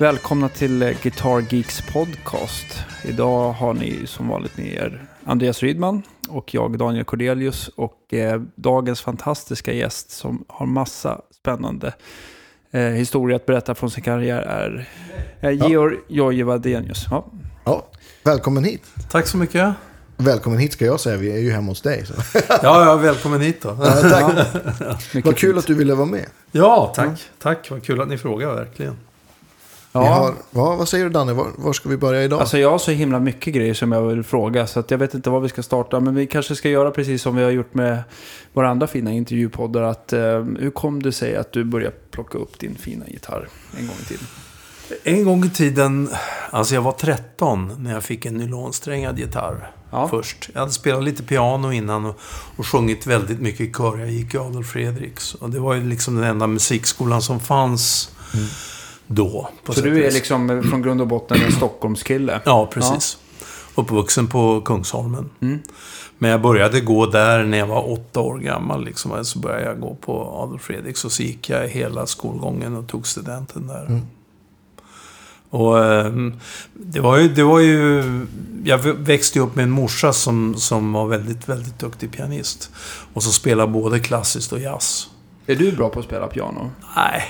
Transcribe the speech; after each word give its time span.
Välkomna 0.00 0.48
till 0.48 0.82
eh, 0.82 0.90
Guitar 1.02 1.44
Geeks 1.50 1.82
podcast. 1.92 2.66
Idag 3.04 3.52
har 3.52 3.74
ni 3.74 4.06
som 4.06 4.28
vanligt 4.28 4.56
med 4.56 4.66
er 4.66 5.04
Andreas 5.24 5.62
Rydman 5.62 6.02
och 6.28 6.54
jag 6.54 6.78
Daniel 6.78 7.04
Cordelius 7.04 7.68
och 7.68 8.14
eh, 8.14 8.42
dagens 8.54 9.00
fantastiska 9.00 9.72
gäst 9.72 10.10
som 10.10 10.44
har 10.48 10.66
massa 10.66 11.20
spännande 11.40 11.94
eh, 12.70 12.80
historia 12.80 13.36
att 13.36 13.46
berätta 13.46 13.74
från 13.74 13.90
sin 13.90 14.04
karriär 14.04 14.40
är 14.42 14.88
eh, 15.40 15.68
Georg 15.68 15.96
Jojje 16.08 16.44
Wadenius. 16.44 17.06
Ja. 17.10 17.26
Ja, 17.64 17.86
välkommen 18.24 18.64
hit. 18.64 18.82
Tack 19.10 19.26
så 19.26 19.36
mycket. 19.36 19.74
Välkommen 20.16 20.58
hit 20.58 20.72
ska 20.72 20.84
jag 20.84 21.00
säga, 21.00 21.16
vi 21.16 21.32
är 21.32 21.38
ju 21.38 21.50
hemma 21.50 21.68
hos 21.68 21.82
dig. 21.82 22.06
Så. 22.06 22.14
Ja, 22.48 22.84
ja, 22.84 22.96
välkommen 22.96 23.40
hit 23.40 23.62
då. 23.62 23.78
Ja, 23.80 23.94
tack. 23.94 24.46
Vad 25.24 25.36
kul 25.36 25.50
fint. 25.52 25.58
att 25.58 25.66
du 25.66 25.74
ville 25.74 25.94
vara 25.94 26.06
med. 26.06 26.26
Ja, 26.52 26.92
tack. 26.96 27.20
Tack, 27.38 27.70
vad 27.70 27.82
kul 27.82 28.00
att 28.00 28.08
ni 28.08 28.18
frågar 28.18 28.54
verkligen. 28.54 28.96
Ja, 29.92 30.00
har, 30.00 30.34
ja, 30.50 30.76
vad 30.76 30.88
säger 30.88 31.04
du 31.04 31.10
Danne, 31.10 31.32
var, 31.32 31.46
var 31.56 31.72
ska 31.72 31.88
vi 31.88 31.96
börja 31.96 32.22
idag? 32.24 32.40
Alltså 32.40 32.58
jag 32.58 32.70
har 32.70 32.78
så 32.78 32.90
himla 32.90 33.20
mycket 33.20 33.54
grejer 33.54 33.74
som 33.74 33.92
jag 33.92 34.02
vill 34.02 34.22
fråga 34.22 34.66
så 34.66 34.80
att 34.80 34.90
jag 34.90 34.98
vet 34.98 35.14
inte 35.14 35.30
var 35.30 35.40
vi 35.40 35.48
ska 35.48 35.62
starta. 35.62 36.00
Men 36.00 36.14
vi 36.14 36.26
kanske 36.26 36.54
ska 36.54 36.68
göra 36.68 36.90
precis 36.90 37.22
som 37.22 37.36
vi 37.36 37.42
har 37.42 37.50
gjort 37.50 37.74
med 37.74 38.02
våra 38.52 38.68
andra 38.68 38.86
fina 38.86 39.12
intervjupoddar. 39.12 39.82
Att, 39.82 40.12
eh, 40.12 40.20
hur 40.58 40.70
kom 40.70 41.02
det 41.02 41.12
sig 41.12 41.36
att 41.36 41.52
du 41.52 41.64
började 41.64 41.96
plocka 42.10 42.38
upp 42.38 42.58
din 42.58 42.74
fina 42.74 43.04
gitarr 43.08 43.48
en 43.78 43.86
gång 43.86 43.96
i 44.02 44.04
tiden? 44.04 44.26
En 45.04 45.24
gång 45.24 45.44
i 45.44 45.50
tiden, 45.50 46.10
alltså 46.50 46.74
jag 46.74 46.82
var 46.82 46.92
13 46.92 47.72
när 47.78 47.92
jag 47.92 48.04
fick 48.04 48.26
en 48.26 48.34
nylonsträngad 48.34 49.18
gitarr. 49.18 49.70
Ja. 49.90 50.08
Först. 50.08 50.50
Jag 50.52 50.60
hade 50.60 50.72
spelat 50.72 51.04
lite 51.04 51.22
piano 51.22 51.72
innan 51.72 52.04
och, 52.06 52.20
och 52.56 52.66
sjungit 52.66 53.06
väldigt 53.06 53.40
mycket 53.40 53.60
i 53.60 53.72
kör. 53.72 53.98
Jag 53.98 54.10
gick 54.10 54.34
i 54.34 54.38
Adolf 54.38 54.66
Fredriks. 54.66 55.34
Och 55.34 55.50
det 55.50 55.58
var 55.58 55.74
ju 55.74 55.84
liksom 55.84 56.14
den 56.14 56.24
enda 56.24 56.46
musikskolan 56.46 57.22
som 57.22 57.40
fanns 57.40 58.10
då. 59.08 59.48
På 59.64 59.72
Så 59.72 59.80
du 59.80 60.04
är 60.04 60.10
liksom 60.10 60.50
eh, 60.50 60.62
från 60.62 60.82
grund 60.82 61.00
och 61.00 61.06
botten 61.06 61.42
en 61.42 61.52
Stockholmskille? 61.52 62.40
Ja, 62.44 62.66
precis. 62.72 63.18
Uppvuxen 63.74 64.26
på 64.26 64.60
Kungsholmen. 64.60 65.30
Mm. 65.40 65.58
Men 66.18 66.30
jag 66.30 66.42
började 66.42 66.80
gå 66.80 67.06
där 67.06 67.44
när 67.44 67.58
jag 67.58 67.66
var 67.66 67.92
åtta 67.92 68.20
år 68.20 68.38
gammal. 68.38 68.84
Liksom. 68.84 69.24
Så 69.24 69.38
började 69.38 69.64
jag 69.64 69.80
gå 69.80 69.94
på 69.94 70.42
Adolf 70.42 70.62
Fredriks 70.62 71.04
och 71.04 71.12
så 71.12 71.22
gick 71.22 71.50
jag 71.50 71.68
hela 71.68 72.06
skolgången 72.06 72.76
och 72.76 72.88
tog 72.88 73.06
studenten 73.06 73.66
där. 73.66 73.86
Mm. 73.86 74.00
Och 75.50 75.84
ehm, 75.84 76.40
det 76.72 77.00
var 77.00 77.18
ju, 77.18 77.28
det 77.28 77.42
var 77.42 77.60
ju... 77.60 78.26
Jag 78.64 78.78
växte 78.78 79.40
upp 79.40 79.56
med 79.56 79.62
en 79.62 79.70
morsa 79.70 80.12
som, 80.12 80.54
som 80.54 80.92
var 80.92 81.06
väldigt, 81.06 81.48
väldigt 81.48 81.78
duktig 81.78 82.12
pianist. 82.12 82.70
Och 83.14 83.22
så 83.22 83.32
spelade 83.32 83.72
både 83.72 84.00
klassiskt 84.00 84.52
och 84.52 84.60
jazz. 84.60 85.10
Är 85.46 85.56
du 85.56 85.72
bra 85.72 85.88
på 85.88 86.00
att 86.00 86.06
spela 86.06 86.26
piano? 86.26 86.70
Nej, 86.96 87.22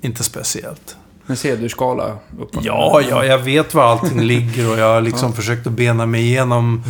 inte 0.00 0.24
speciellt. 0.24 0.96
En 1.26 1.36
C-dur-skala? 1.36 2.16
Ja, 2.62 3.00
ja, 3.10 3.24
jag 3.24 3.38
vet 3.38 3.74
var 3.74 3.82
allting 3.84 4.20
ligger 4.32 4.70
och 4.72 4.78
jag 4.78 4.94
har 4.94 5.00
liksom 5.00 5.32
försökt 5.32 5.66
att 5.66 5.72
bena 5.72 6.06
mig 6.06 6.22
igenom 6.22 6.82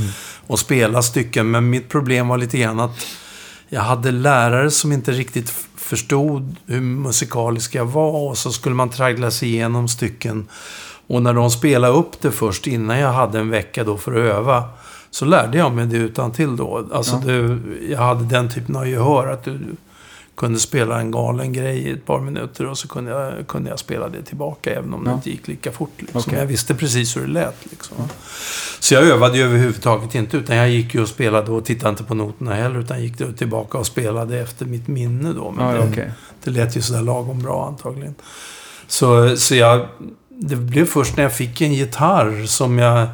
och 0.46 0.58
spela 0.58 1.02
stycken. 1.02 1.50
Men 1.50 1.70
mitt 1.70 1.88
problem 1.88 2.28
var 2.28 2.38
lite 2.38 2.58
grann 2.58 2.80
att 2.80 3.06
jag 3.68 3.80
hade 3.80 4.10
lärare 4.10 4.70
som 4.70 4.92
inte 4.92 5.12
riktigt 5.12 5.50
förstod 5.76 6.56
hur 6.66 6.80
musikalisk 6.80 7.74
jag 7.74 7.84
var. 7.84 8.28
Och 8.30 8.38
så 8.38 8.52
skulle 8.52 8.74
man 8.74 8.88
traggla 8.90 9.30
sig 9.30 9.48
igenom 9.48 9.88
stycken. 9.88 10.48
Och 11.06 11.22
när 11.22 11.34
de 11.34 11.50
spelade 11.50 11.92
upp 11.94 12.20
det 12.20 12.30
först, 12.30 12.66
innan 12.66 12.98
jag 12.98 13.12
hade 13.12 13.38
en 13.38 13.50
vecka 13.50 13.84
då 13.84 13.96
för 13.96 14.12
att 14.12 14.36
öva, 14.36 14.64
så 15.10 15.24
lärde 15.24 15.58
jag 15.58 15.72
mig 15.72 15.86
det 15.86 15.96
utan 15.96 16.32
till 16.32 16.56
då. 16.56 16.88
Alltså, 16.92 17.20
Ja. 17.26 17.32
det, 17.32 17.58
jag 17.88 17.98
hade 17.98 18.24
den 18.24 18.50
typen 18.50 18.76
av 18.76 18.88
gehör. 18.88 19.28
Att 19.32 19.44
du 19.44 19.58
kunde 20.36 20.58
spela 20.58 21.00
en 21.00 21.10
galen 21.10 21.52
grej 21.52 21.78
i 21.78 21.90
ett 21.90 22.06
par 22.06 22.20
minuter 22.20 22.66
och 22.66 22.78
så 22.78 22.88
kunde 22.88 23.10
jag, 23.10 23.46
kunde 23.46 23.70
jag 23.70 23.78
spela 23.78 24.08
det 24.08 24.22
tillbaka 24.22 24.70
även 24.74 24.94
om 24.94 25.04
det 25.04 25.10
Ja. 25.10 25.14
inte 25.14 25.30
gick 25.30 25.48
lika 25.48 25.72
fort. 25.72 25.90
Liksom. 25.98 26.20
Okej. 26.26 26.38
Jag 26.38 26.46
visste 26.46 26.74
precis 26.74 27.16
hur 27.16 27.20
det 27.20 27.32
lät. 27.32 27.56
Liksom. 27.70 27.96
Så 28.80 28.94
jag 28.94 29.02
övade 29.04 29.38
ju 29.38 29.44
överhuvudtaget 29.44 30.14
inte, 30.14 30.36
utan 30.36 30.56
jag 30.56 30.70
gick 30.70 30.94
ju 30.94 31.02
och 31.02 31.08
spelade 31.08 31.50
och 31.50 31.64
tittade 31.64 31.90
inte 31.90 32.04
på 32.04 32.14
noterna 32.14 32.54
heller, 32.54 32.80
utan 32.80 33.02
gick 33.02 33.36
tillbaka 33.38 33.78
och 33.78 33.86
spelade 33.86 34.40
efter 34.40 34.66
mitt 34.66 34.88
minne 34.88 35.32
då. 35.32 35.50
Men 35.50 35.66
Ja, 35.66 35.74
ja, 35.76 35.82
det, 35.82 35.88
okej. 35.92 36.10
det 36.44 36.50
lät 36.50 36.76
ju 36.76 36.82
sådär 36.82 37.02
lagom 37.02 37.38
bra 37.42 37.66
antagligen. 37.66 38.14
Så, 38.86 39.36
så 39.36 39.54
jag... 39.54 39.86
Det 40.28 40.56
blev 40.56 40.86
först 40.86 41.16
när 41.16 41.22
jag 41.22 41.32
fick 41.32 41.60
en 41.60 41.74
gitarr 41.74 42.46
som 42.46 42.78
jag... 42.78 43.08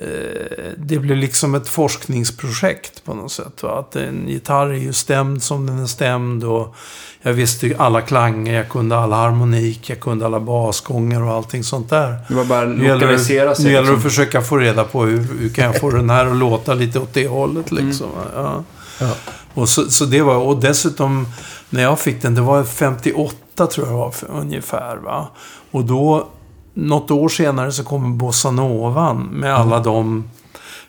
Eh, 0.00 0.72
det 0.76 0.98
blev 0.98 1.16
liksom 1.16 1.54
ett 1.54 1.68
forskningsprojekt 1.68 3.04
på 3.04 3.14
något 3.14 3.32
sätt. 3.32 3.62
Va? 3.62 3.78
Att 3.78 3.96
en 3.96 4.28
gitarr 4.28 4.66
är 4.66 4.78
ju 4.78 4.92
stämd 4.92 5.42
som 5.42 5.66
den 5.66 5.78
är 5.78 5.86
stämd 5.86 6.44
och 6.44 6.74
jag 7.22 7.32
visste 7.32 7.74
alla 7.78 8.00
klanger, 8.00 8.54
jag 8.54 8.68
kunde 8.68 8.98
alla 8.98 9.16
harmonik, 9.16 9.90
jag 9.90 10.00
kunde 10.00 10.26
alla 10.26 10.40
basgångar 10.40 11.22
och 11.22 11.32
allting 11.32 11.64
sånt 11.64 11.90
där. 11.90 12.18
Det 12.28 12.34
var 12.34 12.44
bara 12.44 12.64
gäller, 12.64 12.94
lokalisera 12.94 13.54
sig. 13.54 13.64
nu 13.64 13.70
gäller 13.70 13.86
det 13.86 13.92
att 13.92 13.98
liksom. 13.98 14.10
försöka 14.10 14.42
få 14.42 14.56
reda 14.56 14.84
på 14.84 15.04
hur, 15.04 15.38
hur 15.40 15.48
kan 15.48 15.64
jag 15.64 15.80
få 15.80 15.90
den 15.90 16.10
här 16.10 16.26
att 16.26 16.36
låta 16.36 16.74
lite 16.74 16.98
åt 16.98 17.14
det 17.14 17.28
hållet 17.28 17.72
liksom. 17.72 18.06
Ja. 18.34 18.64
Ja. 19.00 19.10
Och, 19.54 19.68
så, 19.68 19.90
så 19.90 20.04
det 20.04 20.22
var, 20.22 20.36
och 20.36 20.60
dessutom, 20.60 21.28
när 21.70 21.82
jag 21.82 21.98
fick 22.00 22.22
den, 22.22 22.34
det 22.34 22.40
var 22.40 22.64
58 22.64 23.66
tror 23.66 23.86
jag 23.86 23.94
var 23.94 24.10
för, 24.10 24.30
ungefär. 24.30 24.96
Va? 24.96 25.28
Och 25.70 25.84
då, 25.84 26.28
något 26.76 27.10
år 27.10 27.28
senare 27.28 27.72
så 27.72 27.84
kommer 27.84 28.08
bossanovan 28.08 29.22
med 29.22 29.54
alla 29.54 29.80
de 29.80 30.24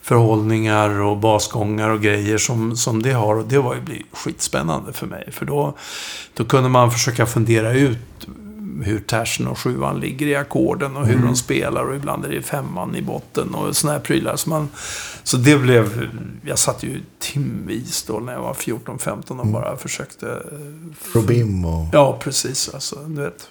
förhållningar 0.02 0.90
och 1.02 1.18
basgångar 1.18 1.90
och 1.90 2.02
grejer 2.02 2.38
som, 2.38 2.76
som 2.78 3.04
det 3.04 3.12
har. 3.12 3.36
Och 3.36 3.46
det 3.48 3.58
var 3.58 3.76
ju 3.76 3.82
skitspännande 4.12 4.94
för 4.94 5.08
mig. 5.08 5.32
För 5.32 5.46
då, 5.46 5.78
då 6.34 6.46
kunde 6.46 6.70
man 6.70 6.92
försöka 6.92 7.26
fundera 7.26 7.74
ut 7.74 8.28
hur 8.84 9.00
tersen 9.00 9.48
och 9.48 9.60
sjuan 9.60 10.00
ligger 10.00 10.28
i 10.28 10.36
ackorden 10.36 10.96
och 10.98 11.06
hur 11.06 11.14
Mm. 11.14 11.26
de 11.26 11.36
spelar. 11.36 11.84
Och 11.84 11.96
ibland 11.96 12.26
är 12.26 12.30
det 12.30 12.42
femman 12.42 12.96
i 12.96 13.02
botten 13.02 13.56
och 13.56 13.76
såna 13.76 13.94
här 13.94 14.00
prylar. 14.00 14.36
Så, 14.36 14.50
man, 14.50 14.70
så 15.24 15.38
det 15.38 15.58
blev... 15.58 16.10
Jag 16.46 16.60
satt 16.60 16.84
ju 16.84 17.02
timvis 17.20 18.04
då 18.04 18.14
när 18.20 18.34
jag 18.34 18.42
var 18.42 18.54
14-15 18.54 19.40
och 19.40 19.48
bara 19.48 19.78
försökte... 19.78 20.42
Probim 21.14 21.66
och... 21.66 21.86
Ja, 21.94 22.18
precis. 22.24 22.70
Alltså, 22.74 22.96
du 23.08 23.22
vet. 23.22 23.50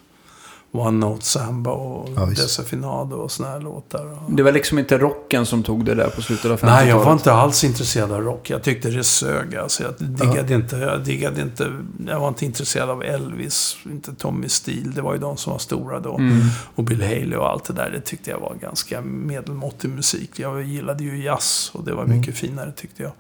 One 0.73 1.07
Note 1.07 1.25
Samba 1.25 1.71
och 1.71 2.09
Ja. 2.17 2.27
Desafinado 2.27 3.17
och 3.17 3.33
såna 3.33 3.49
här 3.49 3.61
låtar. 3.61 4.19
Det 4.29 4.43
var 4.43 4.53
liksom 4.53 4.79
inte 4.79 4.99
rocken 4.99 5.47
som 5.47 5.63
tog 5.63 5.85
det 5.85 5.95
där 5.95 6.09
på 6.09 6.23
slutet 6.23 6.45
av 6.45 6.57
50-talet? 6.57 6.77
Nej, 6.77 6.89
jag 6.89 7.05
var 7.05 7.13
inte 7.13 7.33
alls 7.33 7.65
intresserad 7.65 8.13
av 8.13 8.23
rock. 8.23 8.51
Jag 8.51 8.63
tyckte 8.63 8.91
det 8.91 9.05
sög. 9.05 9.57
Alltså, 9.57 9.83
jag, 9.83 9.95
diggade 9.99 10.55
inte, 10.55 10.77
jag 10.77 11.05
diggade 11.05 11.43
inte... 11.43 11.73
Jag 12.07 12.21
var 12.21 12.29
inte 12.29 12.45
intresserad 12.45 12.91
av 12.91 13.03
Elvis, 13.03 13.77
inte 13.85 14.15
Tommy 14.15 14.49
Steele. 14.49 14.93
Det 14.95 15.03
var 15.03 15.15
ju 15.15 15.21
de 15.21 15.37
som 15.37 15.53
var 15.53 15.59
stora 15.59 16.01
då. 16.01 16.15
Mm. 16.15 16.41
Och 16.75 16.85
Bill 16.85 17.03
Haley 17.03 17.37
och 17.37 17.49
allt 17.49 17.65
det 17.65 17.73
där. 17.73 17.91
Det 17.91 18.01
tyckte 18.01 18.31
jag 18.31 18.39
var 18.39 18.55
ganska 18.61 19.01
medelmåttig 19.01 19.91
musik. 19.91 20.31
Jag 20.37 20.63
gillade 20.63 21.05
ju 21.05 21.23
jazz 21.23 21.71
och 21.75 21.85
det 21.85 21.95
var 21.95 22.05
mycket 22.05 22.37
finare 22.37 22.73
tyckte 22.73 23.03
jag. 23.03 23.13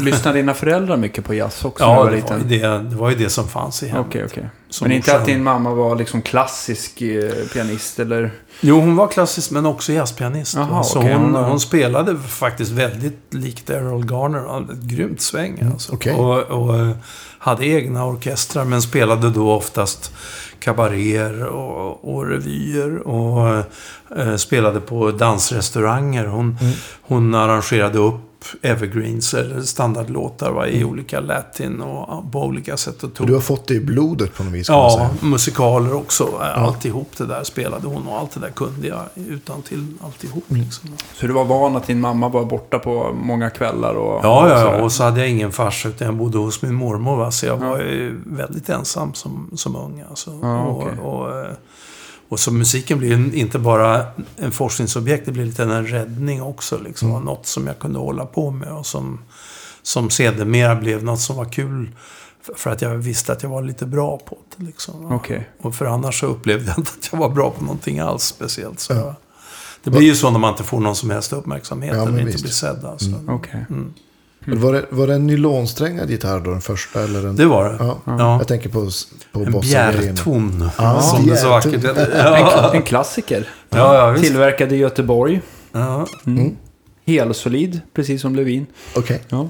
Lyssnade 0.00 0.38
dina 0.38 0.54
föräldrar 0.54 0.96
mycket 0.96 1.24
på 1.24 1.34
jazz 1.34 1.64
också 1.64 1.84
Ja, 1.84 2.04
det 2.04 2.20
var, 2.20 2.38
det, 2.38 2.88
det 2.90 2.96
var 2.96 3.10
ju 3.10 3.16
det 3.16 3.30
som 3.30 3.48
fanns 3.48 3.82
i 3.82 3.88
hemmet. 3.88 4.06
Okej, 4.08 4.24
okej. 4.24 4.48
Men 4.80 4.92
inte 4.92 5.16
att 5.16 5.26
din 5.26 5.42
mamma 5.42 5.70
var 5.74 5.96
liksom 5.96 6.22
klassisk 6.22 7.02
eh, 7.02 7.32
pianist 7.52 7.98
eller? 7.98 8.30
Jo, 8.60 8.80
hon 8.80 8.96
var 8.96 9.08
klassisk 9.08 9.50
men 9.50 9.66
också 9.66 9.92
jazzpianist. 9.92 10.54
Jaha, 10.54 10.82
så 10.84 10.98
okej, 10.98 11.14
hon, 11.14 11.34
hon- 11.34 11.60
spelade 11.60 12.18
faktiskt 12.18 12.70
väldigt 12.70 13.18
likt 13.30 13.70
Errol 13.70 14.04
Garner. 14.04 14.72
Ett 14.72 14.78
grymt 14.82 15.20
sväng 15.20 15.62
alltså. 15.72 15.92
okej. 15.94 16.14
och, 16.14 16.38
och 16.42 16.78
eh, 16.78 16.90
hade 17.38 17.66
egna 17.66 18.06
orkestrar 18.06 18.64
men 18.64 18.82
spelade 18.82 19.30
då 19.30 19.52
oftast 19.52 20.12
kabaréer 20.58 21.44
och, 21.46 22.14
och 22.14 22.26
revyer. 22.26 22.98
Och 23.08 23.64
eh, 24.16 24.36
spelade 24.36 24.80
på 24.80 25.10
dansrestauranger. 25.10 26.26
Hon, 26.26 26.58
Mm. 26.60 26.72
hon 27.02 27.34
arrangerade 27.34 27.98
upp 27.98 28.20
evergreens 28.62 29.34
eller 29.34 29.60
standardlåtar 29.62 30.50
va, 30.52 30.66
i 30.68 30.84
olika 30.84 31.20
latin 31.20 31.80
och 31.80 32.32
på 32.32 32.42
olika 32.44 32.76
sätt. 32.76 33.02
Och 33.02 33.14
tog 33.14 33.26
Du 33.26 33.34
har 33.34 33.40
fått 33.40 33.66
det 33.66 33.74
i 33.74 33.80
blodet 33.80 34.34
på 34.34 34.44
något 34.44 34.52
vis 34.52 34.68
Ja, 34.68 34.90
säga. 35.18 35.30
musikaler 35.30 35.94
också. 35.94 36.28
Alltihop 36.54 37.08
det 37.16 37.26
där 37.26 37.44
spelade 37.44 37.86
hon 37.86 38.06
och 38.06 38.18
allt 38.18 38.30
det 38.34 38.40
där 38.40 38.50
kunde 38.50 38.88
jag 38.88 39.00
utan 39.14 39.62
till 39.62 39.86
alltihop. 40.04 40.50
Mm. 40.50 40.62
Liksom. 40.62 40.88
Så 41.14 41.26
du 41.26 41.32
var 41.32 41.44
van 41.44 41.76
att 41.76 41.86
din 41.86 42.00
mamma 42.00 42.28
var 42.28 42.44
borta 42.44 42.78
på 42.78 43.12
många 43.12 43.50
kvällar 43.50 43.94
och... 43.94 44.20
Ja, 44.24 44.42
och 44.44 44.50
ja, 44.50 44.58
sådär? 44.60 44.78
ja, 44.78 44.82
och 44.84 44.92
så 44.92 45.04
hade 45.04 45.20
jag 45.20 45.28
ingen 45.30 45.52
farsa 45.52 45.88
utan 45.88 46.06
jag 46.06 46.16
bodde 46.16 46.38
hos 46.38 46.62
min 46.62 46.74
mormor. 46.74 47.16
Va? 47.16 47.30
Så 47.30 47.46
jag 47.46 47.62
Ja. 47.62 47.68
var 47.70 47.78
ju 47.78 48.20
väldigt 48.26 48.68
ensam 48.68 49.14
som, 49.14 49.50
som 49.56 49.76
ung. 49.76 50.04
Alltså. 50.10 50.38
Ja, 50.42 50.62
och, 50.64 50.82
okej. 50.82 50.98
och, 50.98 51.38
eh, 51.40 51.50
och 52.32 52.40
så 52.40 52.50
musiken 52.52 52.98
blir 52.98 53.34
inte 53.34 53.58
bara 53.58 54.06
en 54.36 54.52
forskningsobjekt, 54.52 55.26
det 55.26 55.32
blir 55.32 55.44
lite 55.44 55.62
en 55.62 55.86
räddning 55.86 56.42
också. 56.42 56.78
Liksom. 56.78 57.10
Mm. 57.10 57.22
Något 57.22 57.46
som 57.46 57.66
jag 57.66 57.78
kunde 57.78 57.98
hålla 57.98 58.26
på 58.26 58.50
med 58.50 58.72
och 58.72 58.86
som, 58.86 59.20
som 59.82 60.10
sedermera 60.10 60.74
blev 60.76 61.04
något 61.04 61.20
som 61.20 61.36
var 61.36 61.44
kul. 61.44 61.90
för- 62.56 62.70
att 62.70 62.82
jag 62.82 62.90
visste 62.90 63.32
att 63.32 63.42
jag 63.42 63.50
var 63.50 63.62
lite 63.62 63.86
bra 63.86 64.18
på 64.18 64.38
det. 64.56 64.64
Liksom. 64.64 65.12
Okej. 65.12 65.50
Och 65.60 65.74
för 65.74 65.84
annars 65.86 66.20
så 66.20 66.26
upplevde 66.26 66.66
jag 66.66 66.78
inte 66.78 66.90
att 67.00 67.08
jag 67.12 67.18
var 67.18 67.28
bra 67.28 67.50
på 67.50 67.64
någonting 67.64 67.98
alls 67.98 68.22
speciellt. 68.22 68.80
Så 68.80 68.92
Ja. 68.94 69.14
Det 69.84 69.90
blir 69.90 70.02
ju 70.02 70.14
så 70.14 70.30
när 70.30 70.38
man 70.38 70.50
inte 70.50 70.64
får 70.64 70.80
någon 70.80 70.96
som 70.96 71.10
helst 71.10 71.32
uppmärksamhet 71.32 71.94
Ja, 71.96 72.02
eller 72.02 72.12
inte 72.20 72.24
visst. 72.32 72.42
blir 72.44 72.52
sedd. 72.52 72.84
Alltså. 72.84 73.06
Mm. 73.08 73.28
Okej. 73.28 73.66
Mm. 73.70 73.94
Var, 74.46 74.72
det, 74.72 74.84
var 74.90 75.06
det 75.06 75.14
en 75.14 75.26
nylonsträngad 75.26 76.10
gitarr 76.10 76.40
då, 76.40 76.50
den 76.50 76.60
första? 76.60 77.02
Eller 77.02 77.26
en, 77.26 77.36
Det 77.36 77.46
var 77.46 77.64
det. 77.64 77.76
ja. 77.80 77.98
Ja. 78.04 78.38
Jag 78.38 78.48
tänker 78.48 78.68
på, 78.68 78.90
på 79.32 79.40
En 79.40 79.60
bjärton. 79.60 80.70
Ja, 80.78 81.02
som 81.02 81.26
det 81.26 81.36
så 81.36 81.48
vackert. 81.48 81.84
Ja, 82.14 82.74
En 82.74 82.82
klassiker. 82.82 83.48
ja, 83.70 83.94
ja 83.96 84.10
visst. 84.10 84.24
Tillverkad 84.24 84.72
i 84.72 84.76
Göteborg. 84.76 85.40
Ja. 85.72 86.06
Mm. 86.26 86.56
Helsolid, 87.06 87.80
precis 87.94 88.22
som 88.22 88.36
Levin. 88.36 88.66
Okej. 88.96 89.22
Ja. 89.28 89.48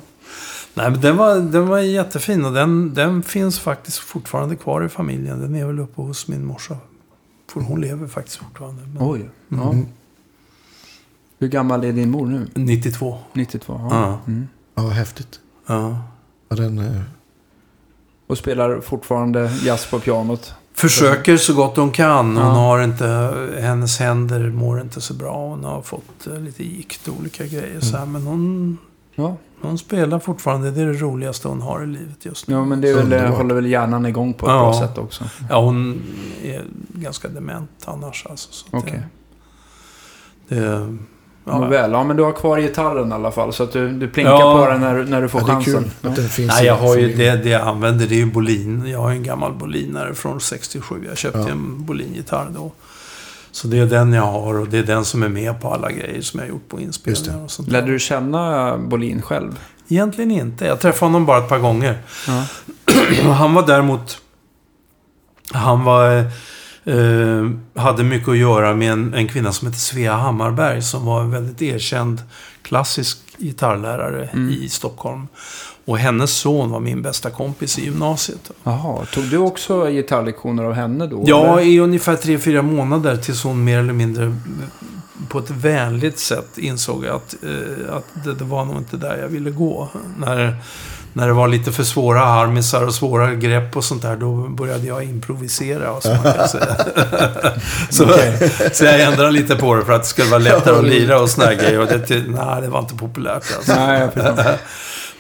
Nej, 0.74 0.90
men 0.90 1.00
den 1.00 1.16
var, 1.16 1.36
den 1.36 1.66
var 1.68 1.78
jättefin 1.78 2.44
och 2.44 2.52
den, 2.52 2.94
den 2.94 3.22
finns 3.22 3.58
faktiskt 3.60 3.98
fortfarande 3.98 4.56
kvar 4.56 4.84
i 4.84 4.88
familjen. 4.88 5.40
Den 5.40 5.54
är 5.54 5.66
väl 5.66 5.78
uppe 5.78 6.00
hos 6.02 6.28
min 6.28 6.44
morsa. 6.46 6.76
För 7.52 7.60
hon 7.60 7.80
lever 7.80 8.06
faktiskt 8.06 8.36
fortfarande. 8.36 8.82
Men 8.86 8.96
Oj. 9.00 9.30
Ja. 9.48 9.70
Mm. 9.72 9.86
Hur 11.38 11.48
gammal 11.48 11.84
är 11.84 11.92
din 11.92 12.10
mor 12.10 12.26
nu? 12.26 12.46
92. 12.54 13.18
92? 13.32 13.80
Ja. 13.90 13.96
Ja. 13.96 14.18
Mm. 14.26 14.48
Ja, 14.74 14.82
häftigt. 14.88 15.40
Ja. 15.66 15.98
Ja, 16.48 16.56
den, 16.56 16.78
eh, 16.78 17.00
Och 18.26 18.38
spelar 18.38 18.80
fortfarande 18.80 19.50
jazz 19.64 19.86
på 19.90 19.98
pianot. 20.00 20.54
Försöker 20.74 21.36
så 21.36 21.54
gott 21.54 21.76
hon 21.76 21.90
kan. 21.90 22.26
Hon 22.26 22.36
Ja. 22.36 22.42
har 22.52 22.82
inte, 22.82 23.34
hennes 23.60 23.98
händer 23.98 24.50
mår 24.50 24.80
inte 24.80 25.00
så 25.00 25.14
bra. 25.14 25.48
Hon 25.48 25.64
har 25.64 25.82
fått 25.82 26.26
eh, 26.26 26.40
lite 26.40 26.64
gikt 26.64 27.08
och 27.08 27.14
olika 27.20 27.46
grejer. 27.46 27.80
Så 27.80 27.96
här. 27.96 28.06
Men 28.06 28.22
hon, 28.22 28.78
Ja, 29.14 29.36
hon 29.62 29.78
spelar 29.78 30.19
fortfarande. 30.19 30.70
Det 30.70 30.80
är 30.82 30.86
det 30.86 30.92
roligaste 30.92 31.48
hon 31.48 31.60
har 31.62 31.82
i 31.82 31.86
livet 31.86 32.24
just 32.24 32.48
nu. 32.48 32.54
ja 32.54 32.64
men 32.64 32.80
det 32.80 32.88
är 32.90 32.94
väl, 32.94 33.04
Underbart. 33.12 33.36
håller 33.36 33.54
väl 33.54 33.66
hjärnan 33.66 34.06
igång 34.06 34.34
på 34.34 34.46
ett 34.46 34.52
Ja. 34.52 34.58
bra 34.58 34.80
sätt 34.88 34.98
också. 34.98 35.24
Ja, 35.50 35.60
hon 35.60 36.02
är 36.42 36.64
ganska 36.88 37.28
dement 37.28 37.70
annars. 37.84 38.26
Alltså, 38.30 38.52
så 38.52 38.66
Okej. 38.70 39.02
det, 40.48 40.60
det, 40.60 40.96
ja, 41.44 41.58
Nåväl, 41.58 41.92
ja 41.92 42.04
men 42.04 42.16
du 42.16 42.22
har 42.22 42.32
kvar 42.32 42.58
gitarren 42.58 43.08
i 43.10 43.12
alla 43.14 43.30
fall. 43.32 43.52
Så 43.52 43.62
att 43.62 43.72
du, 43.72 43.88
du 43.92 44.08
plinkar 44.08 44.32
Ja. 44.32 44.64
på 44.64 44.70
den 44.70 44.80
när, 44.80 45.04
när 45.04 45.22
du 45.22 45.28
får 45.28 45.40
ja, 45.40 45.46
det 45.46 45.52
är 45.52 45.54
chansen. 45.54 45.82
kul 46.00 46.10
att 46.10 46.16
den 46.16 46.28
finns 46.28 46.52
Nej, 46.54 46.66
jag 46.66 46.76
har 46.76 46.96
ju 46.96 47.14
det, 47.14 47.36
det 47.36 47.48
jag 47.48 47.62
använder 47.62 48.06
det 48.06 48.14
är 48.14 48.16
ju 48.16 48.26
Bolin. 48.26 48.86
Jag 48.86 48.98
har 48.98 49.10
en 49.10 49.22
gammal 49.22 49.52
Bolinare 49.52 50.14
från 50.14 50.40
67. 50.40 51.04
Jag 51.08 51.18
köpte 51.18 51.38
Ja. 51.38 51.48
en 51.48 51.84
Bolin-gitarr 51.86 52.46
då. 52.54 52.72
Så 53.50 53.68
det 53.68 53.78
är 53.78 53.86
den 53.86 54.12
jag 54.12 54.22
har 54.22 54.58
och 54.58 54.68
det 54.68 54.78
är 54.78 54.82
den 54.82 55.04
som 55.04 55.22
är 55.22 55.28
med 55.28 55.60
på 55.60 55.72
alla 55.72 55.90
grejer 55.92 56.22
som 56.22 56.40
jag 56.40 56.46
har 56.46 56.50
gjort 56.50 56.68
på 56.68 56.80
inspelningar 56.80 57.44
och 57.44 57.50
sånt 57.50 57.68
Lärde 57.68 57.92
du 57.92 57.98
känna 57.98 58.76
Bolin 58.78 59.22
själv? 59.22 59.58
Egentligen 59.88 60.30
inte. 60.30 60.64
Jag 60.66 60.80
träffade 60.80 61.06
honom 61.06 61.26
bara 61.26 61.38
ett 61.38 61.48
par 61.48 61.58
gånger. 61.58 61.98
Ja. 62.26 62.44
Han 63.32 63.54
var 63.54 63.66
däremot... 63.66 64.18
Han 65.52 65.84
var... 65.84 66.24
Eh, 66.84 67.50
hade 67.82 68.02
mycket 68.05 68.29
att 68.29 68.37
göra 68.37 68.75
med 68.75 68.93
en, 68.93 69.14
en 69.14 69.29
kvinna 69.29 69.52
som 69.52 69.69
heter 69.69 69.81
Svea 69.81 70.14
Hammarberg 70.17 70.82
som 70.82 71.05
var 71.06 71.20
en 71.20 71.31
väldigt 71.31 71.62
erkänd 71.62 72.23
klassisk 72.62 73.19
gitarrlärare 73.38 74.29
Mm. 74.32 74.50
i 74.50 74.69
Stockholm. 74.69 75.26
Och 75.84 75.99
hennes 75.99 76.32
son 76.38 76.70
var 76.70 76.81
min 76.81 77.02
bästa 77.02 77.31
kompis 77.31 77.79
i 77.79 77.84
gymnasiet. 77.84 78.50
Jaha, 78.64 79.05
tog 79.05 79.25
du 79.25 79.38
också 79.38 79.87
gitarrlektioner 79.90 80.64
av 80.64 80.73
henne 80.73 81.06
då? 81.06 81.25
Ja, 81.26 81.58
eller? 81.58 81.70
i 81.70 81.79
ungefär 81.81 82.17
tre 82.17 82.38
fyra 82.38 82.62
månader 82.62 83.17
tills 83.17 83.43
hon 83.44 83.64
mer 83.64 83.79
eller 83.79 83.93
mindre 83.93 84.37
på 85.29 85.38
ett 85.38 85.50
vänligt 85.50 86.19
sätt 86.19 86.58
insåg 86.58 87.06
att, 87.06 87.34
eh, 87.43 87.94
att 87.96 88.06
det, 88.25 88.34
det 88.34 88.44
var 88.44 88.64
nog 88.64 88.76
inte 88.76 88.96
där 88.96 89.19
jag 89.19 89.29
ville 89.29 89.50
gå. 89.50 89.88
När, 90.19 90.56
när 91.12 91.26
det 91.26 91.32
var 91.32 91.48
lite 91.48 91.72
för 91.72 91.82
svåra 91.82 92.20
harmisar 92.20 92.86
och 92.86 92.94
svåra 92.94 93.34
grepp 93.34 93.76
och 93.76 93.84
sånt 93.84 94.02
där, 94.02 94.16
då 94.16 94.32
började 94.32 94.86
jag 94.86 95.04
improvisera. 95.04 95.90
Man 96.24 96.34
kan 96.34 96.48
säga. 96.48 96.76
så, 97.90 98.08
så 98.72 98.84
jag 98.84 99.00
ändrade 99.00 99.30
lite 99.30 99.56
på 99.56 99.74
det 99.74 99.84
för 99.84 99.92
att 99.92 100.02
det 100.02 100.08
skulle 100.08 100.30
vara 100.30 100.38
lättare 100.38 100.76
att 100.78 100.84
lira 100.84 101.20
och 101.20 101.30
såna 101.30 101.54
grejer. 101.54 101.80
Och 101.80 101.86
det, 101.86 102.08
nej, 102.10 102.62
det 102.62 102.68
var 102.68 102.78
inte 102.78 102.94
populärt 102.94 103.44
alltså. 103.56 103.74
Nej. 103.76 104.08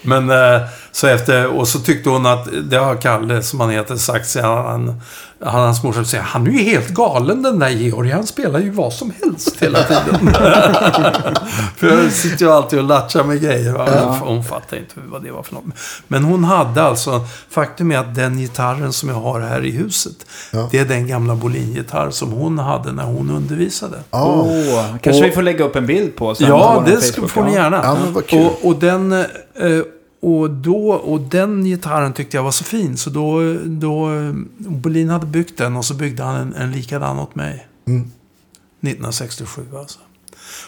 Men 0.02 0.30
eh, 0.30 0.62
så 0.92 1.06
efter, 1.06 1.46
och 1.46 1.68
så 1.68 1.78
tyckte 1.78 2.10
hon 2.10 2.26
att, 2.26 2.48
det 2.70 2.76
har 2.76 2.94
Kalle 2.94 3.42
som 3.42 3.60
han 3.60 3.70
heter 3.70 3.96
sagt, 3.96 4.28
så 4.28 4.40
han, 4.42 5.00
han, 5.44 5.62
hans 5.62 5.82
morsa 5.82 6.04
säger 6.04 6.24
han 6.24 6.46
är 6.46 6.50
ju 6.50 6.58
helt 6.58 6.88
galen 6.88 7.42
den 7.42 7.58
där 7.58 7.68
Georg. 7.68 8.10
Han 8.10 8.26
spelar 8.26 8.58
ju 8.60 8.70
vad 8.70 8.92
som 8.92 9.12
helst 9.22 9.56
hela 9.58 9.82
tiden. 9.82 10.34
För 11.76 11.88
jag 12.02 12.12
sitter 12.12 12.44
ju 12.44 12.52
alltid 12.52 12.78
och 12.78 12.84
latchar 12.84 13.24
med 13.24 13.40
grejer. 13.42 13.72
Va? 13.72 13.88
Ja. 13.94 14.18
Hon 14.24 14.44
fattar 14.44 14.76
inte 14.76 14.94
vad 15.06 15.22
det 15.22 15.30
var 15.30 15.42
för 15.42 15.54
något. 15.54 15.64
Men 16.08 16.24
hon 16.24 16.44
hade 16.44 16.82
alltså, 16.82 17.20
faktum 17.50 17.92
är 17.92 17.98
att 17.98 18.14
den 18.14 18.38
gitarren 18.38 18.92
som 18.92 19.08
jag 19.08 19.16
har 19.16 19.40
här 19.40 19.64
i 19.64 19.70
huset. 19.70 20.16
Ja. 20.52 20.68
Det 20.70 20.78
är 20.78 20.84
den 20.84 21.06
gamla 21.06 21.34
Bolin-gitarr 21.34 22.10
som 22.10 22.32
hon 22.32 22.58
hade 22.58 22.92
när 22.92 23.04
hon 23.04 23.30
undervisade. 23.30 23.96
Ja, 24.10 24.24
Åh, 24.26 24.84
kanske 25.02 25.22
Och- 25.22 25.28
vi 25.28 25.32
får 25.32 25.42
lägga 25.42 25.64
upp 25.64 25.76
en 25.76 25.86
bild 25.86 26.16
på 26.16 26.34
sen 26.34 26.46
Ja, 26.48 26.82
det 26.86 27.12
Facebook, 27.14 27.30
får 27.30 27.44
ni 27.44 27.52
gärna. 27.54 27.80
Ja, 27.84 27.96
men 28.04 28.12
vad 28.12 28.26
kul. 28.26 28.46
Och, 28.46 28.68
och 28.68 28.76
den... 28.76 29.12
eh, 29.12 29.26
Och, 30.22 30.50
då, 30.50 30.92
och 30.92 31.20
den 31.20 31.64
gitarren 31.64 32.12
tyckte 32.12 32.36
jag 32.36 32.44
var 32.44 32.50
så 32.50 32.64
fin. 32.64 32.96
Så 32.96 33.10
då... 33.10 33.40
då 33.64 34.08
Bolin 34.58 35.08
hade 35.10 35.26
byggt 35.26 35.58
den 35.58 35.76
och 35.76 35.84
så 35.84 35.94
byggde 35.94 36.22
han 36.22 36.36
en, 36.36 36.54
en 36.54 36.72
likadan 36.72 37.18
åt 37.18 37.34
mig. 37.34 37.66
Mm. 37.86 38.00
1967 38.80 39.62
alltså. 39.78 39.98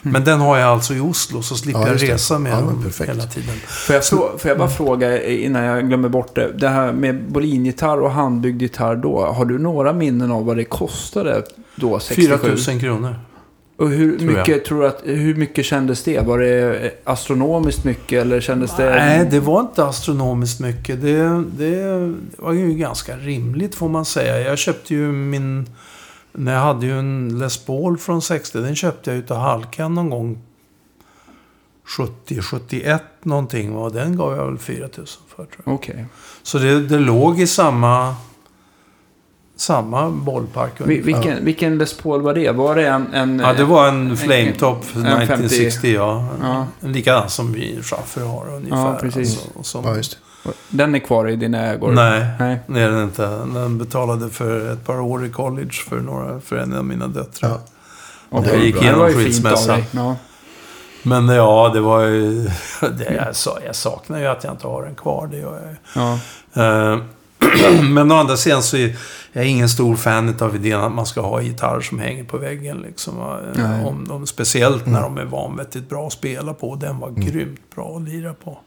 Men 0.01 0.23
den 0.23 0.39
har 0.39 0.57
jag 0.57 0.69
alltså 0.69 0.93
i 0.93 0.99
Oslo 0.99 1.41
så 1.41 1.55
slipper 1.55 1.79
Ja, 1.79 1.87
jag 1.87 2.03
resa 2.03 2.39
med 2.39 2.51
Ja, 2.51 2.71
perfekt. 2.83 3.09
hela 3.09 3.23
tiden. 3.23 3.55
Får 3.67 3.95
jag, 3.95 4.03
frå- 4.03 4.37
får 4.37 4.49
jag 4.49 4.57
bara 4.57 4.69
fråga 4.69 5.23
innan 5.27 5.63
jag 5.63 5.87
glömmer 5.87 6.09
bort 6.09 6.35
det. 6.35 6.51
Det 6.57 6.69
här 6.69 6.93
med 6.93 7.31
Bolin-gitarr 7.31 8.01
och 8.01 8.11
handbyggd 8.11 8.61
gitarr 8.61 8.95
då. 8.95 9.25
Har 9.25 9.45
du 9.45 9.59
några 9.59 9.93
minnen 9.93 10.31
av 10.31 10.45
vad 10.45 10.57
det 10.57 10.63
kostade 10.63 11.43
då, 11.75 11.99
67? 11.99 12.37
4 12.67 12.73
000 12.73 12.79
kronor. 12.81 13.15
Och 13.77 13.89
hur 13.89 14.17
tror 14.17 14.31
jag. 14.31 14.37
mycket, 14.37 14.65
tror 14.65 14.85
att, 14.85 15.01
hur 15.03 15.35
mycket 15.35 15.65
kändes 15.65 16.03
det? 16.03 16.19
Var 16.19 16.39
det 16.39 16.91
astronomiskt 17.03 17.83
mycket 17.83 18.21
eller 18.21 18.41
kändes 18.41 18.75
det... 18.75 18.89
Nej, 18.89 19.27
det 19.31 19.39
var 19.39 19.61
inte 19.61 19.85
astronomiskt 19.85 20.59
mycket. 20.59 21.01
Det, 21.01 21.43
det 21.57 22.13
var 22.37 22.53
ju 22.53 22.73
ganska 22.73 23.17
rimligt 23.17 23.75
får 23.75 23.89
man 23.89 24.05
säga. 24.05 24.39
Jag 24.39 24.57
köpte 24.57 24.93
ju 24.93 25.11
min... 25.11 25.69
När 26.31 26.53
jag 26.53 26.61
hade 26.61 26.85
ju 26.85 26.99
en 26.99 27.39
Les 27.39 27.57
Paul 27.57 27.97
från 27.97 28.21
60. 28.21 28.57
Den 28.57 28.75
köpte 28.75 29.09
jag 29.11 29.17
utav 29.17 29.37
Halkan 29.37 29.95
någon 29.95 30.09
gång. 30.09 30.41
70, 31.97 32.41
71 32.41 33.03
någonting. 33.23 33.75
Och 33.75 33.91
den 33.91 34.17
gav 34.17 34.35
jag 34.37 34.45
väl 34.45 34.57
4 34.57 34.89
000 34.97 35.07
för 35.35 35.35
tror 35.35 35.47
jag. 35.65 35.73
Okej. 35.73 36.05
Så 36.43 36.57
det, 36.57 36.87
det 36.87 36.99
låg 36.99 37.39
i 37.39 37.47
samma... 37.47 38.15
Samma 39.57 40.09
bollpark 40.09 40.71
Vi- 40.77 40.83
ungefär. 40.83 41.05
Vilken, 41.05 41.45
vilken 41.45 41.77
Les 41.77 41.97
Paul 41.97 42.21
var 42.21 42.33
det? 42.33 42.51
Var 42.51 42.75
det 42.75 42.87
en... 42.87 43.13
en 43.13 43.39
Ja, 43.39 43.53
det 43.53 43.63
var 43.63 43.87
en 43.87 44.17
Flametop 44.17 44.83
en 44.95 45.05
1960, 45.05 45.93
ja. 45.93 46.27
Ja. 46.41 46.67
Likadan 46.79 47.29
som 47.29 47.53
vi 47.53 47.79
Schaffer 47.83 48.21
har 48.21 48.55
ungefär. 48.55 48.77
Ja, 48.77 48.97
precis. 49.01 49.37
Alltså, 49.37 49.63
som, 49.63 49.85
ja, 49.85 49.95
just 49.95 50.11
det. 50.11 50.51
Den 50.69 50.95
är 50.95 50.99
kvar 50.99 51.29
i 51.29 51.35
dina 51.35 51.65
ägor? 51.65 51.91
Nej, 51.91 52.25
Nej. 52.39 52.59
det 52.67 52.81
är 52.81 52.89
den 52.89 53.03
inte. 53.03 53.27
Den 53.27 53.77
betalade 53.77 54.29
för 54.29 54.73
ett 54.73 54.85
par 54.85 54.99
år 54.99 55.25
i 55.25 55.29
college 55.29 55.73
för, 55.89 55.99
några, 55.99 56.39
för 56.39 56.55
en 56.55 56.73
av 56.77 56.85
mina 56.85 57.07
döttrar. 57.07 57.49
Ja. 57.49 57.59
Okej. 58.29 58.51
Jag 58.53 58.65
gick 58.65 58.81
igenom 58.81 59.09
skilsmässa. 59.13 59.77
Ja. 59.91 60.15
Men 61.03 61.27
ja, 61.27 61.71
det 61.73 61.79
var 61.79 62.01
ju... 62.01 62.43
Det, 62.81 63.13
jag, 63.25 63.35
sa, 63.35 63.57
jag 63.65 63.75
saknar 63.75 64.19
ju 64.19 64.25
att 64.25 64.43
jag 64.43 64.53
inte 64.53 64.67
har 64.67 64.83
den 64.83 64.95
kvar, 64.95 65.27
det 65.31 65.37
gör 65.37 65.59
jag 65.61 65.71
ju. 65.71 65.77
Ja. 65.95 66.93
Eh, 66.93 66.99
Men 67.83 68.11
å 68.11 68.15
andra 68.15 68.37
sidan 68.37 68.63
så 68.63 68.77
är 68.77 68.95
jag 69.35 69.45
ingen 69.45 69.69
stor 69.69 69.95
fan 69.95 70.35
av 70.39 70.55
idén 70.55 70.79
att 70.79 70.91
man 70.91 71.05
ska 71.05 71.21
ha 71.21 71.41
gitarrer 71.41 71.81
som 71.81 71.99
hänger 71.99 72.23
på 72.23 72.37
väggen. 72.37 72.77
Liksom. 72.77 73.13
Eh. 73.57 73.85
Om 73.87 74.07
de, 74.07 74.27
speciellt 74.27 74.85
när 74.85 75.01
de 75.01 75.17
är 75.17 75.25
vanvettigt 75.25 75.89
bra 75.89 76.07
att 76.07 76.13
spela 76.13 76.53
på. 76.53 76.75
Den 76.75 76.99
var 76.99 77.09
grymt 77.11 77.59
bra 77.75 77.97
att 77.97 78.03
lira 78.09 78.33
på. 78.33 78.57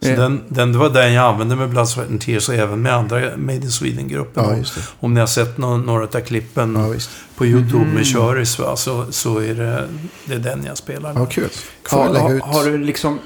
Så 0.00 0.08
Eh. 0.10 0.16
den, 0.18 0.40
den, 0.48 0.72
det 0.72 0.78
var 0.78 0.90
den 0.90 1.12
jag 1.12 1.24
använde 1.24 1.56
med 1.56 1.70
Blood, 1.70 1.88
Sweat 1.88 2.08
and 2.10 2.20
Tears 2.20 2.48
och 2.48 2.54
även 2.54 2.82
med 2.82 2.94
andra 2.94 3.36
Made 3.36 3.54
in 3.54 3.70
Sweden-gruppen. 3.70 4.44
Ja. 4.64 4.82
Om 5.00 5.14
ni 5.14 5.20
har 5.20 5.26
sett 5.26 5.58
nå- 5.58 5.76
några 5.76 6.02
av 6.04 6.20
klippen 6.20 6.74
Ja, 6.76 6.94
på 7.36 7.46
YouTube 7.46 7.84
med 7.94 8.06
Köris 8.06 8.58
va, 8.58 8.76
så, 8.76 9.12
så 9.12 9.38
är 9.38 9.54
det, 9.54 9.88
det 10.24 10.34
är 10.34 10.38
den 10.38 10.64
jag 10.64 10.76
spelar 10.78 11.12
med. 11.12 11.22
Ja, 11.22 11.26
kul. 11.26 11.48
Får 11.88 11.98
Har, 11.98 12.40
har 12.52 12.64
du 12.64 12.78
liksom... 12.78 13.18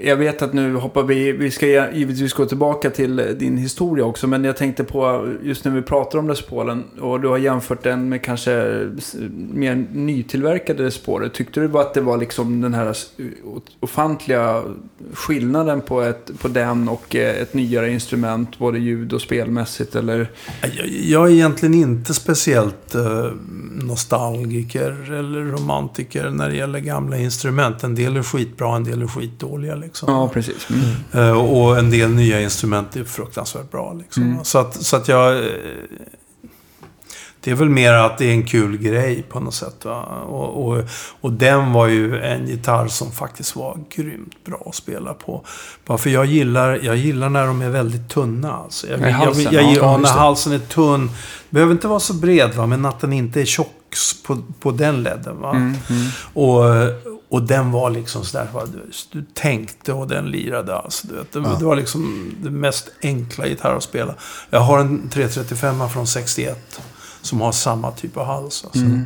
Jag 0.00 0.16
vet 0.16 0.42
att 0.42 0.52
nu 0.52 0.74
hoppar 0.74 1.02
vi... 1.02 1.32
Vi 1.32 1.50
ska 1.50 1.92
givetvis 1.92 2.32
gå 2.32 2.46
tillbaka 2.46 2.90
till 2.90 3.18
eh, 3.18 3.26
din 3.26 3.56
historia 3.56 4.04
också. 4.04 4.26
Men 4.26 4.44
jag 4.44 4.56
tänkte 4.56 4.84
på 4.84 5.34
just 5.42 5.64
när 5.64 5.72
vi 5.72 5.82
pratar 5.82 6.18
om 6.18 6.28
Les 6.28 6.42
Paulen. 6.42 6.84
Och 7.00 7.20
du 7.20 7.28
har 7.28 7.38
jämfört 7.38 7.82
den 7.82 8.08
med 8.08 8.22
kanske 8.22 8.84
mer 9.52 9.86
nytillverkade 9.92 10.82
Les 10.82 10.98
Pauler. 10.98 11.28
Tyckte 11.28 11.60
du 11.60 11.68
bara 11.68 11.82
att 11.82 11.94
det 11.94 12.00
var 12.00 12.16
liksom 12.16 12.60
den 12.60 12.74
här 12.74 12.96
ofantliga 13.80 14.62
skillnaden 15.12 15.80
på, 15.80 16.02
ett, 16.02 16.30
på 16.40 16.48
den 16.48 16.88
och 16.88 17.16
eh, 17.16 17.42
ett 17.42 17.54
nyare 17.54 17.90
instrument? 17.90 18.58
Både 18.58 18.78
ljud 18.78 19.12
och 19.12 19.20
spelmässigt 19.20 19.94
eller? 19.94 20.30
Jag, 20.62 20.88
jag 20.88 21.28
är 21.28 21.32
egentligen 21.32 21.74
inte 21.74 22.14
speciellt 22.14 22.94
eh, 22.94 23.26
nostalgiker 23.82 25.12
eller 25.12 25.40
romantiker 25.40 26.30
när 26.30 26.48
det 26.48 26.56
gäller 26.56 26.78
gamla 26.78 27.18
instrument. 27.18 27.82
En 27.82 27.94
del 27.94 28.16
är 28.16 28.22
skitbra, 28.22 28.76
en 28.76 28.84
del 28.84 29.02
är 29.02 29.06
skitdåliga. 29.06 29.87
Liksom. 29.88 30.12
Ja, 30.12 30.28
precis. 30.28 30.66
Mm. 30.70 31.28
Eh, 31.28 31.38
och 31.38 31.78
en 31.78 31.90
del 31.90 32.10
nya 32.10 32.40
instrument 32.40 32.96
är 32.96 33.04
fruktansvärt 33.04 33.70
bra. 33.70 33.92
Liksom. 33.92 34.22
Mm. 34.22 34.44
Så, 34.44 34.58
att, 34.58 34.82
så 34.82 34.96
att 34.96 35.08
jag... 35.08 35.44
Det 37.40 37.50
är 37.50 37.54
väl 37.54 37.68
mer 37.68 37.92
att 37.92 38.18
det 38.18 38.24
är 38.24 38.32
en 38.32 38.46
kul 38.46 38.76
grej 38.76 39.22
på 39.22 39.40
något 39.40 39.54
sätt. 39.54 39.84
Och, 39.84 40.68
och, 40.68 40.84
och 41.20 41.32
den 41.32 41.72
var 41.72 41.86
ju 41.86 42.20
en 42.22 42.48
gitarr 42.48 42.88
som 42.88 43.12
faktiskt 43.12 43.56
var 43.56 43.78
grymt 43.96 44.44
bra 44.44 44.62
att 44.66 44.74
spela 44.74 45.14
på. 45.14 45.44
Bara 45.86 45.98
för 45.98 46.10
jag 46.10 46.26
gillar, 46.26 46.80
jag 46.82 46.96
gillar 46.96 47.28
när 47.28 47.46
de 47.46 47.62
är 47.62 47.68
väldigt 47.68 48.08
tunna. 48.08 48.52
Alltså. 48.52 48.86
Jag, 48.86 49.00
I 49.00 49.02
jag, 49.02 49.10
halsen, 49.10 49.52
jag, 49.52 49.62
jag, 49.62 49.74
ja, 49.74 49.96
när 49.96 50.08
halsen 50.08 50.52
är 50.52 50.58
tunn. 50.58 51.10
Behöver 51.50 51.72
inte 51.72 51.88
vara 51.88 52.00
så 52.00 52.14
bred 52.14 52.54
va, 52.54 52.66
men 52.66 52.86
att 52.86 53.00
den 53.00 53.12
inte 53.12 53.40
är 53.40 53.44
tjock 53.44 53.74
på, 54.26 54.38
på 54.60 54.70
den 54.70 55.02
ledden. 55.02 55.40
Va? 55.40 55.50
Mm, 55.50 55.74
mm. 55.90 56.06
Och, 56.32 56.64
och 57.28 57.42
den 57.42 57.72
var 57.72 57.90
liksom 57.90 58.24
sådär, 58.24 58.46
du, 58.72 58.90
du 59.12 59.26
tänkte 59.34 59.92
och 59.92 60.08
den 60.08 60.30
lirade. 60.30 60.76
Alltså, 60.76 61.06
du 61.06 61.14
vet. 61.14 61.32
Det, 61.32 61.40
Ja. 61.40 61.56
det 61.58 61.64
var 61.64 61.76
liksom 61.76 62.32
det 62.42 62.50
mest 62.50 62.90
enkla 63.02 63.46
gitarr 63.46 63.76
att 63.76 63.82
spela. 63.82 64.14
Jag 64.50 64.60
har 64.60 64.78
en 64.78 65.08
335 65.08 65.88
från 65.88 66.06
61 66.06 66.80
som 67.22 67.40
har 67.40 67.52
samma 67.52 67.90
typ 67.90 68.16
av 68.16 68.26
hals. 68.26 68.64
Alltså. 68.64 68.78
Mm. 68.80 69.04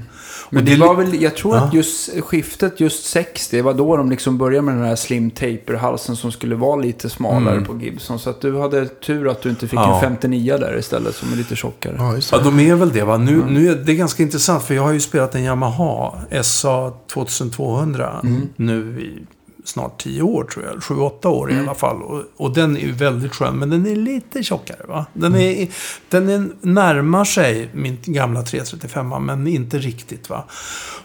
Men 0.51 0.65
det 0.65 0.71
det- 0.71 0.81
var 0.81 0.95
väl, 0.95 1.23
jag 1.23 1.37
tror 1.37 1.57
Ja. 1.57 1.63
att 1.63 1.75
just 1.75 2.21
skiftet, 2.21 2.81
just 2.81 3.05
60, 3.05 3.57
det 3.57 3.63
var 3.63 3.75
då 3.75 3.97
de 3.97 4.11
liksom 4.11 4.39
började 4.39 4.63
med 4.63 4.75
den 4.75 4.85
här 4.85 4.97
slim 4.97 5.31
taper-halsen 5.31 6.17
som 6.17 6.33
skulle 6.33 6.55
vara 6.55 6.77
lite 6.77 7.11
smalare 7.11 7.53
Mm. 7.57 7.65
på 7.65 7.79
Gibson. 7.85 8.19
Så 8.19 8.31
att 8.31 8.41
du 8.41 8.59
hade 8.61 8.87
tur 8.89 9.29
att 9.29 9.43
du 9.43 9.51
inte 9.51 9.69
fick 9.69 9.79
Ja. 9.79 9.95
en 9.95 10.01
59 10.01 10.57
där 10.59 10.79
istället 10.79 11.15
som 11.15 11.33
är 11.33 11.37
lite 11.37 11.57
tjockare. 11.57 11.95
Ja, 11.99 12.15
just 12.15 12.33
Ja, 12.33 12.39
de 12.39 12.61
är 12.61 12.75
väl 12.75 12.93
det 12.93 13.05
va. 13.05 13.17
Nu, 13.17 13.43
nu 13.49 13.69
är 13.71 13.77
det 13.77 13.95
ganska 13.95 14.23
intressant 14.23 14.63
för 14.63 14.75
jag 14.75 14.83
har 14.83 14.93
ju 14.93 15.01
spelat 15.01 15.35
en 15.35 15.43
Yamaha 15.45 16.13
SA 16.43 16.93
2200 17.13 18.21
Mm. 18.23 18.49
nu 18.57 19.01
i 19.01 19.27
snart 19.65 20.03
10 20.03 20.23
år 20.23 20.45
tror 20.45 20.65
jag. 20.65 20.79
7-8 20.79 21.27
år 21.27 21.51
i 21.51 21.55
Mm. 21.55 21.69
alla 21.69 21.75
fall. 21.75 22.03
Och, 22.03 22.23
och 22.37 22.55
den 22.55 22.77
är 22.77 22.81
ju 22.81 22.93
väldigt 22.93 23.35
skön. 23.35 23.55
Men 23.57 23.71
den 23.71 23.87
är 23.87 23.97
lite 23.97 24.43
tjockare 24.43 24.87
va. 24.89 25.07
Den, 25.13 25.35
är, 25.37 25.69
den 26.09 26.29
är, 26.29 26.49
närmar 26.61 27.25
sig 27.25 27.69
min 27.73 27.99
gamla 28.03 28.43
335 28.43 29.09
men 29.27 29.47
inte 29.47 29.79
riktigt 29.79 30.31
va. 30.31 30.45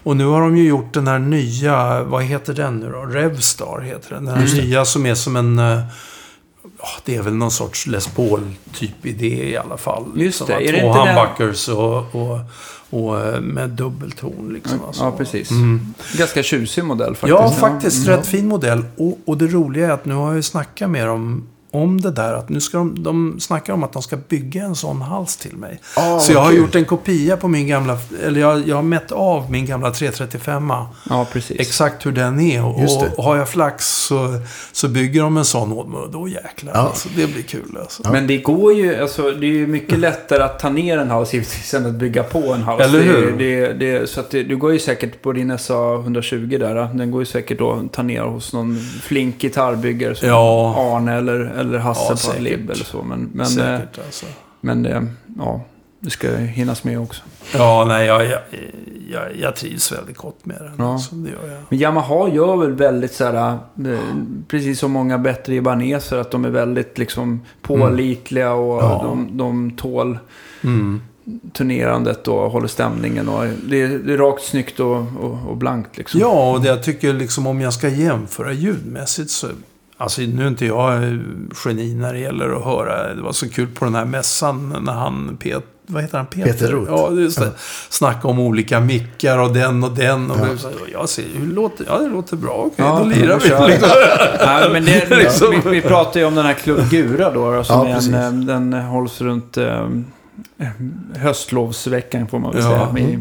Och 0.02 0.16
nu 0.16 0.24
har 0.26 0.40
de 0.40 0.56
ju 0.56 0.68
gjort 0.68 0.94
den 0.94 1.06
här 1.06 1.18
nya, 1.18 2.02
vad 2.02 2.22
heter 2.24 2.54
den 2.54 2.76
nu 2.76 2.90
då? 2.92 3.00
Revstar 3.02 3.80
heter 3.80 4.14
den. 4.14 4.24
Den 4.24 4.34
här 4.34 4.46
det. 4.46 4.62
nya 4.62 4.84
som 4.84 5.06
är 5.06 5.14
som 5.14 5.36
en... 5.36 5.58
eh, 5.58 5.80
det 7.04 7.16
är 7.16 7.22
väl 7.22 7.34
någon 7.34 7.50
sorts 7.50 7.86
Les 7.86 8.06
Paul-typ 8.06 9.06
idé 9.06 9.50
i 9.50 9.56
alla 9.56 9.76
fall. 9.76 10.04
Just 10.16 10.38
Som 10.38 10.46
det, 10.46 10.54
att 10.56 10.62
är 10.62 10.72
det 10.72 10.80
Två 10.80 10.92
humbuckers 10.92 11.68
och, 11.68 12.14
och, 12.14 12.38
och 12.90 13.20
eh, 13.20 13.40
med 13.40 13.70
dubbelton 13.70 14.50
liksom. 14.52 14.84
alltså. 14.86 15.04
Ja, 15.04 15.12
precis. 15.12 15.50
Mm. 15.50 15.94
Ganska 16.18 16.42
tjusig 16.42 16.84
modell 16.84 17.14
faktiskt. 17.14 17.28
Ja, 17.28 17.50
faktiskt. 17.50 18.06
Mm. 18.06 18.18
Rätt 18.18 18.26
fin 18.26 18.48
modell. 18.48 18.84
Och, 18.96 19.18
och 19.24 19.38
det 19.38 19.46
roliga 19.46 19.86
är 19.86 19.90
att 19.90 20.04
nu 20.04 20.14
har 20.14 20.26
jag 20.26 20.36
ju 20.36 20.42
snackat 20.42 20.90
med 20.90 21.06
dem 21.06 21.46
om 21.70 22.00
det 22.00 22.10
där. 22.10 22.32
Att 22.34 22.48
nu 22.48 22.60
ska 22.60 22.78
de, 22.78 23.02
de 23.02 23.40
snackar 23.40 23.72
om 23.72 23.82
att 23.84 23.92
de 23.92 24.02
ska 24.02 24.16
bygga 24.16 24.62
en 24.64 24.74
sån 24.74 25.02
hals 25.02 25.36
till 25.36 25.56
mig. 25.56 25.80
Ah, 25.96 26.18
Så 26.18 26.32
jag 26.32 26.40
har 26.40 26.46
okej. 26.46 26.58
gjort 26.58 26.74
en 26.74 26.84
kopia 26.84 27.36
på 27.36 27.48
min 27.48 27.66
gamla, 27.66 27.98
eller 28.26 28.40
jag, 28.40 28.68
jag 28.68 28.76
har 28.76 28.82
mätt 28.82 29.12
av 29.12 29.50
min 29.50 29.66
gamla 29.66 29.90
335 29.90 30.72
Ja, 31.10 31.26
precis. 31.32 31.60
Exakt 31.60 32.06
hur 32.06 32.12
den 32.12 32.40
är. 32.40 32.64
Och, 32.64 32.78
det. 32.80 33.12
och 33.16 33.24
har 33.24 33.36
jag 33.36 33.48
flax 33.48 33.86
så, 33.88 34.40
så 34.72 34.88
bygger 34.88 35.22
de 35.22 35.36
en 35.36 35.44
sån 35.44 35.72
åt 35.72 35.88
mig. 35.88 36.00
Och 36.00 36.10
då 36.10 36.28
jäklar. 36.28 36.72
Ja. 36.74 36.80
Alltså, 36.80 37.08
det 37.16 37.26
blir 37.32 37.42
kul 37.42 37.76
alltså. 37.80 38.02
Men 38.12 38.26
det 38.26 38.36
går 38.38 38.72
ju, 38.74 39.00
alltså 39.02 39.30
det 39.30 39.46
är 39.46 39.50
ju 39.52 39.66
mycket 39.66 39.98
lättare 39.98 40.42
att 40.42 40.58
ta 40.58 40.68
ner 40.68 40.98
en 40.98 41.10
hals 41.10 41.32
givetvis 41.34 41.74
än 41.74 41.86
att 41.86 41.94
bygga 41.94 42.22
på 42.22 42.52
en 42.52 42.62
hals. 42.62 42.82
Eller 42.84 42.98
Det 42.98 43.04
hur? 43.04 43.36
Det, 43.38 43.72
det, 43.72 44.10
så 44.10 44.20
att 44.20 44.30
det, 44.30 44.42
du 44.42 44.56
går 44.56 44.72
ju 44.72 44.78
säkert 44.78 45.22
på 45.22 45.32
din 45.32 45.58
SA 45.58 45.94
120 45.94 46.56
där. 46.60 46.74
Den 46.94 47.10
går 47.10 47.22
ju 47.22 47.26
säkert 47.26 47.58
då 47.58 47.72
att 47.72 47.92
ta 47.92 48.02
ner 48.02 48.22
hos 48.22 48.52
någon 48.52 48.78
flink 49.02 49.38
gitarrbyggare 49.38 50.14
som 50.14 50.28
Ja. 50.28 50.74
Arne 50.96 51.14
eller, 51.16 51.40
eller 51.58 51.78
Hasse 51.78 52.28
Ja, 52.28 52.32
på. 52.36 52.42
Lib 52.42 52.70
eller 52.70 52.84
så. 52.84 53.02
Men, 53.02 53.30
men, 53.32 53.40
eh, 53.46 53.46
Säkert 53.46 53.98
alltså. 54.06 54.26
men 54.60 54.82
det, 54.82 55.06
ja, 55.38 55.60
det 56.00 56.10
ska 56.10 56.36
hinnas 56.36 56.84
med 56.84 57.00
också. 57.00 57.22
Ja, 57.54 57.84
nej, 57.88 58.06
jag, 58.06 58.24
jag, 58.26 58.40
jag, 59.12 59.36
jag 59.40 59.56
trivs 59.56 59.92
väldigt 59.92 60.16
gott 60.16 60.46
med 60.46 60.56
den. 60.60 60.72
Ja. 60.78 60.92
Alltså, 60.92 61.14
det 61.14 61.30
gör 61.30 61.52
jag. 61.52 61.62
Men 61.68 61.78
Yamaha 61.78 62.28
gör 62.28 62.56
väl 62.56 62.72
väldigt 62.72 63.12
så 63.12 63.24
här, 63.24 63.52
eh, 63.52 63.98
precis 64.48 64.78
som 64.78 64.92
många 64.92 65.18
bättre 65.18 65.54
Ibaneser, 65.54 66.16
att 66.18 66.30
de 66.30 66.44
är 66.44 66.50
väldigt 66.50 66.98
liksom 66.98 67.40
pålitliga 67.62 68.52
och 68.52 68.82
Ja. 68.82 69.00
de, 69.04 69.36
de 69.36 69.70
tål 69.70 70.18
Mm. 70.64 71.00
turnerandet 71.52 72.28
och 72.28 72.50
håller 72.50 72.68
stämningen. 72.68 73.28
Och 73.28 73.44
det, 73.68 73.82
är, 73.82 73.88
det 73.88 74.12
är 74.12 74.16
rakt, 74.18 74.42
snyggt 74.42 74.80
och, 74.80 74.96
och, 74.96 75.38
och 75.48 75.56
blankt 75.56 75.96
liksom. 75.98 76.20
Ja, 76.20 76.50
och 76.52 76.60
det 76.60 76.68
jag 76.68 76.82
tycker 76.82 77.12
liksom 77.12 77.46
om 77.46 77.60
jag 77.60 77.72
ska 77.72 77.88
jämföra 77.88 78.52
ljudmässigt 78.52 79.30
så... 79.30 79.46
Alltså 80.00 80.20
nu 80.20 80.44
är 80.44 80.48
inte 80.48 80.66
jag 80.66 81.18
geni 81.64 81.94
när 81.94 82.12
det 82.12 82.18
gäller 82.18 82.56
att 82.56 82.64
höra. 82.64 83.14
Det 83.14 83.22
var 83.22 83.32
så 83.32 83.48
kul 83.50 83.66
på 83.74 83.84
den 83.84 83.94
här 83.94 84.04
mässan 84.04 84.76
när 84.82 84.92
han... 84.92 85.36
Pet, 85.42 85.64
vad 85.86 86.02
heter 86.02 86.16
han? 86.18 86.26
Peter? 86.26 86.52
Peter 86.52 86.68
Roth. 86.68 86.90
Ja, 86.90 87.10
just 87.12 87.38
det. 87.38 87.44
Ja. 87.44 87.50
Snacka 87.90 88.28
om 88.28 88.38
olika 88.38 88.80
mickar 88.80 89.38
och 89.38 89.52
den 89.52 89.84
och 89.84 89.90
den. 89.94 90.30
Och 90.30 90.36
Ja. 90.38 90.56
så, 90.58 90.70
jag 90.92 91.08
ser, 91.08 91.24
hur 91.34 91.46
låter, 91.52 91.84
ja, 91.88 91.98
det 91.98 92.08
låter 92.08 92.36
bra. 92.36 92.52
Okej, 92.52 92.72
Ja, 92.76 92.98
då 92.98 93.04
lirar 93.04 93.38
vi. 93.38 93.48
vi. 93.48 93.66
Liksom. 93.72 93.88
Nej, 94.46 94.70
men 94.72 94.84
det, 94.84 95.10
Liksom. 95.16 95.50
vi, 95.64 95.70
vi 95.70 95.80
pratar 95.82 96.20
ju 96.20 96.26
om 96.26 96.34
den 96.34 96.46
här 96.46 96.54
Club 96.54 96.90
Gura 96.90 97.30
då. 97.32 97.52
då 97.52 97.64
som 97.64 97.88
Ja, 97.88 97.96
en, 97.96 98.14
eh, 98.14 98.32
den 98.46 98.72
hålls 98.72 99.20
runt 99.20 99.56
eh, 99.56 99.88
höstlovsveckan 101.16 102.26
får 102.28 102.38
man 102.38 102.52
väl 102.52 102.62
Ja. 102.62 102.90
säga. 102.94 103.08
I 103.08 103.18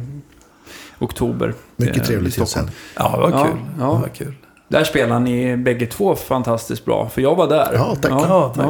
oktober. 0.99 1.53
Mycket 1.75 1.97
eh, 1.97 2.03
i 2.03 2.05
trevligt 2.05 2.33
Stockholm. 2.33 2.67
tillställning. 2.67 2.73
Ja, 2.95 3.27
det 3.27 3.31
var 3.31 3.39
Ja, 3.39 3.45
kul. 3.45 3.57
ja. 3.79 3.85
Det 3.85 4.01
var 4.01 4.09
kul. 4.15 4.33
Där 4.67 4.83
spelar 4.83 5.19
ni 5.19 5.57
bägge 5.57 5.85
två 5.85 6.15
fantastiskt 6.15 6.85
bra. 6.85 7.09
För 7.09 7.21
jag 7.21 7.35
var 7.35 7.47
där. 7.47 7.69
Ja, 7.73 7.95
tack. 8.01 8.11
Ja, 8.11 8.53
tack. 8.55 8.65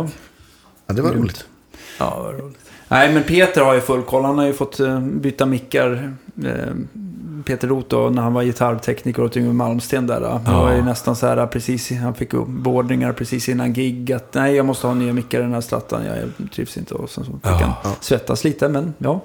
Ja, 0.88 0.94
det 0.94 1.02
var 1.02 1.12
roligt. 1.12 1.46
Ja, 2.00 2.16
det 2.18 2.24
var 2.24 2.34
roligt. 2.46 2.58
Nej, 2.88 3.14
men 3.14 3.24
Peter 3.24 3.62
har 3.62 3.74
ju 3.74 3.82
full 3.82 4.02
koll. 4.04 4.24
Han 4.24 4.38
har 4.38 4.46
ju 4.46 4.54
fått 4.54 4.80
eh, 4.80 5.00
byta 5.00 5.46
mickar. 5.46 6.14
Eh, 6.46 6.52
Peter 7.46 7.68
Roth 7.68 7.88
då, 7.90 8.10
när 8.10 8.22
han 8.22 8.34
var 8.34 8.44
gitarrtekniker 8.44 9.24
åt 9.24 9.38
Yngwie 9.38 9.54
Malmsteen 9.54 10.08
där. 10.08 10.20
då. 10.22 10.28
Det 10.46 10.52
Ja. 10.52 10.62
var 10.64 10.74
ju 10.74 10.82
nästan 10.82 11.16
så 11.16 11.28
här 11.28 11.48
precis, 11.48 11.92
han 11.92 12.14
fick 12.14 12.34
upp 12.34 12.48
beordringar 12.48 13.14
precis 13.14 13.50
innan 13.50 13.74
gig. 13.74 14.12
Att 14.14 14.34
nej, 14.34 14.56
jag 14.56 14.66
måste 14.66 14.88
ha 14.88 14.94
nya 14.94 15.14
mickar 15.14 15.40
i 15.40 15.42
den 15.42 15.54
här 15.54 15.62
strattan. 15.62 16.02
Jag 16.06 16.50
trivs 16.56 16.78
inte. 16.78 16.94
Och 16.94 17.10
sen 17.10 17.26
så 17.26 17.32
fick 17.32 17.40
Ja. 17.44 17.52
han 17.52 17.74
Ja. 17.84 17.92
svettas 18.00 18.44
lite, 18.44 18.68
men 18.70 18.94
ja, 18.98 19.22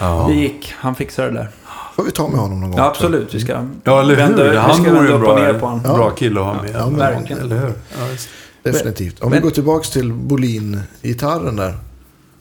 Ja. 0.00 0.26
det 0.28 0.34
gick. 0.34 0.74
Han 0.76 0.94
fixade 0.94 1.28
det 1.30 1.34
där. 1.34 1.48
Får 1.96 2.02
vi 2.04 2.10
ta 2.10 2.28
med 2.28 2.38
honom 2.40 2.60
någon 2.60 2.70
gång. 2.70 2.78
Ja, 2.80 2.86
absolut. 2.86 3.34
Vi 3.34 3.40
ska 3.40 3.52
Ja, 3.84 4.00
eller 4.00 4.10
hur? 4.16 4.22
vända, 4.22 4.50
vi 4.50 4.56
Han 4.56 4.74
ska 4.74 4.82
vore 4.82 4.92
vända 4.92 5.08
ju 5.08 5.14
upp 5.16 5.28
och 5.28 5.34
bra, 5.34 5.38
ner 5.38 5.54
på 5.54 5.66
honom. 5.66 5.80
Ja. 5.84 5.94
bra 5.94 6.10
kille 6.10 6.40
att 6.40 6.46
ha 6.46 6.62
med. 6.62 6.70
Ja, 6.74 6.86
Verkligen. 6.88 7.42
Eller 7.42 7.56
hur? 7.56 7.72
Definitivt. 8.62 9.20
Om 9.20 9.30
Men- 9.30 9.38
vi 9.38 9.42
går 9.42 9.50
tillbaka 9.50 9.84
till 9.84 10.12
Bolin-gitarren 10.12 11.56
där. 11.56 11.74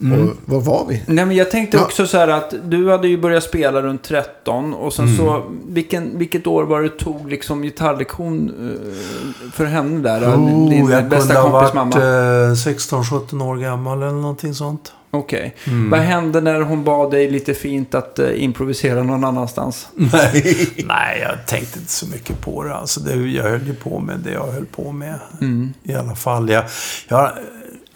Mm. 0.02 0.22
Och 0.30 0.36
var 0.46 0.60
var 0.62 0.86
vi? 0.90 1.04
Nej, 1.08 1.26
men 1.26 1.36
jag 1.36 1.52
tänkte 1.52 1.78
Ja. 1.78 1.84
också 1.84 2.08
så 2.08 2.18
här 2.18 2.28
att 2.28 2.54
du 2.66 2.92
hade 2.92 3.08
ju 3.08 3.18
börjat 3.18 3.44
spela 3.44 3.82
runt 3.82 4.04
13 4.04 4.74
och 4.74 4.94
sen 4.94 5.06
Mm. 5.06 5.18
så, 5.18 5.44
vilken, 5.68 6.18
vilket 6.18 6.48
år 6.48 6.64
var 6.64 6.82
det 6.82 6.90
du 6.90 6.98
tog 6.98 7.30
liksom 7.30 7.62
gitarrlektion 7.62 8.52
eh, 8.60 9.52
för 9.52 9.66
henne 9.66 10.00
där? 10.02 10.22
Oh, 10.36 10.70
din 10.70 10.90
jag 10.90 11.06
bästa 11.10 11.34
kunde 11.34 11.50
ha 11.50 11.62
kompis 11.62 11.76
varit 11.76 11.94
mamma? 11.94 12.48
eh, 12.50 12.56
16-17 12.56 13.42
år 13.42 13.56
gammal 13.58 13.98
eller 13.98 14.12
någonting 14.12 14.54
sånt. 14.54 14.94
Okej. 15.16 15.56
Mm. 15.68 15.90
Vad 15.90 16.00
hände 16.00 16.42
när 16.42 16.62
hon 16.62 16.84
bad 16.84 17.12
dig 17.12 17.32
lite 17.32 17.54
fint 17.54 17.96
att 17.96 18.20
eh, 18.20 18.44
improvisera 18.44 19.04
någon 19.04 19.24
annanstans? 19.24 19.88
Nej. 19.96 20.84
Nej, 20.86 21.20
jag 21.20 21.48
tänkte 21.48 21.80
inte 21.80 21.92
så 21.92 22.08
mycket 22.08 22.42
på 22.42 22.64
det. 22.64 22.76
Alltså, 22.76 23.00
det 23.00 23.16
jag 23.16 23.44
höll 23.44 23.68
ju 23.68 23.76
på 23.76 24.00
med 24.00 24.20
det 24.20 24.32
jag 24.32 24.48
höll 24.48 24.66
på 24.66 24.92
med. 24.92 25.20
Mm. 25.42 25.74
I 25.84 25.94
alla 25.94 26.16
fall. 26.16 26.50
Jag, 26.50 26.66
jag 27.08 27.18
har 27.18 27.40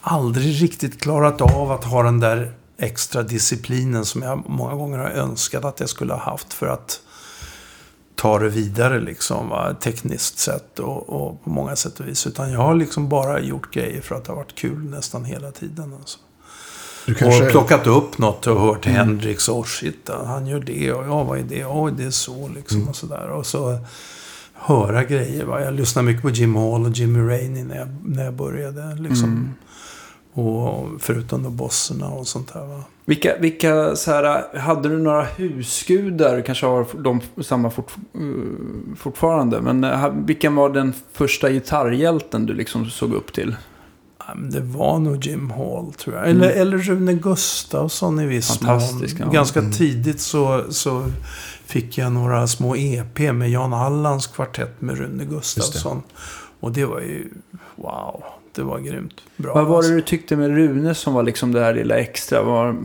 aldrig 0.01 0.61
riktigt 0.61 1.01
klarat 1.01 1.41
av 1.41 1.71
att 1.71 1.83
ha 1.83 2.03
den 2.03 2.19
där 2.19 2.51
extra 2.77 3.23
disciplinen 3.23 4.05
som 4.05 4.21
jag 4.21 4.43
många 4.49 4.75
gånger 4.75 4.97
har 4.97 5.09
önskat 5.09 5.65
att 5.65 5.79
jag 5.79 5.89
skulle 5.89 6.13
ha 6.13 6.31
haft 6.31 6.53
för 6.53 6.67
att 6.67 6.99
ta 8.15 8.39
det 8.39 8.49
vidare 8.49 8.99
liksom, 8.99 9.49
va? 9.49 9.75
tekniskt 9.79 10.39
sett 10.39 10.79
och, 10.79 11.09
och 11.09 11.43
på 11.43 11.49
många 11.49 11.75
sätt 11.75 11.99
och 11.99 12.07
vis. 12.07 12.27
Utan 12.27 12.51
jag 12.51 12.59
har 12.59 12.75
liksom 12.75 13.09
bara 13.09 13.39
gjort 13.39 13.73
grejer 13.73 14.01
för 14.01 14.15
att 14.15 14.25
det 14.25 14.31
har 14.31 14.37
varit 14.37 14.55
kul 14.55 14.89
nästan 14.89 15.25
hela 15.25 15.51
tiden. 15.51 15.93
Alltså. 15.99 16.19
Du 17.07 17.13
kanske... 17.13 17.45
Och 17.45 17.51
plockat 17.51 17.87
upp 17.87 18.17
något 18.17 18.47
och 18.47 18.61
hört 18.61 18.85
Hendrix 18.85 19.49
och 19.49 19.67
shit, 19.67 20.09
han 20.25 20.47
gör 20.47 20.59
det 20.59 20.91
och 20.91 21.05
ja, 21.05 21.23
vad 21.23 21.39
är 21.39 21.43
det? 21.43 21.65
Oj, 21.65 21.93
det 21.97 22.03
är 22.03 22.09
så 22.09 22.49
liksom 22.55 22.87
och 22.87 22.95
sådär. 22.95 23.29
Och 23.29 23.45
så 23.45 23.79
höra 24.53 25.03
grejer. 25.03 25.45
Va? 25.45 25.61
Jag 25.61 25.73
lyssnade 25.73 26.05
mycket 26.05 26.21
på 26.21 26.29
Jim 26.29 26.55
Hall 26.55 26.85
och 26.85 26.91
Jimmy 26.91 27.19
Rainey 27.19 27.63
när 27.63 27.75
jag, 27.75 27.87
när 28.05 28.23
jag 28.25 28.33
började. 28.33 28.95
Liksom. 28.95 29.55
Och 30.33 30.87
förutom 30.99 31.43
då 31.43 31.49
bosserna 31.49 32.09
och 32.09 32.27
sånt 32.27 32.53
där. 32.53 32.65
Va? 32.65 32.83
Vilka, 33.05 33.37
vilka 33.39 33.95
så 33.95 34.11
här, 34.11 34.57
hade 34.59 34.89
du 34.89 34.97
några 34.97 35.23
husgudar? 35.23 36.41
Kanske 36.41 36.65
har 36.65 36.85
de 37.03 37.21
samma 37.43 37.69
fort, 37.69 37.91
fortfarande. 38.97 39.61
Men 39.61 39.83
eh, 39.83 40.09
vilken 40.09 40.55
var 40.55 40.69
den 40.69 40.93
första 41.13 41.49
gitarrhjälten 41.49 42.45
du 42.45 42.53
liksom 42.53 42.85
såg 42.89 43.13
upp 43.13 43.33
till? 43.33 43.55
Det 44.35 44.59
var 44.61 44.99
nog 44.99 45.25
Jim 45.25 45.49
Hall 45.49 45.93
tror 45.93 46.15
jag. 46.15 46.29
Eller, 46.29 46.49
eller 46.49 46.77
Rune 46.77 47.13
Gustafsson 47.13 48.19
i 48.19 48.25
viss 48.25 48.61
mån. 48.61 48.79
Ganska 49.31 49.59
Mm. 49.59 49.71
tidigt 49.71 50.19
så, 50.19 50.63
så 50.69 51.11
fick 51.65 51.97
jag 51.97 52.11
några 52.11 52.47
små 52.47 52.75
EP 52.75 53.19
med 53.33 53.49
Jan 53.49 53.73
Allans 53.73 54.27
kvartett 54.27 54.81
med 54.81 54.97
Rune 54.97 55.25
Gustafsson. 55.25 56.01
Och 56.59 56.71
det 56.71 56.85
var 56.85 56.99
ju, 56.99 57.29
wow, 57.75 58.23
det 58.55 58.61
var 58.63 58.79
grymt 58.79 59.21
bra. 59.37 59.53
Vad 59.53 59.65
var 59.65 59.71
det 59.71 59.77
alltså. 59.77 59.91
du 59.91 60.01
tyckte 60.01 60.35
med 60.35 60.49
Rune 60.49 60.95
som 60.95 61.13
var 61.13 61.23
liksom 61.23 61.51
det 61.51 61.59
här 61.61 61.73
lilla 61.73 61.95
extra? 61.95 62.43
Var, 62.43 62.75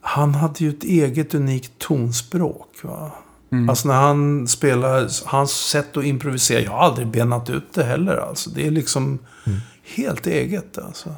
han 0.00 0.34
hade 0.34 0.64
ju 0.64 0.70
ett 0.70 0.84
eget 0.84 1.34
unikt 1.34 1.78
tonspråk. 1.78 2.68
Va? 2.82 3.12
Mm. 3.54 3.70
Alltså 3.70 3.88
när 3.88 3.94
han 3.94 4.48
spelar, 4.48 5.08
hans 5.26 5.50
sätt 5.52 5.96
att 5.96 6.04
improvisera. 6.04 6.60
Jag 6.60 6.70
har 6.70 6.78
aldrig 6.78 7.06
benat 7.08 7.50
ut 7.50 7.72
det 7.74 7.84
heller. 7.84 8.16
Alltså. 8.16 8.50
Det 8.50 8.66
är 8.66 8.70
liksom 8.70 9.18
Mm. 9.46 9.58
helt 9.96 10.26
eget. 10.26 10.78
Alltså. 10.78 11.14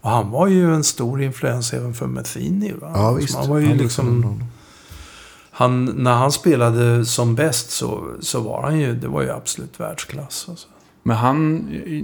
Och 0.00 0.10
han 0.10 0.30
var 0.30 0.46
ju 0.46 0.74
en 0.74 0.84
stor 0.84 1.22
influens 1.22 1.72
även 1.72 1.94
för 1.94 2.06
Metheny. 2.06 2.72
Va? 2.72 2.92
Ja, 2.94 3.12
visst. 3.12 3.36
Han 3.36 3.48
var 3.48 3.58
ju 3.58 3.66
Han 3.68 3.76
liksom... 3.76 4.44
Han, 5.50 5.84
när 5.84 6.12
han 6.14 6.32
spelade 6.32 7.04
som 7.06 7.34
bäst 7.34 7.70
så, 7.70 8.04
så 8.20 8.40
var 8.40 8.62
han 8.62 8.78
ju, 8.80 8.94
det 8.96 9.08
var 9.08 9.22
ju 9.22 9.30
absolut 9.30 9.80
världsklass. 9.80 10.46
Alltså. 10.48 10.68
Men 11.06 11.16
han, 11.16 11.56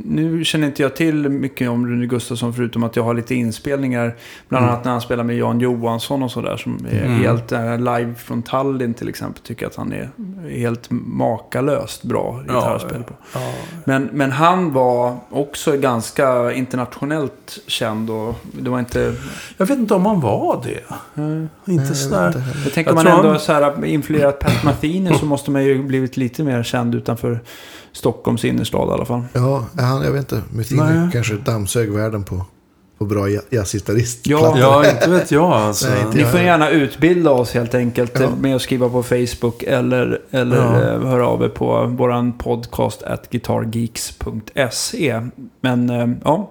nu 0.04 0.44
känner 0.44 0.66
inte 0.66 0.82
jag 0.82 0.96
till 0.96 1.28
mycket 1.28 1.68
om 1.70 1.86
Rune 1.86 2.06
Gustafsson 2.06 2.54
förutom 2.54 2.84
att 2.84 2.96
jag 2.96 3.02
har 3.02 3.14
lite 3.14 3.34
inspelningar. 3.34 4.16
Bland 4.48 4.62
Mm. 4.64 4.74
annat 4.74 4.84
när 4.84 4.92
han 4.92 5.00
spelar 5.00 5.24
med 5.24 5.36
Jan 5.36 5.60
Johansson 5.60 6.22
och 6.22 6.30
sådär. 6.30 6.56
Som 6.56 6.86
är 6.90 7.04
Mm. 7.04 7.18
helt 7.18 7.52
eh, 7.52 7.78
live 7.78 8.14
från 8.14 8.42
Tallinn 8.42 8.94
till 8.94 9.08
exempel. 9.08 9.42
Tycker 9.42 9.66
att 9.66 9.76
han 9.76 9.92
är 9.92 10.10
helt 10.50 10.88
makalöst 10.90 12.02
bra 12.02 12.40
gitarrspel 12.42 13.02
på. 13.02 13.14
ja. 13.34 13.40
Men, 13.84 14.08
men 14.12 14.32
han 14.32 14.72
var 14.72 15.16
också 15.30 15.76
ganska 15.76 16.52
internationellt 16.52 17.58
känd 17.66 18.10
och 18.10 18.34
det 18.52 18.70
var 18.70 18.78
inte... 18.78 19.14
Jag 19.56 19.66
vet 19.66 19.78
inte 19.78 19.94
om 19.94 20.06
han 20.06 20.20
var 20.20 20.62
det. 20.64 20.94
eh, 21.22 21.72
Inte 21.74 21.84
Nej, 21.84 21.94
sådär. 21.94 22.42
Jag 22.64 22.72
tänker 22.72 22.90
om 22.90 22.94
man 22.96 23.06
ändå 23.06 23.22
han- 23.22 23.30
har 23.30 23.38
så 23.38 23.52
här 23.52 23.84
influerat 23.84 24.38
Pat 24.38 24.64
Metheny 24.64 25.14
så 25.14 25.26
måste 25.26 25.50
man 25.50 25.64
ju 25.64 25.82
blivit 25.82 26.16
lite 26.16 26.44
mer 26.44 26.62
känd 26.62 26.94
utanför 26.94 27.40
Stockholms 27.92 28.44
innerstad 28.44 28.88
i 28.88 28.92
alla 28.92 29.04
fall. 29.04 29.22
Ja, 29.32 29.66
han, 29.78 30.02
jag 30.02 30.12
vet 30.12 30.32
inte. 30.32 30.42
Nej. 30.74 31.08
kanske 31.12 31.34
dammsög 31.36 31.90
världen 31.92 32.24
på, 32.24 32.44
på 32.98 33.04
bra 33.04 33.28
ja- 33.28 33.40
jazzgitarrist. 33.50 34.26
Ja. 34.26 34.54
Ja, 34.58 34.90
inte 34.94 35.10
vet 35.10 35.30
jag 35.30 35.44
alltså. 35.52 35.88
Nej, 35.88 36.00
inte 36.04 36.16
Ni 36.16 36.22
jag 36.22 36.30
får 36.30 36.40
gärna 36.40 36.70
utbilda 36.70 37.30
oss 37.30 37.54
helt 37.54 37.74
enkelt 37.74 38.20
Ja. 38.20 38.30
med 38.40 38.56
att 38.56 38.62
skriva 38.62 38.88
på 38.88 39.02
Facebook 39.02 39.62
eller, 39.62 40.20
eller 40.30 40.56
Ja. 40.56 40.82
eh, 40.94 41.00
höra 41.08 41.26
av 41.26 41.42
er 41.42 41.48
på 41.48 41.86
våran 41.86 42.32
podcast 42.32 43.02
at 43.02 43.30
guitargeeks.se. 43.30 45.20
Men 45.60 45.90
eh, 45.90 46.08
ja. 46.24 46.50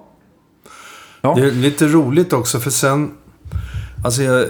Ja. 1.22 1.36
Det 1.36 1.42
är 1.48 1.52
lite 1.52 1.88
roligt 1.88 2.34
också 2.34 2.60
för 2.60 2.70
sen... 2.70 3.12
Alltså 4.06 4.24
jag... 4.24 4.42
eh, 4.42 4.48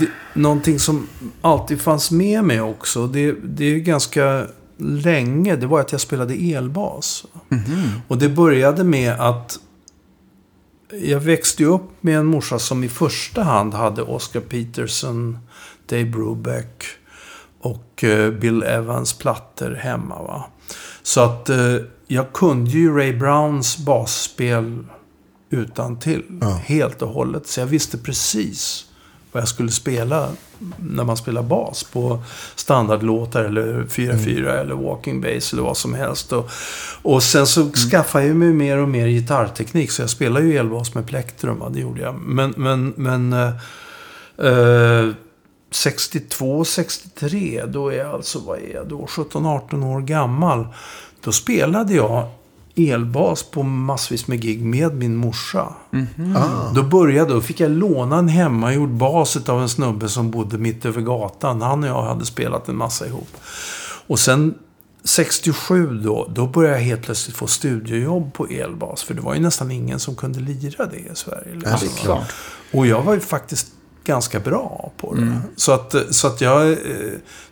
Det, 0.00 0.06
någonting 0.34 0.78
som 0.78 1.08
alltid 1.42 1.80
fanns 1.80 2.10
med 2.10 2.44
mig 2.44 2.60
också. 2.60 3.06
Det, 3.06 3.32
det 3.44 3.64
är 3.64 3.68
ju 3.70 3.80
ganska 3.80 4.46
länge. 4.76 5.56
Det 5.56 5.66
var 5.66 5.80
att 5.80 5.92
jag 5.92 6.00
spelade 6.00 6.34
elbas. 6.34 7.24
Mhm. 7.48 7.90
Och 8.08 8.18
det 8.18 8.28
började 8.28 8.84
med 8.84 9.20
att... 9.20 9.58
Jag 11.02 11.20
växte 11.20 11.64
upp 11.64 11.90
med 12.00 12.18
en 12.18 12.26
morsa 12.26 12.58
som 12.58 12.84
i 12.84 12.88
första 12.88 13.42
hand 13.42 13.74
hade 13.74 14.02
Oscar 14.02 14.40
Peterson, 14.40 15.38
Dave 15.86 16.04
Brubeck 16.04 16.84
och 17.60 18.04
eh, 18.04 18.30
Bill 18.30 18.62
Evans 18.62 19.12
plattor 19.12 19.70
hemma. 19.70 20.22
Va? 20.22 20.44
Så 21.02 21.20
att 21.20 21.48
eh, 21.48 21.76
jag 22.06 22.32
kunde 22.32 22.70
ju 22.70 22.96
Ray 22.96 23.12
Browns 23.12 23.78
basspel 23.78 24.84
utan 25.50 25.98
till 25.98 26.22
Ja. 26.40 26.48
Helt 26.48 27.02
och 27.02 27.08
hållet. 27.08 27.46
Så 27.46 27.60
jag 27.60 27.66
visste 27.66 27.98
precis 27.98 28.86
vad 29.32 29.40
jag 29.40 29.48
skulle 29.48 29.70
spela 29.70 30.28
när 30.78 31.04
man 31.04 31.16
spelar 31.16 31.42
bas 31.42 31.84
på 31.84 32.22
standardlåtar 32.54 33.44
eller 33.44 33.82
4-4 33.82 34.60
eller 34.60 34.74
walking 34.74 35.20
bass 35.20 35.52
eller 35.52 35.62
vad 35.62 35.76
som 35.76 35.94
helst. 35.94 36.32
Och, 36.32 36.50
och 37.02 37.22
sen 37.22 37.46
så 37.46 37.70
skaffade 37.70 38.26
jag 38.26 38.36
mig 38.36 38.52
mer 38.52 38.78
och 38.78 38.88
mer 38.88 39.06
gitarrteknik. 39.06 39.90
Så 39.90 40.02
jag 40.02 40.10
spelar 40.10 40.40
ju 40.40 40.56
elbas 40.56 40.94
med 40.94 41.06
plektrum, 41.06 41.58
va, 41.58 41.68
det 41.68 41.80
gjorde 41.80 42.00
jag. 42.00 42.14
Men, 42.14 42.54
men, 42.56 42.92
men 42.96 43.32
eh, 43.32 43.52
eh, 44.46 45.14
62, 45.70 46.64
63, 46.64 47.64
då 47.66 47.88
är 47.88 47.96
jag 47.98 48.10
alltså, 48.10 48.38
vad 48.38 48.58
är 48.58 48.74
jag 48.74 48.88
då, 48.88 49.06
17-18 49.06 49.86
år 49.86 50.00
gammal. 50.00 50.66
Då 51.24 51.32
spelade 51.32 51.94
jag 51.94 52.28
elbas 52.76 53.42
på 53.42 53.62
massvis 53.62 54.26
med 54.26 54.40
gig 54.42 54.64
med 54.64 54.94
min 54.94 55.16
morsa. 55.16 55.74
Mhm. 55.90 56.36
Ah, 56.36 56.72
Då 56.74 56.82
började, 56.82 57.34
då 57.34 57.40
fick 57.40 57.60
jag 57.60 57.70
låna 57.70 58.16
en 58.18 58.28
hemmagjord 58.28 58.88
bas 58.88 59.36
av 59.48 59.62
en 59.62 59.68
snubbe 59.68 60.08
som 60.08 60.30
bodde 60.30 60.58
mitt 60.58 60.84
över 60.84 61.00
gatan. 61.00 61.62
Han 61.62 61.82
och 61.82 61.88
jag 61.88 62.02
hade 62.02 62.26
spelat 62.26 62.68
en 62.68 62.76
massa 62.76 63.06
ihop. 63.06 63.28
Och 64.06 64.18
sen 64.18 64.54
67 65.04 65.86
då, 65.98 66.28
då 66.34 66.46
började 66.46 66.76
jag 66.78 66.84
helt 66.84 67.02
plötsligt 67.02 67.36
få 67.36 67.46
studiojobb 67.46 68.32
på 68.34 68.46
elbas. 68.46 69.02
För 69.02 69.14
det 69.14 69.20
var 69.20 69.34
ju 69.34 69.40
nästan 69.40 69.70
ingen 69.70 70.00
som 70.00 70.14
kunde 70.14 70.40
lira 70.40 70.86
det 70.86 70.96
i 70.98 71.10
Sverige. 71.14 71.48
Ja, 71.54 71.58
det 71.60 71.66
är 71.68 71.72
Liksom. 71.72 71.88
klart. 72.04 72.32
Och 72.72 72.86
jag 72.86 73.02
var 73.02 73.14
ju 73.14 73.20
faktiskt 73.20 73.66
ganska 74.04 74.40
bra 74.40 74.92
på 74.96 75.14
det. 75.14 75.22
Mm. 75.22 75.38
Så, 75.56 75.72
att, 75.72 75.94
så 76.10 76.26
att 76.26 76.40
jag... 76.40 76.70
eh, 76.72 76.76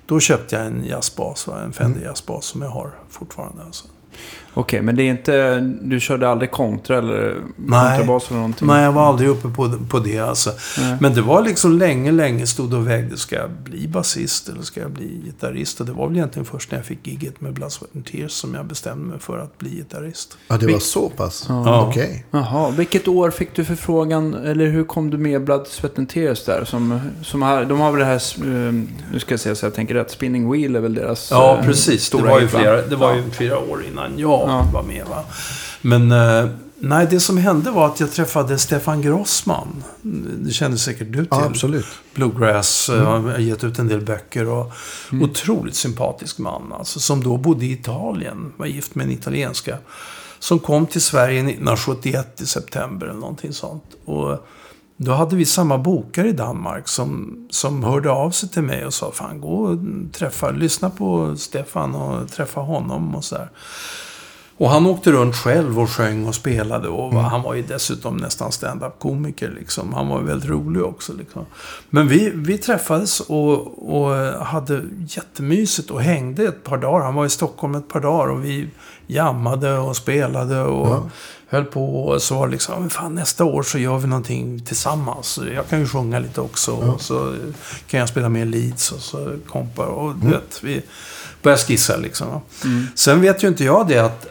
Då 0.07 0.21
köpte 0.21 0.57
jag 0.57 0.67
en 0.67 0.85
jazzbas, 0.85 1.49
en 1.65 1.73
Fender 1.73 2.01
jazzbas 2.01 2.45
som 2.47 2.63
jag 2.63 2.69
har 2.71 2.91
fortfarande. 3.11 3.63
Alltså. 3.65 3.85
Okej, 4.55 4.83
men 4.83 4.97
det 4.97 5.03
är 5.03 5.11
inte... 5.11 5.61
Du 5.83 6.01
körde 6.01 6.29
aldrig 6.29 6.51
kontra 6.51 6.99
eller 6.99 7.37
Nej. 7.57 7.99
kontrabas 7.99 8.29
eller 8.29 8.37
någonting? 8.37 8.69
Nej, 8.69 8.83
jag 8.85 8.93
var 8.93 9.03
aldrig 9.03 9.29
uppe 9.29 9.49
på, 9.49 9.73
på 9.91 9.99
det 9.99 10.19
alltså. 10.19 10.51
Nej. 10.79 10.97
Men 11.01 11.15
det 11.15 11.23
var 11.23 11.43
liksom 11.43 11.79
länge, 11.79 12.13
länge 12.13 12.47
stod 12.47 12.75
och 12.75 12.89
vägde. 12.89 13.17
Ska 13.17 13.37
jag 13.37 13.51
bli 13.51 13.89
basist 13.89 14.49
eller 14.49 14.63
ska 14.63 14.81
jag 14.81 14.91
bli 14.91 15.21
gitarrist? 15.25 15.81
Och 15.81 15.87
det 15.87 15.93
var 15.93 16.07
väl 16.09 16.17
egentligen 16.17 16.47
först 16.47 16.71
när 16.71 16.79
jag 16.79 16.87
fick 16.87 17.07
gigget 17.07 17.41
med 17.41 17.53
Blood, 17.53 17.73
Sweat 17.73 17.97
and 17.97 18.07
Tears 18.07 18.33
som 18.33 18.55
jag 18.55 18.67
bestämde 18.67 19.05
mig 19.09 19.19
för 19.21 19.39
att 19.39 19.59
bli 19.59 19.71
gitarrist. 19.71 20.39
ja, 20.49 20.57
det 20.57 20.73
var 20.73 20.79
så 20.79 21.09
pass? 21.09 21.47
Ja. 21.49 21.87
Okej. 21.89 22.25
Jaha, 22.31 22.71
vilket 22.71 23.09
år 23.09 23.31
fick 23.31 23.55
du 23.55 23.65
förfrågan, 23.65 24.35
eller 24.35 24.67
hur 24.67 24.85
kom 24.85 25.11
du 25.11 25.19
med 25.19 25.45
Blood, 25.45 25.67
Sweat 25.67 25.99
and 25.99 26.09
Tears 26.09 26.45
där? 26.45 26.65
Som, 26.65 27.01
som 27.23 27.43
har, 27.43 27.65
de 27.65 27.81
har 27.81 27.91
väl 27.91 28.01
det 28.01 28.07
här, 28.07 28.15
eh, 28.15 28.73
nu 29.13 29.19
ska 29.19 29.33
jag 29.33 29.41
säga 29.41 29.55
så 29.55 29.67
jag 29.67 29.75
tänker 29.75 29.95
rätt, 29.95 30.11
Spinning 30.11 30.53
Wheel 30.53 30.77
är 30.77 30.81
väl 30.81 30.95
deras 30.95 31.31
Ja, 31.31 31.59
eh, 31.59 31.65
precis. 31.65 31.87
Det 31.87 31.99
stora 31.99 32.31
var 32.31 32.41
ju 32.41 32.49
flera, 32.49 32.83
det 32.83 32.97
var 32.97 33.15
ju 33.15 33.31
flera 33.31 33.59
år 33.59 33.85
innan 33.93 34.19
jag 34.19 34.40
Ja. 34.49 34.67
var 34.73 34.83
med. 34.83 35.07
Va? 35.07 35.25
Men 35.83 36.13
eh, 36.13 36.51
nej, 36.79 37.07
det 37.11 37.21
som 37.21 37.37
hände 37.39 37.71
var 37.71 37.87
att 37.87 38.01
jag 38.01 38.13
träffade 38.13 38.59
Stefan 38.59 39.03
Grossman. 39.03 39.85
Det 40.39 40.51
känner 40.53 40.77
säkert 40.77 41.13
du 41.13 41.19
till. 41.19 41.27
Ja, 41.31 41.45
absolut. 41.45 41.87
Bluegrass, 42.15 42.89
eh, 42.89 43.05
har 43.05 43.39
gett 43.39 43.65
ut 43.65 43.79
en 43.79 43.89
del 43.89 44.01
böcker 44.01 44.49
och 44.49 44.73
Mm. 45.13 45.31
otroligt 45.31 45.75
sympatisk 45.77 46.39
man. 46.39 46.73
Alltså, 46.73 47.01
som 47.01 47.23
då 47.23 47.37
bodde 47.37 47.65
i 47.67 47.73
Italien, 47.73 48.53
var 48.57 48.67
gift 48.67 48.95
med 48.95 49.05
en 49.07 49.13
italienska. 49.13 49.77
Som 50.39 50.59
kom 50.59 50.87
till 50.87 51.01
Sverige 51.03 51.43
1971 51.43 52.41
i 52.41 52.47
september 52.47 53.07
eller 53.07 53.21
någonting 53.21 53.53
sånt. 53.53 53.85
Och 54.05 54.47
då 54.97 55.13
hade 55.13 55.37
vi 55.37 55.45
samma 55.45 55.79
bokare 55.79 56.29
i 56.29 56.33
Danmark 56.33 56.89
som, 56.89 57.37
som 57.51 57.85
hörde 57.85 58.11
av 58.11 58.31
sig 58.31 58.49
till 58.49 58.63
mig 58.63 58.87
och 58.87 58.95
sa 58.95 59.11
Fan, 59.13 59.41
gå 59.41 59.55
och 59.63 59.79
träffa, 60.13 60.51
lyssna 60.51 60.91
på 60.91 61.37
Stefan 61.37 61.95
och 61.95 62.29
träffa 62.31 62.61
honom 62.61 63.15
och 63.15 63.25
sådär. 63.25 63.51
Och 64.61 64.71
han 64.71 64.87
åkte 64.87 65.13
runt 65.13 65.37
själv 65.37 65.81
och 65.81 65.91
sjöng 65.91 66.27
och 66.27 66.35
spelade. 66.35 66.89
Och 66.89 67.15
var, 67.15 67.23
Han 67.23 67.43
var 67.43 67.55
ju 67.55 67.63
dessutom 67.63 68.17
nästan 68.17 68.53
stand-up-komiker. 68.53 69.53
Liksom. 69.59 69.93
Han 69.95 70.09
var 70.09 70.21
väldigt 70.21 70.49
rolig 70.51 70.83
också. 70.83 71.13
Liksom. 71.13 71.47
Men 71.91 72.09
vi, 72.09 72.33
vi 72.35 72.59
träffades 72.59 73.21
och, 73.21 73.93
och 74.01 74.11
hade 74.47 74.83
jättemysigt 75.09 75.91
och 75.91 76.03
hängde 76.03 76.45
ett 76.45 76.65
par 76.65 76.77
dagar. 76.79 77.05
Han 77.05 77.15
var 77.15 77.27
i 77.27 77.31
Stockholm 77.31 77.75
ett 77.75 77.89
par 77.89 78.01
dagar 78.01 78.31
och 78.33 78.45
vi 78.45 78.69
jammade 79.07 79.79
och 79.79 79.97
spelade 79.97 80.63
och 80.63 80.89
Ja. 80.89 81.03
höll 81.49 81.65
på. 81.65 82.05
Och 82.05 82.23
så 82.23 82.35
var 82.35 82.47
det 82.47 82.53
liksom, 82.53 82.81
"Men 82.81 82.91
fan 82.91 83.15
nästa 83.15 83.45
år 83.45 83.63
så 83.63 83.79
gör 83.79 83.99
vi 83.99 84.07
någonting 84.07 84.65
tillsammans. 84.65 85.39
Jag 85.55 85.69
kan 85.69 85.79
ju 85.81 85.87
sjunga 85.87 86.19
lite 86.19 86.41
också. 86.41 86.79
Ja. 86.81 86.93
Och 86.93 87.01
så 87.01 87.35
kan 87.87 88.01
jag 88.01 88.09
spela 88.09 88.29
med 88.29 88.49
Leeds 88.49 88.93
och 88.93 89.01
så 89.01 89.37
kompar. 89.49 89.87
Och 89.87 90.15
du 90.15 90.29
vet, 90.31 90.61
vi 90.63 90.83
började 91.43 91.63
skissa 91.63 91.97
liksom. 91.97 92.27
Mm. 92.65 92.87
Sen 92.95 93.21
vet 93.21 93.45
ju 93.45 93.49
inte 93.49 93.65
jag 93.65 93.89
det 93.89 93.99
att 93.99 94.27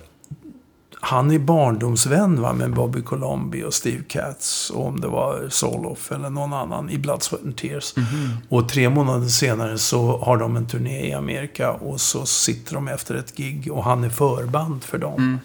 han 1.01 1.31
är 1.31 1.39
barndomsvän 1.39 2.41
va, 2.41 2.53
med 2.53 2.73
Bobby 2.73 3.01
Colombi 3.01 3.63
och 3.63 3.73
Steve 3.73 4.03
Katz. 4.07 4.69
Och 4.69 4.87
om 4.87 5.01
det 5.01 5.07
var 5.07 5.47
Soloff 5.49 6.11
eller 6.11 6.29
någon 6.29 6.53
annan 6.53 6.89
i 6.89 6.97
Blood, 6.97 7.23
Sweat 7.23 7.43
and 7.43 7.57
Tears. 7.57 7.95
Mhm. 7.95 8.37
Och 8.49 8.69
tre 8.69 8.89
månader 8.89 9.27
senare 9.27 9.77
så 9.77 10.17
har 10.17 10.37
de 10.37 10.55
en 10.55 10.67
turné 10.67 11.07
i 11.07 11.13
Amerika. 11.13 11.71
Och 11.71 12.01
så 12.01 12.25
sitter 12.25 12.73
de 12.73 12.87
efter 12.87 13.15
ett 13.15 13.35
gig 13.35 13.71
och 13.71 13.83
han 13.83 14.03
är 14.03 14.09
förband 14.09 14.83
för 14.83 14.97
dem. 14.97 15.13
Mm. 15.17 15.39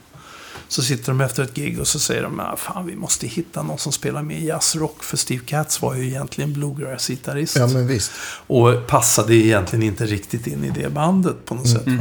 Så 0.69 0.83
sitter 0.83 1.07
de 1.13 1.21
efter 1.21 1.43
ett 1.43 1.55
gig 1.55 1.81
och 1.81 1.89
så 1.89 1.99
säger 1.99 2.23
de 2.23 2.41
att 2.41 2.61
fan 2.61 2.87
vi 2.87 2.97
måste 2.97 3.27
hitta 3.27 3.63
någon 3.63 3.79
som 3.79 3.93
spelar 3.93 4.23
med 4.23 4.41
i 4.41 4.47
jazzrock. 4.47 5.05
För 5.05 5.17
Steve 5.17 5.45
Katz 5.47 5.83
var 5.83 5.95
ju 5.95 6.07
egentligen 6.07 6.53
bluegrass-gitarrist. 6.53 7.57
Ja, 7.57 7.67
men 7.67 7.87
visst. 7.87 8.13
Och 8.47 8.87
passade 8.87 9.35
egentligen 9.35 9.83
inte 9.83 10.07
riktigt 10.07 10.47
in 10.47 10.65
i 10.65 10.71
det 10.71 10.91
bandet 10.91 11.45
på 11.45 11.55
något 11.55 11.69
sätt. 11.69 11.87
va. 11.87 11.93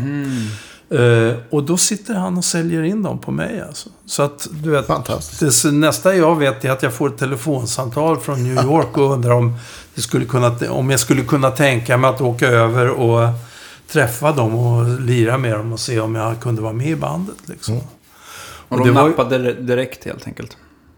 Eh, 0.94 1.36
och 1.50 1.64
då 1.64 1.78
sitter 1.78 2.14
han 2.14 2.38
och 2.38 2.46
säljer 2.46 2.84
in 2.84 3.04
dem 3.04 3.20
på 3.20 3.32
mig 3.32 3.62
alltså. 3.68 3.90
Så 4.06 4.24
att 4.24 4.48
du 4.52 4.70
vet. 4.70 4.88
Fantastiskt. 4.88 5.64
Det 5.64 5.72
nästa 5.72 6.16
jag 6.16 6.36
vet 6.36 6.66
är 6.66 6.72
att 6.72 6.84
jag 6.84 6.94
får 6.94 7.08
ett 7.10 7.18
telefonsamtal 7.18 8.20
från 8.20 8.44
New 8.44 8.64
York 8.66 8.98
och 8.98 9.12
undrar 9.14 9.32
om, 9.32 9.54
det 9.96 10.02
skulle 10.02 10.26
kunna, 10.26 10.56
om 10.70 10.90
jag 10.90 11.00
skulle 11.00 11.24
kunna 11.24 11.52
tänka 11.52 11.98
mig 11.98 12.10
att 12.10 12.22
åka 12.22 12.48
över 12.48 12.90
och 12.90 13.28
träffa 13.88 14.32
dem 14.32 14.56
och 14.56 15.00
lira 15.02 15.38
med 15.38 15.52
dem 15.54 15.74
och 15.74 15.80
se 15.80 16.00
om 16.00 16.16
jag 16.16 16.40
kunde 16.40 16.62
vara 16.62 16.74
med 16.74 16.88
i 16.88 16.96
bandet. 16.96 17.36
Liksom. 17.46 17.74
Mm. 17.74 17.86
Och 18.68 18.80
Och 18.80 18.86
de 18.88 18.94
var 18.94 19.04
ju- 19.04 19.10
nappade 19.10 19.54
direkt 19.54 20.06
helt 20.06 20.28
enkelt. 20.28 20.58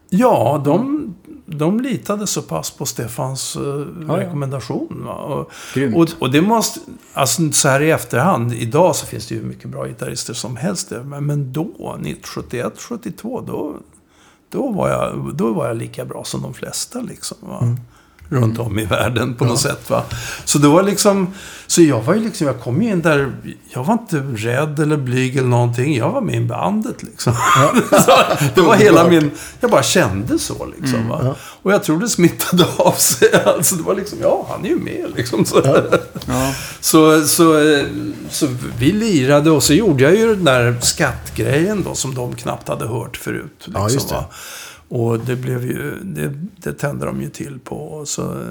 Ja, 0.10 0.62
de 0.66 1.16
de 1.46 1.80
litade 1.80 2.28
så 2.28 2.42
pass 2.42 2.72
på 2.72 2.86
Stefans 2.86 3.56
eh, 3.56 3.88
ja. 4.08 4.18
rekommendation. 4.18 5.08
Och, 5.08 5.52
och, 5.96 6.10
och 6.20 6.32
det 6.32 6.42
måste, 6.42 6.80
alltså 7.14 7.52
så 7.52 7.68
här 7.68 7.82
i 7.82 7.92
efterhand, 7.92 8.54
idag 8.54 8.96
så 8.96 9.06
finns 9.06 9.28
det 9.28 9.36
ju 9.36 9.42
mycket 9.42 9.70
bra 9.70 9.88
gitarrister 9.88 10.34
som 10.34 10.58
helst. 10.58 10.92
Men, 11.06 11.26
men 11.26 11.54
då, 11.54 11.98
71, 12.24 12.74
72, 12.78 13.42
då, 13.42 13.76
då, 14.50 14.72
var 14.72 14.90
jag, 14.90 15.36
då 15.36 15.54
var 15.54 15.68
jag 15.68 15.78
lika 15.78 16.06
bra 16.06 16.24
som 16.24 16.42
de 16.42 16.54
flesta 16.54 17.02
liksom. 17.02 17.38
Runt 18.30 18.60
om 18.60 18.80
i 18.80 18.86
världen 18.86 19.34
på 19.34 19.46
något 19.46 19.60
sätt. 19.60 19.90
Va? 19.90 20.04
Så 20.46 20.58
det 20.58 20.68
var 20.68 20.84
liksom, 20.84 21.34
så 21.68 21.82
jag 21.82 22.02
var 22.02 22.14
ju 22.14 22.20
liksom, 22.20 22.48
jag 22.48 22.60
kom 22.60 22.82
ju 22.82 22.90
in 22.90 23.02
där, 23.02 23.32
jag 23.74 23.84
var 23.84 23.94
inte 23.94 24.18
rädd 24.18 24.80
eller 24.80 24.98
blyg 24.98 25.38
eller 25.38 25.48
någonting. 25.48 25.96
Jag 25.98 26.10
var 26.10 26.22
med 26.22 26.36
i 26.36 26.46
bandet 26.46 27.04
liksom. 27.04 27.34
så 27.90 28.12
det 28.56 28.62
var 28.62 28.76
hela 28.76 29.08
min, 29.08 29.32
jag 29.60 29.72
bara 29.72 29.84
kände 29.84 30.40
så 30.40 30.68
liksom. 30.80 31.10
Va? 31.10 31.20
ja. 31.24 31.36
Och 31.62 31.74
jag 31.74 31.84
tror 31.84 32.00
det 32.00 32.10
smittade 32.10 32.66
av 32.78 32.92
sig. 32.92 33.30
Alltså 33.46 33.76
det 33.76 33.84
var 33.84 33.96
liksom, 33.96 34.18
ja 34.22 34.48
han 34.50 34.66
är 34.66 34.70
ju 34.70 34.80
med 34.80 35.06
liksom. 35.16 35.46
Så, 35.46 35.62
Ja. 36.28 36.54
så, 36.80 37.28
så, 37.28 37.54
så 38.30 38.48
vi 38.78 38.92
lirade 38.92 39.52
och 39.52 39.64
så 39.64 39.74
gjorde 39.74 40.04
jag 40.04 40.16
ju 40.16 40.36
den 40.36 40.46
där 40.46 40.78
skattgrejen 40.82 41.84
då 41.84 41.96
som 41.96 42.16
de 42.16 42.36
knappt 42.36 42.68
hade 42.68 42.88
hört 42.88 43.18
förut. 43.18 43.68
Liksom, 43.92 44.24
Och 44.90 45.20
det 45.20 45.36
blev 45.36 45.66
ju, 45.66 46.00
det, 46.04 46.34
det 46.58 46.74
tände 46.74 47.06
de 47.06 47.22
ju 47.22 47.30
till 47.30 47.60
på. 47.64 47.76
Och 47.76 48.08
så, 48.08 48.44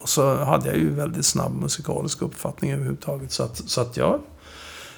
och 0.00 0.08
så 0.08 0.36
hade 0.36 0.68
jag 0.68 0.78
ju 0.78 0.90
väldigt 0.90 1.26
snabb 1.26 1.54
musikalisk 1.54 2.22
uppfattning 2.22 2.72
överhuvudtaget. 2.72 3.32
Så 3.32 3.42
att, 3.42 3.56
så 3.56 3.80
att 3.80 3.96
jag 3.96 4.20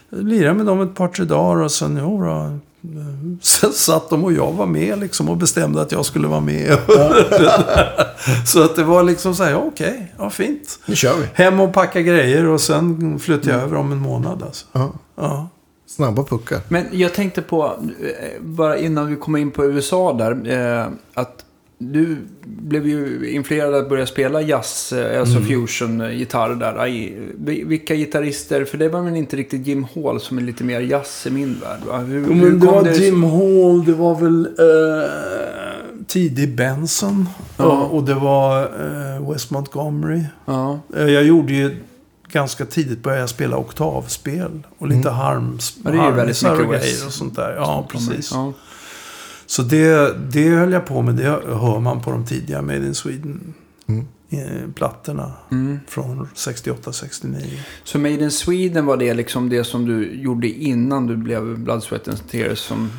lirade 0.09 0.55
med 0.55 0.67
dem 0.67 0.81
ett 0.81 0.95
par, 0.95 1.09
tre 1.09 1.25
dagar 1.25 1.63
och 1.63 1.73
sen, 1.73 1.99
jo 2.03 2.23
då, 2.23 2.59
Sen 3.41 3.73
satt 3.73 4.11
de 4.11 4.25
och 4.25 4.33
jag 4.33 4.53
var 4.53 4.67
med 4.67 4.99
liksom 4.99 5.29
och 5.29 5.37
bestämde 5.37 5.83
att 5.83 5.93
jag 5.93 6.07
skulle 6.07 6.29
vara 6.29 6.41
med. 6.41 6.79
så 8.47 8.63
att 8.63 8.77
det 8.77 8.85
var 8.85 9.03
liksom 9.03 9.35
så 9.35 9.45
här, 9.45 9.51
ja, 9.51 9.57
okej, 9.57 10.15
ja 10.19 10.31
fint. 10.31 10.79
Nu 10.87 10.97
kör 10.97 11.17
vi. 11.17 11.27
Hem 11.35 11.61
och 11.61 11.73
packa 11.73 12.01
grejer 12.01 12.47
och 12.47 12.61
sen 12.61 13.19
flyttade 13.19 13.51
jag 13.51 13.63
över 13.63 13.77
om 13.77 13.93
en 13.93 13.99
månad 13.99 14.43
alltså. 14.43 14.67
Ja. 14.73 14.93
Ja. 15.17 15.49
Snabba 15.97 16.23
puckar. 16.25 16.61
Men 16.69 16.85
jag 16.93 17.15
tänkte 17.15 17.43
på, 17.43 17.65
eh, 17.65 18.43
bara 18.43 18.79
innan 18.79 19.07
vi 19.11 19.17
kommer 19.17 19.39
in 19.39 19.51
på 19.51 19.65
USA 19.65 20.13
där, 20.13 20.53
eh, 20.81 20.87
att 21.15 21.45
du 21.79 22.17
blev 22.45 22.87
ju 22.87 23.31
influerad 23.31 23.75
att 23.75 23.89
börja 23.89 24.07
spela 24.07 24.43
jazz, 24.43 24.93
eh, 24.93 25.21
alltså 25.21 25.37
Mm. 25.37 25.49
fusion-gitarr 25.49 26.55
där. 26.55 27.65
Vilka 27.65 27.95
gitarrister, 27.95 28.65
för 28.65 28.79
det 28.79 28.89
var 28.89 29.03
väl 29.03 29.17
inte 29.17 29.37
riktigt 29.37 29.67
Jim 29.67 29.87
Hall 29.95 30.21
som 30.21 30.39
är 30.39 30.43
lite 30.43 30.65
mer 30.65 30.81
jazz 30.81 31.27
i 31.27 31.31
min 31.31 31.61
värld? 31.61 31.81
Va? 31.89 31.99
Hur, 31.99 32.25
Jo, 32.29 32.35
men 32.35 32.61
det 32.61 32.67
var 32.67 32.89
Jim 32.89 33.23
Hall, 33.23 33.85
det 33.85 33.93
var 33.93 34.15
väl 34.21 34.47
eh, 34.47 35.11
tidig 36.07 36.57
Benson. 36.57 37.29
Ja. 37.57 37.65
Och, 37.65 37.97
och 37.97 38.05
det 38.05 38.15
var 38.15 38.63
eh, 38.63 39.31
Wes 39.31 39.51
Montgomery. 39.51 40.21
Ja, 40.45 40.81
jag 40.97 41.25
gjorde 41.25 41.53
ju 41.53 41.77
ganska 42.35 42.67
tidigt 42.67 43.03
började 43.03 43.21
jag 43.23 43.29
spela 43.29 43.57
oktavspel. 43.57 44.63
Och 44.79 44.89
lite 44.89 45.11
harms, 45.11 45.77
Ja, 45.85 45.91
det 45.91 45.99
är 45.99 46.11
väldigt 46.11 46.43
mycket 46.43 46.59
och 46.61 46.73
grejer 46.75 47.07
och 47.07 47.13
sånt 47.13 47.37
där. 47.37 47.55
Ja, 47.57 47.87
precis. 47.93 48.31
Ja. 48.33 48.53
Så 49.47 49.63
det, 49.63 50.15
det 50.33 50.49
höll 50.49 50.73
jag 50.73 50.87
på 50.87 51.03
med. 51.03 51.15
Det 51.15 51.25
hör 51.47 51.81
man 51.81 52.01
på 52.03 52.11
de 52.11 52.27
tidiga 52.27 52.63
Made 52.63 52.87
in 52.87 52.95
Sweden 52.95 53.55
Mm. 53.89 54.07
eh, 54.31 54.71
plattorna. 54.75 55.33
Mm. 55.51 55.81
Från 55.89 56.29
68-69. 56.35 57.37
Så 57.85 57.99
Made 57.99 58.15
in 58.25 58.31
Sweden 58.31 58.87
var 58.87 58.97
det 58.97 59.15
liksom 59.15 59.49
det 59.49 59.65
som 59.65 59.87
du 59.87 60.15
gjorde 60.15 60.49
innan 60.49 61.07
du 61.07 61.17
blev 61.17 61.59
Blood, 61.59 61.83
Sweat 61.83 62.09
and 62.09 62.29
Tears 62.31 62.59
som... 62.59 62.91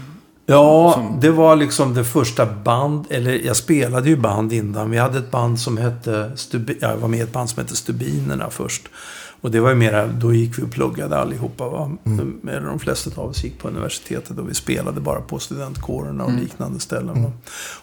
Ja, 0.47 0.93
Som- 0.93 1.19
det 1.21 1.29
var 1.31 1.55
liksom 1.55 1.93
det 1.93 2.03
första 2.03 2.45
band, 2.45 3.05
eller 3.09 3.31
jag 3.45 3.55
spelade 3.55 4.09
ju 4.09 4.17
band 4.17 4.53
innan. 4.53 4.91
Vi 4.91 4.97
hade 4.97 5.17
ett 5.17 5.31
band 5.31 5.59
som 5.59 5.77
hette, 5.77 6.31
Stubi, 6.35 6.77
jag 6.81 6.97
var 6.97 7.07
med 7.07 7.19
i 7.19 7.23
ett 7.23 7.33
band 7.33 7.49
som 7.49 7.63
hette 7.63 7.75
Stubinerna 7.75 8.49
först. 8.49 8.87
Och 9.45 9.51
det 9.51 9.59
var 9.59 9.69
ju 9.69 9.75
mera, 9.75 10.07
då 10.07 10.33
gick 10.33 10.59
vi 10.59 10.63
och 10.63 10.71
pluggade 10.71 11.17
allihopa. 11.17 11.69
Va? 11.69 11.91
Eller 12.43 12.65
de 12.65 12.79
flesta 12.79 13.21
av 13.21 13.29
oss 13.29 13.43
gick 13.43 13.59
på 13.59 13.67
universitetet 13.67 14.37
och 14.37 14.49
vi 14.49 14.53
spelade 14.53 15.01
bara 15.01 15.21
på 15.21 15.39
studentkårerna 15.39 16.25
och 16.25 16.33
liknande 16.33 16.79
ställen. 16.79 17.23
Va? 17.23 17.31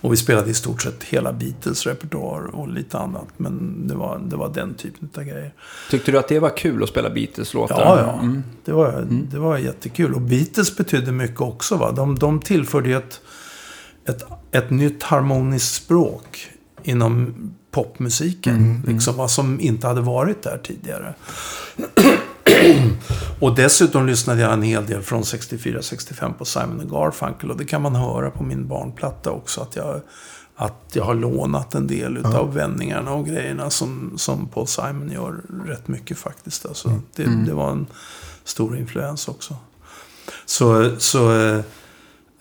Och 0.01 0.13
vi 0.13 0.17
spelade 0.17 0.51
i 0.51 0.55
stort 0.55 0.83
sett 0.83 1.05
hela 1.05 1.33
Beatles 1.33 1.87
repertoar 1.87 2.55
och 2.55 2.69
lite 2.69 2.99
annat. 2.99 3.27
Men 3.37 3.85
det 3.89 3.95
var, 3.95 4.19
det 4.19 4.37
var 4.37 4.49
den 4.49 4.75
typen 4.75 5.09
av 5.17 5.23
grejer. 5.23 5.55
Tyckte 5.91 6.13
du 6.13 6.19
att 6.19 6.29
det 6.29 6.39
var 6.39 6.57
kul 6.57 6.83
att 6.83 6.89
spela 6.89 7.11
Beatles-låtar? 7.11 7.81
Ja, 7.81 8.01
ja. 8.01 8.21
Mm. 8.23 8.43
Det, 8.65 8.73
var, 8.73 9.07
det 9.31 9.39
var 9.39 9.59
jättekul. 9.59 10.15
Och 10.15 10.21
Beatles 10.21 10.77
betydde 10.77 11.13
mycket 11.13 11.41
också. 11.41 11.77
Va? 11.77 11.93
De, 11.93 12.19
de 12.19 12.41
tillförde 12.41 12.89
ju 12.89 12.97
ett, 12.97 13.21
ett, 14.05 14.25
ett 14.53 14.71
nytt 14.71 15.03
harmoniskt 15.03 15.75
språk 15.75 16.51
inom 16.83 17.35
popmusiken. 17.73 18.83
Liksom, 18.87 19.17
vad 19.17 19.31
som 19.31 19.61
inte 19.61 19.87
hade 19.87 20.01
varit 20.01 20.43
där 20.43 20.61
tidigare. 20.65 21.15
och 23.41 23.55
dessutom 23.55 24.07
lyssnade 24.07 24.41
jag 24.41 24.53
en 24.53 24.63
hel 24.63 24.87
del 24.87 25.03
från 25.03 25.23
64-65 25.23 26.33
på 26.33 26.45
Simon 26.45 26.89
Garfunkel. 26.91 27.51
Och 27.51 27.57
det 27.57 27.65
kan 27.65 27.83
man 27.83 27.95
höra 27.95 28.31
på 28.31 28.45
min 28.45 28.69
barnplatta 28.69 29.31
också. 29.31 29.61
Att 29.61 29.77
jag, 29.77 30.01
att 30.57 30.91
jag 30.93 31.05
har 31.05 31.15
lånat 31.15 31.75
en 31.75 31.87
del 31.87 32.17
utav 32.17 32.55
vändningarna 32.55 33.13
och 33.13 33.27
grejerna 33.27 33.71
som, 33.71 34.13
som 34.17 34.49
Paul 34.49 34.67
Simon 34.67 35.11
gör 35.11 35.41
rätt 35.67 35.89
mycket 35.89 36.19
faktiskt. 36.19 36.67
Alltså, 36.67 37.01
det, 37.15 37.25
det 37.47 37.55
var 37.55 37.71
en 37.71 37.87
stor 38.45 38.79
influens 38.79 39.29
också. 39.29 39.57
Så, 40.45 40.97
så 40.99 41.33
eh, 41.41 41.61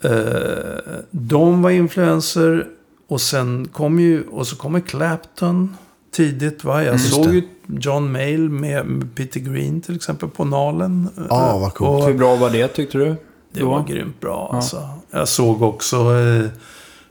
eh, 0.02 1.00
de 1.12 1.62
var 1.62 1.70
influenser. 1.70 2.68
Och 3.12 3.22
sen 3.22 3.68
kom 3.68 4.00
ju, 4.00 4.24
och 4.28 4.48
så 4.48 4.56
kommer 4.56 4.80
Clapton 4.80 5.78
tidigt. 6.12 6.64
Va? 6.64 6.84
Jag 6.84 6.94
Just 6.94 7.14
såg 7.14 7.34
ju 7.34 7.44
John 7.68 8.12
Mayall 8.12 8.50
med, 8.50 9.10
Peter 9.16 9.40
Green 9.40 9.82
till 9.82 9.96
exempel 9.96 10.30
på 10.30 10.46
Nalen. 10.46 11.10
Ja, 11.30 11.58
vad 11.58 11.74
coolt. 11.74 12.04
Och 12.04 12.08
Hur 12.08 12.18
bra 12.18 12.36
var 12.36 12.50
det 12.50 12.68
tyckte 12.68 12.98
du? 12.98 13.06
det 13.54 13.60
då? 13.60 13.70
var 13.70 13.84
grymt 13.84 14.20
bra 14.20 14.52
alltså. 14.54 14.90
Jag 15.12 15.28
såg 15.28 15.62
också 15.62 15.98
eh, 16.20 16.46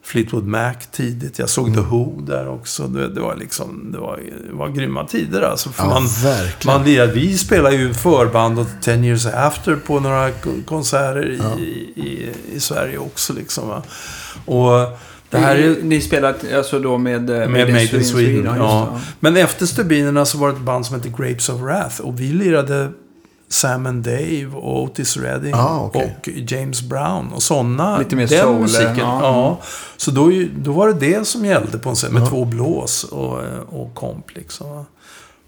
Fleetwood 0.02 0.46
Mac 0.46 0.74
tidigt. 0.92 1.38
Jag 1.38 1.48
såg 1.48 1.74
The 1.74 1.80
Who 1.80 2.20
där 2.20 2.48
också. 2.48 2.86
Det, 2.86 3.08
det 3.08 3.20
var 3.20 3.36
liksom, 3.36 3.88
det 3.92 3.98
var, 3.98 4.20
det 4.46 4.52
var 4.56 4.68
grymma 4.68 5.04
tider 5.06 5.42
alltså. 5.42 5.70
För 5.70 5.82
Ja, 5.84 5.88
man, 5.90 6.06
verkligen. 6.22 6.76
man 6.78 6.84
lirade, 6.86 7.12
vi 7.12 7.38
spelade 7.38 7.76
ju 7.76 7.94
förband 7.94 8.58
och 8.58 8.66
10 8.80 8.94
years 9.04 9.26
after 9.26 9.76
på 9.76 10.00
några 10.00 10.30
konserter 10.66 11.30
i, 11.30 11.62
i, 11.96 12.32
i 12.56 12.60
Sverige 12.60 12.98
också 12.98 13.32
liksom. 13.32 13.68
Va? 13.68 13.82
Och 14.46 14.98
det 15.30 15.38
här 15.38 15.56
är... 15.56 15.68
Ni, 15.68 15.78
ni 15.82 16.00
spelade 16.00 16.56
alltså 16.56 16.78
då 16.78 16.98
med... 16.98 17.30
eh, 17.30 17.48
Med 17.48 17.68
Made 17.68 17.96
in 17.96 18.04
Sweden, 18.04 18.44
just 18.44 18.56
ja. 18.58 19.00
Men 19.20 19.36
efter 19.36 19.66
Stubinerna 19.66 20.24
så 20.24 20.38
var 20.38 20.48
det 20.48 20.54
ett 20.54 20.60
band 20.62 20.86
som 20.86 20.96
hette 20.96 21.08
Grapes 21.08 21.48
of 21.48 21.60
Wrath. 21.60 22.00
Och 22.00 22.20
vi 22.20 22.26
lirade 22.32 22.92
Sam 23.48 23.86
and 23.86 24.04
Dave 24.04 24.46
och 24.54 24.82
Otis 24.82 25.16
Redding 25.16 25.54
Ah, 25.54 25.80
okej. 25.84 26.16
och 26.20 26.28
James 26.28 26.82
Brown 26.82 27.32
och 27.32 27.42
sådana. 27.42 27.98
Lite 27.98 28.16
mer 28.16 28.26
den 28.26 28.40
soul, 28.40 28.60
musiken. 28.60 28.96
ja. 28.98 29.20
Ja. 29.22 29.60
Så 29.96 30.10
då, 30.10 30.30
då 30.58 30.72
var 30.72 30.88
det 30.88 30.94
det 30.94 31.26
som 31.26 31.44
gällde 31.44 31.78
på 31.78 31.88
en 31.88 31.94
scen 31.94 32.12
med 32.12 32.28
två 32.28 32.44
blås 32.44 33.04
och, 33.04 33.38
och 33.68 33.94
komp 33.94 34.24
liksom. 34.36 34.84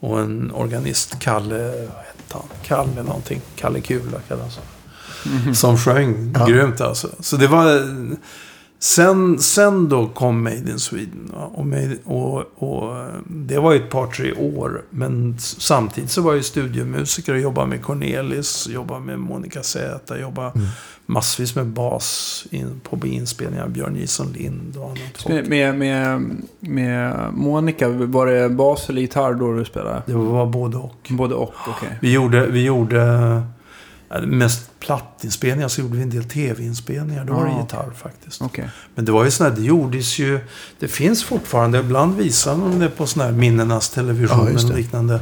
Och 0.01 0.21
en 0.21 0.51
organist, 0.55 1.19
Kalle, 1.21 1.59
vad 1.69 1.75
hette 1.79 2.33
han? 2.33 2.43
Kalle 2.63 3.03
någonting. 3.03 3.41
Kalle 3.57 3.81
Kula 3.81 4.19
kallades 4.29 4.59
han. 4.59 5.55
Som 5.55 5.79
sjöng 5.79 6.35
Ja. 6.39 6.47
grymt 6.47 6.81
alltså. 6.81 7.09
Så 7.21 7.37
det 7.37 7.47
var... 7.47 7.67
Sen, 8.83 9.39
sen 9.39 9.89
då 9.89 10.09
kom 10.09 10.43
Made 10.43 10.71
in 10.71 10.79
Sweden. 10.79 11.31
Och, 11.31 11.67
Made, 11.67 11.97
och, 12.05 12.63
och 12.63 13.07
det 13.27 13.59
var 13.59 13.73
ju 13.73 13.79
ett 13.79 13.91
par, 13.91 14.07
tre 14.07 14.33
år. 14.33 14.83
Men 14.91 15.37
samtidigt 15.39 16.11
så 16.11 16.23
var 16.23 16.31
jag 16.31 16.37
ju 16.37 16.43
studiomusiker 16.43 17.33
och 17.35 17.41
jobbade 17.41 17.67
med 17.67 17.83
Cornelis, 17.83 18.69
jobbade 18.69 19.01
med 19.01 19.19
Monica 19.19 19.63
Z, 19.63 20.19
jobbade 20.19 20.53
massvis 21.07 21.57
med 21.57 21.67
bas 21.67 22.45
in, 22.51 22.81
på 22.83 23.07
inspelningar. 23.07 23.69
Björn 23.69 23.97
Gison 23.97 24.33
Lind 24.33 24.77
och 24.77 24.85
annat. 24.85 24.99
folk. 25.23 25.35
Med, 25.35 25.49
med, 25.49 25.75
med, 25.79 26.37
med 26.61 27.15
Monica, 27.35 27.89
var 27.89 28.27
det 28.27 28.49
bas 28.49 28.89
eller 28.89 29.01
gitarr 29.01 29.35
då 29.35 29.53
du 29.53 29.65
spelade? 29.65 30.03
Det 30.07 30.15
var 30.15 30.47
både 30.47 30.77
och. 30.77 31.09
Både 31.11 31.35
och, 31.35 31.55
okej. 31.69 31.99
Vi 32.01 32.13
gjorde, 32.13 32.47
vi 32.47 32.65
gjorde 32.65 33.43
mest 34.21 34.71
plattinspelningar, 34.81 35.69
så 35.69 35.81
gjorde 35.81 35.97
vi 35.97 36.03
en 36.03 36.11
del 36.11 36.25
tv-inspelningar. 36.25 37.25
Då 37.25 37.33
var 37.33 37.45
det 37.47 37.53
Ah, 37.53 37.61
gitarr 37.61 37.91
faktiskt. 37.97 38.43
Okej. 38.43 38.69
Men 38.95 39.05
det 39.05 39.13
var 39.13 39.25
ju 39.25 39.31
sådär, 39.31 39.51
det 39.51 39.63
gjordes 39.63 40.19
ju, 40.19 40.41
det 40.79 40.89
finns 40.89 41.25
fortfarande, 41.25 41.79
ibland 41.79 42.17
visar 42.17 42.53
de 42.53 42.79
det 42.79 42.89
på 42.89 43.07
sådana 43.07 43.31
här 43.31 43.39
minnenas 43.39 43.91
television 43.91 44.49
Ja, 44.57 44.69
och 44.69 44.77
liknande. 44.77 45.21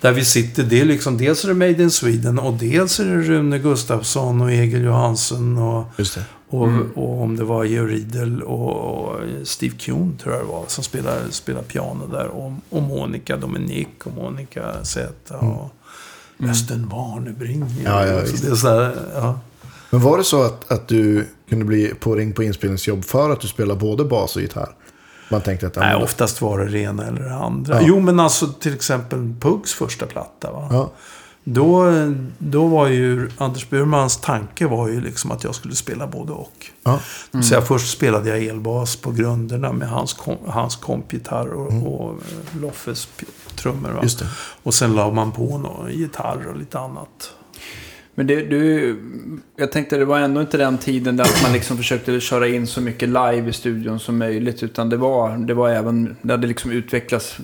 Där 0.00 0.12
vi 0.12 0.24
sitter, 0.24 0.62
det 0.62 0.80
är 0.80 0.84
liksom, 0.84 1.18
dels 1.18 1.44
är 1.44 1.48
det 1.48 1.54
Made 1.54 1.82
in 1.82 1.90
Sweden 1.90 2.38
och 2.38 2.52
dels 2.54 3.00
är 3.00 3.04
det 3.04 3.16
Rune 3.22 3.58
Gustafsson 3.58 4.40
och 4.40 4.52
Egil 4.52 4.82
Johansen 4.84 5.58
och, 5.58 5.84
Just 5.96 6.14
det. 6.14 6.24
och, 6.48 6.68
Mm. 6.68 6.90
och 6.94 7.22
om 7.22 7.36
det 7.36 7.44
var 7.44 7.64
Georg 7.64 7.94
Riedel 7.94 8.42
och, 8.42 8.70
och 8.76 9.16
Steve 9.44 9.74
Kuhn 9.78 10.16
tror 10.22 10.34
jag 10.34 10.44
det 10.44 10.48
var, 10.48 10.64
som 10.66 10.84
spelar, 10.84 11.18
spelar 11.30 11.62
piano 11.62 12.06
där. 12.06 12.26
Och, 12.26 12.52
och 12.70 12.82
Monica 12.82 13.36
Dominic 13.36 13.88
och 14.04 14.12
Monica 14.16 14.84
Z 14.84 15.34
och 15.34 15.70
Östen 16.42 16.88
Warnerbring. 16.88 17.64
Ja, 17.84 18.06
ja, 18.06 18.26
Så 18.26 18.32
visst. 18.32 18.44
det 18.44 18.50
är 18.50 18.54
så 18.54 18.68
här, 18.68 18.96
ja. 19.14 19.40
Men 19.90 20.00
var 20.00 20.18
det 20.18 20.24
så 20.24 20.42
att, 20.42 20.72
att 20.72 20.88
du 20.88 21.28
kunde 21.48 21.64
bli 21.64 21.94
påringd 22.00 22.34
på 22.34 22.42
inspelningsjobb 22.42 23.04
för 23.04 23.30
att 23.30 23.40
du 23.40 23.48
spelar 23.48 23.74
både 23.74 24.04
bas 24.04 24.36
och 24.36 24.42
gitarr? 24.42 24.74
Man 25.30 25.40
tänkte 25.40 25.66
att... 25.66 25.76
Nej, 25.76 25.94
oftast 25.94 26.40
var 26.40 26.58
det 26.58 26.68
det 26.70 26.78
ena 26.78 27.06
eller 27.06 27.22
det 27.22 27.34
andra. 27.34 27.74
Ja. 27.74 27.80
Jo, 27.88 28.00
men 28.00 28.20
alltså 28.20 28.46
till 28.46 28.74
exempel 28.74 29.34
Pugs 29.40 29.72
första 29.74 30.06
platta. 30.06 30.52
Va? 30.52 30.68
Ja, 30.72 30.90
Då, 31.44 31.92
då 32.38 32.66
var 32.66 32.88
ju 32.88 33.30
Anders 33.38 33.68
Burmans 33.70 34.16
tanke 34.16 34.66
var 34.66 34.88
ju 34.88 35.00
liksom 35.00 35.30
att 35.30 35.44
jag 35.44 35.54
skulle 35.54 35.74
spela 35.74 36.06
både 36.06 36.32
och. 36.32 36.66
ja. 36.84 37.00
Så 37.42 37.54
jag 37.54 37.66
först 37.66 37.92
spelade 37.92 38.28
jag 38.28 38.42
elbas 38.44 38.96
på 38.96 39.10
grunderna 39.12 39.72
med 39.72 39.88
hans, 39.88 40.12
kom, 40.12 40.36
hans 40.46 40.76
kompgitarr 40.76 41.48
och, 41.48 41.66
och 42.02 42.10
eh, 42.10 42.60
Loffes 42.60 43.08
trummor. 43.58 43.90
Va? 43.90 44.00
Just 44.02 44.18
det. 44.18 44.26
Och 44.62 44.74
sen 44.74 44.94
la 44.94 45.10
man 45.10 45.32
på 45.32 45.58
någon 45.58 45.90
gitarr 45.92 46.46
och 46.50 46.56
lite 46.56 46.78
annat. 46.78 47.32
Men 48.14 48.26
det, 48.26 48.36
du, 48.36 48.96
jag 49.56 49.72
tänkte 49.72 49.96
det 49.96 50.04
var 50.04 50.18
ändå 50.18 50.40
inte 50.40 50.56
den 50.56 50.78
tiden 50.78 51.16
där 51.16 51.26
man 51.42 51.52
liksom 51.52 51.76
försökte 51.76 52.20
köra 52.20 52.48
in 52.48 52.66
så 52.66 52.80
mycket 52.80 53.08
live 53.08 53.48
i 53.48 53.52
studion 53.52 54.00
som 54.00 54.18
möjligt. 54.18 54.62
Utan 54.62 54.88
det 54.88 54.96
var, 54.96 55.36
det 55.36 55.54
var 55.54 55.68
även, 55.70 56.16
det 56.22 56.32
hade 56.32 56.46
liksom 56.46 56.70
utvecklats 56.70 57.36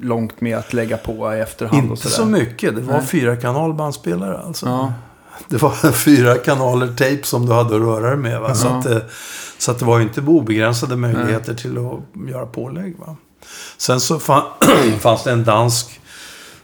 långt 0.00 0.40
med 0.40 0.58
att 0.58 0.72
lägga 0.72 0.96
på 0.96 1.34
i 1.34 1.40
efterhand 1.40 1.84
och 1.84 1.90
Inte 1.96 2.02
sådär. 2.10 2.14
så 2.16 2.24
mycket. 2.42 2.74
Det 2.74 2.80
var 2.80 2.92
Nej. 2.98 3.06
fyra 3.06 3.36
kanalbandspelare 3.36 4.38
alltså. 4.38 4.66
Ja. 4.66 4.92
Det 5.48 5.62
var 5.62 5.92
fyra 5.92 6.34
kanaler 6.34 6.86
tape 6.86 7.18
som 7.22 7.46
du 7.46 7.52
hade 7.52 7.76
att 7.76 7.82
röra 7.82 8.08
dig 8.08 8.16
med. 8.18 8.40
Va? 8.40 8.54
Så, 8.54 8.66
Ja. 8.66 8.78
att, 8.78 8.86
eh, 8.86 8.98
så 9.58 9.70
att 9.70 9.78
det 9.78 9.84
var 9.84 9.98
ju 9.98 10.04
inte 10.04 10.20
obegränsade 10.20 10.96
möjligheter 10.96 11.54
till 11.54 11.78
att 11.78 12.28
göra 12.30 12.46
pålägg. 12.46 12.96
Va? 12.98 13.16
Sen 13.76 14.00
så 14.00 14.18
fann, 14.18 14.42
fanns 15.00 15.24
det 15.24 15.32
en 15.32 15.44
dansk 15.44 16.00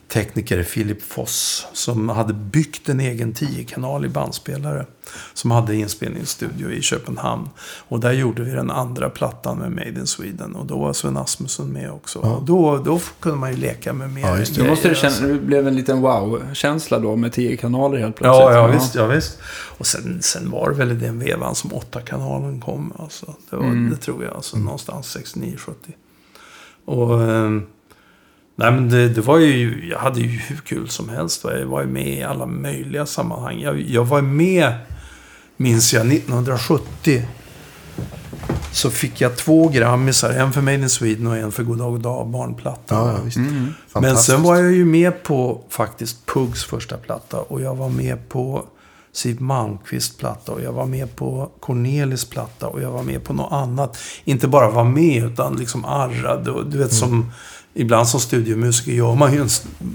tekniker, 0.08 0.62
Philip 0.62 1.02
Foss, 1.02 1.66
som 1.72 2.08
hade 2.08 2.32
byggt 2.34 2.88
en 2.88 3.00
egen 3.00 3.34
10-kanalig 3.34 4.10
bandspelare. 4.10 4.86
Som 5.34 5.50
hade 5.50 5.76
inspelningsstudio 5.76 6.70
i 6.70 6.82
Köpenhamn. 6.82 7.48
Och 7.88 8.00
där 8.00 8.12
gjorde 8.12 8.42
vi 8.42 8.50
den 8.50 8.70
andra 8.70 9.10
plattan 9.10 9.58
med 9.58 9.70
Made 9.72 9.88
in 10.00 10.06
Sweden. 10.06 10.54
Och 10.54 10.66
då 10.66 10.78
var 10.78 10.92
Sven 10.92 11.16
Asmussen 11.16 11.72
med 11.72 11.90
också. 11.90 12.20
Ja. 12.22 12.30
Och 12.30 12.42
då, 12.44 12.78
då 12.78 13.00
kunde 13.20 13.38
man 13.38 13.50
ju 13.50 13.56
leka 13.56 13.92
med 13.92 14.10
mer 14.12 14.22
Ja, 14.22 14.38
just 14.38 14.54
det. 14.54 14.62
Då 14.62 14.68
måste 14.70 14.88
det, 14.88 14.94
känna, 14.94 15.26
det 15.26 15.34
blev 15.34 15.68
en 15.68 15.76
liten 15.76 16.00
wow-känsla 16.00 16.98
då 16.98 17.16
med 17.16 17.32
tio 17.32 17.56
kanaler 17.56 17.98
helt 17.98 18.16
plötsligt. 18.16 18.40
Ja, 18.40 18.52
ja, 18.54 18.66
visst, 18.66 18.94
ja 18.94 19.06
visst. 19.06 19.38
Och 19.78 19.86
sen, 19.86 20.22
sen 20.22 20.50
var 20.50 20.68
det 20.70 20.74
väl 20.76 20.92
i 20.92 20.94
den 20.94 21.18
vevan 21.18 21.54
som 21.54 21.72
åtta 21.72 22.00
kanalen 22.00 22.60
kom. 22.60 22.92
Alltså. 22.98 23.34
Det, 23.50 23.56
var, 23.56 23.64
Mm. 23.64 23.90
det 23.90 23.96
tror 23.96 24.24
jag. 24.24 24.34
Alltså, 24.34 24.56
Någonstans 24.58 25.16
69-70. 25.16 25.56
Och... 26.84 27.22
Eh, 27.22 27.50
nej 28.56 28.72
men 28.72 28.88
det, 28.88 29.08
det 29.08 29.20
var 29.20 29.38
ju... 29.38 29.88
Jag 29.90 29.98
hade 29.98 30.20
ju 30.20 30.28
hur 30.28 30.56
kul 30.56 30.88
som 30.88 31.08
helst. 31.08 31.44
Jag 31.44 31.66
var 31.66 31.80
ju 31.80 31.86
med 31.86 32.18
i 32.18 32.22
alla 32.22 32.46
möjliga 32.46 33.06
sammanhang. 33.06 33.60
Jag, 33.60 33.80
jag 33.80 34.04
var 34.04 34.22
med, 34.22 34.72
minns 35.56 35.92
jag, 35.92 36.12
1970. 36.12 37.22
Så 38.72 38.90
fick 38.90 39.20
jag 39.20 39.36
två 39.36 39.68
grammisar. 39.68 40.30
En 40.30 40.52
för 40.52 40.60
Made 40.60 40.74
in 40.74 40.88
Sweden 40.88 41.26
och 41.26 41.36
en 41.36 41.52
för 41.52 41.62
Goddag 41.62 41.90
Goddag 41.90 42.26
barnplattan. 42.26 43.06
Ja, 43.06 43.12
ja, 43.12 43.22
visst. 43.24 43.36
Mm. 43.36 43.74
Men 43.94 44.16
sen 44.16 44.42
var 44.42 44.56
jag 44.56 44.72
ju 44.72 44.84
med 44.84 45.22
på 45.22 45.60
faktiskt 45.68 46.26
Pugs 46.26 46.64
första 46.64 46.96
platta. 46.96 47.40
Och 47.40 47.60
jag 47.60 47.74
var 47.74 47.88
med 47.88 48.28
på 48.28 48.64
Siw 49.14 49.42
Malmkvists 49.42 50.16
platta. 50.16 50.52
Och 50.52 50.62
jag 50.62 50.72
var 50.72 50.86
med 50.86 51.16
på 51.16 51.50
Cornelis 51.60 52.24
platta. 52.24 52.66
Och 52.66 52.82
jag 52.82 52.90
var 52.90 53.02
med 53.02 53.24
på 53.24 53.32
något 53.32 53.52
annat. 53.52 53.98
Inte 54.24 54.48
bara 54.48 54.70
var 54.70 54.84
med 54.84 55.24
utan 55.24 55.56
liksom 55.56 55.84
arrade. 55.84 56.50
Och 56.50 56.66
du 56.66 56.78
vet 56.78 56.92
Mm. 56.92 57.00
som... 57.00 57.32
Ibland 57.76 58.08
som 58.08 58.20
studiomusiker 58.20 58.92
gör 58.92 59.14
man 59.14 59.32
ju 59.32 59.46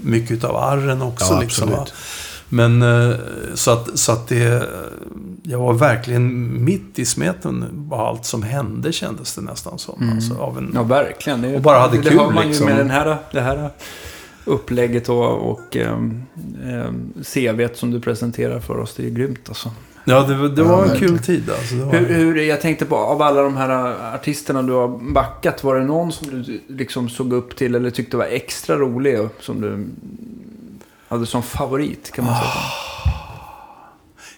mycket 0.04 0.44
av 0.44 0.56
arren 0.56 1.02
också. 1.02 1.34
Ja, 1.34 1.40
liksom, 1.40 1.70
va? 1.70 1.86
Men 2.48 2.82
eh, 2.82 3.16
så 3.54 3.70
att, 3.70 3.98
så 3.98 4.12
att 4.12 4.28
det... 4.28 4.68
Jag 5.42 5.58
var 5.58 5.72
verkligen 5.72 6.64
mitt 6.64 6.98
i 6.98 7.04
smeten 7.04 7.86
på 7.90 7.96
allt 7.96 8.24
som 8.24 8.42
hände 8.42 8.92
kändes 8.92 9.34
det 9.34 9.40
nästan 9.40 9.78
som. 9.78 10.02
Mm. 10.02 10.14
Alltså, 10.14 10.34
av 10.38 10.58
en, 10.58 10.70
Ja, 10.74 10.82
verkligen. 10.82 11.42
Det, 11.42 11.54
Och 11.54 11.60
bara 11.60 11.78
hade 11.78 11.96
det 11.96 12.08
kul, 12.08 12.18
hör 12.18 12.30
man 12.30 12.46
liksom. 12.46 12.68
ju 12.68 12.72
med 12.74 12.80
den 12.80 12.90
här, 12.90 13.16
det 13.32 13.40
här 13.40 13.70
upplägget 14.44 15.08
och, 15.08 15.50
och 15.50 15.76
ähm, 15.76 16.22
ähm, 16.66 17.12
CVt 17.24 17.76
som 17.76 17.90
du 17.90 18.00
presenterar 18.00 18.60
för 18.60 18.78
oss. 18.78 18.94
Det 18.96 19.06
är 19.06 19.10
grymt 19.10 19.48
alltså. 19.48 19.70
Ja, 20.04 20.22
det, 20.22 20.34
var- 20.36 20.48
det 20.48 20.62
Ja, 20.62 20.68
var 20.68 20.82
en 20.82 20.88
verkligen. 20.88 21.14
kul 21.18 21.24
tid 21.24 21.50
alltså. 21.50 21.74
Det 21.74 21.84
var... 21.84 21.92
Hur, 21.92 22.06
hur, 22.14 22.36
jag 22.36 22.60
tänkte 22.60 22.86
på, 22.86 22.96
av 22.96 23.22
alla 23.22 23.42
de 23.42 23.56
här 23.56 23.70
artisterna 24.14 24.62
du 24.62 24.72
har 24.72 24.88
backat, 25.12 25.64
var 25.64 25.74
det 25.78 25.84
någon 25.84 26.12
som 26.12 26.42
du 26.42 26.60
liksom 26.68 27.08
såg 27.08 27.32
upp 27.32 27.56
till 27.56 27.74
eller 27.74 27.90
tyckte 27.90 28.16
var 28.16 28.24
extra 28.24 28.76
rolig 28.76 29.18
som 29.40 29.60
du 29.60 29.86
hade 31.08 31.26
som 31.26 31.42
favorit? 31.42 32.10
Kan 32.10 32.24
man 32.24 32.34
säga. 32.34 32.50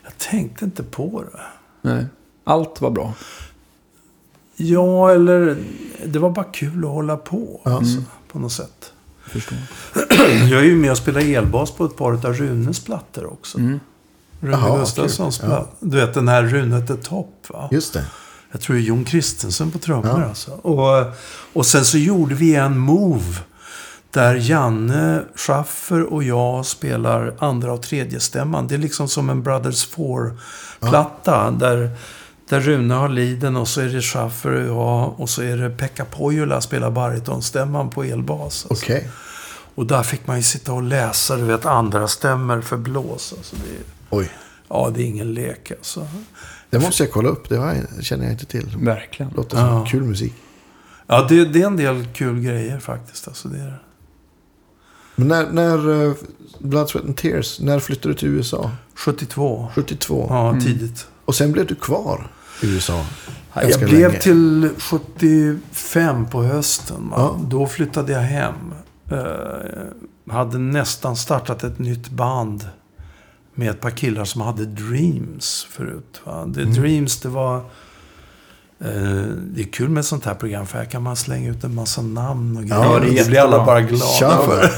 Jag 0.05 0.19
tänkte 0.19 0.65
inte 0.65 0.83
på 0.83 1.25
det. 1.33 1.41
Nej. 1.89 2.07
Allt 2.45 2.81
var 2.81 2.91
bra. 2.91 3.15
Ja, 4.57 5.11
eller 5.13 5.57
det 6.07 6.19
var 6.19 6.31
bara 6.31 6.45
kul 6.45 6.85
att 6.85 6.91
hålla 6.91 7.17
på. 7.17 7.61
Ja. 7.65 7.77
Alltså, 7.77 7.93
Mm. 7.93 8.05
På 8.33 8.39
något 8.39 8.53
sätt. 8.53 8.92
Förstår. 9.33 9.59
Jag 10.51 10.61
är 10.61 10.65
ju 10.65 10.77
med 10.77 10.91
och 10.91 10.97
spelar 10.97 11.21
elbas 11.21 11.71
på 11.71 11.85
ett 11.85 11.97
par 11.97 12.13
av 12.13 12.35
Runes 12.35 12.81
plattor 12.85 13.33
också. 13.33 13.59
Mm. 13.59 13.81
Rune 14.41 14.53
Jaha, 14.57 14.79
Gustafssons. 14.79 15.41
Ja. 15.43 15.47
platta. 15.49 15.67
Du 15.81 15.97
vet 15.97 16.15
den 16.15 16.29
här 16.29 16.43
Rune 16.43 16.87
the 16.87 16.95
Top 16.97 17.47
va? 17.49 17.69
Just 17.73 17.93
det. 17.93 18.05
Jag 18.53 18.61
tror 18.61 18.77
det 18.77 18.83
är 18.83 18.85
Jon 18.85 19.05
Kristensen 19.05 19.71
på 19.71 19.79
trummor 19.79 20.21
Ja. 20.21 20.25
alltså. 20.29 20.51
Och, 20.51 21.13
och 21.53 21.67
sen 21.67 21.85
så 21.85 21.99
gjorde 21.99 22.35
vi 22.35 22.55
en 22.55 22.79
move. 22.79 23.25
Där 24.11 24.35
Janne 24.35 25.23
Schaffer 25.35 26.13
och 26.13 26.23
jag 26.25 26.67
spelar 26.67 27.35
andra 27.39 27.73
och 27.73 27.83
tredje 27.83 28.21
stämman. 28.21 28.67
Det 28.67 28.75
är 28.75 28.79
liksom 28.79 29.09
som 29.09 29.31
en 29.31 29.43
Brothers 29.43 29.85
Four-platta. 29.87 31.51
Där, 31.51 31.91
där 32.53 32.61
Rune 32.61 32.95
har 32.95 33.09
liden 33.09 33.57
och 33.57 33.69
så 33.69 33.81
är 33.81 33.85
det 33.89 34.01
Schaffer 34.03 34.51
och 34.53 34.67
jag. 34.67 35.21
Och 35.21 35.31
så 35.31 35.43
är 35.43 35.57
det 35.57 35.71
Pekka 35.71 36.05
Pohjola 36.05 36.61
spelar 36.61 36.91
baritonstämman 36.91 37.91
på 37.91 38.05
elbas. 38.05 38.67
Alltså. 38.71 38.85
Okej. 38.85 39.09
Och 39.75 39.87
där 39.87 40.03
fick 40.03 40.27
man 40.27 40.37
ju 40.37 40.43
sitta 40.43 40.73
och 40.73 40.83
läsa, 40.83 41.37
du 41.37 41.43
vet, 41.45 41.67
andra 41.67 42.09
stämmer 42.09 42.61
för 42.61 42.77
blås. 42.77 43.35
Alltså 43.39 43.57
det, 43.57 43.71
är- 43.77 44.19
Oj. 44.19 44.31
ja, 44.69 44.91
det 44.95 45.03
är 45.03 45.07
ingen 45.07 45.35
lek 45.35 45.71
alltså. 45.71 46.07
Det 46.71 46.79
måste 46.79 47.03
jag 47.03 47.13
kolla 47.13 47.29
upp. 47.29 47.49
Det 47.49 47.55
jag, 47.55 48.05
känner 48.05 48.25
jag 48.25 48.33
inte 48.33 48.47
till. 48.47 48.77
Verkligen. 48.79 49.33
Låter 49.37 49.57
som 49.57 49.67
Ja. 49.67 49.87
kul 49.89 50.03
musik. 50.03 50.35
Ja, 51.07 51.27
det, 51.29 51.45
det 51.45 51.63
är 51.63 51.67
en 51.67 51.77
del 51.77 52.07
kul 52.15 52.41
grejer 52.41 52.79
faktiskt. 52.79 53.29
Alltså, 53.29 53.49
det 53.49 53.59
är. 53.59 53.83
Men 55.17 55.29
när, 55.29 55.47
när 55.51 56.07
eh, 56.07 56.13
Blood, 56.59 56.89
Sweat 56.91 57.07
and 57.07 57.17
Tears, 57.17 57.61
när 57.61 57.79
flyttade 57.81 58.15
du 58.15 58.19
till 58.19 58.29
USA? 58.29 58.71
72. 58.95 59.69
72. 59.75 60.27
Ja, 60.31 60.49
Mm. 60.49 60.65
tidigt. 60.65 61.07
Och 61.25 61.35
sen 61.35 61.53
blev 61.53 61.67
du 61.67 61.75
kvar 61.75 62.31
USA. 62.65 63.05
Jag 63.55 63.81
blev 63.81 64.11
länge. 64.11 64.19
till 64.23 64.71
75 64.79 66.27
på 66.27 66.43
hösten. 66.43 67.09
Ja. 67.11 67.41
Då 67.43 67.67
flyttade 67.67 68.13
jag 68.13 68.21
hem. 68.21 68.55
Uh, 69.13 69.19
hade 70.35 70.59
nästan 70.59 71.17
startat 71.17 71.65
ett 71.65 71.79
nytt 71.79 72.09
band. 72.09 72.69
Med 73.55 73.71
ett 73.71 73.81
par 73.81 73.91
killar 73.91 74.25
som 74.25 74.41
hade 74.41 74.65
Dreams 74.67 75.67
förut. 75.71 76.21
Va? 76.25 76.45
Det, 76.47 76.63
Mm. 76.63 76.75
Dreams, 76.75 77.21
det 77.21 77.29
var... 77.29 77.57
eh, 78.81 79.23
det 79.41 79.61
är 79.63 79.73
kul 79.73 79.89
med 79.89 80.01
ett 80.01 80.07
sånt 80.07 80.25
här 80.25 80.35
program 80.35 80.67
för 80.67 80.79
här 80.79 80.85
kan 80.85 81.03
man 81.03 81.17
slänga 81.17 81.51
ut 81.51 81.65
en 81.65 81.75
massa 81.75 82.03
namn 82.03 82.57
och 82.57 82.63
grejer. 82.63 82.85
Ja, 82.85 82.99
det 82.99 83.11
det 83.11 83.27
blir 83.29 83.39
alla 83.41 83.65
bara 83.65 83.81
glada 83.81 84.39
för. 84.43 84.71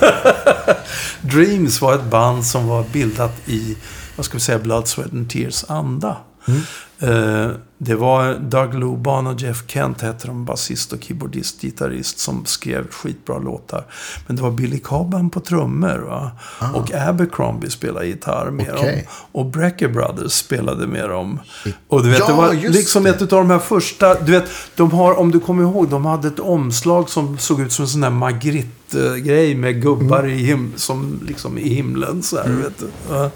Dreams 1.21 1.81
var 1.81 1.95
ett 1.95 2.05
band 2.05 2.45
som 2.47 2.67
var 2.67 2.85
bildat 2.93 3.49
i, 3.49 3.77
vad 4.17 4.27
ska 4.27 4.35
vi 4.35 4.41
säga, 4.41 4.59
Blood, 4.59 4.89
Sweat 4.89 5.13
and 5.13 5.31
Tears 5.31 5.65
anda. 5.69 6.17
Mm. 6.49 6.61
Eh, 7.05 7.51
det 7.79 7.95
var 7.95 8.35
Doug 8.35 8.75
Luban 8.75 9.27
och 9.27 9.41
Jeff 9.41 9.63
Kent 9.67 10.01
hette 10.01 10.27
de, 10.27 10.45
basist 10.45 10.93
och 10.93 11.03
keyboardist, 11.03 11.61
gitarrist 11.63 12.19
som 12.19 12.45
skrev 12.47 12.91
skitbra 12.91 13.39
låtar. 13.39 13.85
Men 14.27 14.37
det 14.37 14.43
var 14.43 14.51
Billy 14.51 14.79
Cobham 14.79 15.31
på 15.31 15.41
trummor 15.41 15.99
va? 16.09 16.31
Ah. 16.59 16.71
och 16.71 16.95
Abercrombie 16.95 17.71
spelade 17.71 18.07
gitarr 18.07 18.51
med 18.51 18.71
Okej. 18.75 18.97
dem. 18.97 19.15
Och 19.33 19.47
Brecker 19.47 19.89
Brothers 19.89 20.33
spelade 20.33 20.87
med 20.87 21.09
dem. 21.11 21.41
Och 21.89 22.03
du 22.03 22.11
vet, 22.11 22.19
Ja, 22.19 22.27
det 22.27 22.33
var 22.33 22.53
liksom 22.55 23.03
det. 23.03 23.11
ett 23.11 23.21
av 23.23 23.29
de 23.29 23.51
här 23.51 23.59
första, 23.59 24.21
du 24.21 24.33
vet, 24.33 24.45
de 24.77 24.91
har, 24.91 25.19
om 25.19 25.31
du 25.31 25.41
kommer 25.41 25.63
ihåg, 25.63 25.89
de 25.89 26.05
hade 26.07 26.29
ett 26.29 26.41
omslag 26.41 27.11
som 27.11 27.39
såg 27.39 27.61
ut 27.61 27.73
som 27.73 27.83
en 27.83 27.89
sån 27.89 28.01
där 28.01 28.11
Magritte-grej 28.11 29.55
med 29.55 29.83
gubbar 29.83 30.19
Mm. 30.19 30.31
i, 30.31 30.37
him 30.45 30.73
som, 30.77 31.21
liksom, 31.27 31.59
i 31.59 31.69
himlen. 31.75 32.23
Så 32.23 32.37
här, 32.37 32.49
vet 32.49 32.79
du. 32.79 33.31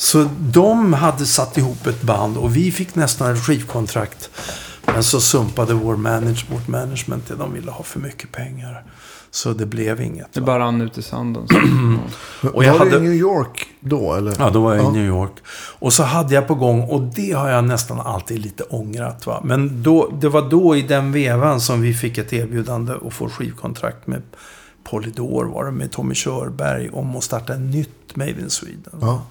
Så 0.00 0.28
de 0.40 0.92
hade 0.92 1.26
satt 1.26 1.58
ihop 1.58 1.86
ett 1.86 2.02
band 2.02 2.36
och 2.36 2.56
vi 2.56 2.72
fick 2.72 2.94
nästan 2.94 3.32
ett 3.34 3.44
skivkontrakt. 3.46 4.30
Men 4.86 5.04
så 5.04 5.20
sumpade 5.20 5.74
vår 5.74 5.96
manage, 5.96 6.46
vårt 6.50 6.68
management 6.68 7.28
det. 7.28 7.34
De 7.34 7.52
ville 7.52 7.70
ha 7.70 7.82
för 7.82 8.00
mycket 8.00 8.32
pengar. 8.32 8.84
Så 9.30 9.52
det 9.52 9.66
blev 9.66 10.00
inget. 10.00 10.32
Det 10.32 10.40
bara 10.40 10.58
rann 10.58 10.80
ut 10.80 10.98
i 10.98 11.02
sanden. 11.02 11.46
Och 12.52 12.64
jag 12.64 12.72
var 12.72 12.78
hade- 12.78 12.90
du 12.90 12.96
i 12.96 13.00
New 13.00 13.12
York 13.14 13.66
då? 13.80 14.14
Eller? 14.14 14.34
Ja, 14.38 14.50
då 14.50 14.60
var 14.62 14.74
jag 14.74 14.84
Ja. 14.84 14.88
i 14.90 14.92
New 14.92 15.06
York. 15.06 15.32
Och 15.78 15.92
så 15.92 16.02
hade 16.02 16.34
jag 16.34 16.46
på 16.48 16.54
gång, 16.54 16.82
och 16.82 17.02
det 17.02 17.32
har 17.32 17.48
jag 17.48 17.64
nästan 17.64 18.00
alltid 18.00 18.38
lite 18.40 18.62
ångrat. 18.64 19.26
Va? 19.26 19.40
Men 19.44 19.82
då, 19.82 20.10
det 20.20 20.28
var 20.28 20.50
då 20.50 20.76
i 20.76 20.82
den 20.82 21.12
vevan 21.12 21.60
som 21.60 21.80
vi 21.80 21.94
fick 21.94 22.18
ett 22.18 22.32
erbjudande 22.32 22.92
att 23.06 23.14
få 23.14 23.28
skivkontrakt 23.28 24.06
med 24.06 24.22
Polydor 24.84 25.44
var 25.44 25.64
det, 25.64 25.70
med 25.72 25.92
Tommy 25.92 26.14
Körberg, 26.14 26.88
om 26.92 27.16
att 27.16 27.24
starta 27.24 27.52
ett 27.54 27.60
nytt 27.60 28.16
Made 28.16 28.30
in 28.30 28.50
Sweden. 28.50 28.92
Ja. 29.00 29.22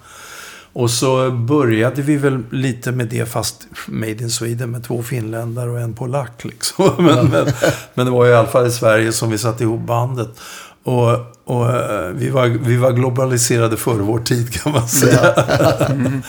Och 0.72 0.90
så 0.90 1.30
började 1.30 2.02
vi 2.02 2.16
väl 2.16 2.42
lite 2.50 2.92
med 2.92 3.08
det, 3.08 3.26
fast 3.26 3.66
Made 3.86 4.12
in 4.12 4.30
Sweden 4.30 4.70
med 4.70 4.84
två 4.84 5.02
finländare 5.02 5.70
och 5.70 5.80
en 5.80 5.94
polack. 5.94 6.44
Liksom. 6.44 6.94
Men, 7.04 7.26
men, 7.26 7.46
men 7.94 8.06
det 8.06 8.12
var 8.12 8.26
i 8.26 8.34
alla 8.34 8.48
fall 8.48 8.66
i 8.66 8.70
Sverige 8.70 9.12
som 9.12 9.30
vi 9.30 9.38
satte 9.38 9.62
ihop 9.62 9.80
bandet. 9.80 10.40
Och, 10.82 11.10
och 11.44 11.70
eh, 11.70 12.08
vi, 12.08 12.30
var, 12.30 12.46
vi 12.46 12.76
var 12.76 12.92
globaliserade 12.92 13.76
före 13.76 14.02
vår 14.02 14.18
tid 14.18 14.52
kan 14.52 14.72
man 14.72 14.88
säga. 14.88 15.34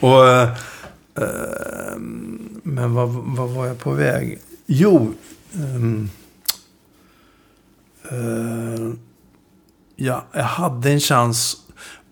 och, 0.00 0.28
eh, 0.28 0.48
men 2.62 2.94
vad, 2.94 3.08
vad 3.08 3.50
var 3.50 3.66
jag 3.66 3.78
på 3.78 3.90
väg? 3.90 4.38
Jo. 4.66 5.14
ja, 9.96 10.24
jag 10.32 10.42
hade 10.42 10.90
en 10.90 11.00
chans. 11.00 11.56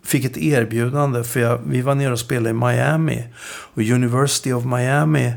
Fick 0.04 0.24
ett 0.24 0.36
erbjudande. 0.36 1.24
För 1.24 1.40
jag, 1.40 1.60
vi 1.66 1.82
var 1.82 1.94
nere 1.94 2.12
och 2.12 2.18
spelade 2.18 2.50
i 2.50 2.52
Miami. 2.52 3.24
Och 3.74 3.82
University 3.82 4.52
of 4.52 4.64
Miami 4.64 5.32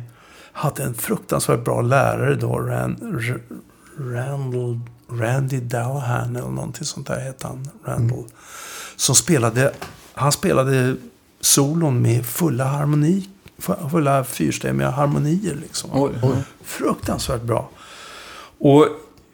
hade 0.51 0.83
en 0.83 0.93
fruktansvärt 0.93 1.63
bra 1.63 1.81
lärare 1.81 2.35
då. 2.35 2.59
Ran, 2.59 3.19
R- 3.19 3.41
Randall, 3.99 4.79
Randy 5.09 5.59
Dallahan 5.59 6.35
eller 6.35 6.49
någonting 6.49 6.85
sånt 6.85 7.07
där 7.07 7.19
hette 7.19 7.47
han. 7.47 7.69
Randall. 7.85 8.25
Som 8.95 9.15
spelade, 9.15 9.73
han 10.13 10.31
spelade 10.31 10.95
solon 11.41 12.01
med 12.01 12.25
fulla 12.25 12.63
harmoni, 12.63 13.29
fulla 13.91 14.23
fyrstämmiga 14.23 14.89
harmonier 14.89 15.55
liksom. 15.61 15.89
Oj. 15.93 16.11
Fruktansvärt 16.63 17.41
bra. 17.41 17.69
Och 18.59 18.87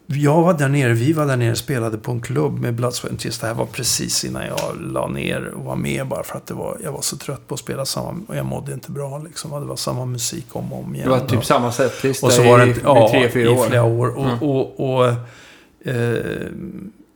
jag 0.06 0.42
var 0.42 0.54
där 0.54 0.68
nere, 0.68 0.92
vi 0.92 1.12
var 1.12 1.26
där 1.26 1.36
nere 1.36 1.50
och 1.50 1.58
spelade 1.58 1.98
på 1.98 2.12
en 2.12 2.20
klubb 2.20 2.58
med 2.58 2.74
Blood, 2.74 2.94
Sweat 2.94 3.18
Tears. 3.18 3.38
Det 3.38 3.46
här 3.46 3.54
var 3.54 3.66
precis 3.66 4.24
innan 4.24 4.46
jag 4.46 4.60
la 4.92 5.08
ner 5.08 5.46
och 5.46 5.64
var 5.64 5.76
med 5.76 6.08
bara 6.08 6.22
för 6.22 6.36
att 6.36 6.46
det 6.46 6.54
var, 6.54 6.78
jag 6.84 6.92
var 6.92 7.00
så 7.02 7.16
trött 7.16 7.48
på 7.48 7.54
att 7.54 7.60
spela 7.60 7.84
samma, 7.84 8.20
och 8.28 8.36
jag 8.36 8.46
mådde 8.46 8.72
inte 8.72 8.90
bra 8.90 9.18
liksom. 9.18 9.50
Det 9.50 9.66
var 9.66 9.76
samma 9.76 10.04
musik 10.04 10.46
om 10.52 10.72
och 10.72 10.78
om 10.84 10.94
igen. 10.94 11.08
Det 11.08 11.18
var 11.18 11.26
typ 11.26 11.44
samma 11.44 11.72
setlista 11.72 12.26
Och 12.26 12.32
så 12.32 12.42
var 12.42 12.58
det 12.58 12.64
i, 12.64 12.68
inte- 12.68 12.80
ja, 12.84 13.08
i 13.08 13.10
tre, 13.10 13.28
fyra 13.30 13.50
i 13.50 13.54
år. 13.58 13.66
flera 13.66 13.84
år. 13.84 14.08
Och, 14.18 14.24
Mm. 14.26 14.42
och, 14.42 14.94
och 14.98 15.06
eh, 15.84 16.46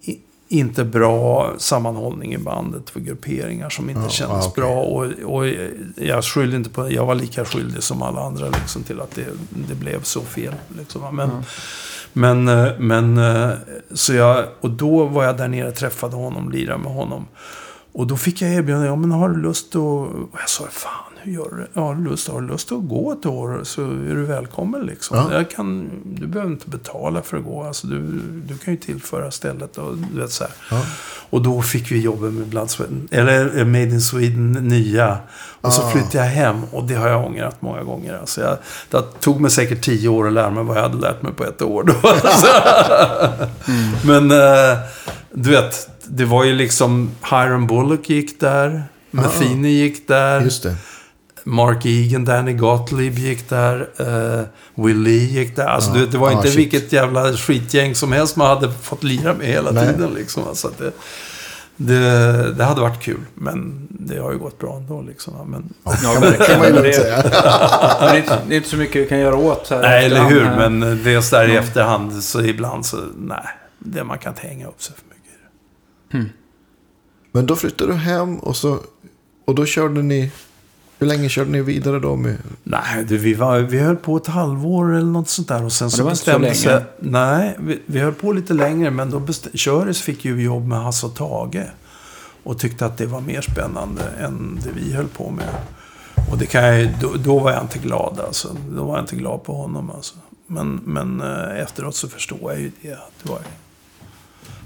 i, 0.02 0.18
inte 0.48 0.84
bra 0.84 1.52
sammanhållning 1.58 2.34
i 2.34 2.38
bandet 2.38 2.90
för 2.90 3.00
grupperingar 3.00 3.70
som 3.70 3.90
inte 3.90 4.02
Ja, 4.02 4.08
kändes 4.08 4.44
ja, 4.44 4.48
okej. 4.50 4.64
bra. 4.64 4.82
Och, 4.82 5.04
och 5.36 5.46
jag 5.96 6.24
skyllde 6.24 6.56
inte 6.56 6.70
på 6.70 6.92
Jag 6.92 7.06
var 7.06 7.14
lika 7.14 7.44
skyldig 7.44 7.82
som 7.82 8.02
alla 8.02 8.20
andra 8.20 8.48
liksom, 8.48 8.82
till 8.82 9.00
att 9.00 9.10
det, 9.14 9.26
det 9.68 9.74
blev 9.74 10.02
så 10.02 10.20
fel. 10.20 10.54
Liksom. 10.78 11.16
Men, 11.16 11.28
Ja 11.28 11.42
men, 12.16 12.48
eh, 12.48 12.68
men 12.78 13.18
eh, 13.18 13.50
så 13.94 14.14
jag, 14.14 14.44
och 14.60 14.70
då 14.70 15.04
var 15.04 15.24
jag 15.24 15.36
där 15.36 15.48
nere 15.48 15.68
och 15.68 15.74
träffade 15.74 16.16
honom, 16.16 16.50
lirade 16.50 16.78
med 16.78 16.92
honom. 16.92 17.26
Och 17.92 18.06
då 18.06 18.16
fick 18.16 18.42
jag 18.42 18.54
erbjudande, 18.54 18.86
ja 18.86 18.96
men 18.96 19.10
har 19.10 19.28
du 19.28 19.36
lust 19.36 19.68
att... 19.68 19.82
Och 19.82 20.28
jag 20.32 20.48
sa, 20.48 20.64
fan 20.70 21.05
gör? 21.32 21.68
Ja, 21.72 21.92
lust, 21.92 22.28
har 22.28 22.40
du 22.40 22.46
lust 22.46 22.72
att 22.72 22.88
gå 22.88 23.12
ett 23.12 23.26
år 23.26 23.60
så 23.62 23.82
är 23.82 24.14
du 24.14 24.24
välkommen 24.24 24.80
liksom. 24.86 25.16
Ja. 25.16 25.32
Jag 25.32 25.50
kan, 25.50 25.90
du 26.04 26.26
behöver 26.26 26.52
inte 26.52 26.68
betala 26.70 27.22
för 27.22 27.36
att 27.36 27.44
gå, 27.44 27.62
alltså 27.62 27.86
du, 27.86 28.00
du 28.48 28.58
kan 28.58 28.74
ju 28.74 28.80
tillföra 28.80 29.30
stället 29.30 29.78
och 29.78 29.96
du 30.12 30.20
vet 30.20 30.30
så. 30.32 30.44
Ja. 30.70 30.82
Och 31.30 31.42
då 31.42 31.62
fick 31.62 31.92
vi 31.92 32.00
jobba 32.00 32.26
med 32.26 32.46
Blood 32.46 32.70
Sweat, 32.70 32.90
eller 33.10 33.58
eh, 33.58 33.64
Made 33.64 33.82
in 33.82 34.00
Sweden 34.00 34.52
nya. 34.52 35.18
Och 35.60 35.72
så 35.72 35.82
Ah. 35.82 35.90
flyttade 35.90 36.18
jag 36.18 36.24
hem 36.32 36.64
och 36.72 36.84
det 36.84 36.94
har 36.94 37.08
jag 37.08 37.26
ångrat 37.26 37.62
många 37.62 37.82
gånger. 37.82 38.18
Alltså 38.18 38.40
jag, 38.40 38.56
det 38.90 39.02
tog 39.20 39.40
mig 39.40 39.50
säkert 39.50 39.84
tio 39.84 40.08
år 40.08 40.26
att 40.26 40.32
lära 40.32 40.50
mig 40.50 40.64
vad 40.64 40.76
jag 40.76 40.82
hade 40.82 40.98
lärt 40.98 41.22
mig 41.22 41.32
på 41.32 41.44
ett 41.44 41.62
år. 41.62 41.82
Då. 41.82 41.94
Men 44.04 44.30
eh, 44.30 44.78
du 45.32 45.50
vet, 45.50 45.88
det 46.08 46.24
var 46.24 46.44
ju 46.44 46.54
liksom 46.54 47.10
Hiram 47.30 47.66
Bullock 47.66 48.10
gick 48.10 48.40
där. 48.40 48.84
Matheny 49.10 49.68
gick 49.70 50.08
där. 50.08 50.40
Just 50.40 50.62
det. 50.62 50.76
Mark 51.48 51.86
Egan, 51.86 52.24
Danny 52.24 52.52
Gottlieb 52.52 53.18
gick 53.18 53.48
där. 53.48 53.88
Uh, 54.00 54.84
Will 54.86 54.98
Lee 55.02 55.24
gick 55.24 55.56
där. 55.56 55.66
Alltså 55.66 55.90
Ja. 55.90 55.96
det, 55.96 56.06
det 56.06 56.18
var 56.18 56.30
Ja, 56.30 56.36
inte 56.36 56.48
shit. 56.48 56.58
vilket 56.58 56.92
jävla 56.92 57.32
skitgäng 57.32 57.94
som 57.94 58.12
helst 58.12 58.36
man 58.36 58.46
hade 58.46 58.72
fått 58.72 59.02
lira 59.02 59.34
med 59.34 59.46
hela 59.46 59.70
Nej. 59.70 59.86
tiden. 59.86 60.10
Liksom. 60.14 60.48
Alltså 60.48 60.68
att 60.68 60.78
det, 60.78 60.92
det, 61.76 62.52
det 62.52 62.64
hade 62.64 62.80
varit 62.80 63.02
kul. 63.02 63.20
Men 63.34 63.86
det 63.90 64.18
har 64.18 64.32
ju 64.32 64.38
gått 64.38 64.58
bra 64.58 64.76
ändå. 64.76 65.02
Liksom. 65.02 65.34
Men, 65.50 65.74
Ja, 66.02 66.20
verkligen. 66.20 66.60
det, 66.74 66.82
det, 66.82 68.08
är 68.08 68.16
inte, 68.16 68.38
det 68.48 68.54
är 68.54 68.56
inte 68.56 68.68
så 68.68 68.76
mycket 68.76 69.02
vi 69.02 69.06
kan 69.08 69.18
göra 69.18 69.36
åt 69.36 69.68
här 69.70 69.82
nej, 69.82 70.06
eller 70.06 70.24
hur. 70.24 70.44
Men 70.44 70.80
det 71.04 71.14
är 71.14 71.20
så 71.20 71.36
där 71.36 71.48
i 71.48 71.54
Ja. 71.54 71.60
efterhand 71.60 72.22
så 72.24 72.40
ibland 72.42 72.86
så, 72.86 72.96
nej. 73.16 73.38
Det, 73.78 74.04
man 74.04 74.18
kan 74.18 74.32
inte 74.32 74.46
hänga 74.46 74.66
upp 74.68 74.82
sig 74.82 74.94
för 74.96 75.04
mycket 75.14 75.32
i 75.32 76.16
det. 76.18 76.30
Men 77.32 77.46
då 77.46 77.56
flyttade 77.56 77.92
du 77.92 77.96
hem 77.98 78.38
och 78.38 78.56
så... 78.56 78.78
Och 79.44 79.54
då 79.54 79.64
körde 79.66 80.02
ni... 80.02 80.30
Hur 80.98 81.06
länge 81.06 81.28
körde 81.28 81.50
ni 81.50 81.62
vidare 81.62 81.98
då 81.98 82.16
med... 82.16 82.36
Nej, 82.62 83.04
du, 83.08 83.18
vi, 83.18 83.34
var, 83.34 83.58
vi 83.58 83.78
höll 83.78 83.96
på 83.96 84.16
ett 84.16 84.26
halvår 84.26 84.94
eller 84.94 85.06
något 85.06 85.28
sånt 85.28 85.48
där. 85.48 85.64
Och 85.64 85.72
sen 85.72 85.88
det 85.88 85.96
så 85.96 86.02
var 86.02 86.10
inte 86.10 86.24
så 86.24 86.38
bestämde 86.38 86.48
länge. 86.48 86.60
sig... 86.60 86.84
Nej, 86.98 87.56
vi, 87.60 87.82
vi 87.86 88.00
höll 88.00 88.14
på 88.14 88.32
lite 88.32 88.54
längre. 88.54 88.90
Men 88.90 89.10
då 89.10 89.20
bestämde... 89.20 89.58
Köris 89.58 90.00
fick 90.00 90.24
ju 90.24 90.42
jobb 90.42 90.66
med 90.66 90.78
Hasse 90.78 91.06
och 91.06 91.14
Tage. 91.14 91.62
Och 92.42 92.58
tyckte 92.58 92.86
att 92.86 92.98
det 92.98 93.06
var 93.06 93.20
mer 93.20 93.40
spännande 93.40 94.02
än 94.20 94.60
det 94.64 94.70
vi 94.80 94.92
höll 94.92 95.08
på 95.08 95.30
med. 95.30 95.48
Och 96.30 96.38
det 96.38 96.46
kan 96.46 96.64
jag, 96.64 96.88
då, 97.00 97.12
då 97.24 97.38
var 97.38 97.52
jag 97.52 97.62
inte 97.62 97.78
glad 97.78 98.20
alltså. 98.26 98.56
Då 98.70 98.84
var 98.84 98.96
jag 98.96 99.02
inte 99.02 99.16
glad 99.16 99.44
på 99.44 99.54
honom 99.54 99.90
alltså. 99.90 100.14
Men, 100.46 100.80
men 100.84 101.20
eh, 101.20 101.60
efteråt 101.62 101.94
så 101.94 102.08
förstår 102.08 102.52
jag 102.52 102.60
ju 102.60 102.70
det. 102.82 102.92
att 102.92 103.12
Det 103.22 103.28
var, 103.30 103.38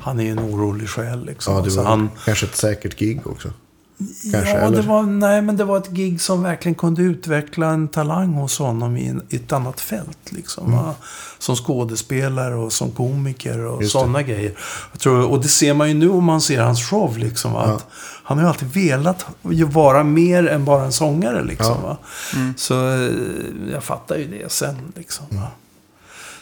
han 0.01 0.21
är 0.21 0.25
ju 0.25 0.31
en 0.31 0.39
orolig 0.39 0.89
själ 0.89 1.25
liksom. 1.25 1.55
Ja, 1.55 1.61
det 1.61 1.71
Så 1.71 1.83
var 1.83 1.91
han, 1.91 2.11
kanske 2.25 2.47
ett 2.47 2.57
säkert 2.57 2.99
gig 2.99 3.27
också. 3.27 3.51
Kanske, 4.33 4.51
ja, 4.51 4.57
eller? 4.59 4.77
det 4.77 4.89
var, 4.89 5.03
nej, 5.03 5.43
men 5.43 5.57
det 5.57 5.65
var 5.65 5.77
ett 5.79 5.91
gig 5.91 6.21
som 6.21 6.43
verkligen 6.43 6.75
kunde 6.75 7.03
utveckla 7.03 7.67
en 7.67 7.89
talang 7.89 8.33
hos 8.35 8.59
honom 8.59 8.97
i, 8.97 9.09
en, 9.09 9.23
i 9.29 9.37
ett 9.37 9.53
annat 9.53 9.81
fält. 9.81 10.19
Liksom, 10.33 10.73
va? 10.73 10.95
Som 11.39 11.57
skådespelare 11.57 12.55
och 12.55 12.73
som 12.73 12.91
komiker 12.91 13.59
och 13.59 13.77
Mm. 13.77 13.89
Sådana 13.89 14.23
grejer. 14.23 14.53
Jag 14.93 15.01
tror, 15.01 15.25
och 15.31 15.41
det 15.41 15.49
ser 15.49 15.75
man 15.75 15.89
ju 15.89 15.95
nu 15.95 16.09
om 16.11 16.25
man 16.25 16.41
ser 16.41 16.61
hans 16.63 16.91
show. 16.91 17.19
Liksom, 17.19 17.53
va? 17.53 17.65
Ja. 17.67 17.75
att 17.75 17.87
han 18.25 18.39
har 18.39 18.45
ju 18.45 18.49
alltid 18.49 18.69
velat 18.73 19.27
vara 19.73 20.05
mer 20.05 20.47
än 20.49 20.65
bara 20.65 20.85
en 20.85 20.93
sångare. 20.93 21.45
Liksom, 21.45 21.77
Ja. 21.83 21.89
va? 21.89 21.97
Mm. 22.35 22.55
Så 22.57 22.89
eh, 22.89 23.11
jag 23.73 23.85
fattar 23.85 24.17
ju 24.17 24.27
det 24.27 24.53
sen. 24.53 24.77
Liksom, 24.97 25.27
va? 25.31 25.47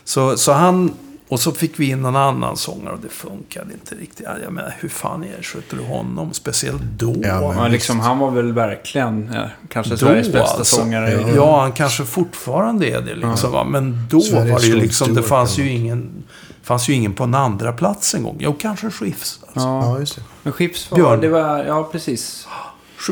Så, 0.04 0.36
så 0.36 0.52
han... 0.52 0.92
Och 1.28 1.40
så 1.40 1.52
fick 1.52 1.78
vi 1.80 1.90
in 1.90 2.04
en 2.04 2.16
annan 2.16 2.56
sångare 2.56 2.92
och 2.94 3.00
det 3.02 3.08
funkade 3.08 3.72
inte 3.72 3.94
riktigt. 3.94 4.26
Jag 4.44 4.52
menar, 4.52 4.74
hur 4.80 4.88
fan 4.88 5.24
är, 5.24 5.42
sköter 5.42 5.76
du 5.76 5.82
honom? 5.82 6.32
Speciellt 6.32 6.82
då. 6.98 7.14
Ja, 7.22 7.40
men- 7.40 7.58
Ja, 7.58 7.68
liksom, 7.68 8.00
han 8.00 8.18
var 8.18 8.30
väl 8.30 8.52
verkligen 8.52 9.30
ja, 9.34 9.42
kanske 9.68 9.96
Sveriges 9.96 10.32
bästa 10.32 10.56
alltså. 10.58 10.76
sångare. 10.76 11.10
Ja. 11.12 11.28
Ja, 11.36 11.60
han 11.60 11.72
kanske 11.72 12.04
fortfarande 12.04 12.86
är 12.86 13.00
det. 13.00 13.14
Liksom, 13.14 13.52
va? 13.52 13.64
Men 13.64 14.06
då 14.10 14.20
Sveriges 14.20 14.52
var 14.52 14.60
det 14.60 14.66
ju 14.66 14.76
liksom, 14.76 15.14
det 15.14 15.22
fanns 15.22 15.58
ju 15.58 15.70
ingen... 15.72 16.24
fanns 16.62 16.88
ju 16.88 16.92
ingen 16.94 17.12
på 17.14 17.24
en 17.24 17.34
andra 17.34 17.72
plats 17.72 18.14
en 18.14 18.22
gång. 18.22 18.36
Jo, 18.40 18.56
kanske 18.60 18.90
Schiffs. 18.90 19.40
Alltså. 19.42 19.60
Ja. 19.68 19.84
Ja, 19.84 19.98
just 19.98 20.14
det. 20.16 20.22
Men 20.42 20.52
Chips 20.52 20.90
var, 20.90 20.98
Björn. 20.98 21.20
det 21.20 21.28
var, 21.28 21.64
ja 21.64 21.88
precis. 21.92 22.46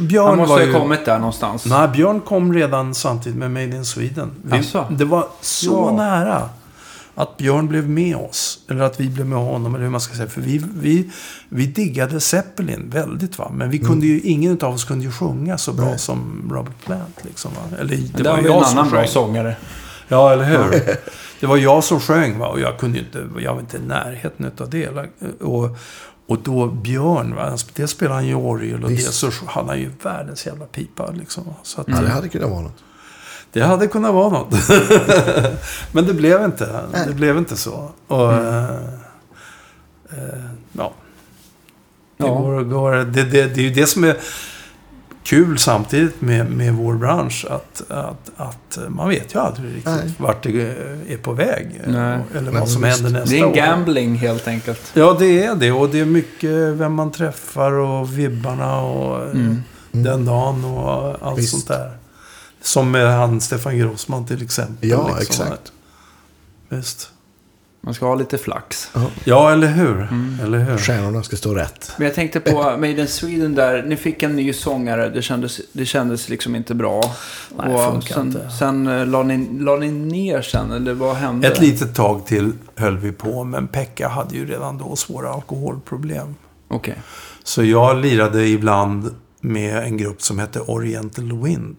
Björn 0.03 0.27
Han 0.29 0.39
måste 0.39 0.53
var 0.53 0.61
ha 0.61 0.67
ju... 0.67 0.73
kommit 0.73 1.05
där 1.05 1.19
någonstans. 1.19 1.67
Nej, 1.67 1.89
Björn 1.89 2.21
kom 2.21 2.53
redan 2.55 2.95
samtidigt 2.95 3.39
med 3.39 3.51
Made 3.51 3.65
in 3.77 3.85
Sweden. 3.85 4.31
Vi, 4.43 4.59
Asså? 4.59 4.85
det 4.91 5.05
var 5.05 5.27
så 5.41 5.67
Ja. 5.91 5.97
nära 5.97 6.49
att 7.19 7.37
Björn 7.37 7.69
blev 7.69 7.89
med 7.89 8.17
oss. 8.17 8.59
Eller 8.69 8.81
att 8.83 9.01
vi 9.01 9.09
blev 9.09 9.27
med 9.27 9.39
honom, 9.39 9.75
eller 9.75 9.85
hur 9.85 9.91
man 9.91 10.01
ska 10.01 10.15
säga. 10.15 10.29
För 10.29 10.41
vi, 10.41 10.63
vi, 10.75 11.11
vi 11.49 11.67
diggade 11.67 12.21
Zeppelin 12.21 12.91
väldigt, 12.91 13.39
va. 13.39 13.51
Men 13.55 13.71
vi 13.71 13.79
kunde 13.79 14.07
ju, 14.07 14.21
ingen 14.21 14.59
av 14.63 14.75
oss 14.75 14.85
kunde 14.85 15.05
ju 15.05 15.13
sjunga 15.13 15.59
så 15.59 15.73
bra 15.73 15.83
Mm. 15.83 15.91
Nej. 15.91 15.99
som 15.99 16.51
Robert 16.53 16.85
Plant, 16.85 17.19
liksom. 17.23 17.51
Va? 17.55 17.77
Eller, 17.79 17.97
det 17.97 18.23
där 18.23 18.31
var 18.31 18.37
har 18.37 18.43
vi 18.43 18.49
en 18.49 18.55
annan 18.65 18.91
bra 18.91 19.07
sångare. 19.07 19.57
Ja, 20.09 20.33
eller 20.33 20.45
hur? 20.45 20.81
Det 21.41 21.47
var 21.47 21.57
jag 21.57 21.85
som 21.85 22.01
sjöng 22.01 22.39
va? 22.39 22.49
och 22.49 22.61
jag 22.61 22.79
kunde 22.79 22.99
ju 22.99 23.05
inte, 23.05 23.27
jag 23.41 23.53
var 23.55 23.61
inte 23.61 23.77
i 23.77 23.81
närheten 23.81 24.51
av 24.59 24.71
det. 24.71 24.89
Och, 25.41 25.69
och 26.27 26.39
då 26.43 26.67
Björn, 26.67 27.35
va? 27.35 27.57
dels 27.75 27.91
spelade 27.91 28.15
han 28.15 28.27
ju 28.27 28.35
orgel 28.35 28.85
och 28.85 28.91
Visst. 28.91 29.05
dels 29.05 29.17
så 29.17 29.31
hade 29.47 29.69
han 29.69 29.79
ju 29.79 29.91
världens 30.03 30.47
jävla 30.47 30.65
pipa. 30.65 31.11
Liksom. 31.11 31.45
Så 31.63 31.81
att, 31.81 31.89
Ja, 31.89 32.01
det 32.01 32.09
hade 32.09 32.29
kunnat 32.29 32.51
vara 32.51 32.61
något. 32.61 32.85
Det 33.57 33.65
hade 33.65 33.87
kunnat 33.87 34.15
vara 34.15 34.29
något. 34.31 34.55
Men 35.93 36.07
det 36.07 36.15
blev 36.15 36.45
inte. 36.45 36.81
Det 37.07 37.15
blev 37.15 37.39
inte 37.39 37.57
så. 37.57 37.91
Och, 38.07 38.33
eh, 38.33 38.65
eh, 40.11 40.41
ja. 40.73 40.93
Det, 42.17 42.25
går, 42.29 42.63
går, 42.63 42.93
det, 42.93 43.05
det, 43.05 43.23
det 43.55 43.61
är 43.61 43.65
ju 43.65 43.71
det 43.71 43.87
som 43.87 44.05
är 44.05 44.17
kul 45.25 45.59
samtidigt 45.59 46.21
med, 46.21 46.51
med 46.51 46.75
vår 46.75 46.95
bransch. 46.95 47.47
Att, 47.51 47.83
att, 47.91 48.31
att 48.37 48.79
man 48.89 49.09
vet 49.09 49.35
ju 49.35 49.39
aldrig 49.39 49.69
riktigt 49.71 49.85
Nej. 49.87 50.13
vart 50.19 50.43
det 50.43 50.77
är 51.09 51.17
på 51.17 51.33
väg. 51.33 51.81
Nej. 51.87 52.19
Eller 52.35 52.51
vad 52.53 52.69
som 52.69 52.83
händer 52.85 53.11
nästa 53.11 53.31
Det 53.31 53.39
är 53.39 53.45
en 53.45 53.51
år. 53.51 53.55
gambling 53.55 54.15
helt 54.15 54.49
enkelt. 54.49 54.91
Ja, 54.95 55.17
det 55.19 55.45
är 55.45 55.55
det. 55.55 55.73
Och 55.73 55.89
det 55.89 56.01
är 56.01 56.05
mycket 56.05 56.51
vem 56.53 56.93
man 56.93 57.11
träffar 57.13 57.73
och 57.73 58.19
vibbarna 58.19 58.81
och 58.81 59.23
eh, 59.23 59.31
Mm. 59.31 59.63
den 60.05 60.25
dagen 60.25 60.65
och 60.65 61.17
allt 61.29 61.39
Visst. 61.39 61.51
sånt 61.51 61.69
där. 61.69 61.91
Som 62.67 62.91
med 62.91 63.13
han 63.13 63.41
Stefan 63.41 63.79
Grossman 63.79 64.27
till 64.27 64.43
exempel. 64.43 64.89
Ja, 64.89 65.17
liksom. 65.19 65.47
exakt. 65.47 65.73
Visst. 66.69 67.11
Man 67.81 67.95
ska 67.95 68.07
ha 68.07 68.15
lite 68.15 68.39
flax. 68.39 68.91
Ja, 69.25 69.53
eller 69.53 69.67
hur? 69.67 70.09
Eller 70.43 70.59
hur? 70.59 70.79
Stjärnorna 70.79 71.23
ska 71.23 71.37
stå 71.37 71.55
rätt. 71.55 71.93
Men 71.97 72.07
jag 72.07 72.15
tänkte 72.15 72.41
på 72.41 72.63
Made 72.63 73.01
in 73.01 73.09
Sweden 73.09 73.55
där. 73.55 73.83
Ni 73.83 73.97
fick 73.97 74.23
en 74.23 74.37
ny 74.37 74.53
sångare. 74.53 75.09
Det 75.09 75.23
kändes, 75.23 75.61
det 75.73 75.87
kändes 75.87 76.29
liksom 76.29 76.57
inte 76.57 76.75
bra. 76.75 77.15
Nej, 77.57 77.75
och 77.75 77.93
funkar 77.93 78.15
sen, 78.15 78.27
inte. 78.27 78.51
sen 78.51 78.87
eh, 78.87 79.07
la, 79.07 79.23
ni, 79.23 79.59
la 79.61 79.77
ni 79.77 79.91
ner 79.91 80.43
sen, 80.43 80.73
eller 80.73 80.95
vad 80.95 81.17
hände? 81.17 81.49
Ett 81.49 81.61
litet 81.61 81.95
tag 81.95 82.27
till 82.27 82.53
höll 82.75 82.99
vi 82.99 83.13
på, 83.13 83.45
men 83.45 83.69
Pekka 83.69 84.09
hade 84.09 84.35
ju 84.35 84.47
redan 84.47 84.79
då 84.79 84.97
svåra 84.97 85.31
alkoholproblem. 85.31 86.35
Okej. 86.69 86.99
Så 87.45 87.65
jag 87.65 87.97
lirade 87.97 88.47
ibland 88.47 89.15
med 89.41 89.83
en 89.83 89.97
grupp 89.97 90.23
som 90.23 90.39
hette 90.39 90.61
Oriental 90.61 91.43
Wind. 91.43 91.77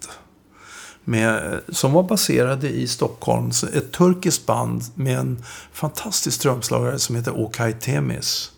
Med, 1.09 1.59
som 1.69 1.93
var 1.93 2.03
baserade 2.03 2.69
i 2.69 2.87
Stockholm. 2.87 3.51
Ett 3.75 3.91
turkiskt 3.91 4.45
band 4.45 4.83
med 4.95 5.17
en 5.19 5.43
fantastisk 5.73 6.39
trumslagare 6.41 6.99
som 6.99 7.15
heter 7.15 7.37
Okai 7.39 7.73
Temis. 7.73 8.51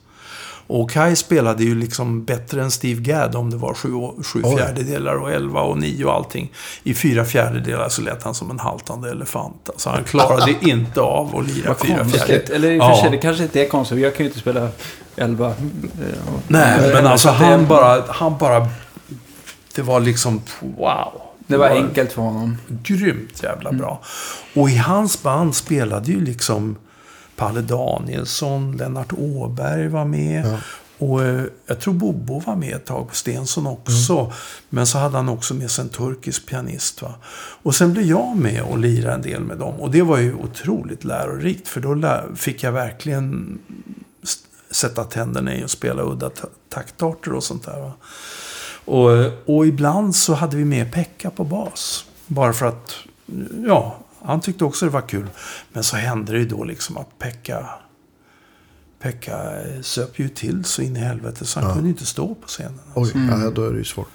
Okai 0.68 1.16
spelade 1.16 1.64
ju 1.64 1.76
liksom 1.76 2.24
bättre 2.26 2.62
än 2.64 2.72
Steve 2.72 3.02
Gadd 3.02 3.36
om 3.36 3.50
det 3.50 3.58
var 3.58 3.74
sju, 3.74 3.90
sju 4.24 4.44
fjärdedelar 4.58 5.16
och 5.16 5.32
elva 5.32 5.62
och 5.62 5.78
nio 5.78 6.06
och 6.06 6.14
allting. 6.14 6.52
I 6.84 6.94
fyra 6.94 7.26
fjärdedelar 7.26 7.90
så 7.90 8.02
lät 8.02 8.24
han 8.24 8.34
som 8.36 8.52
en 8.52 8.60
haltande 8.60 9.10
elefant. 9.12 9.70
Alltså 9.70 9.90
han 9.90 10.04
klarade 10.04 10.56
inte 10.62 11.02
av 11.02 11.36
att 11.36 11.48
lira 11.48 11.68
Vad 11.68 11.78
fyra 11.88 11.98
konstigt. 11.98 12.24
fjärdedelar. 12.24 12.56
Eller 12.56 12.72
i 12.72 12.80
och 12.80 12.84
för 12.84 12.90
Ja. 12.90 13.02
sig, 13.02 13.12
det 13.12 13.18
kanske 13.18 13.44
inte 13.44 13.62
är 13.66 13.70
konstigt. 13.70 14.00
Jag 14.00 14.16
kan 14.16 14.24
ju 14.24 14.30
inte 14.30 14.40
spela 14.40 14.70
11. 15.16 15.48
eh, 15.48 15.54
och- 15.54 16.42
Nej, 16.48 16.94
men 16.94 17.08
alltså 17.08 17.30
han 17.30 17.68
bara, 17.68 18.04
han 18.08 18.38
bara... 18.38 18.68
Det 19.76 19.82
var 19.82 20.00
liksom, 20.00 20.42
wow. 20.62 21.22
Det 21.50 21.58
var 21.58 21.70
enkelt 21.70 22.12
för 22.12 22.22
honom. 22.22 22.58
Grymt 22.84 23.44
jävla 23.44 23.72
bra. 23.72 24.02
Och 24.56 24.70
i 24.70 24.78
hans 24.78 25.24
band 25.24 25.56
spelade 25.56 26.12
ju 26.12 26.26
liksom 26.26 26.76
Palle 27.36 27.62
Danielsson, 27.62 28.78
Lennart 28.78 29.14
Åberg 29.18 29.88
var 29.88 30.06
med. 30.06 30.46
Ja. 30.46 30.58
Och 30.98 31.24
eh, 31.24 31.44
jag 31.66 31.80
tror 31.80 31.94
Bobo 31.94 32.40
var 32.40 32.56
med 32.56 32.76
ett 32.76 32.86
tag 32.86 33.10
på 33.10 33.16
Stensson 33.16 33.68
också. 33.68 34.34
Men 34.70 34.88
så 34.88 34.98
hade 34.98 35.16
han 35.18 35.30
också 35.30 35.54
med 35.54 35.72
sig 35.72 35.84
en 35.84 35.90
turkisk 35.90 36.46
pianist. 36.46 37.02
Va? 37.02 37.14
Och 37.64 37.76
sen 37.76 37.94
blev 37.94 38.06
jag 38.06 38.36
med 38.38 38.62
och 38.62 38.78
lirade 38.78 39.14
en 39.16 39.22
del 39.22 39.42
med 39.42 39.58
dem. 39.58 39.74
Och 39.76 39.92
det 39.92 40.02
var 40.02 40.18
ju 40.18 40.34
otroligt 40.34 41.04
lärorikt. 41.04 41.68
För 41.68 41.82
då 41.82 42.22
fick 42.36 42.64
jag 42.64 42.72
verkligen 42.72 43.60
sätta 44.72 45.04
tänderna 45.04 45.56
i 45.56 45.64
och 45.66 45.72
spela 45.72 46.04
udda 46.04 46.30
ta- 46.30 46.48
taktarter 46.70 47.34
och 47.34 47.44
sånt 47.44 47.66
där. 47.66 47.80
Va? 47.80 47.94
Och, 48.90 49.10
och 49.56 49.68
ibland 49.68 50.16
så 50.16 50.34
hade 50.34 50.58
vi 50.58 50.66
med 50.66 50.92
Pekka 50.92 51.30
på 51.30 51.44
bas. 51.44 52.06
Bara 52.28 52.54
för 52.54 52.66
att, 52.66 52.94
ja, 53.68 53.98
han 54.22 54.42
tyckte 54.42 54.66
också 54.66 54.86
det 54.86 54.92
var 54.92 55.02
kul. 55.10 55.28
Men 55.74 55.84
så 55.84 55.96
hände 55.98 56.32
det 56.32 56.38
ju 56.40 56.46
då 56.46 56.64
liksom 56.64 56.98
att 56.98 57.20
Pekka, 57.20 57.66
Pekka 59.02 59.38
söp 59.82 60.20
ju 60.20 60.30
till 60.30 60.64
så 60.66 60.82
in 60.82 60.96
i 60.98 61.00
helvete 61.00 61.46
så 61.46 61.60
han 61.60 61.70
Ja. 61.70 61.76
kunde 61.76 61.90
inte 61.90 62.06
stå 62.06 62.36
på 62.36 62.48
scenen. 62.48 62.80
Oj, 62.96 63.12
Mm. 63.16 63.42
ja, 63.42 63.50
då 63.50 63.66
är 63.66 63.72
det 63.72 63.78
ju 63.78 63.84
svårt. 63.84 64.10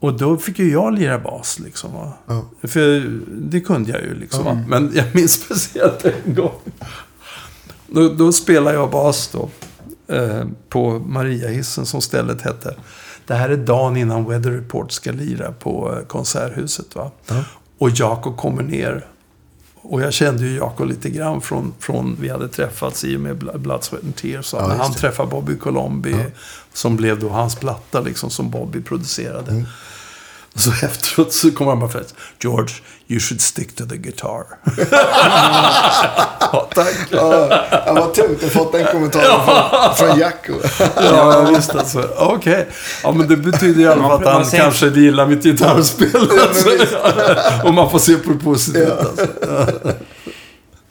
Och 0.00 0.18
då 0.18 0.36
fick 0.36 0.58
ju 0.58 0.72
jag 0.72 0.94
lira 0.94 1.18
bas 1.18 1.58
liksom. 1.58 1.92
Va? 1.94 2.12
Ja. 2.26 2.44
För 2.68 3.10
det 3.28 3.60
kunde 3.60 3.90
jag 3.92 4.02
ju 4.02 4.14
liksom. 4.14 4.46
Mm. 4.46 4.64
Men 4.68 4.92
jag 4.94 5.14
minns 5.14 5.32
speciellt 5.44 6.04
en 6.04 6.34
gång. 6.34 6.60
Då, 7.86 8.08
då 8.08 8.32
spelade 8.32 8.76
jag 8.76 8.90
bas 8.90 9.28
då. 9.32 9.48
Eh, 10.14 10.44
på 10.68 10.98
Mariahissen 10.98 11.86
som 11.86 12.00
stället 12.02 12.42
hette. 12.42 12.76
Det 13.26 13.34
här 13.34 13.48
är 13.48 13.56
dagen 13.56 13.96
innan 13.96 14.24
Weather 14.28 14.50
Report 14.50 14.92
ska 14.92 15.12
lira 15.12 15.52
på 15.52 15.92
eh, 15.96 16.06
Konserthuset. 16.06 16.94
Va? 16.94 17.10
Ja. 17.28 17.44
Och 17.78 17.90
Jakob 17.90 18.36
kommer 18.36 18.62
ner. 18.62 19.06
Och 19.82 20.00
jag 20.02 20.12
kände 20.12 20.42
ju 20.46 20.56
Jakob 20.56 20.88
lite 20.88 21.10
grann 21.10 21.40
från, 21.40 21.74
från 21.78 22.16
vi 22.20 22.28
hade 22.28 22.48
träffats 22.48 23.04
i 23.04 23.16
och 23.16 23.20
med 23.20 23.36
Bl- 23.42 23.58
Blood, 23.58 23.84
Sweat 23.84 24.04
and 24.04 24.16
Tears. 24.16 24.52
Ja, 24.52 24.68
när 24.68 24.76
han 24.76 24.92
träffade 24.92 25.28
Bobby 25.30 25.56
Colombi. 25.56 26.16
Som 26.72 26.96
blev 26.96 27.18
då 27.20 27.28
hans 27.28 27.54
platta 27.56 28.00
liksom 28.00 28.30
som 28.30 28.50
Bobby 28.50 28.80
producerade. 28.82 29.64
Och 30.56 30.62
så 30.62 30.70
efteråt 30.86 31.32
så 31.32 31.50
kommer 31.50 31.70
han 31.70 31.80
bara 31.80 31.90
fram 31.90 32.02
George, 32.40 32.74
you 33.08 33.20
should 33.20 33.40
stick 33.40 33.76
to 33.76 33.84
the 33.86 33.96
guitar. 33.96 34.44
ja, 36.52 36.68
tack. 36.74 36.94
Ja, 37.10 37.48
ja, 37.86 37.92
vad 37.94 38.14
tungt 38.14 38.44
att 38.44 38.52
fått 38.52 38.72
den 38.72 38.86
kommentaren 38.86 39.44
från, 39.46 39.94
från 40.08 40.18
Jacko. 40.18 40.52
Ja, 40.96 41.40
visst 41.40 41.74
alltså. 41.74 42.08
Okej. 42.18 42.68
Ja, 43.02 43.12
men 43.12 43.28
det 43.28 43.36
betyder 43.36 43.80
i 43.82 43.86
alla 43.86 44.02
fall 44.02 44.12
att 44.12 44.24
Man- 44.24 44.32
han 44.34 44.46
säger- 44.46 44.62
kanske 44.64 44.86
gillar 44.88 45.26
mitt 45.26 45.42
gitarrspel. 45.42 46.30
Alltså. 46.48 46.68
Om 47.68 47.74
man 47.74 47.90
får 47.90 47.98
se 47.98 48.14
på 48.14 48.32
det 48.32 48.38
positivt. 48.38 48.92
Alltså. 49.00 49.26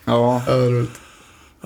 Ja, 0.05 0.41
Ja. 0.47 0.85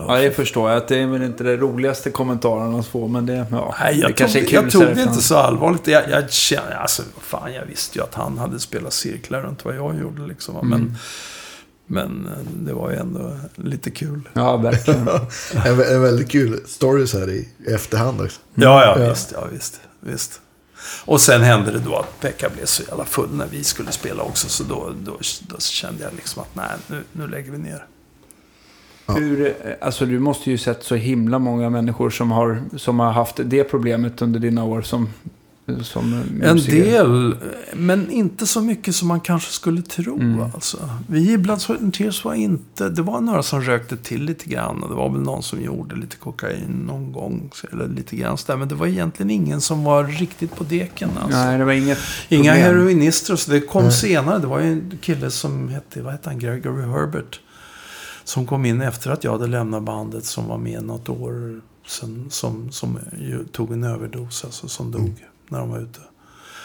Ja, 0.08 0.16
det 0.22 0.32
förstår 0.32 0.70
jag. 0.70 0.78
Att 0.78 0.88
det 0.88 0.98
är 0.98 1.08
väl 1.08 1.24
inte 1.24 1.44
det 1.44 1.58
roligaste 1.58 2.10
kommentaren 2.12 2.76
att 2.76 2.88
få, 2.88 3.08
men 3.08 3.26
det, 3.26 3.46
ja, 3.52 3.76
Nej, 3.80 3.96
det 3.96 4.02
jag, 4.02 4.16
kanske 4.16 4.40
tog, 4.40 4.48
är 4.48 4.52
kul 4.52 4.64
jag 4.64 4.72
tog 4.72 4.96
det 4.96 5.02
inte 5.02 5.22
så 5.22 5.36
allvarligt. 5.38 5.88
Jag, 5.88 6.10
jag 6.10 6.32
kände, 6.32 6.78
alltså, 6.78 7.04
fan, 7.22 7.54
jag 7.54 7.66
visste 7.66 7.98
ju 8.00 8.04
att 8.04 8.14
han 8.16 8.38
hade 8.38 8.60
spelat 8.60 8.94
cirklar 8.94 9.42
runt 9.42 9.66
vad 9.66 9.76
jag 9.76 10.00
gjorde. 10.00 10.28
Liksom. 10.28 10.56
Mm. 10.56 10.70
Men, 10.70 10.96
men 11.88 12.28
eh, 12.34 12.40
det 12.66 12.74
var 12.74 12.90
ju 12.90 12.96
ändå 12.96 13.38
lite 13.56 13.92
kul. 13.92 14.30
Ja, 14.34 14.58
verkligen. 14.58 15.08
En, 15.66 15.82
en 15.82 16.02
väldigt 16.02 16.32
kul 16.32 16.60
story 16.68 17.08
så 17.08 17.20
här 17.20 17.30
i 17.30 17.50
efterhand 17.68 18.22
också. 18.22 18.40
Ja, 18.56 18.86
ja, 18.86 19.04
Ja. 19.04 19.10
visst. 19.10 19.32
Ja, 19.34 19.46
visst, 19.52 19.82
visst. 20.00 20.42
Och 21.06 21.22
sen 21.22 21.42
hände 21.42 21.72
det 21.72 21.80
då 21.80 21.96
att 21.96 22.20
Pekka 22.22 22.50
blev 22.50 22.66
så 22.66 22.84
jävla 22.84 23.06
full 23.06 23.30
när 23.32 23.48
vi 23.52 23.64
skulle 23.64 23.92
spela 23.92 24.24
också. 24.24 24.50
Så 24.50 24.64
då, 24.64 24.94
då, 25.04 25.18
då 25.42 25.56
kände 25.60 26.04
jag 26.04 26.14
liksom 26.16 26.42
att 26.42 26.56
nej, 26.56 26.70
nu, 26.88 27.04
nu 27.12 27.28
lägger 27.28 27.52
vi 27.52 27.58
ner. 27.58 27.86
Ja. 29.10 29.20
Hur, 29.20 29.46
eh, 29.48 29.54
alltså 29.82 30.06
du 30.06 30.20
måste 30.20 30.52
ju 30.52 30.58
sett 30.58 30.84
så 30.84 30.96
himla 30.96 31.40
många 31.40 31.70
människor 31.70 32.10
som 32.10 32.32
har, 32.32 32.62
som 32.78 33.00
har 33.00 33.12
haft 33.12 33.40
det 33.46 33.64
problemet 33.64 34.22
under 34.22 34.40
dina 34.40 34.64
år 34.64 34.82
som, 34.82 35.10
som 35.82 36.14
En 36.44 36.54
musiker. 36.54 36.84
del, 36.84 37.36
men 37.74 38.12
inte 38.12 38.48
så 38.48 38.62
mycket 38.62 38.96
som 38.96 39.08
man 39.08 39.20
kanske 39.20 39.52
skulle 39.52 39.82
tro. 39.82 40.16
Mm. 40.20 40.42
Alltså. 40.54 40.90
Vi 41.08 41.32
i 41.32 41.38
Blood, 41.38 41.62
Sweat 41.62 41.82
and 41.82 41.94
Tears 41.94 42.26
var 42.26 42.34
inte... 42.34 42.90
Det 42.90 43.02
var 43.02 43.22
några 43.22 43.44
som 43.44 43.62
rökte 43.62 43.98
till 43.98 44.24
lite 44.24 44.50
grann. 44.50 44.84
Och 44.84 44.90
det 44.90 44.96
var 44.96 45.10
väl 45.10 45.22
någon 45.22 45.44
som 45.44 45.62
gjorde 45.62 45.96
lite 45.96 46.16
kokain 46.18 46.84
någon 46.88 47.12
gång. 47.12 47.52
Eller 47.72 47.88
lite 47.88 48.16
grann 48.16 48.38
sådär. 48.38 48.58
Men 48.58 48.68
det 48.68 48.76
var 48.76 48.88
egentligen 48.88 49.30
ingen 49.30 49.62
som 49.62 49.84
var 49.84 50.04
riktigt 50.04 50.56
på 50.56 50.64
deken. 50.64 51.10
Alltså. 51.22 51.38
Nej, 51.38 51.58
det 51.58 51.66
var 51.66 51.74
inget 51.74 51.98
Inga 52.30 52.52
problem. 52.54 52.66
heroinister. 52.66 53.36
Så 53.36 53.52
det 53.52 53.62
kom 53.62 53.84
Nej. 53.84 53.92
senare. 53.92 54.40
Det 54.40 54.48
var 54.48 54.60
ju 54.60 54.72
en 54.72 54.98
kille 55.02 55.32
som 55.32 55.70
hette, 55.70 56.02
vad 56.02 56.12
hette 56.12 56.30
han? 56.30 56.40
Gregory 56.40 56.82
Herbert. 56.86 57.40
Som 58.30 58.46
kom 58.46 58.66
in 58.66 58.82
efter 58.82 59.12
att 59.12 59.24
jag 59.24 59.32
hade 59.32 59.48
lämnat 59.48 59.84
bandet. 59.84 60.26
Som 60.26 60.48
var 60.48 60.58
med 60.58 60.84
något 60.84 61.10
år 61.10 61.62
sen. 61.88 62.26
Som, 62.30 62.72
som 62.72 63.00
tog 63.52 63.72
en 63.74 63.84
överdos. 63.84 64.44
Alltså 64.44 64.68
som 64.68 64.92
dog 64.92 65.26
när 65.50 65.60
de 65.60 65.70
var 65.70 65.80
ute. 65.80 66.00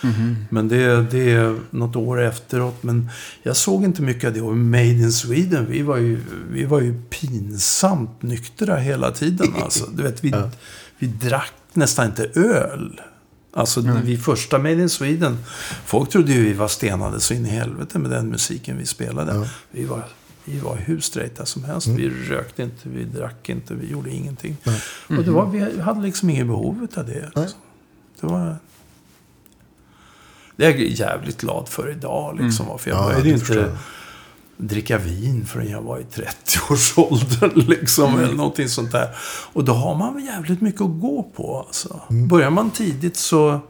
Mhm. 0.03 0.37
Men 0.51 0.69
det, 0.69 1.03
det 1.11 1.31
är 1.33 1.59
något 1.71 1.97
år 1.97 2.21
efteråt. 2.23 2.83
Men 2.83 3.11
jag 3.43 3.57
såg 3.57 3.85
inte 3.85 4.03
mycket 4.03 4.29
av 4.29 4.33
det. 4.35 4.41
Och 4.41 4.57
Made 4.57 4.85
in 4.85 5.12
Sweden, 5.12 5.67
vi 5.71 5.83
var 5.83 5.97
ju, 5.97 6.21
vi 6.51 6.65
var 6.65 6.81
ju 6.81 7.03
pinsamt 7.11 8.23
nyktra 8.23 8.77
hela 8.77 9.11
tiden. 9.11 9.49
Alltså. 9.62 9.87
Du 9.87 10.03
vet, 10.03 10.25
vi, 10.25 10.31
Ja. 10.31 10.51
vi 10.99 11.07
drack 11.07 11.53
nästan 11.73 12.07
inte 12.07 12.31
öl. 12.41 13.01
Alltså 13.53 13.81
Nej. 13.81 13.97
vi 14.05 14.17
första 14.19 14.59
Made 14.59 14.73
in 14.83 14.89
Sweden. 14.89 15.39
Folk 15.85 16.11
trodde 16.11 16.33
ju 16.33 16.45
vi 16.45 16.53
var 16.53 16.69
stenade 16.69 17.21
så 17.21 17.35
in 17.35 17.47
i 17.47 17.49
helvete 17.49 17.99
med 17.99 18.11
den 18.11 18.29
musiken 18.29 18.79
vi 18.79 18.87
spelade. 18.87 19.35
Ja. 19.35 19.47
Vi 19.71 19.85
var, 19.85 20.05
vi 20.45 20.59
var 20.59 20.76
hur 20.76 21.01
straighta 21.01 21.47
som 21.47 21.64
helst. 21.64 21.86
Mm. 21.86 21.99
Vi 21.99 22.09
rökte 22.11 22.62
inte, 22.62 22.88
vi 22.88 23.05
drack 23.05 23.49
inte, 23.49 23.74
vi 23.74 23.90
gjorde 23.90 24.11
ingenting. 24.11 24.57
Nej. 24.64 24.80
Och 25.18 25.24
det 25.24 25.30
var, 25.30 25.47
vi 25.47 25.80
hade 25.80 26.03
liksom 26.03 26.30
inget 26.30 26.47
behov 26.47 26.86
av 26.97 27.07
det. 27.07 27.30
Liksom. 27.36 27.61
Det 28.20 28.26
var... 28.26 28.57
Det 30.57 30.66
är 30.66 30.70
jag 30.70 30.80
jävligt 30.80 31.40
glad 31.40 31.68
för 31.68 31.90
idag. 31.90 32.40
Liksom, 32.40 32.78
För 32.78 32.90
jag 32.90 32.99
Ja, 32.99 33.05
började 33.07 33.38
förstår 33.38 33.57
inte 33.57 33.70
jag. 34.59 34.68
dricka 34.68 34.99
vin 34.99 35.47
förrän 35.47 35.68
jag 35.70 35.82
var 35.82 35.99
i 35.99 36.03
30-årsåldern. 36.03 37.51
Liksom, 37.68 38.05
Mm. 38.12 38.24
Eller 38.24 38.34
någonting 38.34 38.68
sånt 38.68 38.92
där. 38.92 39.09
Och 39.53 39.64
då 39.64 39.72
har 39.72 39.95
man 39.95 40.14
väl 40.14 40.24
jävligt 40.24 40.61
mycket 40.61 40.80
att 40.80 41.01
gå 41.01 41.22
på. 41.22 41.64
Alltså. 41.66 42.01
Mm. 42.11 42.28
Börjar 42.28 42.51
man 42.51 42.70
tidigt 42.70 43.16
så, 43.16 43.61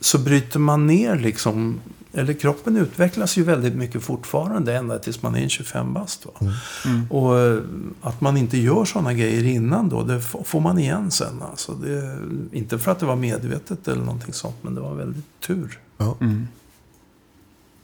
så 0.00 0.18
bryter 0.18 0.58
man 0.58 0.86
ner 0.86 1.16
liksom. 1.18 1.80
Eller 2.14 2.32
kroppen 2.32 2.76
utvecklas 2.76 3.38
ju 3.38 3.42
väldigt 3.42 3.74
mycket 3.74 4.02
fortfarande. 4.02 4.76
Ända 4.76 4.98
tills 4.98 5.22
man 5.22 5.34
är 5.34 5.40
en 5.42 5.48
25 5.48 5.94
bast. 5.94 6.26
Mm. 6.40 6.52
Mm. 6.84 7.10
Och 7.10 7.38
eh, 7.38 7.58
att 8.00 8.20
man 8.20 8.36
inte 8.36 8.58
gör 8.58 8.84
sådana 8.84 9.12
grejer 9.12 9.44
innan 9.44 9.88
då, 9.88 10.02
det 10.02 10.20
får 10.20 10.60
man 10.60 10.78
igen 10.78 11.10
sen. 11.10 11.42
Alltså 11.50 11.72
det, 11.72 12.18
inte 12.52 12.78
för 12.78 12.92
att 12.92 12.98
det 12.98 13.06
var 13.06 13.16
medvetet 13.16 13.88
eller 13.88 14.04
någonting 14.04 14.32
sånt, 14.32 14.56
men 14.62 14.74
det 14.74 14.80
var 14.80 14.94
väldigt 14.94 15.40
tur. 15.40 15.78
Ja. 15.98 16.16
Mm. 16.20 16.48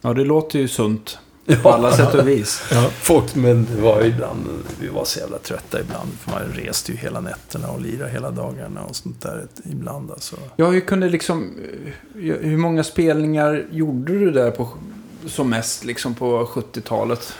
Ja, 0.01 0.13
det 0.13 0.23
låter 0.23 0.59
ju 0.59 0.67
sunt. 0.67 1.19
På 1.55 1.69
alla 1.69 1.91
sätt 1.97 2.13
och 2.15 2.27
vis. 2.27 2.63
Ja, 2.71 2.89
folk, 3.01 3.35
men 3.35 3.67
det 3.75 3.81
var 3.81 4.01
ju 4.01 4.07
ibland, 4.07 4.47
vi 4.79 4.87
var 4.87 5.05
så 5.05 5.19
jävla 5.19 5.37
trötta 5.37 5.79
ibland. 5.81 6.09
För 6.21 6.31
man 6.31 6.41
reste 6.53 6.91
ju 6.91 6.97
hela 6.97 7.19
nätterna 7.19 7.69
och 7.69 7.81
lirade 7.81 8.11
hela 8.11 8.31
dagarna 8.31 8.81
och 8.83 8.95
sånt 8.95 9.21
där 9.21 9.47
ibland. 9.71 10.11
Alltså. 10.11 10.35
Ja, 10.55 10.69
hur 10.69 10.79
kunde 10.81 11.09
liksom... 11.09 11.55
eh, 12.15 12.35
Hur 12.41 12.57
många 12.57 12.83
spelningar 12.83 13.65
gjorde 13.71 14.19
du 14.19 14.31
där 14.31 14.51
på, 14.51 14.69
som 15.27 15.49
mest 15.49 15.83
liksom 15.85 16.15
på 16.15 16.45
70-talet? 16.45 17.33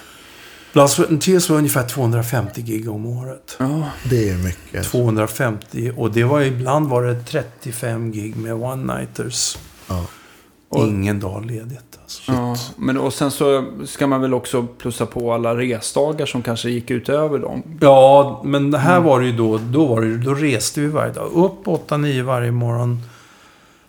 Blast 0.74 0.96
Frontiers 0.96 1.50
var 1.50 1.58
ungefär 1.58 1.88
250 1.88 2.62
gig 2.62 2.90
om 2.90 3.06
året. 3.06 3.56
Ja. 3.60 3.84
Det 4.10 4.30
är 4.30 4.38
mycket. 4.38 4.86
250 4.86 5.92
och 5.98 6.12
det 6.12 6.24
var 6.24 6.42
ibland 6.42 6.90
var 6.90 7.04
det 7.04 7.24
35 7.24 8.12
gig 8.12 8.36
med 8.38 8.54
one-nighters. 8.54 9.58
Ja. 9.88 10.06
Och- 10.70 10.88
Ingen 10.88 11.20
dag 11.20 11.46
ledigt 11.46 12.00
alltså. 12.02 12.32
Ja, 12.32 12.56
men 12.78 12.98
och 12.98 13.14
sen 13.14 13.32
så 13.32 13.66
ska 13.86 14.08
man 14.08 14.22
väl 14.22 14.34
också 14.34 14.68
plussa 14.78 15.06
på 15.06 15.34
alla 15.34 15.56
resdagar 15.58 16.26
som 16.26 16.42
kanske 16.42 16.70
gick 16.70 16.92
utöver 16.92 17.40
dem. 17.40 17.64
Ja, 17.82 18.42
men 18.46 18.72
det 18.72 18.78
här 18.78 19.00
var 19.02 19.20
det 19.20 19.26
ju 19.26 19.38
då, 19.38 19.58
då, 19.58 19.86
var 19.86 20.02
det, 20.02 20.18
då 20.18 20.34
reste 20.34 20.82
vi 20.82 20.88
varje 20.88 21.14
dag. 21.14 21.32
Upp 21.32 21.66
8-9 21.68 22.22
varje 22.24 22.52
morgon. 22.52 23.00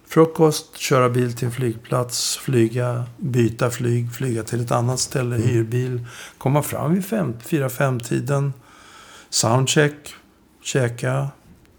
Frukost, 0.07 0.76
köra 0.76 1.09
bil 1.09 1.37
till 1.37 1.51
flygplats, 1.51 2.37
flyga, 2.37 3.05
byta 3.16 3.70
flyg, 3.70 4.12
flyga 4.14 4.43
till 4.43 4.61
ett 4.61 4.70
annat 4.72 4.99
ställe, 5.01 5.37
hyrbil. 5.37 6.07
Komma 6.39 6.62
fram 6.62 6.95
vid 6.95 7.03
4-5-tiden. 7.05 8.53
Soundcheck, 9.31 9.95
käka. 10.62 11.28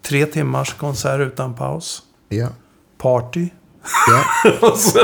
Tre 0.01 0.25
timmars 0.25 0.73
konsert 0.73 1.19
utan 1.19 1.53
paus. 1.55 2.03
Ja. 2.29 2.47
Party. 2.97 3.49
Ja. 4.07 4.23
och, 4.71 4.77
så, 4.77 4.99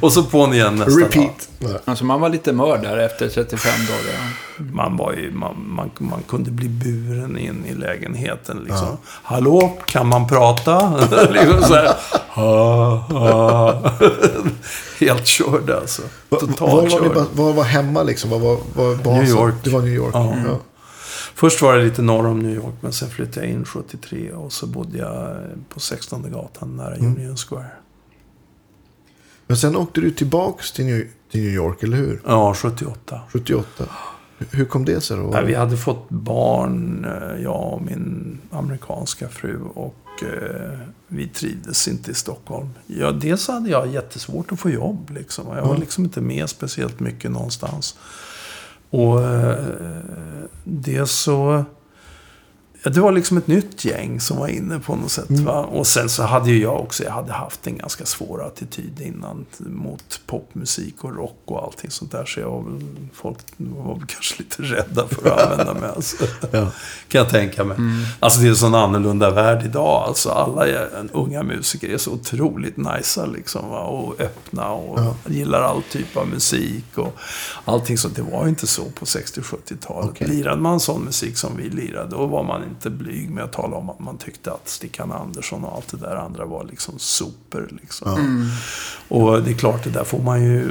och 0.00 0.12
så 0.12 0.22
på 0.22 0.54
igen 0.54 0.74
nästa 0.76 0.90
dag. 0.90 1.02
Repeat. 1.02 1.48
Ja. 1.58 1.68
Alltså 1.84 2.04
man 2.04 2.20
var 2.20 2.28
lite 2.28 2.52
mör 2.52 2.78
där 2.78 2.98
efter 2.98 3.28
35 3.28 3.72
dagar. 3.86 4.32
Man, 4.74 4.96
var 4.96 5.12
ju, 5.12 5.32
man, 5.32 5.54
man, 5.68 5.90
man 5.98 6.22
kunde 6.28 6.50
bli 6.50 6.68
buren 6.68 7.38
in 7.38 7.64
i 7.66 7.74
lägenheten. 7.74 8.58
Liksom. 8.58 8.96
Hallå, 9.04 9.72
kan 9.86 10.06
man 10.06 10.28
prata? 10.28 10.96
liksom 11.30 11.62
så 11.62 11.74
här. 11.74 11.94
Ha, 12.28 12.94
ha. 12.96 13.82
Helt 15.00 15.26
körd 15.26 15.70
alltså. 15.70 16.02
Totalt 16.28 16.60
Var 16.60 16.68
var, 16.82 16.88
körd. 16.90 17.14
ba- 17.14 17.26
var 17.32 17.52
var 17.52 17.64
hemma 17.64 18.02
liksom? 18.02 18.30
Var 18.30 18.38
var, 18.38 18.58
var 18.74 18.94
basen? 18.96 19.14
New 19.18 19.28
York. 19.28 19.54
Det 19.64 19.70
var 19.70 19.80
New 19.80 19.94
York. 19.94 20.14
Ja. 20.14 20.34
Ja. 20.46 20.58
Först 21.34 21.62
var 21.62 21.76
det 21.76 21.84
lite 21.84 22.02
norr 22.02 22.26
om 22.26 22.38
New 22.38 22.54
York, 22.54 22.74
men 22.80 22.92
sen 22.92 23.10
flyttade 23.10 23.46
jag 23.46 23.54
in 23.54 23.64
73 23.64 24.32
och 24.32 24.52
så 24.52 24.66
bodde 24.66 24.98
jag 24.98 25.36
på 25.74 25.80
16 25.80 26.32
gatan 26.32 26.76
nära 26.76 26.94
Mm. 26.94 27.16
Union 27.16 27.36
Square. 27.36 27.66
Men 29.48 29.56
sen 29.56 29.76
åkte 29.76 30.00
du 30.00 30.10
tillbaks 30.10 30.72
till 30.72 30.84
New, 30.84 31.06
till 31.30 31.40
New 31.42 31.52
York, 31.52 31.82
eller 31.82 31.96
hur? 31.96 32.20
Ja, 32.26 32.54
78. 32.54 33.20
78. 33.32 33.84
Hur 34.50 34.64
kom 34.64 34.84
det 34.84 35.00
sig 35.00 35.16
då? 35.16 35.22
Nej, 35.22 35.44
vi 35.46 35.54
hade 35.54 35.76
fått 35.76 36.08
barn, 36.08 37.04
eh, 37.04 37.42
jag 37.42 37.72
och 37.72 37.82
min 37.82 38.38
amerikanska 38.50 39.28
fru. 39.28 39.60
Och 39.74 40.22
eh, 40.22 40.78
vi 41.08 41.28
trivdes 41.28 41.88
inte 41.88 42.10
i 42.10 42.14
Stockholm. 42.14 42.68
Ja, 42.86 43.10
dels 43.12 43.48
hade 43.48 43.70
jag 43.70 43.86
jättesvårt 43.92 44.52
att 44.52 44.60
få 44.60 44.70
jobb. 44.70 45.10
Liksom. 45.10 45.44
Jag 45.48 45.62
var 45.62 45.68
Mm. 45.68 45.80
liksom 45.80 46.04
inte 46.04 46.20
med 46.20 46.48
speciellt 46.48 47.00
mycket 47.00 47.30
någonstans. 47.30 47.96
Och 48.90 49.22
eh, 49.24 49.64
dels 50.64 51.12
så... 51.12 51.64
Ja, 52.82 52.90
det 52.90 53.00
var 53.00 53.12
liksom 53.12 53.38
ett 53.38 53.46
nytt 53.46 53.84
gäng 53.84 54.20
som 54.20 54.36
var 54.38 54.48
inne 54.48 54.78
på 54.78 54.96
något 54.96 55.10
sätt. 55.10 55.30
Va? 55.30 55.64
Och 55.64 55.86
sen 55.86 56.08
så 56.08 56.22
hade 56.22 56.50
ju 56.50 56.62
jag 56.62 56.80
också, 56.80 57.04
jag 57.04 57.10
hade 57.12 57.32
haft 57.32 57.66
en 57.66 57.78
ganska 57.78 58.06
svår 58.06 58.46
attityd 58.46 59.00
innan 59.00 59.46
mot 59.58 60.20
popmusik 60.26 61.04
och 61.04 61.16
rock 61.16 61.40
och 61.44 61.62
allting 61.64 61.90
sånt 61.90 62.12
där. 62.12 62.24
Så 62.24 62.40
jag 62.40 62.50
var 62.50 62.62
väl, 62.62 62.80
folk 63.14 63.38
var 63.56 63.94
väl 63.94 64.06
kanske 64.06 64.34
lite 64.38 64.62
rädda 64.62 65.08
för 65.08 65.30
att 65.30 65.50
använda 65.50 65.74
mig. 65.74 65.90
Alltså. 65.96 66.16
Ja. 66.52 66.66
Kan 67.08 67.18
jag 67.18 67.28
tänka 67.30 67.64
mig. 67.64 67.76
Alltså 68.20 68.40
det 68.40 68.46
är 68.46 68.50
en 68.50 68.56
sån 68.56 68.74
annorlunda 68.74 69.30
värld 69.30 69.62
idag. 69.64 70.02
Alltså 70.08 70.30
alla 70.30 70.66
unga 71.12 71.42
musiker 71.42 71.88
är 71.88 71.98
så 71.98 72.10
otroligt 72.12 72.76
nice 72.76 73.26
liksom. 73.26 73.68
Va? 73.70 73.80
Och 73.80 74.20
öppna 74.20 74.68
och 74.70 74.98
Ja. 75.00 75.14
gillar 75.28 75.60
all 75.62 75.82
typ 75.82 76.16
av 76.16 76.28
musik. 76.28 76.84
Och 76.98 77.16
allting 77.64 77.98
sånt. 77.98 78.16
Det 78.16 78.22
var 78.22 78.42
ju 78.42 78.48
inte 78.48 78.66
så 78.66 78.84
på 78.84 79.04
60-70-talet. 79.04 80.10
Okej. 80.10 80.28
Lirade 80.28 80.60
man 80.62 80.80
sån 80.80 81.02
musik 81.04 81.36
som 81.38 81.56
vi 81.56 81.68
lirade, 81.70 82.10
då 82.10 82.26
var 82.26 82.42
man 82.42 82.62
inte 82.70 82.90
blyg 82.90 83.30
med 83.30 83.44
att 83.44 83.52
tala 83.52 83.76
om 83.76 83.90
att 83.90 84.00
man 84.00 84.18
tyckte 84.18 84.52
att 84.52 84.68
Stickan 84.68 85.12
Andersson 85.12 85.64
och 85.64 85.74
allt 85.76 85.88
det 85.90 85.96
där 85.96 86.16
andra 86.16 86.44
var 86.44 86.64
liksom 86.64 86.94
super. 86.98 87.68
Liksom. 87.80 88.08
Ja. 89.08 89.16
Och 89.16 89.42
det 89.42 89.50
är 89.50 89.54
klart, 89.54 89.84
det 89.84 89.90
där 89.90 90.04
får 90.04 90.18
man 90.22 90.42
ju, 90.42 90.70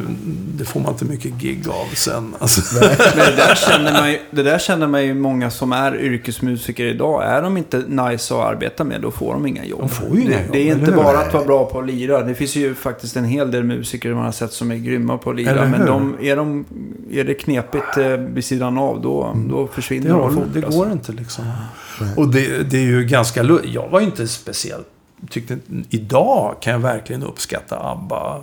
det 0.58 0.66
får 0.66 0.80
man 0.80 0.91
inte 0.91 1.06
mycket 1.06 1.34
gig 1.34 1.70
av 1.70 1.95
sen. 1.95 2.36
Alltså. 2.39 2.76
Men 3.16 3.26
det 3.26 3.36
där, 3.36 3.56
känner 3.56 3.91
man 3.93 4.12
ju, 4.12 4.20
det 4.32 4.43
där 4.43 4.60
känner 4.60 4.88
man 4.88 5.06
ju 5.06 5.14
många 5.14 5.50
som 5.52 5.72
är 5.72 5.95
yrkesmusiker 5.95 6.86
idag. 6.86 7.24
Är 7.24 7.41
de 7.41 7.58
inte 7.58 7.78
nice 7.78 8.34
att 8.36 8.39
arbeta 8.45 8.84
med, 8.84 9.02
då 9.02 9.12
får 9.12 9.34
de 9.34 9.48
inga 9.48 9.66
jobb. 9.66 9.80
De 9.80 9.89
får 9.89 10.16
ju 10.16 10.22
inga 10.22 10.30
det, 10.30 10.43
jobb, 10.43 10.52
det 10.52 10.60
är 10.60 10.72
eller 10.72 10.80
inte 10.80 10.91
bara 10.91 11.20
att 11.20 11.34
vara 11.34 11.45
bra 11.45 11.66
på 11.66 11.80
att 11.80 11.86
lira. 11.88 12.22
Det 12.22 12.36
finns 12.36 12.56
ju 12.56 12.76
faktiskt 12.76 13.16
en 13.16 13.26
hel 13.26 13.52
del 13.52 13.64
musiker 13.64 14.14
man 14.14 14.26
har 14.26 14.32
sett 14.32 14.54
som 14.54 14.72
är 14.72 14.76
grymma 14.76 15.18
på 15.18 15.30
att 15.30 15.36
lira. 15.36 15.66
Men 15.66 15.86
de, 15.86 16.18
är, 16.22 16.36
de, 16.36 16.66
är 17.12 17.24
det 17.24 17.34
knepigt 17.34 17.98
eh, 17.98 18.08
vid 18.08 18.45
sidan 18.45 18.78
av, 18.78 19.02
då, 19.02 19.38
då 19.50 19.68
försvinner 19.68 20.08
Det, 20.10 20.14
de 20.16 20.34
fort. 20.36 20.43
det 20.54 20.66
alltså. 20.66 20.80
går 20.80 20.91
inte 20.91 21.12
liksom. 21.12 21.45
Nej. 22.02 22.10
Och 22.18 22.28
det, 22.28 22.64
det 22.64 22.78
är 22.78 22.82
ju 22.86 23.04
ganska... 23.06 23.43
Jag 23.64 23.88
var 23.89 24.00
ju 24.00 24.06
inte 24.06 24.28
speciellt... 24.28 24.88
Tyckte, 25.30 25.58
idag 25.89 26.56
kan 26.62 26.74
jag 26.74 26.80
verkligen 26.80 27.24
uppskatta 27.24 27.80
ABBA 27.91 28.41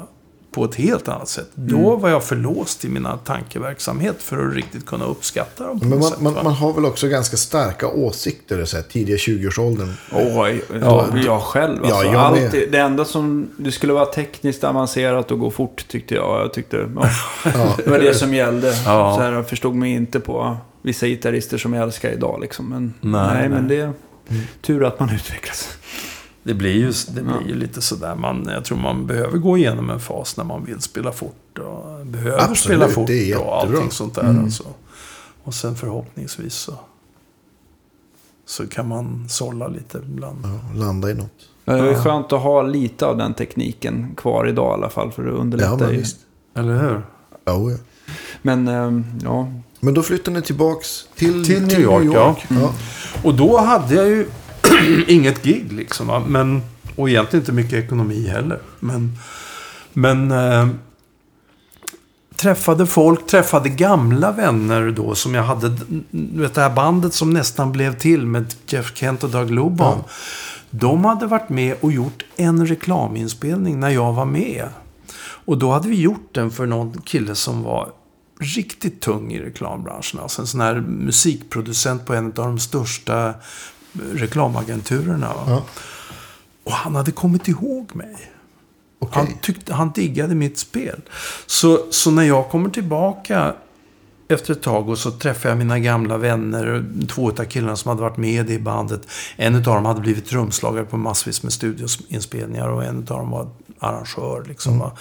på 0.50 0.64
ett 0.64 0.74
helt 0.74 1.08
annat 1.08 1.28
sätt. 1.28 1.50
Då 1.54 1.96
var 1.96 2.08
jag 2.08 2.24
för 2.24 2.36
låst 2.36 2.84
i 2.84 2.88
mina 2.88 3.16
tankeverksamhet 3.16 4.22
för 4.22 4.46
att 4.48 4.54
riktigt 4.54 4.86
kunna 4.86 5.04
uppskatta 5.04 5.66
dem 5.66 5.78
Men 5.82 5.88
man, 5.88 6.02
sätt. 6.02 6.20
man, 6.20 6.34
man 6.34 6.52
har 6.52 6.72
väl 6.72 6.84
också 6.84 7.08
ganska 7.08 7.36
starka 7.36 7.88
åsikter 7.88 8.64
så 8.64 8.76
här, 8.76 8.84
tidiga 8.84 9.16
20-årsåldern. 9.16 9.92
Oj, 10.12 10.62
Ja, 10.80 11.06
ja, 11.14 11.18
jag 11.24 11.42
själv 11.42 11.78
Ja, 11.82 11.94
alltså. 11.96 12.12
jag 12.12 12.14
Allt, 12.20 12.40
med. 12.40 12.50
det, 12.52 12.66
det 12.66 12.78
enda 12.78 13.04
som, 13.04 13.48
det 13.56 13.72
skulle 13.72 13.92
vara 13.92 14.06
tekniskt 14.06 14.64
avancerat 14.64 15.30
och 15.30 15.38
gå 15.38 15.50
fort 15.50 15.84
tyckte 15.88 16.14
jag. 16.14 16.40
Jag 16.40 16.52
tyckte, 16.52 16.76
ja, 16.96 17.08
Ja. 17.54 17.76
det 17.84 17.90
var 17.90 17.98
det 17.98 18.14
som 18.14 18.34
gällde. 18.34 18.68
Ja. 18.68 19.14
Så 19.16 19.22
här, 19.22 19.32
jag 19.32 19.48
förstod 19.48 19.74
mig 19.74 19.92
inte 19.92 20.20
på 20.20 20.56
vissa 20.84 21.06
gitarrister 21.06 21.58
som 21.58 21.72
jag 21.72 21.82
älskar 21.82 22.10
idag 22.10 22.40
liksom. 22.40 22.68
Men, 22.68 22.94
Nej, 23.00 23.34
nej, 23.34 23.48
men 23.48 23.68
det 23.68 23.76
är 23.76 23.92
tur 24.60 24.84
att 24.84 25.00
man 25.00 25.10
utvecklas. 25.14 25.68
Det 26.42 26.54
blir 26.54 26.72
ju, 26.72 26.92
det 27.14 27.22
blir 27.22 27.48
ju 27.48 27.54
lite 27.54 27.80
sådär. 27.82 28.14
Man, 28.14 28.48
jag 28.52 28.64
tror 28.64 28.78
man 28.78 29.06
behöver 29.06 29.38
gå 29.38 29.58
igenom 29.58 29.90
en 29.90 30.00
fas 30.00 30.36
när 30.36 30.44
man 30.44 30.64
vill 30.64 30.80
spela 30.80 31.12
fort. 31.12 31.58
Och 31.58 32.06
behöver 32.06 32.38
Absolut, 32.38 32.58
spela 32.58 32.88
fort 32.88 33.06
det 33.06 33.32
är 33.32 33.40
och 33.44 33.60
allting 33.60 33.90
sånt 33.90 34.14
där. 34.14 34.22
Mm. 34.30 34.44
Alltså. 34.44 34.64
Och 35.44 35.54
sen 35.54 35.76
förhoppningsvis 35.76 36.54
så, 36.54 36.74
så 38.46 38.66
kan 38.66 38.88
man 38.88 39.28
sålla 39.28 39.68
lite 39.68 39.98
ibland. 39.98 40.38
Ja, 40.44 40.78
landa 40.84 41.10
i 41.10 41.14
något. 41.14 41.48
Men 41.64 41.78
Det 41.78 41.88
är 41.88 41.92
Ja. 41.92 42.02
skönt 42.02 42.32
att 42.32 42.42
ha 42.42 42.62
lite 42.62 43.06
av 43.06 43.16
den 43.16 43.34
tekniken 43.34 44.14
kvar 44.16 44.48
idag 44.48 44.70
i 44.70 44.74
alla 44.74 44.90
fall. 44.90 45.12
För 45.12 45.22
det 45.22 45.30
Ja, 45.30 45.34
underlättar 45.36 45.76
men 45.86 45.94
ju. 45.94 46.04
Eller 46.54 46.78
hur? 46.82 47.02
Ja, 47.44 47.70
ja. 47.70 47.76
Men 48.42 48.68
ehm, 48.68 49.04
ja, 49.22 49.48
Men 49.84 49.94
då 49.94 50.02
flyttar 50.02 50.32
ni 50.32 50.42
tillbaks 50.42 51.04
till, 51.14 51.44
Till 51.44 51.62
New 51.62 51.80
York, 51.80 52.08
ja. 52.14 52.36
ja. 52.48 52.74
Och 53.22 53.34
då 53.34 53.58
hade 53.58 53.94
jag 53.94 54.06
ju 54.06 54.26
inget 55.08 55.42
gig 55.42 55.72
liksom. 55.72 56.06
va. 56.06 56.22
Men, 56.28 56.62
och 56.96 57.08
egentligen 57.08 57.42
inte 57.42 57.52
mycket 57.52 57.84
ekonomi 57.84 58.28
heller. 58.28 58.58
Men, 58.80 59.18
men 59.92 60.30
eh, 60.30 60.68
träffade 62.36 62.86
folk, 62.86 63.26
träffade 63.26 63.68
gamla 63.68 64.32
vänner 64.32 64.90
då 64.90 65.14
som 65.14 65.34
jag 65.34 65.42
hade. 65.42 65.76
Vet 66.10 66.54
det 66.54 66.60
här 66.60 66.74
bandet 66.74 67.14
som 67.14 67.30
nästan 67.30 67.72
blev 67.72 67.98
till 67.98 68.26
med 68.26 68.54
Jeff 68.66 68.96
Kent 68.96 69.24
och 69.24 69.30
Doug 69.30 69.50
Lobon. 69.50 69.98
Ja. 69.98 70.08
De 70.70 71.04
hade 71.04 71.26
varit 71.26 71.48
med 71.48 71.76
och 71.80 71.92
gjort 71.92 72.24
en 72.36 72.66
reklaminspelning 72.66 73.80
när 73.80 73.90
jag 73.90 74.12
var 74.12 74.24
med. 74.24 74.68
Och 75.46 75.58
då 75.58 75.72
hade 75.72 75.88
vi 75.88 76.00
gjort 76.00 76.28
den 76.32 76.50
för 76.50 76.66
någon 76.66 77.00
kille 77.00 77.34
som 77.34 77.62
var 77.62 77.88
riktigt 78.40 79.00
tung 79.00 79.32
i 79.32 79.40
reklambranschen. 79.40 80.20
Alltså 80.20 80.42
en 80.42 80.46
sån 80.46 80.60
här 80.60 80.80
musikproducent 80.80 82.06
på 82.06 82.14
en 82.14 82.26
av 82.26 82.32
de 82.32 82.58
största 82.58 83.34
reklamagenturerna. 84.12 85.34
Va? 85.34 85.44
Ja. 85.48 85.64
Och 86.64 86.72
han 86.72 86.94
hade 86.94 87.12
kommit 87.12 87.48
ihåg 87.48 87.96
mig. 87.96 88.30
Okej. 88.98 89.22
Han, 89.22 89.38
tyckte, 89.40 89.74
han 89.74 89.92
diggade 89.92 90.34
mitt 90.34 90.58
spel. 90.58 91.00
Så, 91.46 91.86
så 91.90 92.10
när 92.10 92.22
jag 92.22 92.50
kommer 92.50 92.70
tillbaka 92.70 93.54
efter 94.28 94.52
ett 94.52 94.62
tag 94.62 94.88
och 94.88 94.98
så 94.98 95.10
träffar 95.10 95.48
jag 95.48 95.58
mina 95.58 95.78
gamla 95.78 96.18
vänner. 96.18 96.84
Två 97.08 97.28
av 97.28 97.44
killarna 97.44 97.76
som 97.76 97.88
hade 97.88 98.02
varit 98.02 98.16
med 98.16 98.50
i 98.50 98.58
bandet. 98.58 99.08
En 99.36 99.54
av 99.54 99.62
dem 99.62 99.84
hade 99.84 100.00
blivit 100.00 100.26
trumslagare 100.26 100.84
på 100.84 100.96
massvis 100.96 101.42
med 101.42 101.52
studioinspelningar. 101.52 102.68
Och 102.68 102.84
en 102.84 102.98
av 102.98 103.04
dem 103.04 103.30
var 103.30 103.48
arrangör. 103.78 104.44
Liksom, 104.48 104.78
va. 104.78 104.92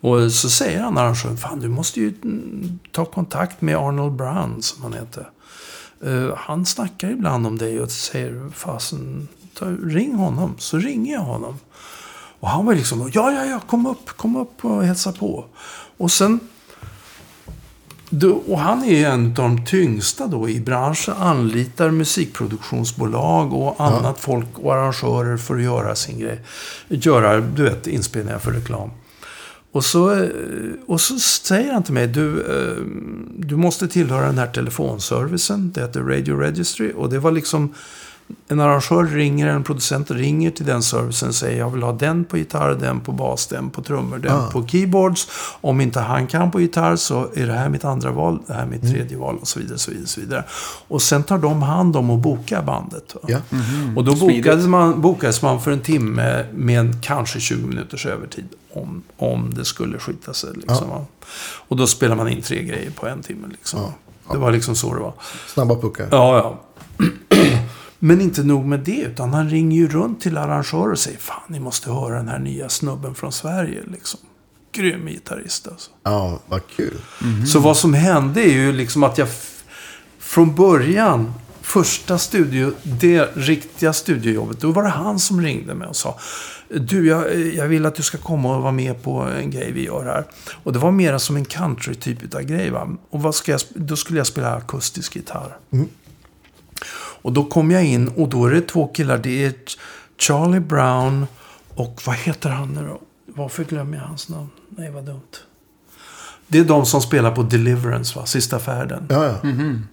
Och 0.00 0.32
så 0.32 0.50
säger 0.50 0.80
han 0.80 0.98
arrangören. 0.98 1.36
Fan 1.36 1.60
du 1.60 1.68
måste 1.68 2.00
ju 2.00 2.14
mm, 2.22 2.78
ta 2.92 3.04
kontakt 3.04 3.60
med 3.60 3.76
Arnold 3.76 4.12
Brown 4.12 4.62
som 4.62 4.82
han 4.82 4.92
heter. 4.92 5.30
Eh, 6.04 6.36
han 6.36 6.66
snackar 6.66 7.10
ibland 7.10 7.46
om 7.46 7.58
dig 7.58 7.80
och 7.80 7.90
säger 7.90 8.50
fasen, 8.54 9.28
ta, 9.54 9.66
ring 9.66 10.14
honom. 10.14 10.54
Så 10.58 10.78
ringer 10.78 11.12
jag 11.12 11.20
honom. 11.20 11.58
Och 12.40 12.48
han 12.48 12.66
var 12.66 12.74
liksom, 12.74 13.10
ja, 13.14 13.32
ja, 13.32 13.44
ja, 13.44 13.60
kom 13.60 13.86
upp, 13.86 14.08
kom 14.08 14.36
upp 14.36 14.64
och 14.64 14.84
hälsa 14.84 15.12
på. 15.12 15.44
Och 15.96 16.10
sen, 16.10 16.40
och 18.46 18.58
han 18.58 18.84
är 18.84 19.08
en 19.08 19.26
av 19.26 19.32
de 19.32 19.64
tyngsta 19.64 20.26
då 20.26 20.48
i 20.48 20.60
branschen, 20.60 21.14
anlitar 21.18 21.90
musikproduktionsbolag 21.90 23.52
och 23.52 23.80
annat 23.80 24.20
folk 24.20 24.48
och 24.54 24.74
arrangörer 24.74 25.36
för 25.36 25.56
att 25.56 25.62
göra 25.62 25.94
sin 25.94 26.18
grej. 26.18 26.40
Göra, 26.88 27.40
du 27.40 27.62
vet, 27.62 27.86
inspelningar 27.86 28.38
för 28.38 28.52
reklam. 28.52 28.90
Och 29.72 29.84
så, 29.84 30.12
eh, 30.12 30.28
och 30.86 31.00
så 31.00 31.18
säger 31.18 31.72
han 31.72 31.82
till 31.82 31.94
mig, 31.94 32.06
du, 32.06 32.40
eh, 32.40 32.82
du 33.36 33.56
måste 33.56 33.88
tillhöra 33.88 34.26
den 34.26 34.38
här 34.38 34.46
telefonservicen. 34.46 35.72
Det 35.74 35.80
heter 35.80 36.00
Radio 36.00 36.36
Registry. 36.36 36.92
Och 36.96 37.10
det 37.10 37.18
var 37.18 37.30
liksom, 37.30 37.74
en 38.48 38.60
arrangör 38.60 39.04
ringer, 39.04 39.46
en 39.46 39.64
producent 39.64 40.10
ringer 40.10 40.50
till 40.50 40.66
den 40.66 40.82
servicen 40.82 41.28
och 41.28 41.34
säger 41.34 41.58
jag 41.58 41.70
vill 41.70 41.82
ha 41.82 41.92
den 41.92 42.24
på 42.24 42.38
gitarr, 42.38 42.74
den 42.74 43.00
på 43.00 43.12
bas, 43.12 43.46
den 43.46 43.70
på 43.70 43.82
trummor, 43.82 44.18
den 44.18 44.32
Ah. 44.32 44.50
på 44.50 44.66
keyboards. 44.66 45.28
Om 45.60 45.80
inte 45.80 46.00
han 46.00 46.26
kan 46.26 46.50
på 46.50 46.60
gitarr 46.60 46.96
så 46.96 47.28
är 47.34 47.46
det 47.46 47.52
här 47.52 47.68
mitt 47.68 47.84
andra 47.84 48.10
val, 48.10 48.38
det 48.46 48.52
här 48.52 48.62
är 48.62 48.66
mitt 48.66 48.82
Mm. 48.82 48.94
tredje 48.94 49.16
val 49.18 49.38
och 49.40 49.48
så 49.48 49.58
vidare. 49.60 49.78
Så 49.78 49.90
vidare, 49.90 50.06
så 50.06 50.20
vidare. 50.20 50.44
Och 50.88 51.02
sen 51.02 51.22
tar 51.22 51.38
de 51.38 51.62
hand 51.62 51.96
om 51.96 52.10
och 52.10 52.18
bokar 52.18 52.62
bandet. 52.62 53.14
Ja. 53.26 53.38
Och 53.96 54.04
då 54.04 54.14
bokades 54.16 54.66
man, 54.66 55.00
bokades 55.00 55.42
man 55.42 55.60
för 55.60 55.70
en 55.70 55.80
timme 55.80 56.44
med 56.54 56.78
en 56.80 57.00
kanske 57.02 57.40
20 57.40 57.66
minuters 57.66 58.06
övertid. 58.06 58.48
Om, 58.72 59.02
om 59.16 59.54
det 59.54 59.64
skulle 59.64 59.98
skita 59.98 60.32
sig. 60.34 60.50
Liksom, 60.54 60.88
va? 60.90 61.04
Och 61.68 61.76
då 61.76 61.86
spelar 61.86 62.16
man 62.16 62.28
in 62.28 62.42
tre 62.42 62.62
grejer 62.62 62.90
på 62.90 63.06
en 63.06 63.22
timme. 63.22 63.48
Liksom. 63.50 63.80
Ja. 63.80 63.92
Det 64.32 64.38
var 64.38 64.50
liksom 64.52 64.74
så 64.76 64.94
det 64.94 65.00
var. 65.00 65.12
Snabba 65.54 65.74
puckar. 65.74 66.08
Ja, 66.10 66.36
ja. 66.38 66.60
Men 67.98 68.20
inte 68.20 68.42
nog 68.42 68.64
med 68.64 68.80
det, 68.80 69.00
utan 69.00 69.34
han 69.34 69.50
ringer 69.50 69.76
ju 69.76 69.88
runt 69.88 70.20
till 70.20 70.38
arrangörer 70.38 70.92
och 70.92 70.98
säger 70.98 71.18
Fan, 71.18 71.42
ni 71.48 71.60
måste 71.60 71.90
höra 71.90 72.16
den 72.16 72.28
här 72.28 72.38
nya 72.38 72.68
snubben 72.68 73.14
från 73.14 73.32
Sverige. 73.32 73.82
Liksom. 73.86 74.20
Grym 74.72 75.06
gitarrist 75.06 75.68
alltså. 75.68 75.90
Ja, 76.02 76.40
vad 76.46 76.60
kul. 76.76 76.98
Så 77.46 77.58
vad 77.58 77.76
som 77.76 77.94
hände 77.94 78.42
är 78.42 78.52
ju 78.52 78.72
liksom 78.72 79.02
att 79.02 79.18
jag 79.18 79.28
från 80.18 80.54
början, 80.54 81.32
första 81.62 82.18
studio, 82.18 82.72
det 82.82 83.30
riktiga 83.34 83.92
studiojobbet, 83.92 84.60
då 84.60 84.72
var 84.72 84.82
det 84.82 84.88
han 84.88 85.18
som 85.18 85.40
ringde 85.40 85.74
mig 85.74 85.88
och 85.88 85.96
sa 85.96 86.18
du, 86.68 87.06
jag, 87.06 87.46
jag 87.54 87.68
vill 87.68 87.86
att 87.86 87.94
du 87.94 88.02
ska 88.02 88.18
komma 88.18 88.56
och 88.56 88.62
vara 88.62 88.72
med 88.72 89.02
på 89.02 89.20
en 89.20 89.50
grej 89.50 89.72
vi 89.72 89.84
gör 89.84 90.04
här. 90.04 90.24
Och 90.62 90.72
det 90.72 90.78
var 90.78 90.90
mera 90.90 91.18
som 91.18 91.36
en 91.36 91.44
country-typ 91.44 92.34
av 92.34 92.42
grej. 92.42 92.70
Va? 92.70 92.88
Och 93.10 93.22
vad 93.22 93.34
ska 93.34 93.52
jag, 93.52 93.60
då 93.74 93.96
skulle 93.96 94.18
jag 94.18 94.26
spela 94.26 94.54
akustisk 94.54 95.16
gitarr. 95.16 95.56
Och 97.22 97.32
då 97.32 97.44
kom 97.44 97.70
jag 97.70 97.84
in 97.84 98.08
och 98.08 98.28
då 98.28 98.46
är 98.46 98.50
det 98.50 98.60
två 98.60 98.86
killar. 98.86 99.18
Det 99.18 99.44
är 99.44 99.52
Charlie 100.18 100.60
Brown 100.60 101.26
och 101.74 102.02
vad 102.06 102.16
heter 102.16 102.50
han 102.50 102.68
nu 102.68 102.86
då? 102.86 103.00
Varför 103.26 103.64
glömmer 103.64 103.96
jag 103.98 104.04
hans 104.04 104.28
namn? 104.28 104.48
Nej, 104.68 104.90
vad 104.90 105.04
dumt. 105.04 105.20
Det 106.50 106.58
är 106.58 106.64
de 106.64 106.86
som 106.86 107.00
spelar 107.00 107.30
på 107.30 107.42
Deliverance, 107.42 108.18
va? 108.18 108.26
Sista 108.26 108.58
färden. 108.58 109.06
Ja, 109.10 109.24
ja. 109.26 109.34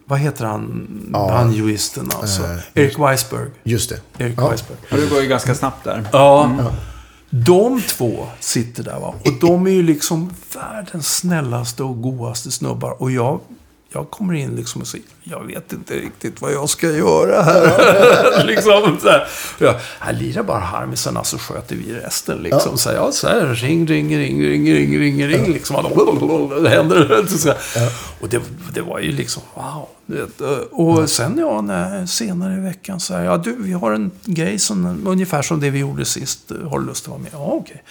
Vad 0.06 0.20
heter 0.20 0.46
han, 0.46 0.88
Ja. 1.14 1.28
banjoisten 1.28 2.10
alltså? 2.22 2.44
Eh, 2.44 2.58
Erik 2.74 3.00
Weisberg. 3.00 3.50
Just 3.64 3.90
det. 3.90 4.24
Erik 4.26 4.40
Ja. 4.40 4.50
Weisberg. 4.50 4.78
Och 4.92 4.98
det 4.98 5.10
går 5.10 5.22
ju 5.22 5.28
ganska 5.28 5.56
snabbt 5.56 5.84
där. 5.84 6.08
Ja. 6.12 6.56
De 7.30 7.82
två 7.82 8.28
sitter 8.40 8.84
där 8.84 9.00
va. 9.00 9.14
Och 9.26 9.34
de 9.42 9.68
är 9.68 9.72
ju 9.72 9.84
liksom 9.84 10.34
världens 10.56 11.16
snällaste 11.18 11.84
och 11.84 12.02
godaste 12.02 12.52
snubbar. 12.52 13.02
Och 13.02 13.12
jag, 13.12 13.40
jag 13.96 14.10
kommer 14.12 14.34
in 14.34 14.56
liksom 14.56 14.82
och 14.82 14.88
säger, 14.88 15.06
jag 15.24 15.48
vet 15.48 15.74
inte 15.74 15.94
riktigt 15.94 16.42
vad 16.42 16.54
jag 16.54 16.70
ska 16.70 16.92
göra 16.92 17.42
här. 17.42 18.44
liksom 18.46 18.98
så 19.02 19.10
här. 19.10 19.28
Jag, 19.58 19.76
jag 20.06 20.16
lirar 20.16 20.44
bara 20.44 20.60
harmisarna 20.60 21.24
så 21.24 21.38
sköter 21.38 21.76
vi 21.76 21.94
resten. 21.94 22.38
Liksom. 22.38 22.72
Ja. 22.72 22.78
Så 22.78 22.90
här, 22.90 22.96
ja, 22.96 23.12
så 23.12 23.28
här, 23.28 23.46
ring, 23.46 23.88
ring, 23.88 24.18
ring, 24.18 24.42
ring, 24.44 24.74
ring, 24.74 25.00
ring, 25.00 25.28
ring. 25.28 25.54
Liksom. 25.54 25.76
Det 26.64 26.70
händer. 26.70 27.26
Så 27.38 27.48
här. 27.48 27.58
Och 28.20 28.30
det, 28.30 28.42
det 28.74 28.82
var 28.82 29.00
ju 29.00 29.12
liksom, 29.12 29.44
wow. 29.54 29.88
Du 30.06 30.16
vet. 30.16 30.42
Och 30.72 31.10
sen 31.10 31.38
ja, 31.38 31.62
när, 31.62 32.06
senare 32.06 32.58
i 32.58 32.60
veckan 32.60 33.00
så 33.00 33.14
här, 33.14 33.24
ja 33.24 33.38
du, 33.38 33.56
vi 33.60 33.74
har 33.74 33.92
en 33.92 34.12
grej 34.26 34.60
som, 34.60 35.08
ungefär 35.08 35.42
som 35.42 35.60
det 35.60 35.70
vi 35.70 35.80
gjorde 35.80 36.06
sist. 36.06 36.52
Har 36.70 36.80
du 36.80 36.86
lust 36.86 37.06
att 37.06 37.10
vara 37.10 37.20
med? 37.20 37.30
Ja, 37.34 37.52
okej. 37.52 37.84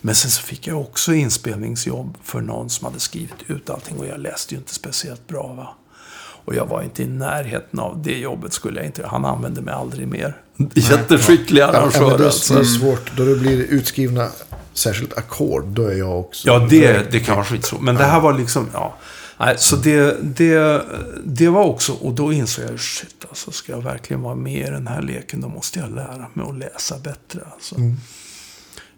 Men 0.00 0.14
sen 0.14 0.30
så 0.30 0.42
fick 0.42 0.66
jag 0.66 0.80
också 0.80 1.14
inspelningsjobb 1.14 2.16
för 2.22 2.40
någon 2.40 2.70
som 2.70 2.84
hade 2.84 3.00
skrivit 3.00 3.42
ut 3.46 3.70
allting. 3.70 3.98
Och 3.98 4.06
jag 4.06 4.20
läste 4.20 4.54
ju 4.54 4.58
inte 4.58 4.74
speciellt 4.74 5.28
bra 5.28 5.54
va. 5.56 5.68
Och 6.46 6.54
jag 6.54 6.66
var 6.66 6.82
inte 6.82 7.02
i 7.02 7.06
närheten 7.06 7.80
av 7.80 8.02
det 8.02 8.18
jobbet 8.18 8.52
skulle 8.52 8.80
jag 8.80 8.86
inte. 8.86 9.06
Han 9.06 9.24
använde 9.24 9.60
mig 9.60 9.74
aldrig 9.74 10.08
mer. 10.08 10.36
Jätteskicklig 10.74 11.60
Ja, 11.60 11.66
arrangör 11.66 12.18
det, 12.18 12.24
alltså. 12.24 12.54
det 12.54 12.60
är 12.60 12.64
svårt. 12.64 13.16
Då 13.16 13.24
det 13.24 13.36
blir 13.36 13.62
utskrivna 13.62 14.28
särskilt 14.72 15.18
ackord, 15.18 15.64
då 15.64 15.86
är 15.86 15.94
jag 15.94 16.20
också... 16.20 16.48
Ja, 16.48 16.66
det, 16.70 17.12
det 17.12 17.20
kan 17.20 17.34
vara 17.34 17.46
skitsvårt. 17.46 17.80
Men 17.80 17.94
det 17.94 18.04
här 18.04 18.20
var 18.20 18.32
liksom, 18.32 18.68
ja. 18.72 18.94
Nej, 19.38 19.54
så 19.58 19.76
det, 19.76 20.16
det, 20.22 20.82
det 21.24 21.48
var 21.48 21.64
också, 21.64 21.92
och 21.92 22.12
då 22.12 22.32
insåg 22.32 22.64
jag, 22.64 22.80
shit, 22.80 23.24
alltså 23.28 23.50
ska 23.50 23.72
jag 23.72 23.82
verkligen 23.82 24.22
vara 24.22 24.34
med 24.34 24.68
i 24.68 24.70
den 24.70 24.86
här 24.86 25.02
leken, 25.02 25.40
då 25.40 25.48
måste 25.48 25.78
jag 25.78 25.94
lära 25.94 26.26
mig 26.34 26.46
att 26.48 26.58
läsa 26.58 26.98
bättre. 26.98 27.40
Alltså. 27.52 27.76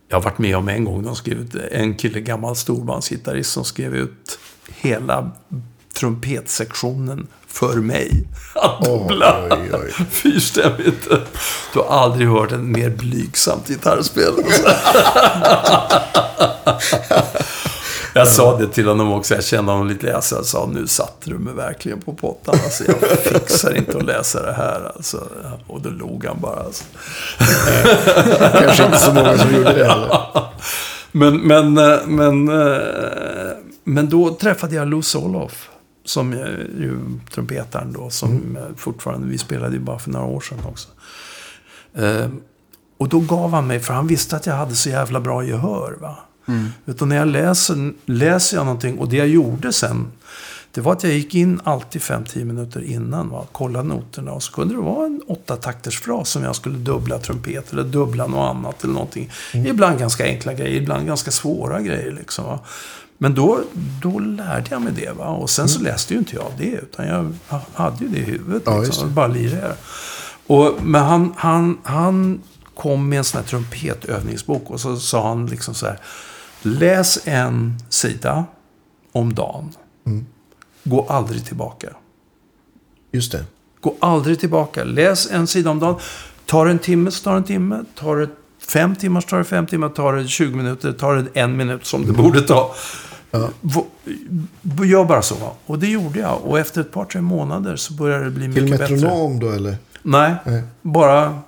Jag 0.08 0.16
har 0.16 0.22
varit 0.22 0.38
med 0.38 0.56
om 0.56 0.68
en 0.68 0.84
gång, 0.84 1.02
de 1.02 1.16
skrev 1.16 1.38
ut, 1.38 1.54
en 1.54 1.94
kille, 1.94 2.20
gammal 2.20 2.56
storbandsgitarrist, 2.56 3.52
som 3.52 3.64
skrev 3.64 3.96
ut 3.96 4.38
hela 4.68 5.30
trumpetsektionen 5.92 7.26
för 7.46 7.76
mig. 7.76 8.26
Att 8.54 8.84
dubbla. 8.84 9.48
Oj, 9.50 9.70
oj. 9.72 10.06
Fyrstämmigt. 10.10 11.08
Du 11.72 11.78
har 11.78 11.86
aldrig 11.86 12.28
hört 12.28 12.52
en 12.52 12.72
mer 12.72 12.90
blygsamt 12.90 13.68
gitarrspel. 13.68 14.34
Jag 18.16 18.28
sa 18.28 18.58
det 18.58 18.68
till 18.68 18.88
honom 18.88 19.12
också. 19.12 19.34
Jag 19.34 19.44
kände 19.44 19.72
honom 19.72 19.88
lite. 19.88 20.06
Jag 20.06 20.24
sa, 20.24 20.70
nu 20.72 20.86
satte 20.86 21.30
du 21.30 21.38
mig 21.38 21.54
verkligen 21.54 22.00
på 22.00 22.12
pottan. 22.12 22.58
Alltså, 22.64 22.84
jag 22.84 23.18
fixar 23.18 23.76
inte 23.76 23.96
att 23.98 24.04
läsa 24.04 24.42
det 24.42 24.52
här. 24.52 24.92
Alltså. 24.96 25.28
Och 25.66 25.80
då 25.80 25.90
log 25.90 26.24
han 26.24 26.40
bara. 26.40 26.60
Alltså. 26.60 26.84
Kanske 28.58 28.84
inte 28.84 28.98
så 28.98 29.12
många 29.12 29.38
som 29.38 29.54
gjorde 29.54 29.72
det 29.72 29.84
heller. 29.84 30.18
Men, 31.12 31.36
men, 31.36 31.74
men, 32.06 32.48
eh, 32.48 32.78
men 33.84 34.08
då 34.08 34.34
träffade 34.34 34.74
jag 34.74 34.88
Lou 34.88 35.02
Soloff. 35.02 35.68
Som 36.04 36.32
är 36.32 36.68
ju 36.78 36.98
trumpetaren 37.34 37.92
då. 37.92 38.10
Som 38.10 38.56
eh, 38.56 38.76
fortfarande, 38.76 39.28
vi 39.28 39.38
spelade 39.38 39.72
ju 39.74 39.80
bara 39.80 39.98
för 39.98 40.10
några 40.10 40.26
år 40.26 40.40
sedan 40.40 40.58
också. 40.68 40.88
Eh, 41.94 42.28
och 42.98 43.08
då 43.08 43.20
gav 43.20 43.50
han 43.50 43.66
mig, 43.66 43.80
för 43.80 43.94
han 43.94 44.06
visste 44.06 44.36
att 44.36 44.46
jag 44.46 44.54
hade 44.54 44.74
så 44.74 44.88
jävla 44.88 45.20
bra 45.20 45.44
gehör. 45.44 45.96
Va? 46.00 46.16
Utan 46.86 47.08
när 47.08 47.16
jag 47.16 47.28
läser, 47.28 47.92
läser 48.06 48.56
jag 48.56 48.66
någonting, 48.66 48.98
och 48.98 49.08
det 49.08 49.16
jag 49.16 49.28
gjorde 49.28 49.72
sen. 49.72 50.06
Det 50.76 50.80
var 50.80 50.92
att 50.92 51.02
jag 51.02 51.12
gick 51.12 51.34
in 51.34 51.60
alltid 51.64 52.02
5-10 52.02 52.44
minuter 52.44 52.82
innan. 52.82 53.30
Va? 53.30 53.46
Kollade 53.52 53.88
noterna 53.88 54.32
och 54.32 54.42
så 54.42 54.52
kunde 54.52 54.74
det 54.74 54.80
vara 54.80 55.06
en 55.06 55.22
åtta 55.28 55.56
takters 55.56 56.00
fras 56.00 56.28
som 56.30 56.42
jag 56.42 56.56
skulle 56.56 56.78
dubbla 56.78 57.18
trumpet 57.18 57.72
eller 57.72 57.84
dubbla 57.84 58.26
något 58.26 58.56
annat 58.56 58.84
eller 58.84 58.94
någonting. 58.94 59.30
Ibland 59.52 59.98
ganska 59.98 60.24
enkla 60.24 60.54
grejer, 60.54 60.82
ibland 60.82 61.06
ganska 61.06 61.30
svåra 61.30 61.80
grejer. 61.82 62.12
Liksom, 62.12 62.44
va? 62.44 62.60
Men 63.18 63.34
då, 63.34 63.60
då 64.02 64.18
lärde 64.18 64.66
jag 64.70 64.82
mig 64.82 64.92
det. 64.96 65.10
Va? 65.18 65.26
Och 65.26 65.50
sen 65.50 65.68
så 65.68 65.80
läste 65.80 66.12
ju 66.14 66.18
inte 66.18 66.36
jag 66.36 66.52
det, 66.58 66.70
utan 66.70 67.06
jag 67.06 67.32
hade 67.74 68.04
ju 68.04 68.10
det 68.10 68.18
i 68.18 68.24
huvudet. 68.24 68.62
Ja, 68.66 68.80
Liksom, 68.80 69.14
bara 69.14 69.26
lirade. 69.26 69.76
Och, 70.46 70.78
men 70.82 71.02
han, 71.04 71.32
han, 71.36 71.78
han 71.82 72.40
kom 72.74 73.08
med 73.08 73.18
en 73.18 73.24
sån 73.24 73.40
här 73.40 73.48
trumpetövningsbok 73.48 74.70
och 74.70 74.80
så 74.80 74.96
sa 74.96 75.28
han 75.28 75.46
liksom 75.46 75.74
så 75.74 75.86
här. 75.86 75.98
Läs 76.66 77.18
en 77.24 77.78
sida 77.88 78.44
om 79.12 79.34
dagen. 79.34 79.72
Gå 80.84 81.06
aldrig 81.08 81.44
tillbaka. 81.44 81.88
Just 83.12 83.32
det. 83.32 83.44
Gå 83.80 83.94
aldrig 84.00 84.40
tillbaka. 84.40 84.84
Läs 84.84 85.30
en 85.30 85.46
sida 85.46 85.70
om 85.70 85.78
dagen. 85.80 85.96
Tar 86.46 86.64
det 86.64 86.70
en 86.70 86.78
timme 86.78 87.10
så 87.10 87.24
tar 87.24 87.30
det 87.32 87.36
en 87.38 87.44
timme. 87.44 87.84
Tar 87.94 88.16
det 88.16 88.28
fem 88.68 88.96
timmar 88.96 89.20
så 89.20 89.28
tar 89.28 89.38
det 89.38 89.44
fem 89.44 89.66
timmar. 89.66 89.88
Tar 89.88 90.12
det 90.12 90.28
20 90.28 90.56
minuter 90.56 90.92
tar 90.92 91.14
det 91.16 91.40
en 91.40 91.56
minut 91.56 91.86
som 91.86 92.06
det 92.06 92.12
borde 92.12 92.42
ta. 92.42 92.74
Ja. 93.30 93.48
Gör 94.84 95.04
bara 95.04 95.22
så. 95.22 95.34
Och 95.66 95.78
det 95.78 95.86
gjorde 95.86 96.18
jag. 96.18 96.40
Och 96.44 96.58
efter 96.58 96.80
ett 96.80 96.92
par, 96.92 97.04
tre 97.04 97.20
månader 97.20 97.76
så 97.76 97.92
började 97.92 98.24
det 98.24 98.30
bli 98.30 98.52
Till 98.52 98.62
mycket 98.62 98.78
bättre. 98.78 98.94
metronom 98.94 99.40
då 99.40 99.50
eller? 99.50 99.76
Nej, 100.02 100.34
Nej. 100.44 100.62
bara, 100.82 101.38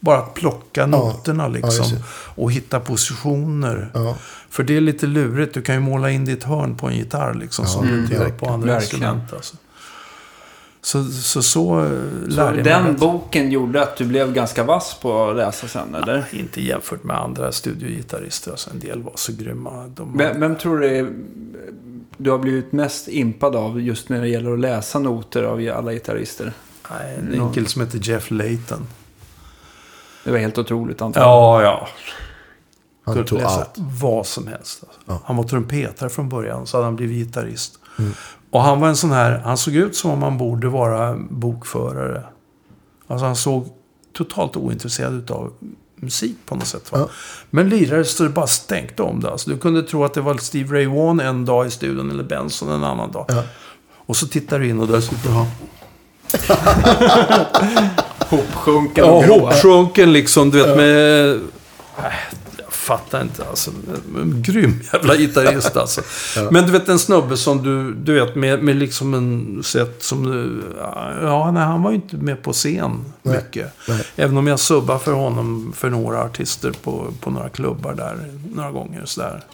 bara 0.00 0.20
plocka 0.22 0.86
noterna 0.86 1.42
ja, 1.42 1.48
liksom. 1.48 1.72
just 1.76 1.90
det. 1.90 2.02
och 2.12 2.52
hitta 2.52 2.80
positioner. 2.80 3.90
Ja. 3.94 4.16
För 4.50 4.62
det 4.62 4.76
är 4.76 4.80
lite 4.80 5.06
lurigt. 5.06 5.54
Du 5.54 5.62
kan 5.62 5.74
ju 5.74 5.80
måla 5.80 6.10
in 6.10 6.24
ditt 6.24 6.44
hörn 6.44 6.76
på 6.76 6.86
en 6.86 6.96
gitarr 6.96 7.34
liksom. 7.34 7.64
Ja, 7.64 7.70
som 7.70 7.86
du 7.86 7.98
inte 7.98 8.14
gör 8.14 8.28
på 8.28 8.46
andra 8.46 8.76
instrument. 8.76 9.32
Alltså. 9.32 9.56
Så, 10.82 11.04
så, 11.04 11.42
så 11.42 11.80
eh, 11.80 11.90
Så 12.28 12.36
lärde 12.36 12.56
jag 12.56 12.84
den 12.84 12.96
boken 12.96 13.50
gjorde 13.50 13.82
att 13.82 13.96
du 13.96 14.04
blev 14.04 14.32
ganska 14.32 14.64
vass 14.64 14.98
på 15.02 15.24
att 15.24 15.36
läsa 15.36 15.68
sen, 15.68 15.94
eller? 15.94 16.24
Inte 16.32 16.62
jämfört 16.62 17.04
med 17.04 17.16
andra 17.16 17.52
studiogitarrister. 17.52 18.50
Alltså, 18.50 18.70
en 18.70 18.78
del 18.80 19.02
var 19.02 19.12
så 19.14 19.32
grymma. 19.32 19.86
De, 19.94 20.18
Vem, 20.18 20.40
vem 20.40 20.56
tror 20.56 20.78
du 20.78 20.86
är, 20.86 21.12
du 22.16 22.30
har 22.30 22.38
blivit 22.38 22.72
mest 22.72 23.08
impad 23.08 23.56
av 23.56 23.80
just 23.80 24.08
när 24.08 24.20
det 24.20 24.28
gäller 24.28 24.52
att 24.52 24.60
läsa 24.60 24.98
noter 24.98 25.42
av 25.42 25.70
alla 25.76 25.92
gitarrister? 25.92 26.52
nej, 26.90 27.16
en 27.18 27.34
enkel 27.40 27.66
som 27.66 27.82
heter 27.82 27.98
Jeff 28.02 28.30
Layton. 28.30 28.86
Det 30.24 30.30
var 30.30 30.38
helt 30.38 30.58
otroligt 30.58 31.02
antar 31.02 31.20
jag. 31.20 31.28
Ja, 31.28 31.62
ja. 31.62 31.88
Han 33.10 33.24
Kunde 33.24 33.28
tog 33.28 33.38
läsa 33.38 33.60
allt. 33.60 33.74
vad 33.76 34.26
som 34.26 34.46
helst. 34.46 34.82
Alltså. 34.86 35.00
Ja. 35.06 35.20
Han 35.24 35.36
var 35.36 35.44
trumpetare 35.44 36.08
från 36.08 36.28
början, 36.28 36.66
så 36.66 36.76
hade 36.76 36.84
han 36.86 36.96
blivit 36.96 37.16
gitarrist. 37.26 37.78
Mm. 37.98 38.12
Och 38.50 38.62
han 38.62 38.80
var 38.80 38.88
en 38.88 38.96
sån 38.96 39.10
här, 39.10 39.38
han 39.38 39.56
såg 39.56 39.74
ut 39.74 39.96
som 39.96 40.10
om 40.10 40.22
han 40.22 40.38
borde 40.38 40.68
vara 40.68 41.16
bokförare. 41.30 42.22
Alltså 43.06 43.26
han 43.26 43.36
såg 43.36 43.68
totalt 44.16 44.56
ointresserad 44.56 45.30
av 45.30 45.52
musik 45.96 46.36
på 46.46 46.54
något 46.54 46.66
sätt. 46.66 46.92
Va? 46.92 46.98
Ja. 46.98 47.08
Men 47.50 47.68
lirare 47.68 48.04
så 48.04 48.22
det 48.22 48.28
bara 48.28 48.46
stänkte 48.46 49.02
om 49.02 49.20
det. 49.20 49.30
Alltså, 49.30 49.50
du 49.50 49.58
kunde 49.58 49.82
tro 49.82 50.04
att 50.04 50.14
det 50.14 50.20
var 50.20 50.36
Steve 50.36 50.76
Ray 50.76 50.86
Vaughan 50.86 51.20
en 51.20 51.44
dag 51.44 51.66
i 51.66 51.70
studion 51.70 52.10
eller 52.10 52.24
Benson 52.24 52.70
en 52.70 52.84
annan 52.84 53.12
dag. 53.12 53.24
Ja. 53.28 53.42
Och 54.06 54.16
så 54.16 54.26
tittar 54.26 54.58
du 54.58 54.68
in 54.68 54.80
och 54.80 54.86
där 54.86 55.00
sitter 55.00 55.30
han. 55.30 55.46
Hopsjunken 58.30 59.04
Ja, 59.04 59.10
och 59.12 59.24
grå. 59.24 59.38
hopsjunken 59.38 60.12
liksom, 60.12 60.50
du 60.50 60.58
vet 60.66 60.76
med... 60.76 61.40
fattar 62.90 63.22
inte 63.22 63.44
alltså. 63.44 63.70
En 64.16 64.42
grym 64.42 64.80
jävla 64.92 65.16
gitarrist 65.16 65.76
alltså. 65.76 66.02
Men 66.50 66.64
du 66.64 66.72
vet 66.72 66.88
en 66.88 66.98
snubbe 66.98 67.36
som 67.36 67.62
du, 67.62 67.94
du 67.94 68.12
vet 68.12 68.34
med, 68.34 68.62
med 68.62 68.76
liksom 68.76 69.14
en 69.14 69.62
sätt 69.62 70.02
som 70.02 70.24
du... 70.24 70.62
Ja, 71.22 71.50
nej, 71.50 71.62
han 71.62 71.82
var 71.82 71.90
ju 71.90 71.96
inte 71.96 72.16
med 72.16 72.42
på 72.42 72.52
scen 72.52 73.04
Nej, 73.22 73.36
mycket. 73.36 73.72
nej. 73.88 74.06
Även 74.16 74.36
om 74.36 74.46
jag 74.46 74.60
subbade 74.60 75.00
för 75.00 75.12
honom 75.12 75.72
för 75.76 75.90
några 75.90 76.22
artister 76.24 76.72
på, 76.82 77.12
på 77.20 77.30
några 77.30 77.48
klubbar 77.48 77.94
där 77.94 78.16
några 78.54 78.70
gånger 78.70 79.04
sådär. 79.04 79.44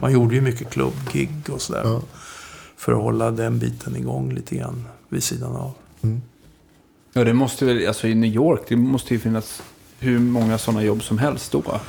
Man 0.00 0.12
gjorde 0.12 0.34
ju 0.34 0.40
mycket 0.40 0.70
klubbgig 0.70 1.30
och 1.50 1.60
sådär. 1.60 1.82
Ja. 1.84 2.02
För 2.76 2.92
att 2.92 3.02
hålla 3.02 3.30
den 3.30 3.58
biten 3.58 3.96
igång 3.96 4.32
lite 4.34 4.56
grann 4.56 4.84
vid 5.08 5.22
sidan 5.22 5.56
av. 5.56 5.72
Ja, 7.12 7.24
det 7.24 7.34
måste 7.34 7.64
väl, 7.64 7.88
alltså 7.88 8.08
i 8.08 8.14
New 8.14 8.34
York, 8.34 8.60
det 8.68 8.76
måste 8.76 9.14
ju 9.14 9.20
finnas 9.20 9.62
hur 9.98 10.18
många 10.18 10.58
sådana 10.58 10.82
jobb 10.82 11.02
som 11.02 11.18
helst 11.18 11.52
då. 11.52 11.80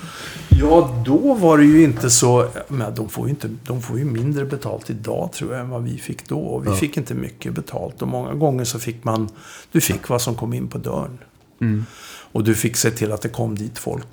Ja, 0.49 1.03
då 1.05 1.33
var 1.33 1.57
det 1.57 1.63
ju 1.65 1.83
inte 1.83 2.09
så... 2.09 2.47
Men 2.67 2.95
de 2.95 3.09
får 3.09 3.25
ju, 3.25 3.29
inte, 3.29 3.49
de 3.65 3.81
får 3.81 3.97
ju 3.99 4.05
mindre 4.05 4.45
betalt 4.45 4.89
idag 4.89 5.31
tror 5.33 5.51
jag 5.51 5.61
än 5.61 5.69
vad 5.69 5.83
vi 5.83 5.97
fick 5.97 6.27
då. 6.29 6.39
Och 6.39 6.65
vi 6.65 6.69
Ja. 6.69 6.75
fick 6.75 6.97
inte 6.97 7.13
mycket 7.13 7.53
betalt. 7.53 8.01
Och 8.01 8.07
många 8.07 8.33
gånger 8.33 8.63
så 8.65 8.79
fick 8.79 9.03
man... 9.03 9.29
Du 9.71 9.81
fick 9.81 10.09
vad 10.09 10.21
som 10.21 10.35
kom 10.35 10.53
in 10.53 10.67
på 10.67 10.77
dörren. 10.77 11.17
Mm. 11.61 11.85
Och 12.31 12.43
du 12.43 12.55
fick 12.55 12.77
se 12.77 12.91
till 12.91 13.11
att 13.11 13.21
det 13.21 13.29
kom 13.29 13.55
dit 13.55 13.77
folk 13.79 14.05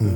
eh, 0.00 0.06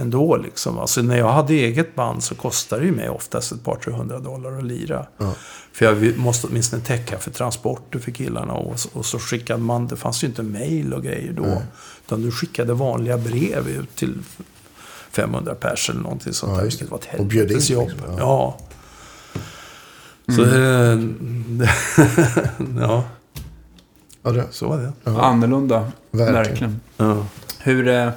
ändå. 0.00 0.36
Liksom. 0.36 0.78
Alltså, 0.78 1.02
när 1.02 1.16
jag 1.18 1.32
hade 1.32 1.54
eget 1.54 1.94
band 1.94 2.22
så 2.24 2.34
kostade 2.34 2.82
det 2.82 2.86
ju 2.86 2.92
mig 2.94 3.08
oftast 3.08 3.52
ett 3.52 3.64
par, 3.64 3.76
tre 3.76 3.92
hundra 3.92 4.18
dollar 4.18 4.58
att 4.58 4.64
lira. 4.64 5.06
Ja. 5.18 5.34
För 5.78 5.84
jag 5.84 6.18
måste 6.18 6.46
åtminstone 6.46 6.82
täcka 6.82 7.18
för 7.18 7.30
transporter 7.30 7.98
för 7.98 8.10
killarna. 8.10 8.52
Och, 8.52 8.76
och 8.92 9.06
så 9.06 9.18
skickade 9.18 9.62
man, 9.62 9.86
det 9.86 9.96
fanns 9.96 10.22
ju 10.24 10.26
inte 10.26 10.42
mail 10.42 10.94
och 10.94 11.02
grejer 11.02 11.32
då. 11.32 11.42
Nej. 11.42 11.62
Utan 12.06 12.22
du 12.22 12.30
skickade 12.32 12.74
vanliga 12.74 13.18
brev 13.18 13.68
ut 13.68 13.96
till 13.96 14.14
500 15.10 15.54
pers 15.54 15.90
eller 15.90 16.00
någonting 16.00 16.32
sånt 16.32 16.50
Ja, 16.52 16.56
där. 16.56 16.62
Vilket 16.64 16.80
det. 16.80 16.90
var 16.90 16.98
ett 16.98 17.04
helvetes 17.04 17.70
jobb. 17.70 17.88
liksom, 17.88 18.12
ja. 18.18 18.56
ja. 20.26 20.34
Så 20.34 20.44
eh, 20.44 20.98
ja, 22.80 23.04
Ja, 24.22 24.30
det, 24.30 24.44
så 24.50 24.68
var 24.68 24.78
det. 24.78 24.92
ja, 25.04 25.20
Annorlunda, 25.22 25.92
verkligen. 26.10 26.34
verkligen. 26.34 26.80
Ja. 26.96 27.26
Hur, 27.58 27.88
eh, 27.88 28.10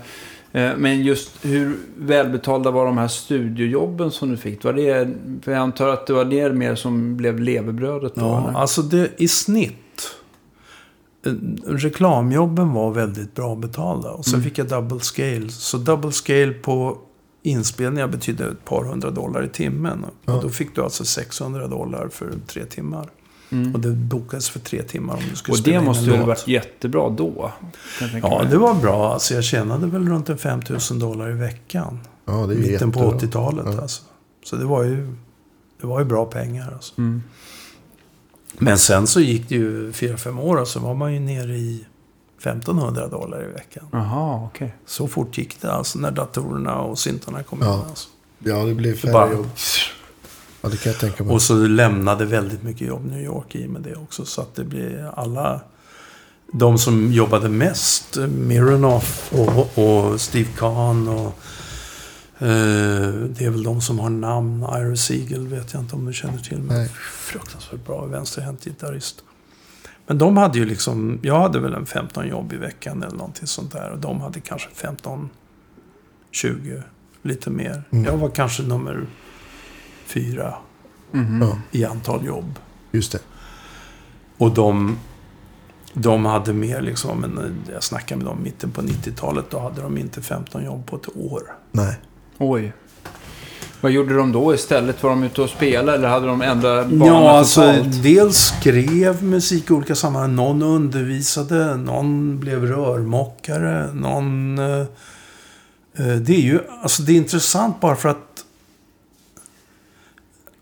men 0.54 1.02
just 1.02 1.32
hur 1.46 1.78
välbetalda 1.98 2.72
var 2.72 2.86
de 2.86 2.98
här 2.98 3.08
studiojobben 3.08 4.12
som 4.12 4.30
du 4.32 4.38
fick? 4.38 4.64
Var 4.64 4.74
det, 4.74 5.10
för 5.46 5.52
jag 5.52 5.62
antar 5.62 5.88
att 5.88 6.08
det 6.08 6.14
var 6.14 6.26
det 6.26 6.54
mer 6.54 6.76
som 6.76 7.18
blev 7.18 7.40
levebrödet 7.40 8.16
då? 8.16 8.22
Ja, 8.22 8.48
eller? 8.50 8.60
alltså 8.60 8.82
det, 8.82 9.10
i 9.18 9.28
snitt. 9.28 10.12
eh, 11.26 11.32
Reklamjobben 11.68 12.74
var 12.74 12.92
väldigt 12.92 13.36
bra 13.36 13.56
betalda. 13.56 14.12
Och 14.12 14.26
sen 14.26 14.34
Mm. 14.34 14.44
fick 14.44 14.58
jag 14.58 14.68
double 14.68 15.00
scale. 15.00 15.50
Så 15.50 15.78
double 15.78 16.12
scale 16.12 16.52
på 16.52 16.98
inspelningar 17.44 18.08
betydde 18.08 18.46
ett 18.46 18.66
par 18.66 18.84
hundra 18.84 19.10
dollar 19.10 19.44
i 19.44 19.50
timmen. 19.50 20.06
Ja. 20.26 20.34
Och 20.36 20.44
då 20.44 20.50
fick 20.50 20.76
du 20.76 20.82
alltså 20.84 21.06
600 21.06 21.68
dollar 21.68 22.08
för 22.08 22.32
tre 22.48 22.66
timmar. 22.66 23.10
Mm. 23.52 23.74
Och 23.76 23.80
det 23.80 23.90
bokades 23.92 24.50
för 24.50 24.60
tre 24.60 24.84
timmar 24.84 25.14
om 25.14 25.22
du 25.30 25.36
skulle 25.36 25.58
Och 25.58 25.64
det 25.64 25.82
måste 25.82 26.06
ju 26.06 26.18
ha 26.18 26.26
varit 26.26 26.48
jättebra 26.48 27.10
då? 27.10 27.52
kan 28.00 28.08
jag 28.08 28.12
tänka 28.12 28.28
Ja, 28.28 28.40
mig. 28.42 28.52
det 28.52 28.58
var 28.58 28.74
bra. 28.74 29.14
Alltså 29.14 29.34
jag 29.34 29.44
tjänade 29.44 29.88
väl 29.88 30.08
runt 30.10 30.30
en 30.30 30.38
5000 30.38 31.00
dollar 31.00 31.30
i 31.30 31.34
veckan. 31.34 32.00
Ja, 32.26 32.34
det 32.34 32.54
är 32.54 32.58
Mitten 32.58 32.92
på 32.92 33.00
jättebra. 33.00 33.28
80-talet 33.28 33.66
Ja. 33.76 33.82
alltså. 33.82 34.02
Så 34.46 34.56
det 34.56 34.66
var 34.66 34.84
ju, 34.84 35.16
det 35.82 35.88
var 35.88 36.00
ju 36.00 36.06
bra 36.06 36.26
pengar 36.26 36.72
alltså. 36.74 36.94
Mm. 36.98 37.24
Men 38.58 38.80
sen 38.80 39.08
så 39.08 39.20
gick 39.20 39.50
det 39.50 39.56
ju 39.56 39.94
fyra 39.94 40.18
fem 40.18 40.40
år 40.40 40.58
och 40.58 40.68
så 40.68 40.80
var 40.80 40.94
man 40.94 41.14
ju 41.14 41.20
nere 41.20 41.58
i 41.58 41.86
1500 42.40 43.08
dollar 43.08 43.44
i 43.50 43.54
veckan. 43.54 43.84
Jaha, 43.92 44.46
okej. 44.46 44.76
Så 44.86 45.08
fort 45.08 45.38
gick 45.38 45.62
det 45.62 45.72
alltså 45.72 46.00
när 46.00 46.12
datorerna 46.12 46.82
och 46.82 47.00
syntarna 47.00 47.44
kom 47.44 47.60
Ja. 47.62 47.74
in. 47.74 47.80
Alltså. 47.90 48.10
Ja, 48.40 48.64
det 48.66 48.74
blir 48.74 48.96
färre 48.96 49.34
jobb. 49.34 49.48
Ja, 50.62 50.70
det 50.70 50.78
kan 50.78 50.92
jag 50.92 51.00
tänka 51.00 51.24
mig. 51.24 51.34
Och 51.34 51.42
så 51.42 51.56
lämnade 51.56 52.26
väldigt 52.26 52.64
mycket 52.64 52.88
jobb 52.88 53.06
New 53.06 53.24
York 53.24 53.56
i 53.56 53.68
med 53.68 53.82
det 53.82 53.96
också. 53.96 54.26
Så 54.26 54.42
att 54.42 54.56
det 54.56 54.64
blir 54.64 55.12
alla... 55.16 55.62
De 56.54 56.78
som 56.78 57.12
jobbade 57.12 57.50
mest, 57.50 58.18
Mironoff 58.28 59.34
och, 59.34 59.78
och 59.78 60.22
Steve 60.22 60.50
Kahn 60.58 61.08
och... 61.08 61.40
Eh, 62.42 63.14
det 63.14 63.46
är 63.46 63.50
väl 63.50 63.64
de 63.64 63.82
som 63.82 64.00
har 64.00 64.10
namn. 64.10 64.64
Ira 64.64 64.96
Siegel 64.96 65.48
vet 65.48 65.74
jag 65.74 65.82
inte 65.82 65.96
om 65.96 66.06
du 66.06 66.14
känner 66.14 66.38
till. 66.38 66.58
Men 66.58 66.78
Nej. 66.78 66.90
fruktansvärt 67.12 67.86
bra 67.86 68.06
vänsterhänt 68.06 68.66
gitarrist. 68.66 69.24
Men 70.08 70.18
de 70.18 70.38
hade 70.38 70.60
ju 70.60 70.66
liksom... 70.66 71.20
Jag 71.22 71.40
hade 71.40 71.60
väl 71.60 71.74
en 71.74 71.86
15 71.86 72.28
jobb 72.28 72.54
i 72.54 72.58
veckan 72.58 73.04
eller 73.04 73.18
någonting 73.18 73.48
sånt 73.48 73.72
där. 73.72 73.90
Och 73.90 74.00
de 74.00 74.22
hade 74.22 74.40
kanske 74.40 74.70
15, 74.74 75.30
20, 76.32 76.84
lite 77.22 77.50
mer. 77.50 77.84
Mm. 77.92 78.06
Jag 78.06 78.18
var 78.18 78.30
kanske 78.30 78.64
nummer 78.64 79.08
fyra. 80.14 80.54
Ja, 81.42 81.58
i 81.72 81.86
antal 81.86 82.26
jobb. 82.26 82.60
just 82.92 83.12
det. 83.12 83.20
Och 84.38 84.52
de, 84.54 84.98
de 85.94 86.26
hade 86.26 86.54
mer 86.54 86.82
liksom, 86.82 87.20
men 87.22 87.38
eh, 87.38 87.74
jag 87.74 87.84
snackade 87.84 88.18
med 88.18 88.26
dem 88.32 88.40
i 88.40 88.44
mitten 88.44 88.72
på 88.72 88.82
90-talet, 88.82 89.46
då 89.50 89.60
hade 89.60 89.82
de 89.82 89.98
inte 89.98 90.22
15 90.22 90.66
jobb 90.66 90.86
på 90.86 90.96
ett 90.96 91.16
år. 91.18 91.42
Nej. 91.72 91.96
Oj. 92.38 92.74
Vad 93.82 93.92
gjorde 93.92 94.16
de 94.16 94.32
då 94.32 94.54
istället? 94.54 95.04
Var 95.04 95.10
de 95.10 95.24
ute 95.24 95.42
och 95.42 95.50
spelade 95.50 95.98
eller 95.98 96.08
hade 96.08 96.28
de 96.28 96.42
ändrat 96.42 96.88
banan 96.88 97.08
Ja, 97.08 97.30
alltså 97.38 97.62
totalt? 97.62 98.04
dels 98.04 98.38
skrev 98.38 99.24
musik 99.24 99.70
i 99.70 99.74
olika 99.74 99.96
sammanhang. 99.96 100.36
Någon 100.36 100.62
undervisade, 100.62 101.78
någon 101.78 102.40
blev 102.40 102.66
rörmokare, 102.66 103.94
någon... 103.94 104.60
Eh, 104.60 104.80
eh, 105.98 106.16
det 106.16 106.34
är 106.36 106.42
ju, 106.42 106.60
alltså 106.82 107.04
det 107.04 107.12
är 107.12 107.18
intressant 107.18 107.80
bara 107.82 107.96
för 107.96 108.10
att 108.10 108.31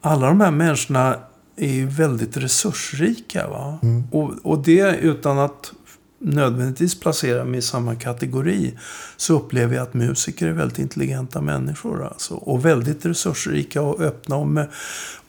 alla 0.02 0.28
de 0.28 0.42
här 0.42 0.52
människorna 0.52 1.16
är 1.56 1.72
ju 1.74 1.86
väldigt 1.86 2.38
resursrika. 2.38 3.48
Va? 3.48 3.80
Mm. 3.84 4.04
Och, 4.12 4.34
och 4.44 4.64
det 4.64 4.98
utan 4.98 5.40
att 5.40 5.74
nödvändigtvis 6.20 7.00
placera 7.00 7.40
dem 7.40 7.56
i 7.56 7.62
samma 7.62 7.96
kategori 7.96 8.74
så 9.18 9.36
upplever 9.36 9.76
jag 9.76 9.84
att 9.84 9.94
musiker 9.94 10.48
är 10.48 10.52
väldigt 10.52 10.80
intelligenta 10.80 11.42
människor. 11.42 12.08
Alltså, 12.08 12.34
och 12.34 12.66
väldigt 12.66 13.06
resursrika 13.06 13.82
och 13.82 14.02
öppna 14.02 14.36
och, 14.36 14.48
med, 14.48 14.70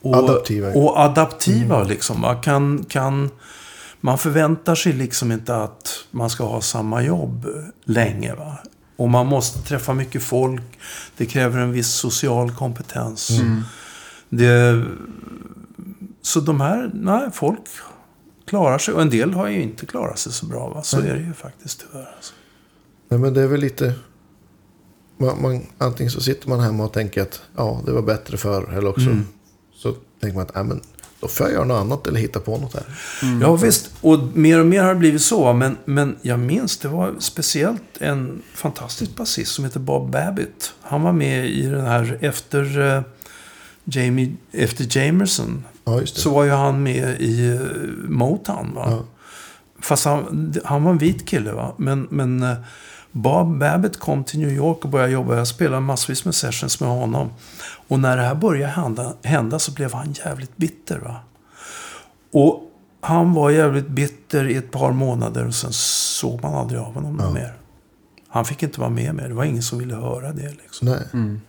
och 0.01 0.15
Adaptiva. 0.15 0.69
Och 0.69 0.99
adaptiva 0.99 1.83
liksom. 1.83 2.21
Man, 2.21 2.41
kan, 2.41 2.85
kan, 2.89 3.29
man 4.01 4.17
förväntar 4.17 4.75
sig 4.75 4.93
liksom 4.93 5.31
inte 5.31 5.55
att 5.55 6.05
man 6.11 6.29
ska 6.29 6.43
ha 6.43 6.61
samma 6.61 7.03
jobb 7.03 7.47
länge. 7.83 8.35
Va? 8.35 8.57
Och 8.95 9.09
man 9.09 9.27
måste 9.27 9.59
träffa 9.59 9.93
mycket 9.93 10.23
folk. 10.23 10.79
Det 11.17 11.25
kräver 11.25 11.59
en 11.59 11.71
viss 11.71 11.91
social 11.91 12.51
kompetens. 12.51 13.29
Mm. 13.29 13.63
Det, 14.31 14.83
så 16.21 16.39
de 16.39 16.61
här, 16.61 16.91
nej, 16.93 17.29
folk 17.33 17.59
klarar 18.45 18.77
sig. 18.77 18.93
Och 18.93 19.01
en 19.01 19.09
del 19.09 19.33
har 19.33 19.47
ju 19.47 19.61
inte 19.61 19.85
klarat 19.85 20.19
sig 20.19 20.31
så 20.31 20.45
bra. 20.45 20.69
Va? 20.69 20.83
Så 20.83 20.99
Nej. 20.99 21.09
är 21.09 21.15
det 21.15 21.21
ju 21.21 21.33
faktiskt 21.33 21.85
tyvärr. 21.91 22.09
Alltså. 22.15 22.33
Nej, 23.09 23.19
men 23.19 23.33
det 23.33 23.41
är 23.41 23.47
väl 23.47 23.59
lite... 23.59 23.93
Man, 25.17 25.41
man, 25.41 25.61
antingen 25.77 26.11
så 26.11 26.21
sitter 26.21 26.49
man 26.49 26.59
hemma 26.59 26.83
och 26.83 26.93
tänker 26.93 27.21
att 27.21 27.41
ja, 27.57 27.81
det 27.85 27.91
var 27.91 28.01
bättre 28.01 28.37
förr. 28.37 28.73
Eller 28.77 28.89
också 28.89 29.09
Mm. 29.09 29.25
så 29.75 29.95
tänker 30.21 30.35
man 30.35 30.45
att 30.45 30.51
ja, 30.53 30.63
men, 30.63 30.81
då 31.19 31.27
får 31.27 31.45
jag 31.47 31.53
göra 31.53 31.65
något 31.65 31.81
annat 31.81 32.07
eller 32.07 32.19
hitta 32.19 32.39
på 32.39 32.57
något 32.57 32.73
här. 32.73 32.83
Mm. 33.23 33.41
Ja 33.41 33.55
visst, 33.55 33.91
och 34.01 34.19
mer 34.33 34.59
och 34.59 34.65
mer 34.65 34.83
har 34.83 34.93
det 34.93 34.99
blivit 34.99 35.21
så. 35.21 35.53
Men, 35.53 35.77
men 35.85 36.15
jag 36.21 36.39
minns, 36.39 36.77
det 36.77 36.87
var 36.87 37.15
speciellt 37.19 37.83
en 37.99 38.41
fantastisk 38.53 39.15
basist 39.15 39.51
som 39.51 39.65
heter 39.65 39.79
Bob 39.79 40.11
Babbitt. 40.11 40.73
Han 40.81 41.01
var 41.01 41.11
med 41.13 41.49
i 41.49 41.61
den 41.65 41.85
här 41.85 42.17
efter, 42.21 42.79
eh, 42.95 43.01
Jamie, 43.83 44.35
efter 44.51 44.97
Jamerson. 44.97 45.65
Ja, 45.83 45.99
just 45.99 46.15
det. 46.15 46.21
Så 46.21 46.33
var 46.33 46.43
ju 46.43 46.49
han 46.51 46.83
med 46.83 47.21
i 47.21 47.49
eh, 47.49 47.59
Motown. 48.09 48.73
Va? 48.75 48.85
Ja. 48.91 49.03
Fast 49.81 50.05
han, 50.05 50.53
han 50.65 50.83
var 50.83 50.91
en 50.91 50.97
vit 50.97 51.25
kille. 51.27 51.51
Va? 51.51 51.73
Men, 51.77 52.07
men 52.11 52.43
eh, 52.43 52.57
Bob 53.11 53.57
Babbitt 53.59 53.99
kom 53.99 54.23
till 54.23 54.39
New 54.39 54.51
York 54.51 54.83
och 54.85 54.89
började 54.89 55.11
jobba. 55.13 55.35
Jag 55.35 55.47
spelade 55.47 55.81
massvis 55.81 56.25
med 56.25 56.35
sessions 56.35 56.79
med 56.79 56.89
honom. 56.89 57.29
Och 57.87 57.99
när 57.99 58.17
det 58.17 58.23
här 58.23 58.35
började 58.35 58.73
hända, 58.73 59.13
hända 59.23 59.59
så 59.59 59.71
blev 59.71 59.93
han 59.93 60.13
jävligt 60.25 60.57
bitter. 60.57 60.99
Va? 60.99 61.15
Och 62.33 62.63
han 63.01 63.33
var 63.33 63.49
jävligt 63.49 63.87
bitter 63.87 64.47
i 64.49 64.55
ett 64.55 64.71
par 64.71 64.91
månader 64.91 65.47
och 65.47 65.55
sen 65.55 65.73
såg 65.73 66.43
man 66.43 66.55
aldrig 66.55 66.79
av 66.79 66.93
honom 66.93 67.17
Ja. 67.23 67.31
mer. 67.31 67.53
Han 68.27 68.45
fick 68.45 68.63
inte 68.63 68.79
vara 68.79 68.89
med 68.89 69.15
mer. 69.15 69.27
Det 69.27 69.33
var 69.33 69.43
ingen 69.43 69.63
som 69.63 69.79
ville 69.79 69.95
höra 69.95 70.31
det. 70.33 70.49
Liksom. 70.49 70.87
Nej. 70.87 71.03
Mm. 71.13 71.41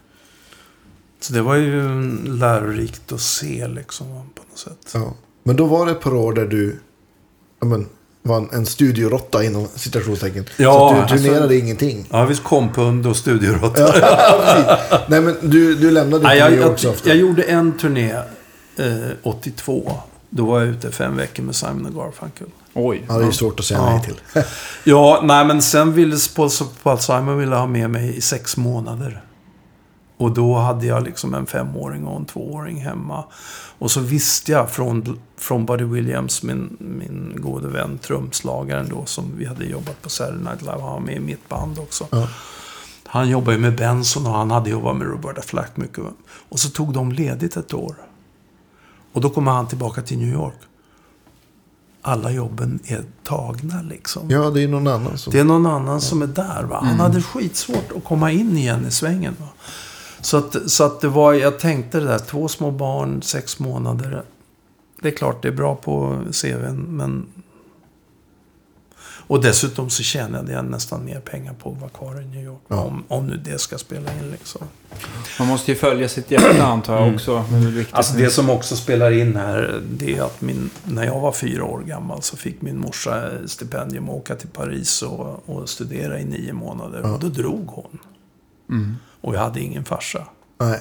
Så 1.22 1.32
det 1.32 1.42
var 1.42 1.54
ju 1.54 1.82
lärorikt 2.26 3.12
att 3.12 3.20
se 3.20 3.68
liksom, 3.68 4.06
på 4.06 4.42
något 4.50 4.58
sätt. 4.58 4.90
Ja. 4.94 5.14
Men 5.44 5.56
då 5.56 5.66
var 5.66 5.86
det 5.86 5.92
ett 5.92 6.00
par 6.00 6.14
år 6.14 6.32
där 6.32 6.46
du... 6.46 6.80
Ja, 7.60 7.66
men, 7.66 7.86
var 8.22 8.36
en, 8.36 8.48
en 8.52 8.66
studioråtta 8.66 9.44
inom 9.44 9.68
citationstecken. 9.74 10.44
Ja, 10.56 10.72
så 10.72 10.88
att 10.88 11.08
du 11.08 11.14
alltså- 11.14 11.28
turnerade 11.28 11.56
ingenting. 11.58 12.06
Ja, 12.10 12.24
visst 12.24 12.42
kompund 12.44 13.06
och. 13.06 13.16
Ja, 13.26 13.70
precis. 13.70 15.00
Nej, 15.08 15.20
men 15.20 15.36
du, 15.42 15.74
du 15.74 15.90
lämnade 15.90 16.22
Nej, 16.22 16.38
inte 16.38 16.50
jag, 16.60 16.62
jag, 16.62 16.70
ofta. 16.92 17.08
jag 17.08 17.16
gjorde 17.16 17.42
en 17.42 17.72
turné 17.78 18.12
eh, 18.76 18.86
82. 19.22 19.92
Då 20.30 20.46
var 20.46 20.60
jag 20.60 20.68
ute 20.68 20.90
fem 20.90 21.16
veckor 21.16 21.42
med 21.42 21.56
Simon 21.56 21.86
och 21.86 21.94
Garfunkel. 21.94 22.46
Oj. 22.74 23.04
Ja, 23.08 23.14
det 23.14 23.22
är 23.22 23.26
ju 23.26 23.32
svårt 23.32 23.60
att 23.60 23.66
säga 23.66 23.80
Ja. 23.80 23.90
nej 23.90 24.04
till. 24.04 24.42
Ja, 24.84 25.20
nej 25.24 25.44
men 25.44 25.62
sen 25.62 25.92
ville 25.92 26.16
Paul 26.82 26.98
Simon 26.98 27.38
ville 27.38 27.56
ha 27.56 27.66
med 27.66 27.90
mig 27.90 28.16
i 28.16 28.20
sex 28.20 28.56
månader. 28.56 29.22
Och 30.22 30.34
då 30.34 30.54
hade 30.54 30.86
jag 30.86 31.02
liksom 31.02 31.34
en 31.34 31.46
femåring 31.46 32.06
och 32.06 32.16
en 32.16 32.24
tvååring 32.24 32.80
hemma. 32.80 33.24
Och 33.78 33.90
så 33.90 34.00
visste 34.00 34.52
jag 34.52 34.70
från, 34.70 35.20
från 35.36 35.66
Buddy 35.66 35.84
Williams, 35.84 36.42
min, 36.42 36.76
min 36.78 37.34
gode 37.36 37.68
vän, 37.68 37.98
trumslagaren 37.98 38.88
då, 38.88 39.04
som 39.06 39.32
vi 39.36 39.44
hade 39.44 39.64
jobbat 39.64 40.02
på 40.02 40.10
Saturday 40.10 40.44
Night 40.44 40.60
Live. 40.60 40.80
Han 40.80 40.92
var 40.92 41.00
med 41.00 41.16
i 41.16 41.20
mitt 41.20 41.48
band 41.48 41.78
också. 41.78 42.06
Ja. 42.10 42.28
Han 43.06 43.28
jobbade 43.28 43.56
ju 43.56 43.62
med 43.62 43.76
Benson 43.76 44.26
och 44.26 44.32
han 44.32 44.50
hade 44.50 44.70
jobbat 44.70 44.96
med 44.96 45.06
Roberta 45.06 45.42
Flack 45.42 45.76
mycket. 45.76 46.04
Och 46.48 46.60
så 46.60 46.70
tog 46.70 46.92
de 46.94 47.12
ledigt 47.12 47.56
ett 47.56 47.74
år. 47.74 47.94
Och 49.12 49.20
då 49.20 49.30
kommer 49.30 49.52
han 49.52 49.68
tillbaka 49.68 50.02
till 50.02 50.18
New 50.18 50.32
York. 50.32 50.58
Alla 52.02 52.30
jobben 52.30 52.80
är 52.84 53.04
tagna 53.22 53.82
liksom. 53.82 54.30
Ja, 54.30 54.50
det 54.50 54.62
är 54.62 54.68
någon 54.68 54.86
annan 54.86 55.18
som... 55.18 55.32
Det 55.32 55.40
är 55.40 55.44
någon 55.44 55.66
annan 55.66 56.00
som 56.00 56.22
är 56.22 56.26
där. 56.26 56.62
Va? 56.62 56.80
Han 56.84 57.00
hade 57.00 57.22
skitsvårt 57.22 57.92
att 57.96 58.04
komma 58.04 58.30
in 58.30 58.56
igen 58.56 58.86
i 58.86 58.90
svängen. 58.90 59.36
Va? 59.40 59.48
Så, 60.22 60.36
att, 60.36 60.70
så 60.70 60.84
att 60.84 61.00
det 61.00 61.08
var, 61.08 61.32
jag 61.32 61.58
tänkte 61.58 62.00
det 62.00 62.06
där, 62.06 62.18
två 62.18 62.48
små 62.48 62.70
barn, 62.70 63.22
sex 63.22 63.58
månader. 63.58 64.22
Det 65.02 65.08
är 65.08 65.12
klart, 65.12 65.42
det 65.42 65.48
är 65.48 65.52
bra 65.52 65.74
på 65.74 66.24
CVn, 66.32 66.76
men... 66.76 67.26
Och 69.26 69.42
dessutom 69.42 69.90
så 69.90 70.02
tjänade 70.02 70.52
jag 70.52 70.64
nästan 70.64 71.04
mer 71.04 71.20
pengar 71.20 71.52
på 71.52 71.70
att 71.72 71.80
vara 71.80 71.90
kvar 71.90 72.20
i 72.20 72.24
New 72.24 72.44
York. 72.44 72.60
Ja. 72.68 72.80
Om, 72.80 73.04
om 73.08 73.26
nu 73.26 73.36
det 73.36 73.58
ska 73.58 73.78
spela 73.78 74.12
in 74.12 74.30
liksom. 74.30 74.66
Man 75.38 75.48
måste 75.48 75.70
ju 75.70 75.76
följa 75.76 76.08
sitt 76.08 76.30
hjärta 76.30 76.64
antar 76.64 77.00
jag 77.00 77.14
också. 77.14 77.44
Det 77.50 77.56
är 77.56 77.60
väl 77.60 77.70
viktigt. 77.72 77.94
Alltså 77.94 78.14
det 78.16 78.30
som 78.30 78.50
också 78.50 78.76
spelar 78.76 79.10
in 79.10 79.36
här, 79.36 79.82
det 79.90 80.16
är 80.16 80.22
att 80.22 80.40
min, 80.40 80.70
när 80.84 81.04
jag 81.04 81.20
var 81.20 81.32
fyra 81.32 81.64
år 81.64 81.80
gammal 81.80 82.22
så 82.22 82.36
fick 82.36 82.62
min 82.62 82.78
morsa 82.78 83.30
stipendium 83.46 84.08
att 84.08 84.14
åka 84.16 84.34
till 84.34 84.48
Paris 84.48 85.02
och, 85.02 85.48
och 85.48 85.68
studera 85.68 86.20
i 86.20 86.24
nio 86.24 86.52
månader. 86.52 87.00
Ja. 87.04 87.12
Och 87.12 87.20
då 87.20 87.28
drog 87.28 87.66
hon. 87.66 87.98
Mm. 88.72 88.96
Och 89.20 89.34
jag 89.34 89.40
hade 89.40 89.60
ingen 89.60 89.84
farsa. 89.84 90.26
Nej. 90.58 90.80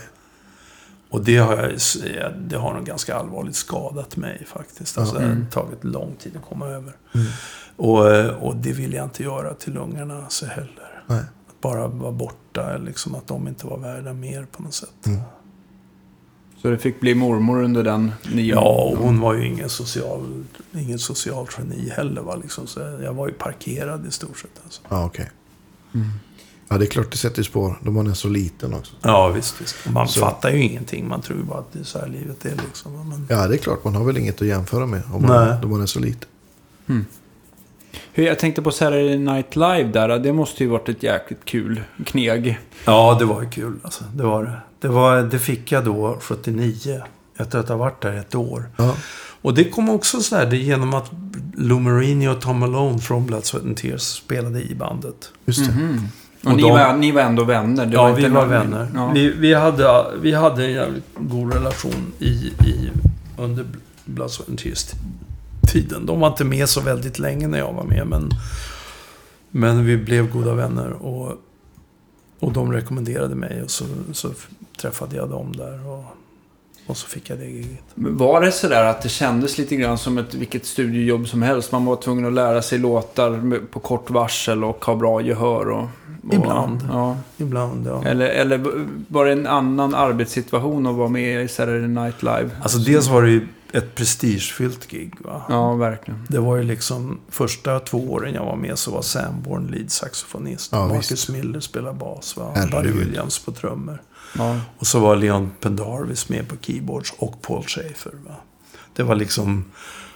Och 1.10 1.24
det 1.24 1.38
har, 1.38 1.76
jag, 2.16 2.34
det 2.38 2.58
har 2.58 2.74
nog 2.74 2.86
ganska 2.86 3.16
allvarligt 3.16 3.56
skadat 3.56 4.18
mig 4.18 4.46
faktiskt. 4.46 4.98
Alltså, 4.98 5.16
Det 5.16 5.22
har 5.24 5.32
Mm. 5.32 5.46
tagit 5.52 5.84
lång 5.84 6.16
tid 6.20 6.36
att 6.38 6.50
komma 6.50 6.68
över. 6.68 6.94
Mm. 7.16 7.28
Och, 7.76 8.08
och 8.48 8.56
det 8.56 8.74
vill 8.74 8.94
jag 8.94 9.06
inte 9.06 9.24
göra 9.24 9.54
till 9.54 9.78
ungarna 9.78 10.26
så 10.30 10.46
heller. 10.46 11.04
Nej. 11.08 11.20
Att 11.20 11.62
bara 11.62 11.88
vara 11.88 12.12
borta, 12.12 12.78
liksom 12.78 13.16
att 13.16 13.28
de 13.28 13.48
inte 13.48 13.68
var 13.68 13.78
värda 13.78 14.14
mer 14.14 14.46
på 14.52 14.64
något 14.64 14.74
sätt. 14.74 15.06
Mm. 15.06 15.20
Så 16.62 16.68
det 16.70 16.78
fick 16.78 17.00
bli 17.00 17.16
mormor 17.16 17.64
under 17.64 17.84
den 17.84 18.12
nio 18.34 18.54
Ja, 18.56 18.82
och 18.92 18.98
hon 18.98 19.20
var 19.20 19.34
ju 19.34 19.48
ingen 19.48 19.70
social, 19.70 20.44
ingen 20.74 21.00
social 21.00 21.48
geni 21.58 21.89
heller. 21.89 22.22
Va? 22.22 22.36
Liksom, 22.36 22.68
så 22.68 22.80
jag 22.80 23.14
var 23.14 23.28
ju 23.28 23.34
parkerad 23.34 24.06
i 24.08 24.12
stort 24.12 24.38
sett. 24.39 24.62
Alltså. 24.64 24.82
Ja, 24.89 25.06
okej. 25.06 25.32
Mm. 26.72 26.76
Ja, 26.76 26.78
det 26.78 26.86
är 26.86 26.91
klart 26.91 27.11
det 27.11 27.17
sätter 27.17 27.43
spår. 27.43 27.80
Då 27.84 27.91
man 27.91 28.07
är 28.07 28.13
så 28.13 28.28
liten 28.30 28.74
också. 28.74 28.93
Ja, 29.01 29.28
visst. 29.28 29.61
visst. 29.61 29.76
Man 29.89 30.07
Så- 30.07 30.19
fattar 30.19 30.49
ju 30.49 30.63
ingenting. 30.63 31.07
Man 31.07 31.22
tror 31.22 31.38
bara 31.38 31.59
att 31.59 31.74
det 31.74 31.80
är 31.80 31.84
så 31.84 31.99
här 31.99 32.07
livet 32.07 32.45
är. 32.45 32.49
Liksom. 32.67 33.09
Men... 33.09 33.28
Ja, 33.30 33.47
det 33.47 33.55
är 33.55 33.57
klart. 33.57 33.84
Man 33.84 33.95
har 33.95 34.03
väl 34.03 34.17
inget 34.17 34.41
att 34.41 34.47
jämföra 34.47 34.86
med 34.86 35.01
om 35.13 35.22
man, 35.22 35.47
Nej. 35.47 35.57
då 35.61 35.67
man 35.67 35.82
är 35.82 35.86
så 35.86 35.99
liten. 35.99 36.30
Hur, 38.13 38.24
jag 38.26 38.39
tänkte 38.39 38.61
på 38.61 38.72
Saturday 38.72 39.17
Night 39.17 39.55
Live 39.55 39.84
där. 39.84 40.19
Det 40.19 40.34
måste 40.34 40.63
ju 40.63 40.69
varit 40.69 40.89
ett 40.89 41.03
jäkligt 41.03 41.45
kul 41.45 41.82
kneg. 42.05 42.59
Ja, 42.86 43.15
det 43.19 43.26
var 43.26 43.41
ju 43.41 43.49
kul. 43.49 43.74
Alltså. 43.84 44.03
Det, 44.15 44.24
var 44.24 44.43
det. 44.43 44.53
Det, 44.80 44.88
var, 44.88 45.22
det 45.22 45.39
fick 45.39 45.72
jag 45.72 45.86
då 45.86 46.17
79. 46.22 47.01
Efter 47.38 47.59
att 47.59 47.69
ha 47.69 47.76
varit 47.76 48.01
där 48.01 48.13
ett 48.13 48.36
år. 48.36 48.63
Ja, 48.78 48.95
Och 49.41 49.53
det 49.53 49.63
kom 49.69 49.89
också 49.89 50.22
så 50.22 50.36
här, 50.36 50.45
det 50.45 50.57
genom 50.57 50.93
att 50.93 51.11
Lou 51.57 51.80
Marini 51.80 52.28
och 52.28 52.41
Tom 52.41 52.59
Malone 52.59 52.99
från 52.99 53.26
Blood, 53.26 53.45
Sweat 53.45 53.65
and 53.65 53.78
Tears 53.78 54.01
spelade 54.01 54.61
i 54.61 54.76
bandet. 54.76 55.32
just 55.45 55.65
det. 55.65 55.72
Mhm. 55.74 56.07
Och, 56.44 56.48
Och 56.52 56.56
ni, 56.58 56.62
de- 56.62 56.72
var, 56.72 56.94
ni 56.98 57.12
var 57.12 57.22
ändå 57.22 57.44
vänner? 57.44 57.86
Det 57.86 57.94
ja, 57.94 58.10
inte 58.10 58.22
vi 58.22 58.30
var 58.30 58.46
vänner. 58.46 58.88
Ja. 58.96 59.12
Vi, 59.14 59.30
vi, 59.30 59.54
hade, 59.54 60.06
vi 60.22 60.32
hade 60.32 60.66
en 60.66 60.72
jävligt 60.72 61.04
god 61.18 61.54
relation 61.54 62.14
i, 62.20 62.30
i, 62.66 62.92
under 63.38 63.66
Blood, 64.06 64.32
Sweat 64.32 64.50
and 64.50 64.60
Tears 64.60 64.86
tiden. 65.72 66.06
De 66.06 66.20
var 66.20 66.28
inte 66.28 66.44
med 66.44 66.70
så 66.70 66.82
väldigt 66.82 67.20
länge 67.20 67.48
när 67.48 67.58
jag 67.58 67.74
var 67.74 67.84
med, 67.84 68.08
men, 68.08 68.30
men 69.52 69.86
vi 69.86 69.98
blev 69.98 70.32
goda 70.32 70.54
vänner. 70.54 70.92
Och, 70.92 71.34
och 72.39 72.54
de 72.54 72.74
rekommenderade 72.74 73.36
mig 73.36 73.64
och 73.64 73.72
så, 73.72 73.86
så 74.14 74.30
träffade 74.82 75.16
jag 75.16 75.30
dem 75.30 75.56
där. 75.56 75.88
Och, 75.88 76.04
och 76.88 76.98
så 76.98 77.08
fick 77.08 77.30
jag 77.30 77.40
det 77.40 77.46
giget. 77.46 77.84
Men 77.96 78.18
Var 78.18 78.42
det 78.42 78.52
sådär 78.52 78.84
att 78.86 79.02
det 79.02 79.10
kändes 79.10 79.58
lite 79.58 79.76
grann 79.76 79.98
som 79.98 80.18
ett 80.18 80.34
vilket 80.34 80.66
studiojobb 80.66 81.28
som 81.28 81.42
helst? 81.42 81.72
Man 81.72 81.86
var 81.86 81.96
tvungen 81.96 82.26
att 82.26 82.34
lära 82.34 82.62
sig 82.62 82.80
låtar 82.80 83.60
på 83.66 83.80
kort 83.80 84.10
varsel 84.10 84.64
och 84.64 84.86
ha 84.86 84.96
bra 84.96 85.22
gehör 85.22 85.70
och... 85.70 85.84
och 86.28 86.34
Ibland. 86.34 86.88
Ja. 86.92 87.18
Ibland, 87.38 87.88
ja. 87.88 88.04
Eller, 88.06 88.28
eller 88.28 88.86
var 89.08 89.26
det 89.26 89.32
en 89.32 89.48
annan 89.48 89.96
arbetssituation 89.96 90.88
att 90.88 90.96
vara 90.96 91.10
med 91.10 91.44
i 91.44 91.48
Saturday 91.48 91.88
Night 91.88 92.24
Live? 92.24 92.50
Alltså 92.62 92.78
dels 92.78 93.08
var 93.08 93.22
det 93.22 93.30
ju 93.30 93.48
ett 93.74 93.96
prestigefyllt 93.96 94.88
gig. 94.88 95.14
Va? 95.20 95.42
Ja, 95.50 95.74
verkligen. 95.74 96.28
Det 96.30 96.40
var 96.40 96.58
ju 96.58 96.64
liksom 96.64 97.20
första 97.30 97.80
två 97.80 97.98
åren 97.98 98.34
jag 98.34 98.46
var 98.46 98.56
med 98.56 98.78
så 98.80 98.92
var 98.92 99.02
Sanborn 99.02 99.68
lead 99.68 99.92
saxofonist. 99.92 100.72
Ja, 100.72 100.88
Marcus 100.88 101.12
visst. 101.12 101.30
Miller 101.30 101.60
spelade 101.60 101.98
bas. 101.98 102.38
Va? 102.38 102.54
Buddy 102.72 102.92
Williams 102.92 103.40
på 103.40 103.52
trummor. 103.52 104.02
Ja. 104.38 104.60
Och 104.78 104.88
så 104.88 105.00
var 105.00 105.16
Leon 105.16 105.52
Pendarvis 105.60 106.30
med 106.30 106.48
på 106.48 106.56
keyboards 106.62 107.14
och 107.18 107.42
Paul 107.42 107.64
Schaefer. 107.64 108.12
Va? 108.28 108.36
Det 108.96 109.04
var 109.04 109.16
liksom 109.16 109.66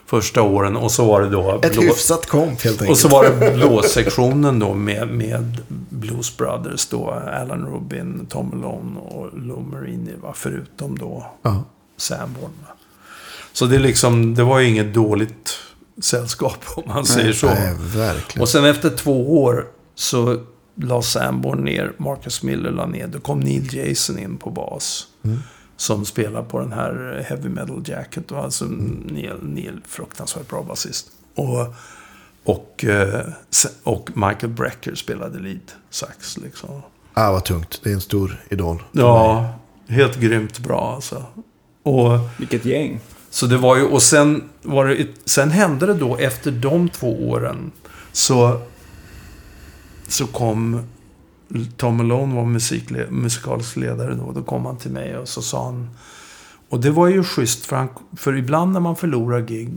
första 0.05 0.41
åren 0.41 0.75
och 0.77 0.91
så 0.91 1.05
var 1.05 1.21
det 1.21 1.29
då... 1.29 1.59
Ett 1.63 1.71
blå- 1.73 1.81
hyfsat 1.81 2.25
komp 2.25 2.61
helt 2.61 2.81
enkelt. 2.81 2.89
och 2.89 2.97
så 2.97 3.07
var 3.07 3.23
det 3.29 3.51
blåsektionen 3.55 4.59
då 4.59 4.73
med, 4.73 5.07
med 5.07 5.57
Blues 5.89 6.37
Brothers 6.37 6.87
då. 6.87 7.09
Alan 7.11 7.65
Rubin, 7.65 8.25
Tom 8.29 8.49
Malone 8.49 8.99
och 8.99 9.37
Lou 9.39 9.59
Marini. 9.59 10.11
Va? 10.21 10.33
Förutom 10.35 10.97
då 10.97 11.25
Ja. 11.41 11.63
Sanborn. 11.97 12.51
Va? 12.67 12.73
Så 13.53 13.65
det, 13.65 13.79
liksom, 13.79 14.35
det 14.35 14.43
var 14.43 14.59
ju 14.59 14.67
inget 14.67 14.93
dåligt 14.93 15.49
sällskap 16.01 16.57
om 16.75 16.83
man 16.87 17.05
säger 17.05 17.33
så. 17.33 17.47
Nej, 17.47 17.73
verkligen. 17.79 18.41
Och 18.41 18.49
sen 18.49 18.65
efter 18.65 18.89
två 18.89 19.43
år 19.43 19.67
så 19.95 20.39
la 20.75 21.01
Sanborn 21.01 21.63
ner, 21.63 21.93
Marcus 21.97 22.43
Miller 22.43 22.71
la 22.71 22.85
ner. 22.85 23.07
Då 23.07 23.19
kom 23.19 23.39
Neil 23.39 23.75
Jason 23.75 24.19
in 24.19 24.37
på 24.37 24.49
bas. 24.49 25.07
Mm. 25.23 25.39
Som 25.77 26.05
spelar 26.05 26.43
på 26.43 26.59
den 26.59 26.71
här 26.73 27.25
Heavy 27.29 27.49
Metal 27.49 27.83
Jacket. 27.85 28.31
Och 28.31 28.43
alltså 28.43 28.65
Mm. 28.65 29.07
Neil, 29.11 29.37
Neil, 29.41 29.81
fruktansvärt 29.87 30.49
bra 30.49 30.63
basist. 30.63 31.07
Och, 31.35 31.75
och, 32.43 32.85
eh, 32.85 33.21
och 33.83 34.09
Michael 34.13 34.53
Brecker 34.53 34.95
spelade 34.95 35.39
lead 35.39 35.71
sax. 35.89 36.37
Liksom. 36.37 36.81
Ah, 37.13 37.31
vad 37.31 37.43
tungt. 37.43 37.79
Det 37.83 37.89
är 37.89 37.93
en 37.93 38.01
stor 38.01 38.41
idol. 38.49 38.83
Ja, 38.91 39.49
helt 39.87 40.19
grymt 40.19 40.59
bra 40.59 40.93
alltså. 40.95 41.23
Och... 41.83 42.19
Vilket 42.37 42.65
gäng. 42.65 42.99
Så 43.29 43.45
det 43.45 43.57
var 43.57 43.75
ju, 43.77 43.83
och 43.83 44.03
sen 44.03 44.43
var 44.61 44.85
det, 44.85 45.07
sen 45.25 45.51
hände 45.51 45.85
det 45.85 45.93
då 45.93 46.17
efter 46.17 46.51
de 46.51 46.89
två 46.89 47.29
åren 47.29 47.71
så, 48.11 48.61
så 50.07 50.27
kom 50.27 50.81
Tom 51.77 51.97
Malone 51.97 52.35
var 52.35 52.45
musikle, 52.45 53.07
musikalisk 53.09 53.75
ledare 53.75 54.13
då. 54.13 54.31
Då 54.31 54.43
kom 54.43 54.65
han 54.65 54.77
till 54.77 54.91
mig 54.91 55.17
och 55.17 55.27
så 55.27 55.41
sa 55.41 55.65
han, 55.65 55.89
och 56.69 56.79
det 56.79 56.91
var 56.91 57.07
ju 57.07 57.23
schysst 57.23 57.65
för, 57.65 57.75
han, 57.75 57.89
för 58.17 58.37
ibland 58.37 58.73
när 58.73 58.79
man 58.79 58.95
förlorar 58.95 59.41
gig 59.41 59.69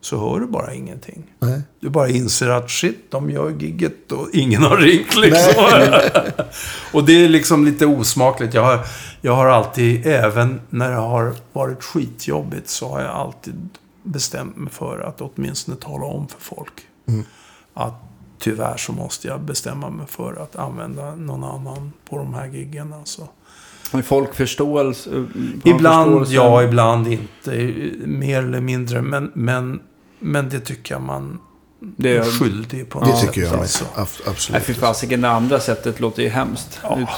så 0.00 0.18
hör 0.18 0.40
du 0.40 0.46
bara 0.46 0.74
ingenting. 0.74 1.22
Nej. 1.38 1.62
Du 1.80 1.88
bara 1.88 2.08
inser 2.08 2.48
att 2.48 2.70
shit, 2.70 3.10
de 3.10 3.30
gör 3.30 3.50
gigget 3.50 4.12
och 4.12 4.28
ingen 4.32 4.62
har 4.62 4.76
ringt 4.76 5.16
liksom. 5.16 5.62
och 6.92 7.04
det 7.04 7.24
är 7.24 7.28
liksom 7.28 7.64
lite 7.64 7.86
osmakligt. 7.86 8.54
Jag 8.54 8.62
har, 8.62 8.86
jag 9.20 9.36
har 9.36 9.46
alltid, 9.46 10.06
även 10.06 10.60
när 10.70 10.90
det 10.90 10.96
har 10.96 11.34
varit 11.52 11.84
skitjobbigt, 11.84 12.68
så 12.68 12.88
har 12.88 13.00
jag 13.00 13.10
alltid 13.10 13.68
bestämt 14.02 14.56
mig 14.56 14.72
för 14.72 15.00
att 15.00 15.20
åtminstone 15.20 15.76
tala 15.76 16.04
om 16.04 16.28
för 16.28 16.40
folk. 16.40 16.72
Mm. 17.08 17.24
Att 17.74 18.05
tyvärr 18.38 18.76
så 18.76 18.92
måste 18.92 19.28
jag 19.28 19.40
bestämma 19.40 19.90
mig 19.90 20.06
för 20.06 20.42
att 20.42 20.56
använda 20.56 21.14
någon 21.14 21.44
annan 21.44 21.92
på 22.10 22.18
de 22.18 22.34
här 22.34 22.46
giggen. 22.46 22.92
Alltså. 22.92 23.28
Har 23.92 24.02
folk 24.02 24.34
förståelse? 24.34 25.10
har 25.10 25.26
Ibland 25.64 26.04
förståelse? 26.10 26.34
ja, 26.34 26.62
ibland 26.62 27.08
inte. 27.08 27.50
Mer 28.06 28.38
eller 28.42 28.60
mindre. 28.60 29.02
Men, 29.02 29.30
men, 29.34 29.80
men 30.18 30.48
det 30.48 30.60
tycker 30.60 30.94
jag 30.94 31.02
man 31.02 31.38
Det 31.80 32.16
är 32.16 32.22
skyldig 32.22 32.88
på 32.90 33.00
Det 33.00 33.06
något 33.06 33.20
tycker 33.20 33.40
jag 33.42 33.50
med. 33.50 33.60
alltså. 33.60 33.84
Ab- 33.94 34.08
Nej, 34.24 34.32
Absolut. 34.32 34.62
fy 34.62 34.74
fasiken, 34.74 35.20
det 35.20 35.30
andra 35.30 35.60
sättet 35.60 36.00
låter 36.00 36.22
ju 36.22 36.28
hemskt. 36.28 36.80
Ja. 36.82 37.08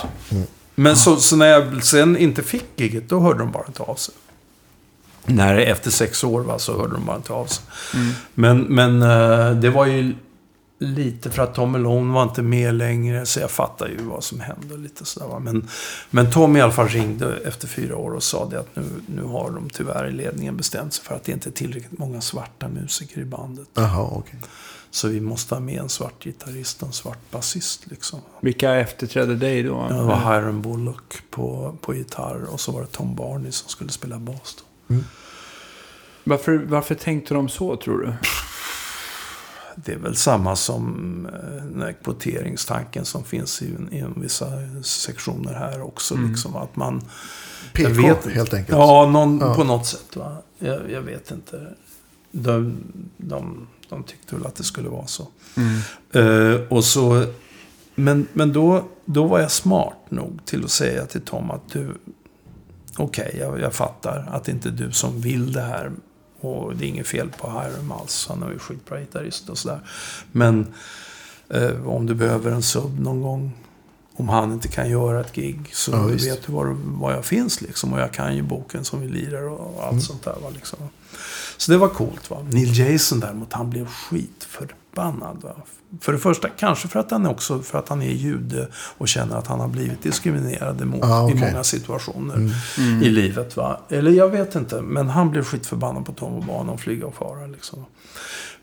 Men 0.74 0.96
så, 0.96 1.16
så 1.16 1.36
när 1.36 1.46
jag 1.46 1.84
sen 1.84 2.16
inte 2.16 2.42
fick 2.42 2.64
giget, 2.76 3.08
då 3.08 3.20
hörde 3.20 3.38
de 3.38 3.50
bara 3.52 3.64
inte 3.66 3.82
av 3.82 3.94
sig. 3.94 4.14
När 5.26 5.56
efter 5.58 5.90
sex 5.90 6.24
år 6.24 6.40
va, 6.40 6.58
så 6.58 6.78
hörde 6.80 6.92
de 6.94 7.04
bara 7.04 7.16
inte 7.16 7.32
av 7.32 7.46
sig. 7.46 7.64
Men, 8.34 8.60
men 8.60 9.02
eh, 9.02 9.50
det 9.50 9.70
var 9.70 9.86
ju 9.86 10.14
lite 10.78 11.30
för 11.30 11.42
att 11.42 11.54
Tom 11.54 11.70
Malone 11.72 12.14
var 12.14 12.22
inte 12.22 12.42
med 12.42 12.74
längre. 12.74 13.26
Så 13.26 13.40
jag 13.40 13.50
fattar 13.50 13.88
ju 13.88 13.96
vad 14.02 14.24
som 14.24 14.40
hände. 14.40 14.74
och 14.74 14.80
Lite 14.80 15.04
sådär, 15.04 15.26
va. 15.26 15.38
Men, 15.38 15.68
men 16.10 16.30
Tom 16.30 16.56
i 16.56 16.60
alla 16.60 16.72
fall 16.72 16.88
ringde 16.88 17.36
efter 17.36 17.68
fyra 17.68 17.96
år 17.96 18.10
och 18.14 18.22
sa 18.22 18.44
det 18.48 18.60
att 18.60 18.76
nu, 18.76 18.84
nu 19.06 19.22
har 19.22 19.50
de 19.50 19.70
tyvärr 19.70 20.06
i 20.08 20.12
ledningen 20.12 20.56
bestämt 20.56 20.94
sig 20.94 21.04
för 21.04 21.14
att 21.14 21.24
det 21.24 21.32
inte 21.32 21.48
är 21.48 21.52
tillräckligt 21.52 21.98
många 21.98 22.20
svarta 22.20 22.68
musiker 22.68 23.20
i 23.20 23.24
bandet. 23.24 23.68
Jaha, 23.74 24.08
okej. 24.12 24.40
Så 24.90 25.08
vi 25.08 25.20
måste 25.20 25.54
ha 25.54 25.60
med 25.60 25.80
en 25.80 25.88
svart 25.88 26.24
gitarrist 26.24 26.82
och 26.82 26.88
en 26.88 26.92
svart 26.92 27.30
basist. 27.30 27.86
Liksom. 27.86 28.20
Vilka 28.40 28.74
efterträdde 28.74 29.34
dig 29.36 29.62
då? 29.62 29.86
Ja, 29.90 29.96
Det 29.96 30.02
var 30.02 30.16
Hiram 30.16 30.62
Bullock 30.62 31.14
på, 31.30 31.76
på 31.80 31.94
gitarr 31.94 32.44
och 32.50 32.60
så 32.60 32.72
var 32.72 32.80
det 32.80 32.86
Tom 32.86 33.14
Barney 33.16 33.52
som 33.52 33.68
skulle 33.68 33.90
spela 33.90 34.18
bas. 34.18 34.56
Då. 34.88 34.96
Varför, 36.24 36.56
varför 36.56 36.94
tänkte 36.94 37.34
de 37.34 37.48
så, 37.48 37.76
tror 37.76 37.98
du? 37.98 38.12
Det 39.84 39.92
är 39.92 39.98
väl 39.98 40.16
samma 40.16 40.56
som 40.56 41.26
eh, 41.26 41.64
den 41.78 41.94
kvoteringstanken 42.04 43.04
som 43.04 43.24
finns 43.24 43.62
i, 43.62 43.66
i 43.66 44.04
vissa 44.16 44.46
sektioner 44.82 45.54
här 45.54 45.82
också. 45.82 46.16
Liksom, 46.16 46.56
att 46.56 46.76
man, 46.76 47.02
PK, 47.72 47.88
vet 47.90 48.26
helt 48.26 48.54
enkelt. 48.54 48.78
ja, 48.78 49.06
någon, 49.12 49.38
Ja. 49.38 49.54
på 49.54 49.64
något 49.64 49.86
sätt. 49.86 50.16
Va? 50.16 50.36
Jag, 50.58 50.90
jag 50.90 51.02
vet 51.02 51.30
inte. 51.30 51.66
De, 52.30 52.76
de, 53.16 53.66
de 53.88 54.02
tyckte 54.02 54.34
väl 54.34 54.46
att 54.46 54.54
det 54.54 54.64
skulle 54.64 54.88
vara 54.88 55.06
så. 55.06 55.28
Eh, 56.12 56.54
och 56.68 56.84
så 56.84 57.26
men 57.94 58.26
men 58.32 58.52
då, 58.52 58.84
då 59.04 59.26
var 59.26 59.40
jag 59.40 59.50
smart 59.50 59.96
nog 60.08 60.40
till 60.44 60.64
att 60.64 60.70
säga 60.70 61.06
till 61.06 61.20
Tom 61.20 61.50
att 61.50 61.72
du... 61.72 61.94
Okej, 62.96 63.36
jag, 63.40 63.60
jag 63.60 63.74
fattar 63.74 64.28
att 64.32 64.44
det 64.44 64.52
inte 64.52 64.68
är 64.68 64.72
du 64.72 64.92
som 64.92 65.20
vill 65.20 65.52
det 65.52 65.60
här. 65.60 65.92
Och 66.40 66.76
det 66.76 66.84
är 66.84 66.88
inget 66.88 67.06
fel 67.06 67.28
på 67.38 67.50
Hiram 67.50 67.92
alls. 67.92 68.26
Han 68.28 68.42
är 68.42 68.50
ju 68.50 68.58
skitbra 68.58 69.00
gitarrist 69.00 69.48
och 69.48 69.58
sådär. 69.58 69.80
Men 70.32 70.66
eh, 71.50 71.86
om 71.88 72.06
du 72.06 72.14
behöver 72.14 72.50
en 72.50 72.62
sub 72.62 73.00
någon 73.00 73.22
gång. 73.22 73.52
Om 74.16 74.28
han 74.28 74.52
inte 74.52 74.68
kan 74.68 74.90
göra 74.90 75.20
ett 75.20 75.32
gig. 75.32 75.70
Så 75.72 75.90
Ja, 75.90 76.02
vet 76.06 76.46
du 76.46 76.52
var, 76.52 76.76
var 76.84 77.12
jag 77.12 77.24
finns 77.24 77.60
liksom. 77.60 77.92
Och 77.92 78.00
jag 78.00 78.12
kan 78.12 78.36
ju 78.36 78.42
boken 78.42 78.84
som 78.84 79.00
vi 79.00 79.08
lirar 79.08 79.42
och 79.42 79.82
allt 79.82 79.90
Mm. 79.92 80.00
sånt 80.02 80.22
där. 80.22 80.36
Va, 80.42 80.50
liksom. 80.54 80.78
Så 81.56 81.72
det 81.72 81.78
var 81.78 81.88
coolt. 81.88 82.30
Va? 82.30 82.36
Neil 82.50 82.78
Jason 82.78 83.20
däremot, 83.20 83.52
han 83.52 83.70
blev 83.70 83.86
skitförbannad. 83.86 84.74
Va? 85.04 85.36
För 86.00 86.12
det 86.12 86.18
första, 86.18 86.48
kanske 86.48 86.88
för 86.88 87.00
att 87.00 87.10
han 87.10 87.26
också 87.26 87.62
för 87.62 87.78
att 87.78 87.88
han 87.88 88.02
är 88.02 88.10
jude 88.10 88.68
och 88.74 89.08
känner 89.08 89.36
att 89.36 89.46
han 89.46 89.60
har 89.60 89.68
blivit 89.68 90.02
diskriminerad 90.02 90.80
emot 90.80 91.04
Ah, 91.04 91.22
okej. 91.24 91.36
i 91.36 91.40
många 91.40 91.64
situationer 91.64 92.50
i 92.78 93.08
livet. 93.08 93.56
Va? 93.56 93.80
Eller 93.88 94.10
jag 94.10 94.28
vet 94.28 94.54
inte, 94.54 94.82
men 94.82 95.08
han 95.08 95.30
blev 95.30 95.44
skitförbannad 95.44 96.06
på 96.06 96.12
Tom 96.12 96.34
och 96.34 96.44
Barney 96.44 96.74
och 96.74 96.80
flyga 96.80 97.06
och 97.06 97.14
fara. 97.14 97.46
Liksom. 97.46 97.84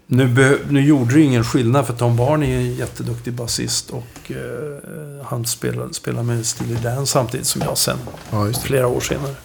Nu, 0.07 0.59
nu 0.69 0.81
gjorde 0.81 1.13
det 1.13 1.21
ingen 1.21 1.43
skillnad 1.43 1.87
för 1.87 1.93
Tom 1.93 2.15
Barney 2.17 2.51
är 2.51 2.57
en 2.57 2.75
jätteduktig 2.75 3.33
basist 3.33 3.89
och 3.89 4.31
eh, 4.31 5.25
han 5.25 5.45
spelar, 5.45 5.89
spelar 5.91 6.23
med 6.23 6.45
Steely 6.45 6.75
Dan 6.75 7.07
samtidigt 7.07 7.47
som 7.47 7.61
jag 7.61 7.77
sen 7.77 7.97
Ja, 8.31 8.53
flera 8.63 8.87
år 8.87 8.99
senare. 8.99 9.35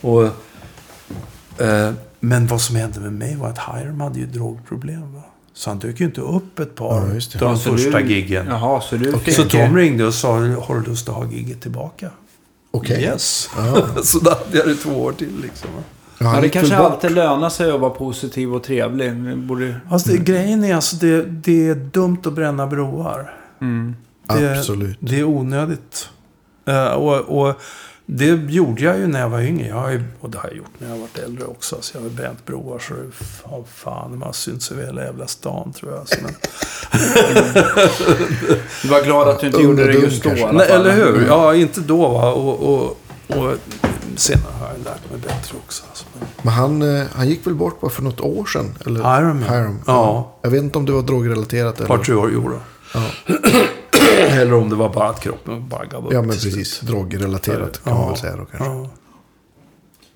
Och, 0.00 0.22
eh, 1.64 1.92
men 2.20 2.46
vad 2.46 2.60
som 2.60 2.76
hände 2.76 3.00
med 3.00 3.12
mig 3.12 3.36
var 3.36 3.48
att 3.48 3.58
Hiram 3.58 4.00
hade 4.00 4.18
ju 4.18 4.26
drogproblem. 4.26 5.14
Va? 5.14 5.22
Så 5.58 5.70
han 5.70 5.78
dök 5.78 6.00
ju 6.00 6.06
inte 6.06 6.20
upp 6.20 6.58
ett 6.58 6.74
par 6.74 7.06
Ja, 7.08 7.14
just 7.14 7.32
det. 7.32 7.38
de 7.38 7.58
första 7.58 7.98
du, 7.98 8.12
giggen. 8.14 8.46
Jaha, 8.46 8.80
så 8.80 8.96
du 8.96 9.18
fick... 9.18 9.34
Så 9.34 9.44
Tom 9.44 9.76
ringde 9.76 10.04
och 10.04 10.14
sa, 10.14 10.32
har 10.38 10.80
du 10.80 10.90
lust 10.90 11.08
att 11.08 11.14
ha 11.14 11.26
gigget 11.30 11.60
tillbaka? 11.60 12.10
Okej. 12.70 13.02
Yes. 13.02 13.50
Ja. 13.56 13.88
så 14.02 14.18
då 14.18 14.30
hade 14.30 14.58
jag 14.58 14.66
det 14.68 14.74
två 14.74 14.90
år 14.90 15.12
till 15.12 15.40
liksom. 15.42 15.70
Ja, 16.18 16.34
Ja, 16.34 16.40
det 16.40 16.48
kanske 16.48 16.76
bort. 16.76 16.92
alltid 16.92 17.10
lönar 17.10 17.50
sig 17.50 17.70
att 17.70 17.80
vara 17.80 17.90
positiv 17.90 18.54
och 18.54 18.62
trevlig. 18.62 19.38
Borde... 19.38 19.80
Fast 19.90 20.06
det, 20.06 20.18
grejen 20.18 20.64
är 20.64 20.74
alltså, 20.74 20.96
det, 20.96 21.22
det 21.22 21.68
är 21.68 21.74
dumt 21.74 22.18
att 22.24 22.32
bränna 22.32 22.66
broar. 22.66 23.34
Mm. 23.60 23.96
Det, 24.28 24.58
Absolut. 24.58 24.96
Det 25.00 25.18
är 25.18 25.24
onödigt. 25.24 26.08
Eh, 26.66 26.86
och, 26.86 27.14
och 27.20 27.60
det 28.10 28.52
gjorde 28.52 28.82
jag 28.82 28.98
ju 28.98 29.06
när 29.06 29.20
jag 29.20 29.28
var 29.28 29.40
yngre. 29.40 29.68
Jag 29.68 29.74
har 29.74 29.90
ju, 29.90 30.02
och 30.20 30.30
det 30.30 30.38
har 30.38 30.48
jag 30.48 30.56
gjort 30.56 30.70
när 30.78 30.88
jag 30.88 30.94
har 30.94 31.00
varit 31.00 31.18
äldre 31.18 31.44
också. 31.44 31.76
Så 31.80 31.96
jag 31.96 32.02
har 32.02 32.10
bränt 32.10 32.46
broar 32.46 32.78
så 32.78 32.94
det 32.94 33.10
fan, 33.12 33.64
fan 33.74 34.18
man 34.18 34.34
synts 34.34 34.72
över 34.72 34.86
hela 34.86 35.04
jävla 35.04 35.26
stan 35.26 35.72
tror 35.72 35.92
jag. 35.92 36.08
Så, 36.08 36.16
men, 36.22 36.34
Du 38.82 38.88
var 38.88 39.04
glad 39.04 39.28
att 39.28 39.40
du 39.40 39.46
inte 39.46 39.62
gjorde 39.62 39.86
det 39.86 39.92
just 39.92 40.22
då 40.22 40.28
kanske. 40.28 40.52
nej, 40.52 40.66
eller 40.70 40.92
hur? 40.92 41.26
Ja, 41.26 41.54
inte 41.54 41.80
då 41.80 42.08
va. 42.08 42.32
Och, 42.32 42.74
och, 42.74 42.98
och 43.28 43.54
senare 44.16 44.52
har 44.60 44.68
jag 44.68 44.84
lärt 44.84 45.10
mig 45.10 45.20
bättre 45.20 45.56
också. 45.66 45.84
Alltså. 45.88 46.04
Men, 46.18 46.28
Men 46.42 46.54
han, 46.54 46.96
eh, 47.00 47.06
han 47.12 47.28
gick 47.28 47.46
väl 47.46 47.54
bort 47.54 47.80
bara 47.80 47.90
för 47.90 48.02
något 48.02 48.20
år 48.20 48.44
sedan? 48.44 48.74
Eller? 48.86 49.00
Hiram, 49.00 49.44
ja. 49.48 49.54
Hiram. 49.54 49.78
Ja. 49.86 50.38
Jag 50.42 50.50
vet 50.50 50.62
inte 50.62 50.78
om 50.78 50.86
det 50.86 50.92
var 50.92 51.02
drogrelaterat 51.02 51.80
ett 51.80 51.86
par, 51.86 51.94
eller... 51.94 52.04
tre 52.04 52.14
år, 52.14 52.30
jo 52.32 52.48
då. 52.48 52.58
Eller 54.18 54.54
om 54.54 54.70
det 54.70 54.76
var 54.76 54.88
bara 54.94 55.08
att 55.08 55.20
kroppen 55.20 55.68
bara 55.68 55.84
gav 55.84 56.06
upp. 56.06 56.12
ja, 56.12 56.20
men 56.22 56.30
precis. 56.30 56.80
Drogrelaterat 56.80 57.84
kan 57.84 57.94
man 57.94 58.08
väl 58.08 58.16
säga 58.16 58.36
då 58.36 58.44
kanske. 58.44 58.88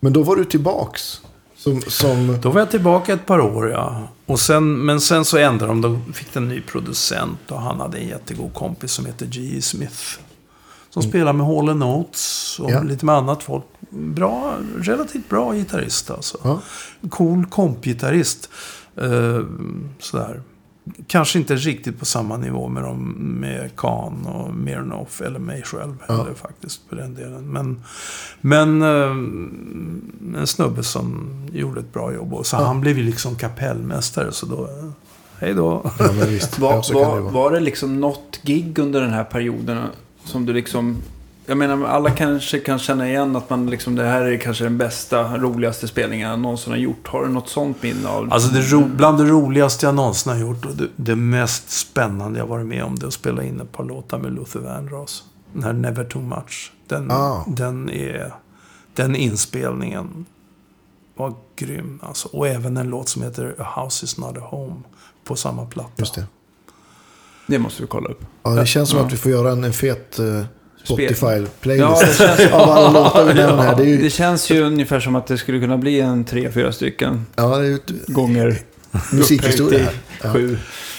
Men 0.00 0.12
då 0.12 0.22
var 0.22 0.36
du 0.36 0.44
tillbaks. 0.44 1.20
Som, 1.56 1.82
som... 1.82 2.38
Då 2.42 2.50
var 2.50 2.60
jag 2.60 2.70
tillbaka 2.70 3.12
ett 3.12 3.26
par 3.26 3.40
år, 3.40 3.70
ja. 3.70 4.08
Och 4.26 4.40
sen, 4.40 4.84
men 4.86 5.00
sen 5.00 5.24
så 5.24 5.38
ändrade 5.38 5.72
de. 5.72 5.80
Då 5.80 6.00
fick 6.12 6.32
de 6.32 6.38
en 6.38 6.48
ny 6.48 6.60
producent 6.60 7.38
och 7.50 7.60
han 7.60 7.80
hade 7.80 7.98
en 7.98 8.08
jättegod 8.08 8.54
kompis 8.54 8.92
som 8.92 9.06
heter 9.06 9.26
G.E. 9.26 9.62
Smith. 9.62 10.18
Som 10.90 11.02
spelar 11.02 11.32
med 11.32 11.46
Hall 11.46 11.76
Notes 11.76 12.58
och 12.60 12.70
Ja. 12.70 12.82
lite 12.82 13.04
med 13.04 13.14
annat 13.14 13.42
folk. 13.42 13.64
Bra, 13.90 14.54
relativt 14.78 15.28
bra 15.28 15.52
gitarrist 15.54 16.10
alltså. 16.10 16.38
Ja. 16.44 16.60
Cool 17.10 17.46
kompgitarrist. 17.46 18.48
Uh, 19.02 19.40
sådär. 19.98 20.42
Kanske 21.06 21.38
inte 21.38 21.56
riktigt 21.56 21.98
på 21.98 22.04
samma 22.04 22.36
nivå 22.36 22.68
med, 22.68 22.82
dem, 22.82 23.08
med 23.40 23.76
Kahn 23.76 24.26
och 24.26 24.54
Mirnoff 24.54 25.20
eller 25.20 25.38
mig 25.38 25.62
själv 25.62 25.94
Ja. 26.08 26.14
heller 26.16 26.34
faktiskt 26.34 26.88
på 26.88 26.94
den 26.94 27.14
delen. 27.14 27.44
Men, 27.52 27.82
men 28.40 28.82
eh, 28.82 30.40
en 30.40 30.46
snubbe 30.46 30.82
som 30.82 31.28
gjorde 31.52 31.80
ett 31.80 31.92
bra 31.92 32.12
jobb. 32.14 32.34
Och 32.34 32.46
så 32.46 32.56
Ja. 32.56 32.64
han 32.64 32.80
blev 32.80 32.98
ju 32.98 33.04
liksom 33.04 33.36
kapellmästare 33.36 34.32
så 34.32 34.46
då, 34.46 34.68
hej 35.38 35.54
då. 35.54 35.90
Ja, 35.98 36.12
men 36.12 36.28
visst. 36.28 36.58
Var, 36.58 36.94
var, 36.94 37.20
var 37.20 37.50
det 37.50 37.60
liksom 37.60 38.00
något 38.00 38.40
gig 38.42 38.78
under 38.78 39.00
den 39.00 39.10
här 39.12 39.24
perioden 39.24 39.78
som 40.24 40.46
du 40.46 40.52
liksom... 40.52 40.96
Jag 41.46 41.56
menar, 41.58 41.86
alla 41.86 42.10
kanske 42.10 42.58
kan 42.58 42.78
känna 42.78 43.08
igen 43.08 43.36
att 43.36 43.50
man 43.50 43.66
liksom, 43.70 43.94
det 43.94 44.04
här 44.04 44.20
är 44.22 44.36
kanske 44.36 44.64
den 44.64 44.78
bästa, 44.78 45.36
roligaste 45.38 45.88
spelningen 45.88 46.30
jag 46.30 46.38
någonsin 46.40 46.72
har 46.72 46.78
gjort. 46.78 47.08
Har 47.08 47.22
du 47.22 47.28
något 47.28 47.48
sånt 47.48 47.82
minne 47.82 48.08
av? 48.08 48.32
Alltså 48.32 48.48
det 48.54 48.60
ro, 48.60 48.84
bland 48.84 49.18
det 49.18 49.24
roligaste 49.24 49.86
jag 49.86 49.94
någonsin 49.94 50.32
har 50.32 50.38
gjort 50.38 50.64
och 50.64 50.76
det, 50.76 50.88
det 50.96 51.16
mest 51.16 51.70
spännande 51.70 52.38
jag 52.38 52.46
varit 52.46 52.66
med 52.66 52.84
om 52.84 52.98
det 52.98 53.04
är 53.04 53.08
att 53.08 53.12
spela 53.14 53.42
in 53.44 53.60
ett 53.60 53.72
par 53.72 53.84
låtar 53.84 54.18
med 54.18 54.32
Luther 54.34 54.60
Vandross. 54.60 55.24
Den 55.52 55.62
här 55.62 55.72
Never 55.72 56.04
Too 56.04 56.22
Much. 56.22 56.72
Den, 56.88 57.10
Ah. 57.10 57.44
den, 57.48 57.90
är, 57.90 58.34
den 58.94 59.16
inspelningen 59.16 60.26
var 61.16 61.34
grym. 61.56 61.98
Alltså. 62.02 62.28
Och 62.28 62.48
även 62.48 62.76
en 62.76 62.88
låt 62.88 63.08
som 63.08 63.22
heter 63.22 63.54
A 63.58 63.80
House 63.82 64.04
Is 64.04 64.18
Not 64.18 64.36
A 64.38 64.40
Home 64.50 64.80
på 65.24 65.36
samma 65.36 65.66
platta. 65.66 65.90
Just 65.96 66.14
det. 66.14 66.24
Det 67.46 67.58
måste 67.58 67.82
vi 67.82 67.88
kolla 67.88 68.08
upp. 68.08 68.24
Ja, 68.42 68.50
det 68.50 68.66
känns 68.66 68.88
som 68.90 68.98
Ja. 68.98 69.04
att 69.06 69.12
vi 69.12 69.16
får 69.16 69.30
göra 69.30 69.52
en, 69.52 69.64
en 69.64 69.72
fet 69.72 70.18
uh, 70.20 70.42
Ja, 70.86 70.96
Spotify-playlist. 70.96 72.00
det 72.00 72.14
känns, 72.14 72.52
Av 72.52 72.70
alla 72.70 72.90
låtar 72.90 73.24
vi 73.24 73.34
nämner 73.34 73.62
här. 73.62 73.76
Det 73.76 73.84
ju, 73.84 74.02
det 74.02 74.10
känns 74.10 74.50
ju 74.50 74.60
ungefär 74.60 75.00
som 75.00 75.16
att 75.16 75.26
det 75.26 75.38
skulle 75.38 75.60
kunna 75.60 75.78
bli 75.78 76.00
en 76.00 76.24
tre, 76.24 76.50
fyra 76.52 76.72
stycken 76.72 77.26
ja, 77.36 77.56
det 77.56 77.64
är 77.64 77.68
ju 77.68 77.74
ett 77.74 78.06
gånger 78.06 78.58
musikhistoria. 79.12 79.88
Ja. 80.22 80.32
sju. 80.32 80.58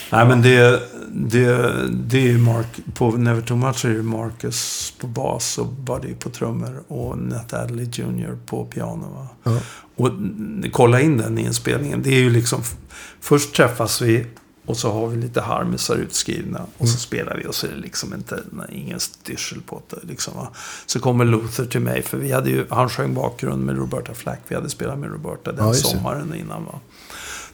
Nej 0.10 0.26
men 0.26 0.42
det, 0.42 0.82
det, 1.12 1.74
det 1.90 2.30
är 2.30 2.38
Mark, 2.38 2.68
på 2.94 3.12
Never 3.12 3.42
Too 3.42 3.58
Much 3.58 3.86
är 3.86 3.90
det 3.90 4.04
Marcus 4.04 4.94
på 5.00 5.08
bas 5.08 5.58
och 5.58 5.68
Buddy 5.68 6.14
på 6.14 6.30
trummor 6.30 6.84
och 6.88 7.18
Nat 7.18 7.54
Adley 7.54 7.86
Jr 7.86 8.38
på 8.46 8.66
piano. 8.66 9.06
Va? 9.16 9.28
Ja. 9.44 9.60
Och 9.96 10.10
kolla 10.72 11.02
in 11.02 11.18
den 11.18 11.38
inspelningen. 11.38 12.02
Det 12.04 12.10
är 12.10 12.20
ju 12.20 12.30
liksom, 12.30 12.62
först 13.22 13.56
träffas 13.56 14.02
vi 14.02 14.26
och 14.66 14.78
så 14.78 14.92
har 14.92 15.08
vi 15.08 15.18
lite 15.18 15.42
harmisar 15.42 15.96
utskrivna. 15.96 16.62
Och 16.78 16.90
så 16.90 16.98
spelar 16.98 17.36
vi 17.36 17.48
och 17.48 17.56
så 17.56 17.68
är 17.68 17.72
det 17.72 17.78
liksom 17.78 18.14
inte, 18.14 18.40
ingen 18.72 19.00
styrsel 19.00 19.62
på 19.62 19.82
det. 19.90 20.08
Liksom, 20.08 20.34
va? 20.36 20.48
Så 20.86 21.00
kommer 21.00 21.26
Luther 21.26 21.66
till 21.66 21.82
mig, 21.82 22.02
för 22.02 22.18
vi 22.18 22.32
hade 22.32 22.50
ju, 22.50 22.66
han 22.70 22.90
sjöng 22.90 23.14
bakgrund 23.14 23.66
med 23.66 23.78
Roberta 23.78 24.14
Flack. 24.14 24.40
Vi 24.48 24.56
hade 24.56 24.70
spelat 24.70 25.00
med 25.00 25.12
Roberta 25.12 25.52
den 25.52 25.68
Ja, 25.68 25.74
sommaren 25.74 26.36
innan. 26.36 26.66
Va? 26.66 26.80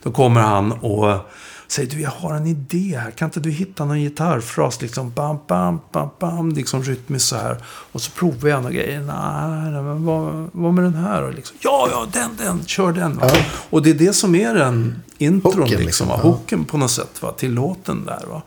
Då 0.03 0.12
kommer 0.12 0.41
han 0.41 0.72
och 0.72 1.30
säger 1.72 1.89
du, 1.89 2.01
jag 2.01 2.09
har 2.11 2.34
en 2.34 2.47
idé 2.47 2.99
här. 3.03 3.11
Kan 3.11 3.28
inte 3.28 3.39
du 3.39 3.51
hitta 3.51 3.86
någon 3.86 3.99
gitarrfras? 3.99 4.82
Liksom 4.82 5.11
bam, 5.11 5.38
bam, 5.47 5.80
bam, 5.91 6.09
bam. 6.20 6.49
Liksom 6.51 6.84
rytmiskt 6.84 7.30
så 7.30 7.36
här. 7.36 7.57
Och 7.91 8.01
så 8.01 8.11
provar 8.11 8.49
jag 8.49 8.61
några 8.63 8.76
grejer. 8.76 8.99
Nej, 8.99 9.72
nej, 9.72 9.82
men 9.82 10.05
vad, 10.05 10.49
vad 10.51 10.74
med 10.74 10.84
den 10.84 10.95
här? 10.95 11.24
Och 11.24 11.34
liksom, 11.34 11.57
ja, 11.59 11.88
ja, 11.91 12.07
den, 12.13 12.30
den, 12.38 12.65
kör 12.65 12.91
den. 12.91 13.17
Va? 13.17 13.30
Ja. 13.34 13.41
Och 13.70 13.82
det 13.84 13.89
är 13.89 13.93
det 13.93 14.13
som 14.13 14.36
är 14.36 14.53
den 14.53 15.01
intron. 15.17 15.53
Hooken, 15.53 15.67
liksom, 15.67 15.86
liksom, 15.86 16.07
va? 16.07 16.17
Hooken 16.17 16.65
på 16.65 16.78
något 16.78 16.91
sätt 16.91 17.22
va? 17.22 17.32
till 17.32 17.53
låten 17.53 18.05
där. 18.05 18.26
Va? 18.30 18.41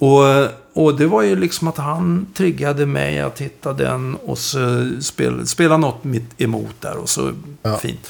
Och, 0.00 0.48
och 0.84 0.98
det 0.98 1.06
var 1.06 1.22
ju 1.22 1.36
liksom 1.36 1.68
att 1.68 1.76
han 1.78 2.26
triggade 2.34 2.86
mig 2.86 3.20
att 3.20 3.38
hitta 3.38 3.72
den 3.72 4.14
och 4.14 4.38
så 4.38 4.90
spela, 5.00 5.46
spela 5.46 5.76
något 5.76 6.04
mitt 6.04 6.40
emot 6.40 6.80
där 6.80 6.96
och 6.96 7.08
så 7.08 7.32
Ja. 7.62 7.76
fint. 7.76 8.08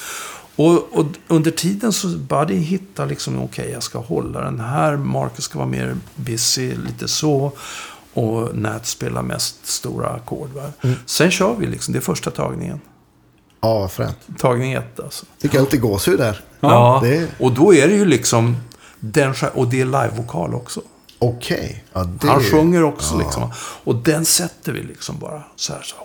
Och, 0.59 0.99
och 0.99 1.07
under 1.29 1.51
tiden 1.51 1.93
så 1.93 2.09
Buddy 2.09 2.55
hittar 2.55 3.07
liksom, 3.07 3.43
okej 3.43 3.71
jag 3.73 3.83
ska 3.83 3.99
hålla 3.99 4.41
den 4.41 4.61
här, 4.61 4.97
Marcus 4.97 5.45
ska 5.45 5.59
vara 5.59 5.69
mer 5.69 5.97
busy, 6.15 6.75
lite 6.75 7.09
så. 7.09 7.53
Och 8.15 8.57
Nat 8.57 8.87
spelar 8.87 9.23
mest 9.23 9.67
stora 9.67 10.09
ackord. 10.09 10.49
va. 10.51 10.73
Sen 11.07 11.31
kör 11.31 11.55
vi 11.55 11.67
liksom, 11.67 11.93
det 11.93 11.99
är 11.99 12.01
första 12.01 12.31
tagningen. 12.31 12.81
Ja, 13.61 13.79
vad 13.79 13.93
fränt. 13.93 14.19
Tagning 14.39 14.73
ett 14.73 15.01
alltså. 15.01 15.27
Fick 15.39 15.55
jag 15.55 15.61
lite 15.63 15.77
gåshud 15.77 16.19
där. 16.19 16.41
Ja, 16.61 17.01
det- 17.03 17.29
och 17.39 17.53
då 17.53 17.75
är 17.75 17.89
det 17.89 17.95
ju 17.95 18.05
liksom, 18.05 18.57
den, 19.01 19.35
och 19.55 19.69
det 19.69 19.81
är 19.81 19.85
livevokal 19.85 20.55
också. 20.55 20.81
Okej. 21.19 21.85
Ja, 21.93 22.05
det... 22.05 22.29
Han 22.29 22.43
sjunger 22.43 22.83
också 22.85 23.15
ja. 23.15 23.19
liksom. 23.19 23.51
Och 23.85 23.95
den 23.95 24.25
sätter 24.25 24.73
vi 24.73 24.83
liksom 24.83 25.19
bara 25.19 25.43
så 25.57 25.73
här. 25.73 25.83
Så. 25.83 25.97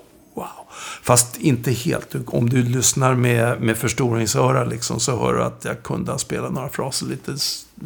Fast 1.05 1.37
inte 1.37 1.71
helt. 1.71 2.15
Om 2.27 2.49
du 2.49 2.63
lyssnar 2.63 3.15
med, 3.15 3.61
med 3.61 3.77
förstoringsöra 3.77 4.63
liksom, 4.63 4.99
så 4.99 5.19
hör 5.19 5.33
du 5.33 5.43
att 5.43 5.61
jag 5.65 5.83
kunde 5.83 6.11
ha 6.11 6.19
spelat 6.19 6.51
några 6.53 6.69
fraser 6.69 7.05
lite, 7.05 7.31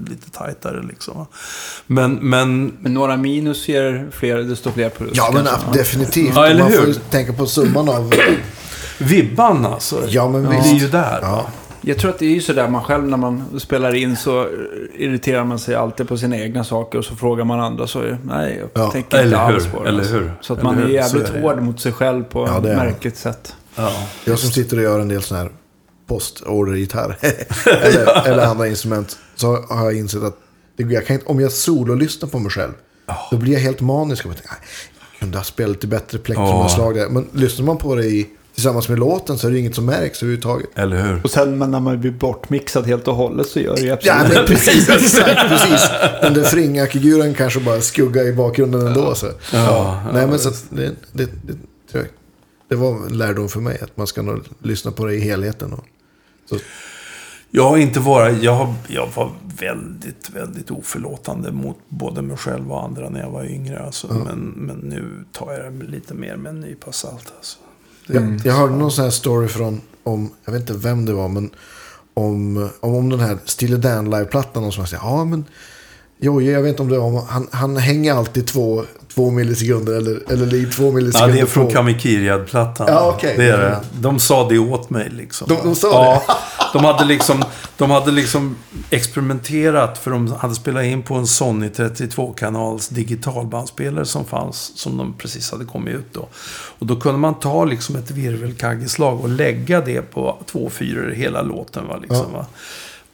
lite 0.09 0.29
tajtare. 0.31 0.83
Liksom. 0.83 1.25
Men, 1.87 2.13
men 2.13 2.73
Men 2.81 2.93
några 2.93 3.17
minus 3.17 3.67
ger 3.67 4.07
fler, 4.11 4.37
desto 4.37 4.71
fler 4.71 4.89
plus. 4.89 5.11
Ja, 5.13 5.29
men 5.33 5.45
kanske. 5.45 5.71
definitivt. 5.73 6.31
Ja, 6.35 6.47
eller 6.47 6.63
Man 6.63 6.71
får 6.71 6.79
hur? 6.79 6.87
ju 6.87 6.93
tänka 6.93 7.33
på 7.33 7.45
summan 7.45 7.89
av... 7.89 8.13
vibban 8.97 9.65
alltså. 9.65 10.03
Ja, 10.07 10.29
men 10.29 10.43
det 10.43 10.49
visst. 10.49 10.65
är 10.67 10.75
ju 10.75 10.87
där. 10.87 11.19
Ja. 11.21 11.47
Jag 11.87 11.97
tror 11.97 12.11
att 12.11 12.19
det 12.19 12.25
är 12.25 12.29
ju 12.29 12.41
sådär 12.41 12.67
man 12.69 12.83
själv 12.83 13.07
när 13.07 13.17
man 13.17 13.59
spelar 13.59 13.95
in 13.95 14.15
så 14.17 14.47
irriterar 14.95 15.43
man 15.43 15.59
sig 15.59 15.75
alltid 15.75 16.07
på 16.07 16.17
sina 16.17 16.37
egna 16.37 16.63
saker 16.63 16.97
och 16.97 17.05
så 17.05 17.15
frågar 17.15 17.43
man 17.45 17.59
andra 17.59 17.87
så 17.87 18.17
nej, 18.23 18.57
jag 18.59 18.69
Ja, 18.83 18.91
tänker 18.91 19.23
inte 19.23 19.37
alls 19.39 19.65
på 19.67 19.83
det. 19.83 19.89
eller 19.89 19.99
alltså. 19.99 20.13
hur, 20.13 20.31
Så 20.41 20.53
att 20.53 20.59
eller 20.59 20.69
man 20.73 20.83
är 20.83 20.87
jävligt 20.87 21.29
är 21.29 21.33
det. 21.33 21.41
hård 21.41 21.61
mot 21.61 21.79
sig 21.79 21.91
själv 21.91 22.23
på 22.23 22.47
Ja, 22.47 22.57
ett 22.57 22.63
märkligt 22.63 23.17
sätt. 23.17 23.55
Ja. 23.75 23.91
Jag 24.25 24.39
som 24.39 24.49
sitter 24.49 24.77
och 24.77 24.83
gör 24.83 24.99
en 24.99 25.07
del 25.07 25.21
sådana 25.21 25.43
här 25.43 25.51
postordergitarr 26.07 27.17
eller, 27.65 28.27
eller 28.27 28.45
andra 28.45 28.67
instrument. 28.67 29.17
Så 29.35 29.55
har 29.69 29.85
jag 29.85 29.97
insett 29.97 30.23
att 30.23 30.37
det, 30.77 30.83
jag 30.93 31.05
kan 31.05 31.13
inte, 31.13 31.25
om 31.25 31.39
jag 31.39 31.51
sololyssnar 31.51 32.29
på 32.29 32.39
mig 32.39 32.51
själv. 32.51 32.71
Då 33.31 33.37
blir 33.37 33.53
jag 33.53 33.59
helt 33.59 33.81
manisk. 33.81 34.25
Och 34.25 34.31
tänker, 34.31 34.49
"Nej, 34.49 34.59
jag 35.11 35.19
kunde 35.19 35.37
ha 35.37 35.43
spelat 35.43 35.71
lite 35.75 35.87
bättre 35.87 36.17
plektrumslag 36.17 36.95
där. 36.95 37.09
Men 37.09 37.27
lyssnar 37.31 37.65
man 37.65 37.77
på 37.77 37.95
det 37.95 38.05
i, 38.05 38.27
tillsammans 38.57 38.89
med 38.89 38.99
låten 38.99 39.37
så 39.37 39.47
är 39.47 39.51
det 39.51 39.59
inget 39.59 39.75
som 39.75 39.85
märks 39.85 40.23
överhuvudtaget. 40.23 40.69
Eller 40.75 41.03
hur? 41.03 41.21
Och 41.23 41.31
sen 41.31 41.57
men 41.57 41.71
när 41.71 41.79
man 41.79 41.99
blir 41.99 42.11
bortmixad 42.11 42.85
helt 42.85 43.07
och 43.07 43.15
hållet 43.15 43.47
så 43.47 43.59
gör 43.59 43.75
det 43.75 43.81
ju 43.81 43.91
absolut 43.91 44.17
Ja, 44.17 44.29
men 44.33 44.45
precis. 44.45 44.89
exakt, 44.89 45.49
precis. 45.49 45.89
Den 46.21 46.33
där 46.33 46.43
fringacke-guren 46.43 47.33
kanske 47.33 47.59
bara 47.59 47.81
skuggar 47.81 48.23
i 48.27 48.33
bakgrunden 48.33 48.87
ändå. 48.87 49.15
Så. 49.15 49.27
Ja, 49.53 50.03
Nej, 50.13 50.27
men 50.27 50.39
så 50.39 50.49
att 50.49 50.65
det, 50.69 50.95
det, 51.11 51.25
det, 51.25 51.53
tror 51.91 52.03
jag, 52.03 52.07
det 52.69 52.75
var 52.75 53.05
en 53.05 53.17
lärdom 53.17 53.49
för 53.49 53.59
mig. 53.59 53.79
Att 53.81 53.97
man 53.97 54.07
ska 54.07 54.21
nog 54.21 54.39
lyssna 54.63 54.91
på 54.91 55.05
det 55.05 55.13
i 55.15 55.19
helheten. 55.19 55.73
Och, 55.73 55.85
så, 56.49 56.57
Jag 57.51 57.69
har 57.69 57.77
inte 57.77 57.99
varit, 57.99 58.43
jag, 58.43 58.53
har, 58.55 58.73
jag 58.87 59.09
var 59.15 59.31
väldigt, 59.59 60.29
väldigt 60.29 60.71
oförlåtande 60.71 61.51
mot 61.51 61.77
både 61.89 62.21
mig 62.21 62.37
själv 62.37 62.71
och 62.71 62.83
andra 62.83 63.09
när 63.09 63.19
jag 63.19 63.31
var 63.31 63.45
yngre. 63.45 63.79
Alltså. 63.79 64.13
Men, 64.13 64.39
men 64.55 64.77
nu 64.77 65.25
tar 65.31 65.53
jag 65.53 65.73
det 65.73 65.85
lite 65.85 66.13
mer 66.13 66.35
med 66.35 66.49
en 66.49 66.59
nypa 66.59 66.91
salt. 66.91 67.33
Alltså. 67.37 67.57
Jag, 68.07 68.41
jag 68.43 68.53
hörde 68.53 68.75
någon 68.75 68.91
sån 68.91 69.03
här 69.03 69.11
story 69.11 69.47
från, 69.47 69.81
om, 70.03 70.29
jag 70.45 70.53
vet 70.53 70.61
inte 70.61 70.73
vem 70.73 71.05
det 71.05 71.13
var, 71.13 71.27
men 71.27 71.49
om, 72.13 72.57
om, 72.81 72.93
om 72.93 73.09
den 73.09 73.19
här 73.19 73.37
Stille 73.45 73.77
Dan 73.77 74.09
live-plattan. 74.09 74.63
Någon 74.63 74.71
som 74.71 74.87
säger, 74.87 75.03
ja 75.03 75.25
men, 75.25 75.45
jo, 76.19 76.41
jag 76.41 76.61
vet 76.61 76.69
inte 76.69 76.81
om 76.81 76.89
det 76.89 76.99
var, 76.99 77.21
han, 77.21 77.47
han 77.51 77.77
hänger 77.77 78.13
alltid 78.13 78.47
två, 78.47 78.85
två 79.17 79.31
millisekunder 79.31 79.93
eller, 79.93 80.31
eller 80.31 80.45
ligger 80.45 80.71
två 80.71 80.85
Ja, 80.85 80.91
millisekunder 80.91 81.35
det 81.35 81.41
är 81.41 81.45
från. 81.45 81.71
Kamikiriad-plattan. 81.71 82.87
Ja, 82.89 83.13
okej. 83.15 83.33
Det 83.37 83.45
är 83.49 83.57
det. 83.57 83.79
De 83.99 84.19
sa 84.19 84.49
det 84.49 84.59
åt 84.59 84.89
mig 84.89 85.09
liksom. 85.09 85.47
De- 85.47 85.63
de 85.63 85.75
sa 85.75 85.87
ja, 85.87 86.23
de 86.73 86.85
hade 86.85 87.05
liksom, 87.05 87.43
de 87.77 87.91
hade 87.91 88.11
liksom 88.11 88.55
experimenterat 88.89 89.97
för 89.97 90.11
de 90.11 90.31
hade 90.31 90.55
spelat 90.55 90.83
in 90.83 91.03
på 91.03 91.15
en 91.15 91.27
Sony 91.27 91.67
32-kanals 91.69 92.87
digitalbandspelare 92.89 94.05
som 94.05 94.25
fanns, 94.25 94.71
som 94.77 94.97
de 94.97 95.13
precis 95.13 95.51
hade 95.51 95.65
kommit 95.65 95.95
ut 95.95 96.13
då. 96.13 96.27
Och 96.79 96.85
då 96.85 96.95
kunde 96.95 97.17
man 97.19 97.39
ta 97.39 97.65
liksom 97.65 97.95
ett 97.95 98.11
virvelkaggeslag 98.11 99.21
och 99.21 99.29
lägga 99.29 99.81
det 99.81 100.01
på 100.01 100.37
två 100.45 100.69
fyror 100.69 101.11
i 101.11 101.15
hela 101.15 101.41
låten. 101.41 101.87
Va, 101.87 101.97
liksom, 102.01 102.33
va? 102.33 102.45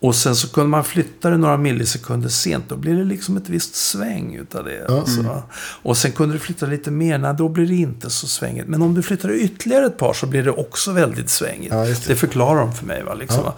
Och 0.04 0.16
sen 0.16 0.36
så 0.36 0.50
kunde 0.50 0.70
man 0.70 0.84
flytta 0.84 1.30
det 1.30 1.38
några 1.38 1.58
millisekunder 1.58 2.30
sent. 2.30 2.70
Då 2.70 2.76
blir 2.76 2.96
det 2.96 3.04
liksom 3.04 3.38
ett 3.38 3.50
visst 3.50 3.76
sväng 3.76 4.36
utav 4.36 4.66
det. 4.66 4.88
Alltså, 4.88 5.22
va? 5.22 5.44
Och 5.56 5.98
sen 5.98 6.12
kunde 6.12 6.36
du 6.36 6.40
flytta 6.40 6.66
lite 6.66 6.92
mer. 6.92 7.18
Nej, 7.18 7.34
då 7.38 7.50
blir 7.50 7.68
det 7.68 7.76
inte 7.76 8.10
så 8.10 8.28
svängigt. 8.28 8.68
Men 8.68 8.82
om 8.82 8.94
du 8.94 9.04
flyttar 9.04 9.30
det 9.30 9.36
ytterligare 9.36 9.86
ett 9.86 9.98
par 9.98 10.14
så 10.14 10.26
blir 10.26 10.44
det 10.44 10.52
också 10.52 10.92
väldigt 10.92 11.30
svängigt. 11.30 11.74
Ja, 11.74 11.86
det. 11.86 12.08
det. 12.08 12.16
förklarar 12.16 12.60
de 12.60 12.74
för 12.76 12.86
mig. 12.86 13.04
Va, 13.04 13.14
liksom, 13.14 13.44
va? 13.44 13.54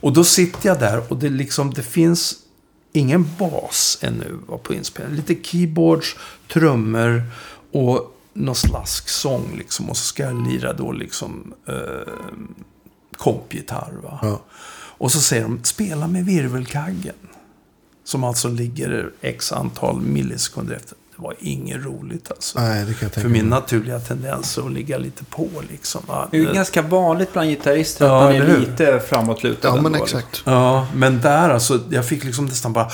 Och 0.00 0.12
då 0.12 0.24
sitter 0.24 0.68
jag 0.68 0.78
där 0.78 1.02
och 1.08 1.16
det, 1.16 1.28
liksom, 1.28 1.74
det 1.74 1.82
finns 1.82 2.34
ingen 2.92 3.30
bas 3.38 3.98
ännu 4.00 4.38
va, 4.46 4.58
på 4.62 4.74
inspelningen. 4.74 5.24
Lite 5.26 5.48
keyboards, 5.48 6.16
trummor 6.52 7.22
och 7.72 8.16
någon 8.32 8.54
slasksång. 8.54 9.54
Liksom. 9.58 9.90
Och 9.90 9.96
så 9.96 10.04
ska 10.04 10.22
jag 10.22 10.48
lira 10.48 10.72
då 10.72 10.92
liksom 10.92 11.54
eh, 11.68 12.12
kompgitarr. 13.16 13.92
Ja. 14.22 14.40
Och 15.00 15.12
så 15.12 15.20
säger 15.20 15.42
de, 15.42 15.64
spela 15.64 16.06
med 16.06 16.24
virvelkaggen. 16.24 17.14
Som 18.04 18.24
alltså 18.24 18.48
ligger 18.48 19.10
x 19.20 19.52
antal 19.52 20.00
millisekunder 20.00 20.74
efter. 20.74 20.96
Det 21.16 21.22
var 21.22 21.34
inget 21.38 21.84
roligt 21.84 22.30
alltså. 22.30 22.60
Nej, 22.60 22.84
det 22.84 22.94
kan 22.94 22.98
jag 23.06 23.12
tänka 23.12 23.20
För 23.20 23.28
min 23.28 23.48
mig. 23.48 23.50
naturliga 23.60 24.00
tendens 24.00 24.58
är 24.58 24.62
att 24.66 24.72
ligga 24.72 24.98
lite 24.98 25.24
på 25.24 25.48
liksom. 25.70 26.02
Det 26.30 26.36
är 26.36 26.40
ju 26.40 26.52
ganska 26.52 26.82
vanligt 26.82 27.32
bland 27.32 27.48
gitarrister 27.48 28.06
Ja, 28.06 28.28
att 28.28 28.38
man 28.38 28.42
är 28.50 28.58
lite 28.58 29.00
framåtlutad. 29.08 29.68
Ja, 29.68 29.80
men 29.82 29.94
exakt. 29.94 30.42
Ja, 30.46 30.86
men 30.94 31.20
där 31.20 31.50
alltså, 31.50 31.80
jag 31.90 32.06
fick 32.06 32.24
liksom 32.24 32.46
nästan 32.46 32.72
bara 32.72 32.90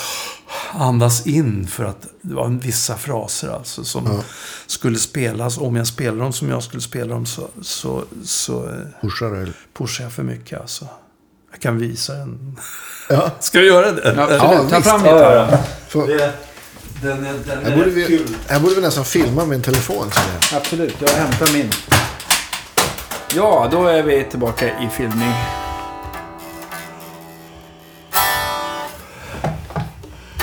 andas 0.73 1.27
in 1.27 1.67
för 1.67 1.85
att 1.85 2.07
det 2.23 2.35
var 2.35 2.49
vissa 2.49 2.97
fraser 2.97 3.49
alltså 3.49 3.85
som 3.85 4.07
Ja. 4.07 4.23
skulle 4.67 4.99
spelas. 4.99 5.59
Om 5.59 5.77
jag 5.77 5.87
spelade 5.87 6.19
dem 6.19 6.33
som 6.33 6.49
jag 6.51 6.63
skulle 6.63 6.83
spela 6.83 7.15
dem 7.15 7.27
så, 7.27 7.49
så, 7.63 8.05
så 8.25 8.65
eh, 8.69 8.73
Pushar 9.03 9.53
pushar 9.79 10.05
jag 10.05 10.13
för 10.13 10.23
mycket 10.23 10.61
alltså. 10.61 10.89
Jag 11.57 11.63
kan 11.63 11.79
visa 11.79 12.13
en. 12.17 12.57
Ja. 13.09 13.31
Ska 13.41 13.61
vi 13.61 13.67
göra 13.67 13.93
det? 13.93 14.15
Ja, 14.17 14.31
Ja. 14.31 14.67
Ta 14.71 14.83
fram 14.83 15.03
gitarren. 15.03 15.59
För, 15.89 16.07
det 16.07 16.33
den 17.03 17.27
är, 17.27 17.33
den 17.33 17.65
här, 17.65 17.73
är 17.73 17.77
borde 17.77 17.91
vi, 17.91 18.07
kul. 18.07 18.37
här 18.49 18.61
borde 18.61 18.75
vi 18.75 18.81
nästan 18.81 19.05
filma 19.05 19.45
med 19.45 19.57
en 19.57 19.63
telefon. 19.63 20.11
Så 20.11 20.21
där. 20.21 20.59
Absolut, 20.59 20.97
jag 21.01 21.09
hämtar 21.09 21.53
min. 21.53 21.71
Ja, 23.35 23.69
då 23.73 23.87
är 23.87 24.03
vi 24.03 24.25
tillbaka 24.25 24.67
i 24.67 24.89
filmning. 24.97 25.33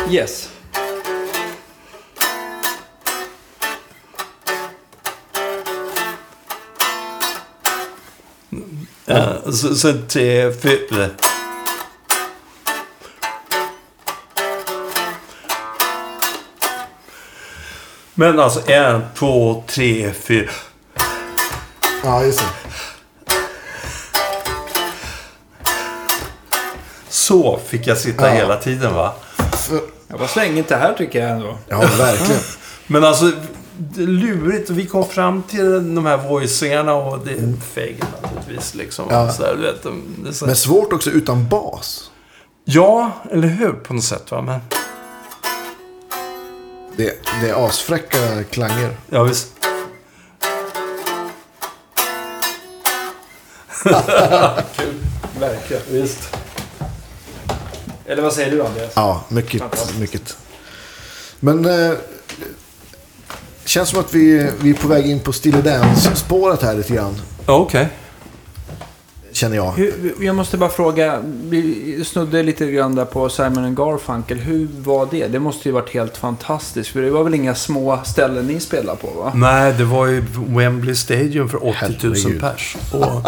Yes. 0.09 0.49
Ja, 9.16 9.51
så, 9.51 9.76
så 9.76 9.93
tre, 10.07 10.53
fyra. 10.53 11.09
Men 18.14 18.39
alltså 18.39 18.72
en, 18.72 19.01
två, 19.16 19.64
tre, 19.68 20.14
fyra. 20.14 20.51
Ja, 22.03 22.24
just 22.24 22.39
det. 22.39 22.45
Så 27.09 27.59
fick 27.68 27.88
jag 27.88 27.97
sitta 27.97 28.28
Ja. 28.28 28.34
hela 28.34 28.57
tiden 28.57 28.93
va? 28.95 29.14
Det 30.07 30.18
var 30.18 30.28
svängigt 30.28 30.69
det 30.69 30.76
här 30.76 30.94
tycker 30.94 31.19
jag 31.22 31.30
ändå. 31.31 31.57
ja, 31.69 31.77
verkligen. 31.98 32.41
Men 32.88 33.03
alltså, 33.03 33.31
det 33.77 34.03
är 34.03 34.07
lurigt. 34.07 34.69
Vi 34.69 34.85
kom 34.87 35.05
fram 35.07 35.43
till 35.43 35.95
de 35.95 36.05
här 36.05 36.17
voicingarna 36.17 36.93
och 36.93 37.25
det 37.25 37.31
är 37.31 37.53
feg 37.73 38.03
naturligtvis. 38.21 38.75
Liksom. 38.75 39.05
Ja. 39.09 39.31
Så 39.31 39.41
där, 39.41 39.55
du 39.55 39.61
vet, 39.61 39.83
de- 39.83 40.03
det 40.23 40.29
är 40.29 40.33
så... 40.33 40.45
Men 40.45 40.55
svårt 40.55 40.93
också 40.93 41.09
utan 41.09 41.47
bas. 41.49 42.11
Ja, 42.65 43.11
eller 43.31 43.47
hur? 43.47 43.71
På 43.73 43.93
något 43.93 44.03
sätt 44.03 44.31
va. 44.31 44.41
Men, 44.41 44.59
Det, 46.97 47.13
det 47.41 47.49
är 47.49 47.65
asfräcka 47.67 48.43
klanger. 48.43 48.97
ja, 49.09 49.23
visst. 49.23 49.47
Verkligen. 55.39 55.81
visst. 55.89 56.35
Eller 58.05 58.21
vad 58.21 58.33
säger 58.33 58.51
du 58.51 58.65
Andreas? 58.65 58.91
Ja, 58.95 59.23
mycket. 59.29 59.63
Mycket. 59.99 60.37
Men 61.39 61.65
eh, 61.65 61.91
känns 63.65 63.90
som 63.90 63.99
att 63.99 64.14
vi, 64.14 64.49
vi 64.61 64.69
är 64.69 64.73
på 64.73 64.88
väg 64.88 65.06
in 65.10 65.19
på 65.19 65.34
Stille 65.34 65.61
Dance-spåret 65.61 66.61
här 66.61 66.73
lite 66.76 66.94
grann. 66.94 67.15
Ja, 67.45 67.53
Okej. 67.57 67.88
Känner 69.31 69.56
jag. 69.56 69.72
Hur, 69.72 70.14
jag 70.19 70.35
måste 70.35 70.57
bara 70.57 70.69
fråga, 70.69 71.19
vi 71.26 72.03
snudde 72.06 72.44
lite 72.44 72.72
grann 72.72 72.95
där 72.95 73.06
på 73.06 73.30
Simon 73.30 73.76
Garfunkel. 73.76 74.38
Hur 74.38 74.68
var 74.80 75.07
det? 75.11 75.27
Det 75.27 75.40
måste 75.40 75.69
ju 75.69 75.73
varit 75.73 75.90
helt 75.94 76.18
fantastiskt. 76.18 76.90
För 76.90 77.02
det 77.02 77.10
var 77.10 77.23
väl 77.23 77.34
inga 77.34 77.56
små 77.56 77.99
ställen 78.06 78.48
ni 78.48 78.60
spelade 78.60 78.98
på 78.98 79.07
va? 79.07 79.31
Nej, 79.35 79.73
det 79.73 79.84
var 79.85 80.06
ju 80.06 80.23
Wembley 80.48 80.95
Stadium 80.95 81.49
för 81.49 81.68
80 81.68 81.76
000 82.07 82.15
Herregud. 82.15 82.41
pers. 82.41 82.77
Och, 82.94 83.22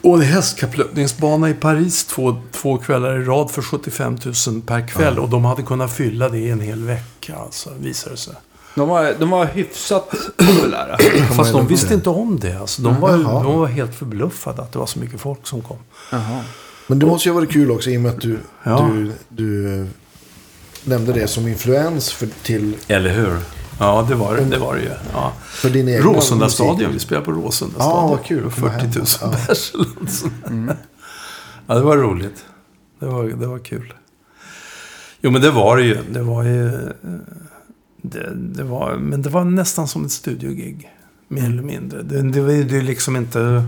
Och 0.00 0.14
en 0.16 0.22
hästkapplöpningsbana 0.22 1.50
i 1.50 1.54
Paris 1.54 2.04
två, 2.04 2.36
två 2.52 2.78
kvällar 2.78 3.20
i 3.20 3.24
rad 3.24 3.50
för 3.50 3.62
75 3.62 4.18
000 4.46 4.62
per 4.66 4.88
kväll. 4.88 5.18
Och 5.18 5.28
de 5.28 5.44
hade 5.44 5.62
kunnat 5.62 5.92
fylla 5.92 6.28
det 6.28 6.38
i 6.38 6.50
en 6.50 6.60
hel 6.60 6.84
vecka, 6.84 7.34
alltså, 7.36 7.70
visar 7.80 8.10
det 8.10 8.16
sig. 8.16 8.34
De 8.74 8.88
var, 8.88 9.14
de 9.18 9.30
var 9.30 9.44
hyfsat 9.46 10.10
populära. 10.36 10.98
Fast 11.36 11.52
de 11.52 11.66
visste 11.66 11.94
inte 11.94 12.08
om 12.10 12.38
det. 12.40 12.60
Alltså, 12.60 12.82
de, 12.82 13.00
var, 13.00 13.10
Jaha. 13.10 13.42
de 13.42 13.58
var 13.58 13.66
helt 13.66 13.94
förbluffade 13.94 14.62
att 14.62 14.72
det 14.72 14.78
var 14.78 14.86
så 14.86 14.98
mycket 14.98 15.20
folk 15.20 15.46
som 15.46 15.62
kom. 15.62 15.76
Jaha. 16.12 16.40
Men 16.86 16.98
det 16.98 17.06
måste 17.06 17.28
ju 17.28 17.32
ha 17.32 17.40
varit 17.40 17.52
kul 17.52 17.70
också 17.70 17.90
i 17.90 17.96
och 17.96 18.00
med 18.00 18.10
att 18.12 18.20
du, 18.20 18.38
Ja. 18.62 18.90
du, 18.92 19.12
du 19.28 19.80
eh, 19.80 19.86
nämnde 20.84 21.12
det 21.12 21.28
som 21.28 21.48
influens 21.48 22.12
för, 22.12 22.28
till, 22.42 22.76
Eller 22.88 23.10
hur? 23.10 23.36
Ja, 23.78 24.06
det 24.08 24.14
var 24.14 24.36
det, 24.36 24.44
det, 24.44 24.58
var 24.58 24.74
det 24.74 24.80
ju. 24.82 24.90
Ja. 25.12 25.32
för 25.44 25.70
din 25.70 25.88
egen 25.88 26.02
Råsunda 26.02 26.44
musik. 26.44 26.54
stadion. 26.56 26.92
Vi 26.92 26.98
spelade 26.98 27.24
på 27.24 27.32
Råsunda 27.32 27.74
Ja, 27.78 27.84
stadion. 27.84 28.10
vad 28.10 28.24
kul 28.24 28.46
att 28.46 28.54
komma 28.54 28.70
40 28.72 28.86
000 28.98 29.06
hem. 29.20 29.30
Ja. 29.40 29.46
pers 29.46 29.58
sånt. 29.58 30.24
Ja, 31.66 31.74
det 31.74 31.80
var 31.80 31.96
roligt. 31.96 32.44
Det 33.00 33.06
var, 33.06 33.24
det 33.24 33.46
var 33.46 33.58
kul. 33.58 33.92
Jo, 35.20 35.30
men 35.30 35.42
det 35.42 35.50
var 35.50 35.76
det 35.76 35.82
ju. 35.82 35.98
Det 36.10 36.22
var 36.22 36.42
ju... 36.42 36.70
Det, 38.06 38.32
det 38.34 38.62
var, 38.64 38.96
men 38.96 39.22
det 39.22 39.30
var 39.30 39.44
nästan 39.44 39.88
som 39.88 40.04
ett 40.04 40.12
studiogig. 40.12 40.90
Mer 41.28 41.44
eller 41.44 41.62
mindre. 41.62 42.02
Det, 42.02 42.22
det 42.22 42.40
var 42.40 42.52
ju 42.52 42.64
det 42.64 42.76
är 42.76 42.82
liksom 42.82 43.16
inte 43.16 43.64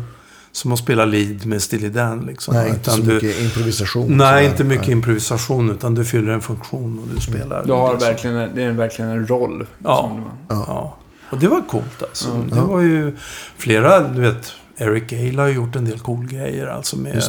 som 0.52 0.72
att 0.72 0.78
spela 0.78 1.04
lead 1.04 1.46
med 1.46 1.62
Steely 1.62 1.88
Dan. 1.88 2.20
Liksom, 2.26 2.54
Nej, 2.54 2.70
inte 2.70 2.90
så 2.90 3.00
du, 3.00 3.14
mycket 3.14 3.40
improvisation. 3.40 4.16
Nej, 4.16 4.46
inte 4.46 4.64
mycket 4.64 4.86
Nej. 4.86 4.92
improvisation. 4.96 5.70
Utan 5.70 5.94
du 5.94 6.04
fyller 6.04 6.32
en 6.32 6.40
funktion 6.42 6.98
och 6.98 7.08
du 7.14 7.20
spelar. 7.20 7.64
Du 7.66 7.72
har 7.72 7.92
liksom. 7.92 8.08
verkligen, 8.08 8.54
det 8.54 8.62
är 8.62 8.72
verkligen 8.72 9.10
en 9.10 9.26
roll. 9.26 9.66
Ja. 9.84 9.96
som 9.96 10.20
man- 10.20 10.64
Ja. 10.66 10.96
Och 11.30 11.38
det 11.38 11.48
var 11.48 11.62
coolt 11.68 12.02
alltså. 12.02 12.28
Ja. 12.50 12.54
Det 12.56 12.60
var 12.62 12.80
ju 12.80 13.16
flera, 13.56 14.08
du 14.08 14.20
vet, 14.20 14.52
Eric 14.76 15.06
Gale 15.10 15.42
har 15.42 15.48
gjort 15.48 15.76
en 15.76 15.84
del 15.84 15.98
cool 15.98 16.26
grejer. 16.26 16.66
Alltså 16.66 16.96
med, 16.98 17.22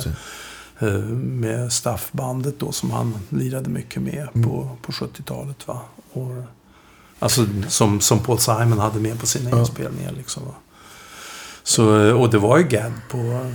eh, 0.80 0.88
med 1.14 1.72
staffbandet 1.74 2.60
då 2.60 2.72
som 2.72 2.92
han 2.92 3.14
lirade 3.30 3.70
mycket 3.70 4.02
med 4.02 4.28
Mm. 4.34 4.50
på, 4.50 4.70
på 4.82 4.92
70-talet. 4.92 5.68
Va? 5.68 5.82
Och, 6.14 6.32
alltså 7.20 7.46
som, 7.68 8.02
som 8.02 8.20
Paul 8.20 8.40
Simon 8.40 8.80
hade 8.80 9.00
med 9.00 9.20
på 9.20 9.26
sina 9.28 9.50
Ja. 9.50 9.60
inspelningar. 9.60 10.12
Liksom? 10.12 10.44
Så, 11.64 12.06
eh, 12.08 12.14
och 12.14 12.30
det 12.30 12.38
var 12.38 12.58
ju 12.58 12.64
Gadd 12.64 12.92
på, 13.10 13.46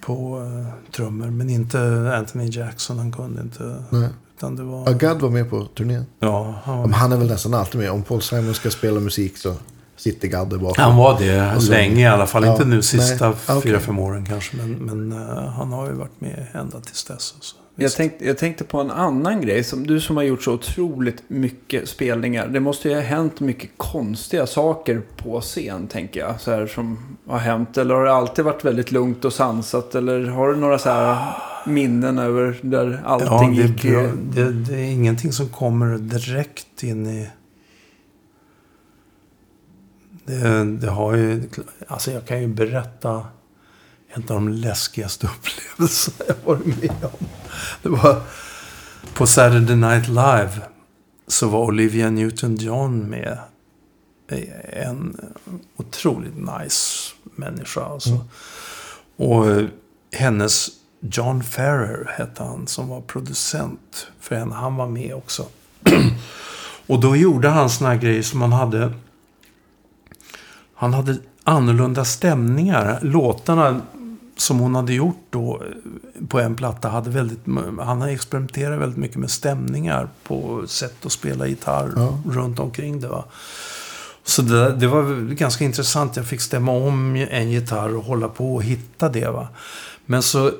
på 0.00 0.38
uh, 0.40 0.66
trummor. 0.92 1.26
Men 1.26 1.50
inte 1.50 1.78
Anthony 2.18 2.48
Jackson. 2.50 2.98
Han 2.98 3.12
kunde 3.12 3.42
inte. 3.42 3.84
Nej. 3.90 4.08
Utan 4.36 4.56
det 4.56 4.62
var... 4.62 4.88
Agad 4.88 5.20
var 5.20 5.30
med 5.30 5.50
på 5.50 5.64
turnén. 5.64 6.06
Ja, 6.20 6.54
han 6.64 6.76
var 6.78 6.84
Men 6.86 6.94
han 6.94 7.12
är 7.12 7.16
väl 7.16 7.28
nästan 7.28 7.54
alltid 7.54 7.80
med. 7.80 7.90
Om 7.90 8.02
Paul 8.02 8.22
Simon 8.22 8.54
ska 8.54 8.70
spela 8.70 9.00
musik 9.00 9.38
så 9.38 9.54
sitter 9.96 10.28
Gadd 10.28 10.50
där 10.50 10.58
bakom. 10.58 10.84
Han 10.84 10.96
var 10.96 11.18
det 11.18 11.56
Och 11.56 11.62
så- 11.62 11.70
länge 11.70 12.02
i 12.02 12.06
alla 12.06 12.26
fall. 12.26 12.44
Ja, 12.44 12.52
inte 12.52 12.64
nu 12.64 12.82
sista 12.82 13.32
fyra, 13.62 13.80
fem 13.80 13.98
åren 13.98 14.26
kanske. 14.26 14.56
Men, 14.56 14.72
men 14.72 15.12
eh, 15.12 15.48
han 15.48 15.72
har 15.72 15.86
ju 15.86 15.92
varit 15.92 16.20
med 16.20 16.46
ända 16.54 16.80
tills 16.80 17.04
dess. 17.04 17.32
Alltså. 17.36 17.56
Jag 17.78 17.92
tänkte, 17.92 18.24
jag 18.26 18.38
tänkte 18.38 18.64
på 18.64 18.80
en 18.80 18.90
annan 18.90 19.40
grej. 19.40 19.64
Som 19.64 19.86
du 19.86 20.00
som 20.00 20.16
har 20.16 20.24
gjort 20.24 20.42
så 20.42 20.52
otroligt 20.52 21.22
mycket 21.28 21.88
spelningar. 21.88 22.48
Det 22.48 22.60
måste 22.60 22.88
ju 22.88 22.94
ha 22.94 23.02
hänt 23.02 23.40
mycket 23.40 23.70
konstiga 23.76 24.46
saker 24.46 25.02
på 25.16 25.40
scen, 25.40 25.86
tänker 25.86 26.20
jag. 26.20 26.40
Så 26.40 26.50
här 26.50 26.66
som 26.66 27.16
har 27.26 27.38
hänt. 27.38 27.78
Eller 27.78 27.94
har 27.94 28.04
det 28.04 28.12
alltid 28.12 28.44
varit 28.44 28.64
väldigt 28.64 28.92
lugnt 28.92 29.24
och 29.24 29.32
sansat? 29.32 29.94
Eller 29.94 30.24
har 30.26 30.48
du 30.48 30.56
några 30.56 30.78
så 30.78 30.90
här 30.90 31.32
minnen 31.66 32.18
över 32.18 32.58
där 32.62 33.00
ja, 33.04 33.10
allting 33.10 33.56
det, 33.56 33.62
är 33.62 33.66
gick... 33.66 33.82
bra. 33.82 34.02
Det, 34.32 34.52
det 34.52 34.74
är 34.74 34.90
ingenting 34.90 35.32
som 35.32 35.48
kommer 35.48 35.98
direkt 35.98 36.82
in 36.82 37.06
i... 37.06 37.30
Det, 40.24 40.64
det 40.64 40.90
har 40.90 41.16
ju... 41.16 41.42
Alltså 41.86 42.10
jag 42.10 42.26
kan 42.26 42.40
ju 42.40 42.46
berätta 42.46 43.26
en 44.16 44.22
av 44.22 44.26
de 44.28 44.48
läskigaste 44.48 45.26
upplevelserna 45.26 46.16
jag 46.28 46.54
varit 46.54 46.66
med 46.66 47.04
om. 47.04 47.26
Det 47.82 47.88
var 47.88 48.22
på 49.14 49.26
Saturday 49.26 49.76
Night 49.76 50.08
Live. 50.08 50.50
Så 51.26 51.48
var 51.48 51.60
Olivia 51.60 52.10
Newton-John 52.10 53.06
med. 53.06 53.38
En 54.72 55.20
otroligt 55.76 56.36
nice 56.36 57.12
människa 57.34 57.84
alltså. 57.84 58.24
Och 59.16 59.50
eh, 59.50 59.66
hennes 60.12 60.68
John 61.00 61.42
Ferrer 61.42 62.14
hette 62.18 62.42
han 62.42 62.66
som 62.66 62.88
var 62.88 63.00
producent 63.00 64.08
för 64.20 64.36
henne. 64.36 64.54
Han 64.54 64.76
var 64.76 64.88
med 64.88 65.14
också. 65.14 65.46
och 66.86 67.00
då 67.00 67.16
gjorde 67.16 67.48
han 67.48 67.70
såna 67.70 67.90
här 67.90 67.96
grejer 67.96 68.22
som 68.22 68.42
han 68.42 68.52
hade. 68.52 68.92
Han 70.74 70.94
hade 70.94 71.18
annorlunda 71.44 72.04
stämningar. 72.04 72.98
Låtarna 73.02 73.80
som 74.36 74.58
hon 74.58 74.74
hade 74.74 74.92
gjort 74.94 75.26
då 75.30 75.62
eh, 75.62 76.26
på 76.28 76.40
en 76.40 76.54
platta 76.56 76.88
hade 76.88 77.10
väldigt... 77.10 77.40
Han 77.80 78.00
har 78.00 78.08
experimenterat 78.08 78.80
väldigt 78.80 78.98
mycket 78.98 79.16
med 79.16 79.30
stämningar 79.30 80.08
på 80.24 80.62
sätt 80.66 81.06
att 81.06 81.12
spela 81.12 81.46
gitarr 81.46 81.92
Ja. 81.96 82.18
runt 82.30 82.58
omkring 82.58 83.00
det. 83.00 83.08
Va? 83.08 83.24
Så 84.24 84.42
det, 84.42 84.72
det 84.72 84.86
var 84.86 85.30
ganska 85.34 85.64
intressant. 85.64 86.16
Jag 86.16 86.26
fick 86.26 86.40
stämma 86.40 86.72
om 86.72 87.16
en 87.30 87.50
gitarr 87.50 87.96
och 87.96 88.04
hålla 88.04 88.28
på 88.28 88.54
och 88.54 88.62
hitta 88.62 89.08
det. 89.08 89.30
Va? 89.30 89.48
Men 90.06 90.22
så, 90.22 90.50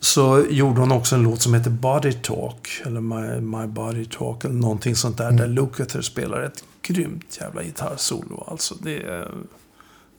så 0.00 0.44
gjorde 0.50 0.80
hon 0.80 0.92
också 0.92 1.14
en 1.14 1.22
låt 1.22 1.42
som 1.42 1.54
heter 1.54 1.70
Body 1.70 2.12
Talk. 2.12 2.82
Eller 2.84 3.00
My, 3.00 3.40
My 3.40 3.66
Body 3.66 4.04
Talk. 4.04 4.44
Eller 4.44 4.54
någonting 4.54 4.96
sånt 4.96 5.18
där. 5.18 5.30
Där 5.32 5.46
Lukather 5.46 6.00
spelar 6.00 6.42
ett 6.42 6.64
grymt 6.82 7.38
jävla 7.40 7.62
gitarrsolo. 7.62 8.44
Alltså 8.50 8.74
det, 8.80 8.96
är- 9.02 9.28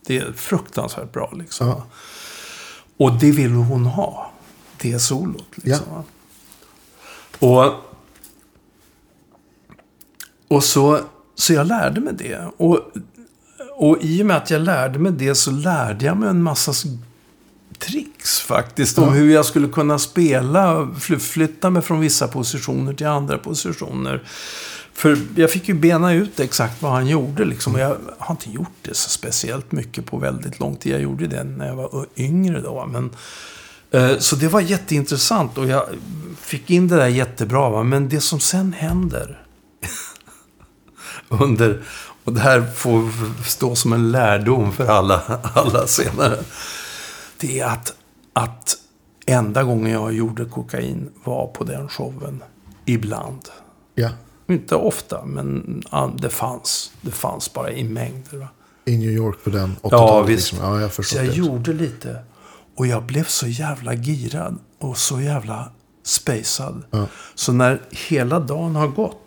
det 0.06 0.18
är 0.18 0.32
fruktansvärt 0.36 1.12
bra 1.12 1.32
liksom. 1.36 1.68
Ja. 1.68 1.84
Och 2.98 3.14
det 3.20 3.32
ville 3.32 3.56
hon 3.56 3.86
ha. 3.86 4.32
Det 4.82 5.00
solot. 5.00 5.48
Liksom, 5.56 5.86
va? 5.92 6.04
Och, 7.40 7.74
och 10.48 10.64
så, 10.64 11.00
så 11.36 11.54
jag 11.54 11.68
lärde 11.68 12.02
mig 12.02 12.14
det. 12.14 12.46
Och, 12.58 12.80
och 13.78 13.98
i 14.02 14.22
och 14.22 14.26
med 14.26 14.38
att 14.38 14.50
jag 14.52 14.62
lärde 14.62 15.00
mig 15.00 15.12
det 15.12 15.36
så 15.36 15.52
lärde 15.52 16.06
jag 16.06 16.18
mig 16.18 16.30
en 16.30 16.44
massa 16.44 16.74
tricks 17.80 18.40
faktiskt. 18.40 18.98
Om 18.98 19.04
Ja. 19.04 19.10
hur 19.10 19.34
jag 19.34 19.46
skulle 19.46 19.68
kunna 19.68 20.00
spela, 20.00 20.92
fly- 21.00 21.20
flytta 21.20 21.70
mig 21.70 21.82
från 21.82 22.00
vissa 22.00 22.28
positioner 22.28 22.94
till 22.94 23.08
andra 23.08 23.38
positioner. 23.38 24.24
För 24.94 25.18
jag 25.36 25.52
fick 25.52 25.68
ju 25.68 25.74
bena 25.74 26.14
ut 26.14 26.40
exakt 26.40 26.82
vad 26.82 26.92
han 26.92 27.08
gjorde. 27.08 27.46
Liksom. 27.46 27.74
Och 27.74 27.80
jag 27.80 27.98
har 28.18 28.34
inte 28.34 28.52
gjort 28.52 28.78
det 28.82 28.94
så 28.94 29.10
speciellt 29.10 29.72
mycket 29.72 30.06
på 30.06 30.18
väldigt 30.18 30.60
lång 30.60 30.76
tid. 30.76 30.94
Jag 30.94 31.02
gjorde 31.02 31.28
det 31.28 31.44
när 31.44 31.68
jag 31.68 31.76
var 31.76 32.06
yngre 32.16 32.62
då. 32.62 32.86
Men, 32.86 33.12
eh, 33.92 34.18
så 34.20 34.36
det 34.36 34.48
var 34.48 34.62
jätteintressant 34.62 35.58
och 35.58 35.68
jag 35.68 35.86
fick 36.40 36.70
in 36.70 36.88
det 36.88 36.96
där 36.96 37.08
jättebra. 37.08 37.70
Va? 37.70 37.84
Men 37.84 38.10
det 38.10 38.22
som 38.22 38.40
sen 38.40 38.74
händer 38.74 39.46
under, 41.28 41.84
och 42.24 42.34
det 42.34 42.40
här 42.40 42.62
får 42.76 43.10
stå 43.44 43.76
som 43.76 43.94
en 43.94 44.12
lärdom 44.12 44.72
för 44.72 44.88
alla, 44.88 45.22
alla 45.54 45.88
senare. 45.88 46.38
Det 47.38 47.60
är 47.60 47.66
att, 47.66 47.94
att 48.34 48.78
enda 49.26 49.64
gången 49.64 49.92
jag 49.92 50.14
gjorde 50.14 50.46
kokain 50.46 51.10
var 51.24 51.48
på 51.48 51.64
den 51.64 51.90
showen. 51.90 52.44
Ibland. 52.86 53.50
Ja. 53.96 54.10
Inte 54.48 54.76
ofta, 54.76 55.26
men 55.26 55.84
det 56.22 56.30
fanns. 56.30 56.92
Det 57.02 57.12
fanns 57.12 57.54
bara 57.54 57.72
i 57.72 57.84
mängder. 57.84 58.38
Va? 58.38 58.48
I 58.86 58.98
New 58.98 59.10
York 59.12 59.44
på 59.44 59.50
den 59.50 59.76
80-talet. 59.82 59.92
Ja, 59.92 60.22
visst. 60.22 60.52
Liksom. 60.52 60.70
Ja, 60.70 60.82
jag 60.82 61.06
Så 61.06 61.18
jag 61.18 61.26
det. 61.26 61.34
gjorde 61.34 61.74
lite. 61.74 62.24
Och 62.76 62.88
jag 62.88 63.04
blev 63.04 63.24
så 63.24 63.48
jävla 63.48 63.96
girad. 63.96 64.60
Och 64.80 64.98
så 64.98 65.22
jävla 65.22 65.72
spacad. 66.04 66.84
Ja. 66.92 67.08
Så 67.36 67.52
när 67.52 67.82
hela 67.92 68.40
dagen 68.40 68.76
har 68.76 68.88
gått. 68.88 69.20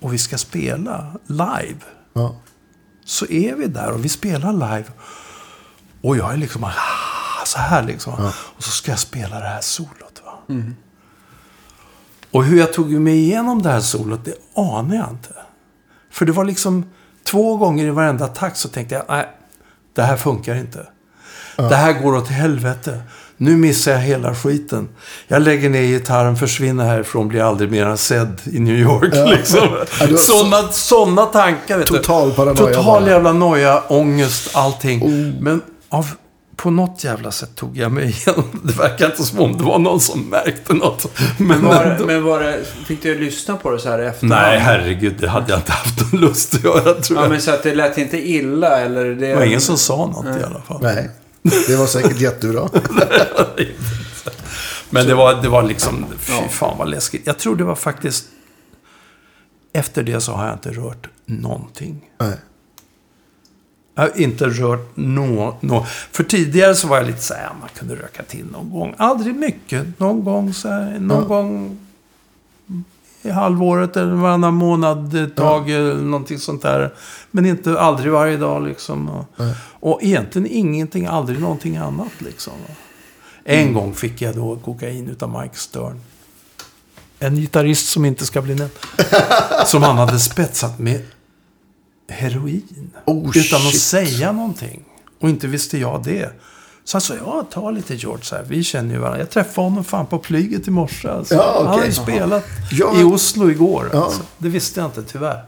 Och 0.00 0.12
vi 0.12 0.18
ska 0.18 0.38
spela 0.38 1.16
live. 1.26 1.80
Ja. 2.12 2.36
Så 3.04 3.26
är 3.26 3.54
vi 3.54 3.66
där 3.66 3.92
och 3.92 4.04
vi 4.04 4.08
spelar 4.08 4.52
live. 4.52 4.84
Och 6.02 6.16
jag 6.16 6.32
är 6.32 6.36
liksom 6.36 6.64
ah, 6.64 7.44
så 7.46 7.58
här 7.58 7.82
liksom. 7.82 8.14
Ja. 8.18 8.32
Och 8.56 8.64
så 8.64 8.70
ska 8.70 8.92
jag 8.92 8.98
spela 8.98 9.40
det 9.40 9.46
här 9.46 9.60
solot. 9.60 10.22
Va? 10.24 10.54
Och 12.30 12.44
hur 12.44 12.58
jag 12.58 12.72
tog 12.72 12.90
mig 12.92 13.14
igenom 13.18 13.62
det 13.62 13.70
här 13.70 13.80
solot, 13.80 14.24
det 14.24 14.34
anar 14.54 14.96
jag 14.96 15.08
inte. 15.10 15.28
För 16.10 16.24
det 16.26 16.32
var 16.32 16.44
liksom 16.44 16.84
två 17.24 17.56
gånger 17.56 17.84
i 17.84 17.90
varenda 17.90 18.28
takt 18.28 18.56
så 18.56 18.68
tänkte 18.68 18.94
jag, 18.94 19.04
nej, 19.08 19.28
det 19.94 20.02
här 20.02 20.16
funkar 20.16 20.54
inte. 20.54 20.86
Det 21.56 21.74
här 21.76 21.92
går 21.92 22.16
åt 22.16 22.28
helvete. 22.28 23.00
Nu 23.36 23.56
missar 23.56 23.92
jag 23.92 23.98
hela 23.98 24.34
skiten. 24.34 24.88
Jag 25.28 25.42
lägger 25.42 25.70
ner 25.70 25.82
gitarren, 25.82 26.36
försvinner 26.36 26.84
härifrån, 26.84 27.28
blir 27.28 27.42
aldrig 27.42 27.70
mer 27.70 27.96
sedd 27.96 28.40
i 28.44 28.58
New 28.58 28.78
York. 28.78 29.10
Ja. 29.14 29.24
Liksom. 29.24 29.58
Ja, 30.00 30.06
var 30.10 30.16
så- 30.16 30.68
Sådana 30.72 31.26
tankar. 31.26 31.78
Vet. 31.78 31.86
Total 31.86 32.32
paranoia 32.32 32.74
Total 32.74 33.06
jävla 33.08 33.32
noja, 33.32 33.82
ångest, 33.88 34.50
allting. 34.56 35.02
Oh. 35.02 35.42
Men 35.42 35.62
av, 35.88 36.06
på 36.56 36.70
något 36.70 37.04
jävla 37.04 37.30
sätt 37.30 37.54
tog 37.54 37.76
jag 37.76 37.92
mig 37.92 38.04
igenom. 38.26 38.60
Det 38.64 38.72
verkar 38.72 39.06
inte 39.06 39.22
som 39.24 39.40
om 39.40 39.56
det 39.56 39.64
var 39.64 39.78
någon 39.78 40.00
som 40.00 40.20
märkte 40.30 40.74
något. 40.74 41.18
Men, 41.38 41.46
Men, 41.48 41.64
var, 41.64 41.98
men 42.06 42.22
var 42.24 42.40
det, 42.40 42.64
fick 42.86 43.02
du 43.02 43.18
lyssna 43.18 43.56
på 43.56 43.70
det 43.70 43.78
så 43.78 43.88
här 43.88 44.02
i 44.02 44.06
efterhand? 44.06 44.42
Nej, 44.42 44.58
herregud. 44.58 45.14
Det 45.20 45.28
hade 45.28 45.50
jag 45.52 45.58
inte 45.58 45.72
haft 45.72 46.12
någon 46.12 46.20
lust 46.20 46.54
att 46.54 46.64
göra, 46.64 46.94
tror 46.94 47.18
Ja, 47.18 47.24
jag. 47.24 47.30
men 47.30 47.40
så 47.40 47.50
att 47.50 47.62
det 47.62 47.74
lät 47.74 47.98
inte 47.98 48.28
illa 48.30 48.80
eller? 48.80 49.04
Det, 49.04 49.14
Det 49.14 49.34
var 49.34 49.44
ingen 49.44 49.60
som 49.60 49.76
sa 49.78 49.96
något 50.06 50.40
i 50.40 50.42
alla 50.44 50.60
fall. 50.62 50.78
Nej. 50.82 51.10
Det 51.68 51.76
var 51.76 51.86
säkert 51.86 52.20
jättebra. 52.20 52.68
Men 54.90 55.06
det 55.06 55.14
var, 55.14 55.42
det 55.42 55.48
var 55.48 55.62
liksom, 55.62 56.06
fy 56.18 56.48
fan 56.50 56.78
vad 56.78 56.88
läskigt. 56.90 57.22
Jag 57.26 57.38
tror 57.38 57.56
det 57.56 57.64
var 57.64 57.74
faktiskt, 57.74 58.24
efter 59.72 60.02
det 60.02 60.20
så 60.20 60.32
har 60.32 60.46
jag 60.46 60.54
inte 60.54 60.70
rört 60.70 61.08
någonting. 61.26 62.04
Nej. 62.20 62.36
Jag 63.98 64.02
har 64.02 64.20
inte 64.20 64.46
rört 64.46 64.90
nå, 64.94 65.56
nå. 65.60 65.86
För 66.12 66.24
tidigare 66.24 66.74
så 66.74 66.88
var 66.88 66.96
jag 66.96 67.06
lite 67.06 67.22
så 67.22 67.34
här, 67.34 67.50
man 67.60 67.68
kunde 67.78 67.94
röka 67.94 68.22
till 68.22 68.44
någon 68.52 68.70
gång. 68.70 68.94
Aldrig 68.98 69.34
mycket. 69.34 69.98
Någon 70.00 70.24
gång 70.24 70.54
så 70.54 70.68
här, 70.68 70.98
någon 70.98 71.22
Ja. 71.22 71.28
gång 71.28 71.78
i 73.22 73.30
halvåret 73.30 73.96
eller 73.96 74.12
varannan 74.14 74.54
månad 74.54 75.14
ett 75.14 75.36
tag 75.36 75.70
eller 75.70 75.94
någonting 75.94 76.38
sånt 76.38 76.62
där. 76.62 76.94
Men 77.30 77.46
inte 77.46 77.80
aldrig 77.80 78.12
varje 78.12 78.36
dag 78.36 78.62
liksom. 78.68 79.24
Nej. 79.36 79.54
och 79.80 80.02
egentligen 80.02 80.48
ingenting, 80.50 81.06
aldrig 81.06 81.40
någonting 81.40 81.76
annat 81.76 82.12
liksom. 82.18 82.52
En 83.44 83.72
gång 83.74 83.94
fick 83.94 84.22
jag 84.22 84.34
då 84.36 84.56
kokain 84.56 85.08
utav 85.08 85.40
Mike 85.42 85.56
Stern. 85.56 86.00
En 87.18 87.36
gitarrist 87.36 87.88
som 87.88 88.04
inte 88.04 88.26
ska 88.26 88.42
bli 88.42 88.54
nämnd. 88.54 88.70
som 89.66 89.82
han 89.82 89.96
hade 89.98 90.18
spetsat 90.18 90.78
med 90.78 91.02
heroin. 92.08 92.90
Oh, 93.04 93.36
utan 93.36 93.60
att 93.60 93.72
shit. 93.72 93.80
säga 93.80 94.32
någonting. 94.32 94.84
Och 95.20 95.28
inte 95.28 95.46
visste 95.46 95.78
jag 95.78 96.04
det. 96.04 96.30
Så 96.84 96.94
han 96.96 97.00
sa, 97.00 97.14
ja, 97.14 97.46
ta 97.50 97.70
lite 97.70 97.94
George 97.94 98.24
så 98.24 98.36
här. 98.36 98.44
Vi 98.48 98.64
känner 98.64 98.94
ju 98.94 99.00
varandra. 99.00 99.18
Jag 99.20 99.30
träffade 99.30 99.66
honom 99.68 99.84
fan 99.84 100.06
på 100.06 100.18
flyget 100.18 100.68
i 100.68 100.70
morse. 100.70 101.08
Alltså. 101.08 101.34
Ja, 101.34 101.52
okej. 101.54 101.66
Han 101.66 101.78
har 101.78 101.86
ju 101.86 101.92
spelat 101.92 102.44
Ja. 102.70 103.00
i 103.00 103.04
Oslo 103.04 103.50
igår. 103.50 103.90
Ja. 103.92 104.04
Alltså. 104.04 104.22
Det 104.38 104.48
visste 104.48 104.80
jag 104.80 104.88
inte 104.88 105.02
tyvärr. 105.02 105.44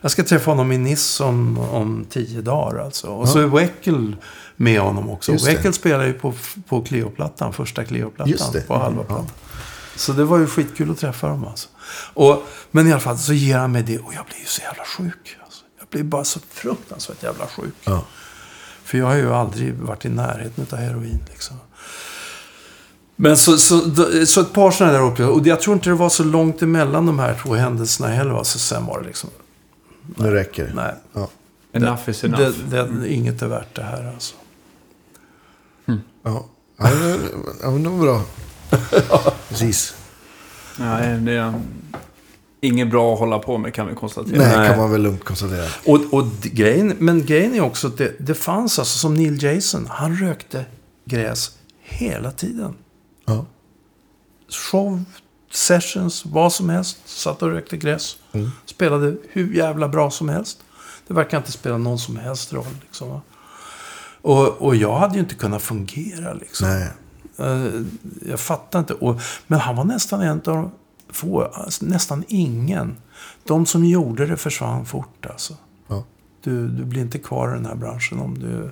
Jag 0.00 0.10
ska 0.10 0.22
träffa 0.24 0.50
honom 0.50 0.72
i 0.72 0.78
Nice 0.78 1.24
om, 1.24 1.58
om 1.58 2.06
tio 2.10 2.40
dagar 2.40 2.84
alltså. 2.84 3.06
Och 3.06 3.28
så 3.28 3.38
är 3.38 3.46
Weckel 3.46 4.16
med 4.56 4.80
honom 4.80 5.10
också. 5.10 5.32
Weckel 5.32 5.72
spelar 5.72 6.04
ju 6.04 6.12
på, 6.12 6.34
på 6.68 6.82
Cleo-plattan, 6.82 7.52
första 7.52 7.84
Cleo-plattan 7.84 8.62
på 8.66 8.78
halva 8.78 9.02
plattan. 9.02 9.26
Så 9.96 10.12
det 10.12 10.24
var 10.24 10.38
ju 10.38 10.46
skitkul 10.46 10.90
att 10.90 10.98
träffa 10.98 11.28
dem 11.28 11.44
alltså. 11.44 11.68
Och, 12.14 12.46
men 12.70 12.88
i 12.88 12.92
alla 12.92 13.00
fall 13.00 13.18
så 13.18 13.32
ger 13.32 13.58
han 13.58 13.72
mig 13.72 13.82
det 13.82 13.98
och 13.98 14.14
jag 14.14 14.24
blir 14.26 14.38
ju 14.38 14.46
så 14.46 14.62
jävla 14.62 14.84
sjuk. 14.84 15.36
Alltså. 15.92 15.98
Blir 15.98 16.02
bara 16.02 16.24
så 16.24 16.40
fruktansvärt 16.50 17.22
jävla 17.22 17.46
sjuk. 17.46 17.74
Ja. 17.84 18.04
För 18.84 18.98
jag 18.98 19.06
har 19.06 19.14
ju 19.14 19.32
aldrig 19.34 19.74
varit 19.74 20.04
i 20.04 20.08
närheten 20.08 20.66
av 20.70 20.78
heroin 20.78 21.20
liksom. 21.30 21.56
Men 23.16 23.36
så, 23.36 23.58
så, 23.58 23.80
så 24.26 24.40
ett 24.40 24.52
par 24.52 24.70
sådana 24.70 24.92
där 24.92 25.02
upplevelser. 25.02 25.40
Och 25.40 25.46
jag 25.46 25.60
tror 25.60 25.74
inte 25.74 25.88
det 25.90 25.94
var 25.94 26.08
så 26.08 26.24
långt 26.24 26.62
emellan 26.62 27.06
de 27.06 27.18
här 27.18 27.38
två 27.42 27.54
händelserna 27.54 28.08
heller. 28.08 28.30
va. 28.32 28.44
Så 28.44 28.58
sen 28.58 28.86
var 28.86 29.00
det 29.00 29.06
liksom, 29.06 29.30
Nu 30.16 30.30
räcker 30.30 30.66
det. 30.66 30.74
nej. 30.74 30.94
Ja. 31.12 31.28
Enough 31.72 32.10
is 32.10 32.24
enough. 32.24 32.50
Det, 32.70 32.86
det, 32.86 33.08
inget 33.08 33.42
är 33.42 33.46
värt 33.46 33.74
det 33.74 33.82
här 33.82 34.12
alltså. 34.14 34.34
Ja. 35.86 35.94
Ja, 36.24 36.48
men, 36.76 37.18
ja, 37.62 37.70
men 37.70 37.82
det 37.82 37.88
var 37.88 37.98
bra. 37.98 38.22
Precis. 39.48 39.94
Nej, 40.78 41.18
det 41.20 41.32
är 41.32 41.54
inget 42.62 42.90
bra 42.90 43.12
att 43.12 43.18
hålla 43.18 43.38
på 43.38 43.58
med 43.58 43.74
kan 43.74 43.86
vi 43.88 43.94
konstatera. 43.94 44.38
Nej, 44.38 44.56
Nej. 44.56 44.68
kan 44.68 44.78
man 44.78 44.90
väl 44.92 45.02
lugnt 45.02 45.24
konstatera. 45.24 45.66
Och, 45.86 46.14
och 46.14 46.24
grejen, 46.42 46.94
men 46.98 47.26
grejen 47.26 47.54
är 47.54 47.60
också 47.60 47.86
att 47.86 47.98
det, 47.98 48.14
det 48.18 48.34
fanns 48.34 48.78
alltså 48.78 48.98
som 48.98 49.14
Neil 49.14 49.42
Jason. 49.42 49.86
Han 49.90 50.16
rökte 50.16 50.64
gräs 51.04 51.50
hela 51.82 52.30
tiden. 52.30 52.74
Ja. 53.26 53.46
Show, 54.48 55.04
sessions, 55.52 56.24
vad 56.26 56.52
som 56.52 56.68
helst. 56.68 56.98
Satt 57.04 57.42
och 57.42 57.50
rökte 57.50 57.76
gräs. 57.76 58.16
Mm. 58.32 58.50
Spelade 58.66 59.16
hur 59.28 59.54
jävla 59.54 59.88
bra 59.88 60.10
som 60.10 60.28
helst. 60.28 60.58
Det 61.06 61.14
verkar 61.14 61.38
inte 61.38 61.52
spela 61.52 61.78
någon 61.78 61.98
som 61.98 62.16
helst 62.16 62.52
roll. 62.52 62.66
Liksom, 62.86 63.08
va? 63.08 63.20
och, 64.22 64.48
och 64.48 64.76
jag 64.76 64.96
hade 64.96 65.14
ju 65.14 65.20
inte 65.20 65.34
kunnat 65.34 65.62
fungera. 65.62 66.34
Liksom. 66.34 66.68
Nej. 66.68 66.88
Eh, 67.38 67.82
Jag 68.30 68.40
fattar 68.40 68.78
inte. 68.78 68.94
Och, 68.94 69.20
men 69.46 69.60
han 69.60 69.76
var 69.76 69.84
nästan 69.84 70.20
en 70.20 70.30
av 70.36 70.42
de 70.42 70.70
få, 71.12 71.42
alltså, 71.42 71.84
nästan 71.84 72.24
ingen. 72.28 72.96
De 73.44 73.66
som 73.66 73.84
gjorde 73.84 74.26
det 74.26 74.36
försvann 74.36 74.86
fort 74.86 75.26
alltså. 75.30 75.54
Ja. 75.88 76.04
Du, 76.44 76.68
du 76.68 76.84
blir 76.84 77.00
inte 77.02 77.18
kvar 77.18 77.48
i 77.50 77.54
den 77.54 77.66
här 77.66 77.74
branschen 77.74 78.20
om 78.20 78.38
du 78.38 78.70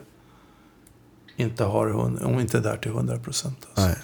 inte 1.37 1.65
har 1.65 1.93
om 2.25 2.41
inte 2.41 2.59
är 2.59 2.63
där 2.63 2.77
till 2.77 2.91
100 2.91 3.19
procent. 3.19 3.67
Alltså. 3.69 3.83
Nej. 3.87 3.97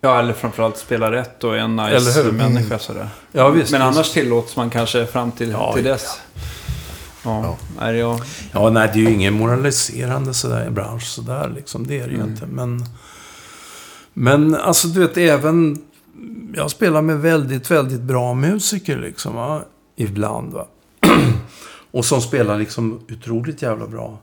Ja, 0.00 0.18
eller 0.18 0.32
framförallt 0.32 0.76
spela 0.78 1.12
rätt 1.12 1.44
och 1.44 1.54
är 1.54 1.58
en 1.58 1.78
Eller 1.78 1.98
nice 2.00 2.22
hur? 2.22 2.32
människa 2.32 2.78
sådär. 2.78 3.08
Ja, 3.32 3.48
visst, 3.48 3.72
Men 3.72 3.80
visst. 3.86 3.96
annars 3.96 4.12
tillåts 4.12 4.56
man 4.56 4.70
kanske 4.70 5.06
fram 5.06 5.32
till, 5.32 5.50
Ja, 5.50 5.72
till 5.74 5.84
ja. 5.86 5.92
dess. 5.92 6.20
Ja, 7.24 7.42
Ja. 7.44 7.56
Nej, 7.80 7.96
jag, 7.96 8.20
Ja, 8.52 8.70
nej, 8.70 8.90
det 8.94 8.98
är 8.98 9.02
ju 9.02 9.12
ingen 9.12 9.34
moraliserande 9.34 10.34
sådär, 10.34 10.70
bransch 10.70 11.06
sådär 11.06 11.52
liksom. 11.54 11.86
Det 11.86 12.00
är 12.00 12.04
det 12.06 12.10
ju 12.12 12.16
Mm. 12.20 12.30
inte. 12.30 12.46
Men, 12.46 12.84
men 14.12 14.54
alltså 14.54 14.88
du 14.88 15.00
vet, 15.00 15.16
även... 15.16 15.78
Jag 16.54 16.70
spelar 16.70 17.02
med 17.02 17.20
väldigt, 17.20 17.70
väldigt 17.70 18.00
bra 18.00 18.34
musiker 18.34 18.98
liksom. 18.98 19.34
Va? 19.34 19.62
Ibland 19.96 20.52
va. 20.52 20.66
och 21.90 22.04
som 22.04 22.20
spelar 22.20 22.58
liksom 22.58 23.00
otroligt 23.12 23.62
jävla 23.62 23.86
bra. 23.86 24.18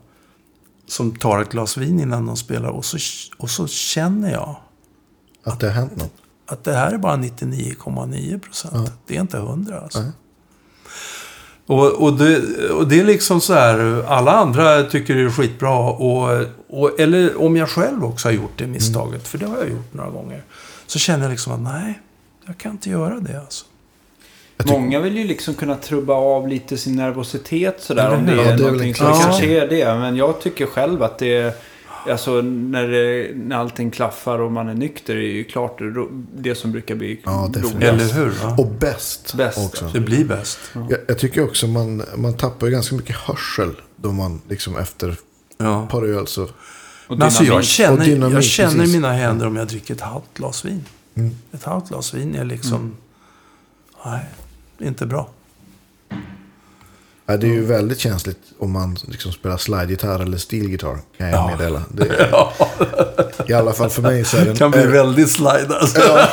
Som 0.86 1.16
tar 1.16 1.42
ett 1.42 1.50
glas 1.50 1.76
vin 1.76 2.00
innan 2.00 2.26
de 2.26 2.36
spelar. 2.36 2.68
Och 2.68 2.84
så, 2.84 2.98
och 3.38 3.50
så 3.50 3.66
känner 3.66 4.32
jag 4.32 4.56
Att 5.44 5.60
det 5.60 5.66
har 5.66 5.74
hänt 5.74 5.96
något. 5.96 6.12
att 6.46 6.64
det 6.64 6.72
här 6.74 6.92
är 6.92 6.98
bara 6.98 7.16
99,9 7.16 8.38
procent. 8.38 8.92
Det 9.06 9.16
är 9.16 9.20
inte 9.20 9.36
100 9.36 9.80
alltså. 9.80 10.00
Nej. 10.00 10.10
Och, 11.66 11.92
och, 11.92 12.12
det, 12.18 12.40
och 12.70 12.88
det 12.88 13.00
är 13.00 13.04
liksom 13.04 13.40
så 13.40 13.54
här, 13.54 14.04
alla 14.08 14.32
andra 14.32 14.82
tycker 14.82 15.14
det 15.14 15.22
är 15.22 15.30
skitbra. 15.30 15.78
Och, 15.78 16.44
och, 16.68 17.00
eller 17.00 17.42
om 17.42 17.56
jag 17.56 17.68
själv 17.70 18.04
också 18.04 18.28
har 18.28 18.32
gjort 18.32 18.52
det 18.56 18.66
misstaget, 18.66 19.28
för 19.28 19.38
det 19.38 19.46
har 19.46 19.56
jag 19.56 19.70
gjort 19.70 19.94
några 19.94 20.10
gånger. 20.10 20.44
Så 20.86 20.98
känner 20.98 21.22
jag 21.24 21.30
liksom 21.30 21.52
att 21.52 21.60
nej, 21.60 22.00
jag 22.46 22.58
kan 22.58 22.72
inte 22.72 22.90
göra 22.90 23.20
det 23.20 23.40
alltså. 23.40 23.64
Många 24.64 25.00
vill 25.00 25.18
ju 25.18 25.24
liksom 25.24 25.54
kunna 25.54 25.76
trubba 25.76 26.14
av 26.14 26.48
lite 26.48 26.78
sin 26.78 26.96
nervositet 26.96 27.76
sådär. 27.80 28.06
Eller 28.06 28.16
Om 28.16 28.26
det 28.26 28.32
är 28.32 28.36
Ja, 28.36 28.42
det 28.44 28.52
är 28.52 28.58
någonting 28.58 28.94
som 28.94 29.06
kanske 29.06 29.46
är 29.46 29.68
det. 29.68 29.98
Men 29.98 30.16
jag 30.16 30.40
tycker 30.40 30.66
själv 30.66 31.02
att 31.02 31.18
det 31.18 31.36
är... 31.36 31.52
Alltså 32.10 32.30
när, 32.42 32.88
det, 32.88 33.30
när 33.34 33.56
allting 33.56 33.90
klaffar 33.90 34.38
och 34.38 34.52
man 34.52 34.68
är 34.68 34.74
nykter 34.74 35.16
är 35.16 35.20
ju 35.20 35.44
klart 35.44 35.78
det, 36.34 36.54
som 36.54 36.72
brukar 36.72 36.94
bli 36.94 37.20
Ja, 37.24 37.50
roligast. 37.54 37.82
Eller 37.82 38.12
hur? 38.12 38.30
Va? 38.30 38.54
Och 38.58 38.66
bäst, 38.66 39.34
Bäst, 39.34 39.58
också. 39.58 39.90
Det 39.92 40.00
blir 40.00 40.24
bäst. 40.24 40.58
Jag, 40.74 40.98
jag 41.08 41.18
tycker 41.18 41.44
också 41.44 41.66
man, 41.66 42.02
man 42.16 42.36
tappar 42.36 42.66
ju 42.66 42.72
ganska 42.72 42.94
mycket 42.94 43.16
hörsel 43.16 43.70
då 43.96 44.12
man 44.12 44.40
liksom 44.48 44.76
efter 44.76 45.16
Ja. 45.58 45.88
par 45.90 46.02
öl 46.02 46.26
så... 46.26 46.48
Och 47.12 47.18
Men 47.18 47.22
alltså 47.26 47.44
jag 47.44 47.64
känner, 47.64 47.92
Och 47.98 48.04
dynamit, 48.04 48.34
jag 48.34 48.44
känner 48.44 48.76
precis. 48.78 48.94
mina 48.94 49.12
händer 49.12 49.46
om 49.46 49.56
jag 49.56 49.66
dricker 49.68 49.94
ett 49.94 50.00
halvt 50.00 50.34
glas 50.34 50.64
vin. 50.64 50.84
Mm. 51.14 51.34
Ett 51.52 51.64
halvt 51.64 51.88
glas 51.88 52.14
vin 52.14 52.34
är 52.34 52.44
liksom... 52.44 52.96
Nej, 54.04 54.24
det 54.78 54.84
är 54.84 54.88
inte 54.88 55.06
bra. 55.06 55.28
Ja, 57.26 57.36
det 57.36 57.46
är 57.46 57.52
ju 57.52 57.64
väldigt 57.64 57.98
känsligt 57.98 58.38
om 58.58 58.72
man 58.72 58.96
liksom 59.08 59.32
spelar 59.32 59.56
slide-gitarr 59.56 60.22
eller 60.22 60.38
steel-gitarr. 60.38 60.98
Kan 61.18 61.28
jag 61.28 61.36
Ja. 61.36 61.46
meddela. 61.56 61.82
Det 61.90 62.06
är, 62.08 62.46
I 63.50 63.52
alla 63.52 63.72
fall 63.72 63.90
för 63.90 64.02
mig 64.02 64.24
så 64.24 64.36
är 64.36 64.44
det, 64.44 64.50
Det 64.52 64.58
kan 64.58 64.70
bli 64.70 64.80
är, 64.80 64.86
väldigt 64.88 65.30
slide 65.30 65.76
alltså. 65.80 66.00
ja, 66.00 66.26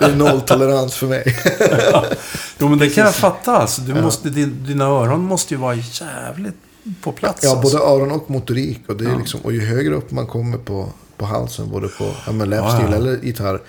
det 0.00 0.04
är 0.04 0.16
nolltolerans 0.16 0.94
för 0.94 1.06
mig. 1.06 1.24
Jo, 2.58 2.68
men 2.68 2.78
det 2.78 2.90
kan 2.90 3.04
jag 3.04 3.14
fatta. 3.14 3.56
Alltså. 3.56 3.80
Du 3.82 4.02
måste, 4.02 4.30
din- 4.30 4.64
dina 4.66 4.84
öron 4.84 5.20
måste 5.24 5.54
ju 5.54 5.60
vara 5.60 5.74
jävligt 5.74 6.56
på 7.00 7.12
plats. 7.12 7.40
Ja, 7.42 7.50
alltså. 7.50 7.76
både 7.78 7.84
öron 7.84 8.10
och 8.10 8.30
motorik. 8.30 8.80
Och, 8.88 8.96
det 8.96 9.10
är 9.10 9.16
liksom, 9.16 9.40
och 9.40 9.52
ju 9.52 9.60
högre 9.60 9.94
upp 9.94 10.10
man 10.10 10.26
kommer 10.26 10.58
på, 10.58 10.88
på 11.16 11.24
halsen, 11.24 11.70
både 11.70 11.88
på 11.88 12.14
ja, 12.26 12.32
men 12.32 12.50
lap 12.50 12.64
Ja, 12.64 12.82
ja. 12.82 12.96
eller 12.96 13.18
gitarr, 13.22 13.60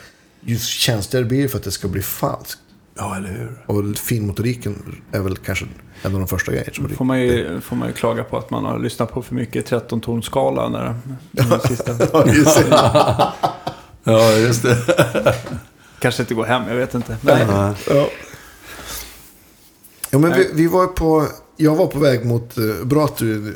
ju 0.41 0.59
känsligare 0.59 1.25
blir 1.25 1.41
det 1.41 1.49
för 1.49 1.57
att 1.57 1.63
det 1.63 1.71
ska 1.71 1.87
bli 1.87 2.01
falskt. 2.01 2.59
Ja, 2.95 3.15
eller 3.17 3.29
hur? 3.29 3.63
Och 3.65 3.97
finmotoriken 3.97 5.01
är 5.11 5.19
väl 5.19 5.37
kanske 5.37 5.65
en 6.01 6.13
av 6.13 6.19
de 6.19 6.27
första 6.27 6.51
grejerna 6.51 6.73
som 6.73 6.89
får 6.89 7.05
man, 7.05 7.21
ju, 7.21 7.61
får 7.61 7.75
man 7.75 7.87
ju 7.87 7.93
klaga 7.93 8.23
på 8.23 8.37
att 8.37 8.49
man 8.49 8.65
har 8.65 8.79
lyssnat 8.79 9.11
på 9.11 9.21
för 9.21 9.35
mycket 9.35 9.71
13-tonskala 9.71 10.69
när 10.69 10.95
den 11.31 11.59
sista 11.59 11.91
Ja, 12.13 12.25
just 12.27 12.55
det. 12.69 13.31
Ja, 14.03 14.31
just 14.31 14.63
det. 14.63 14.77
kanske 15.99 16.23
inte 16.23 16.33
går 16.33 16.45
hem, 16.45 16.63
jag 16.67 16.75
vet 16.75 16.93
inte. 16.93 17.17
Nej. 17.21 17.45
Ja. 17.49 17.75
Ja. 17.89 18.09
Ja, 20.09 20.19
men 20.19 20.33
vi, 20.33 20.49
vi 20.53 20.67
var 20.67 20.87
på... 20.87 21.27
Jag 21.61 21.75
var 21.75 21.87
på 21.87 21.99
väg 21.99 22.25
mot... 22.25 22.57
eh, 22.57 22.63
Bra 22.85 23.05
att 23.05 23.17
du 23.17 23.47
eh, 23.47 23.53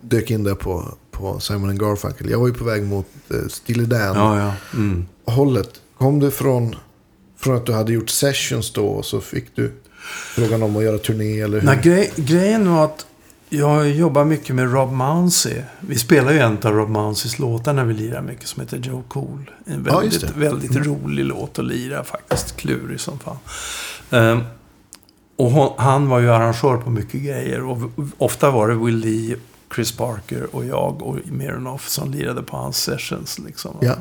dök 0.00 0.30
in 0.30 0.44
där 0.44 0.54
på, 0.54 0.94
på 1.10 1.40
Simon 1.40 1.78
Garfunkel. 1.78 2.30
Jag 2.30 2.38
var 2.38 2.46
ju 2.46 2.54
på 2.54 2.64
väg 2.64 2.82
mot 2.82 3.06
uh, 3.34 3.48
Steely 3.48 3.84
Dan-hållet. 3.84 4.42
Ja, 4.42 4.54
ja. 4.72 4.78
Mm. 4.78 5.06
Kom 5.98 6.18
du 6.20 6.30
från, 6.30 6.74
från 7.38 7.56
att 7.56 7.66
du 7.66 7.72
hade 7.72 7.92
gjort 7.92 8.10
sessions 8.10 8.72
då 8.72 8.86
och 8.86 9.04
så 9.04 9.20
fick 9.20 9.56
du 9.56 9.72
frågan 10.34 10.62
om 10.62 10.76
att 10.76 10.82
göra 10.82 10.98
turné 10.98 11.40
eller 11.40 11.60
hur? 11.60 11.66
Nej, 11.66 11.80
grej, 11.82 12.12
grejen 12.16 12.70
var 12.70 12.84
att 12.84 13.06
jag 13.48 13.90
jobbar 13.90 14.24
mycket 14.24 14.54
med 14.56 14.72
Rob 14.72 14.92
Mounsey. 14.92 15.62
Vi 15.80 15.98
spelar 15.98 16.32
ju 16.32 16.38
en 16.38 16.58
av 16.62 16.72
Rob 16.74 16.88
Mounseys 16.88 17.38
låtar 17.38 17.72
när 17.72 17.84
vi 17.84 17.94
lirar 17.94 18.22
mycket 18.22 18.48
som 18.48 18.60
heter 18.60 18.76
Joe 18.78 19.02
Cool. 19.08 19.50
En 19.66 19.86
Ja, 19.88 19.98
väldigt, 19.98 20.20
det. 20.20 20.32
väldigt 20.36 20.76
rolig 20.76 21.24
låt 21.24 21.58
att 21.58 21.64
lira 21.64 22.04
faktiskt. 22.04 22.56
Klurig 22.56 23.00
som 23.00 23.18
fan. 23.18 23.36
Ehm, 24.10 24.40
och 25.36 25.50
hon, 25.50 25.72
han 25.76 26.08
var 26.08 26.18
ju 26.18 26.30
arrangör 26.30 26.76
på 26.76 26.90
mycket 26.90 27.22
grejer. 27.22 27.64
Och 27.64 27.78
ofta 28.18 28.50
var 28.50 28.68
det 28.68 28.74
Will 28.74 28.96
Lee, 28.96 29.36
Chris 29.74 29.96
Barker 29.96 30.56
och 30.56 30.64
jag 30.64 31.02
och 31.02 31.18
Mironoff 31.24 31.88
som 31.88 32.10
lirade 32.10 32.42
på 32.42 32.56
hans 32.56 32.76
sessions. 32.76 33.38
Liksom? 33.38 33.76
Ja. 33.80 33.94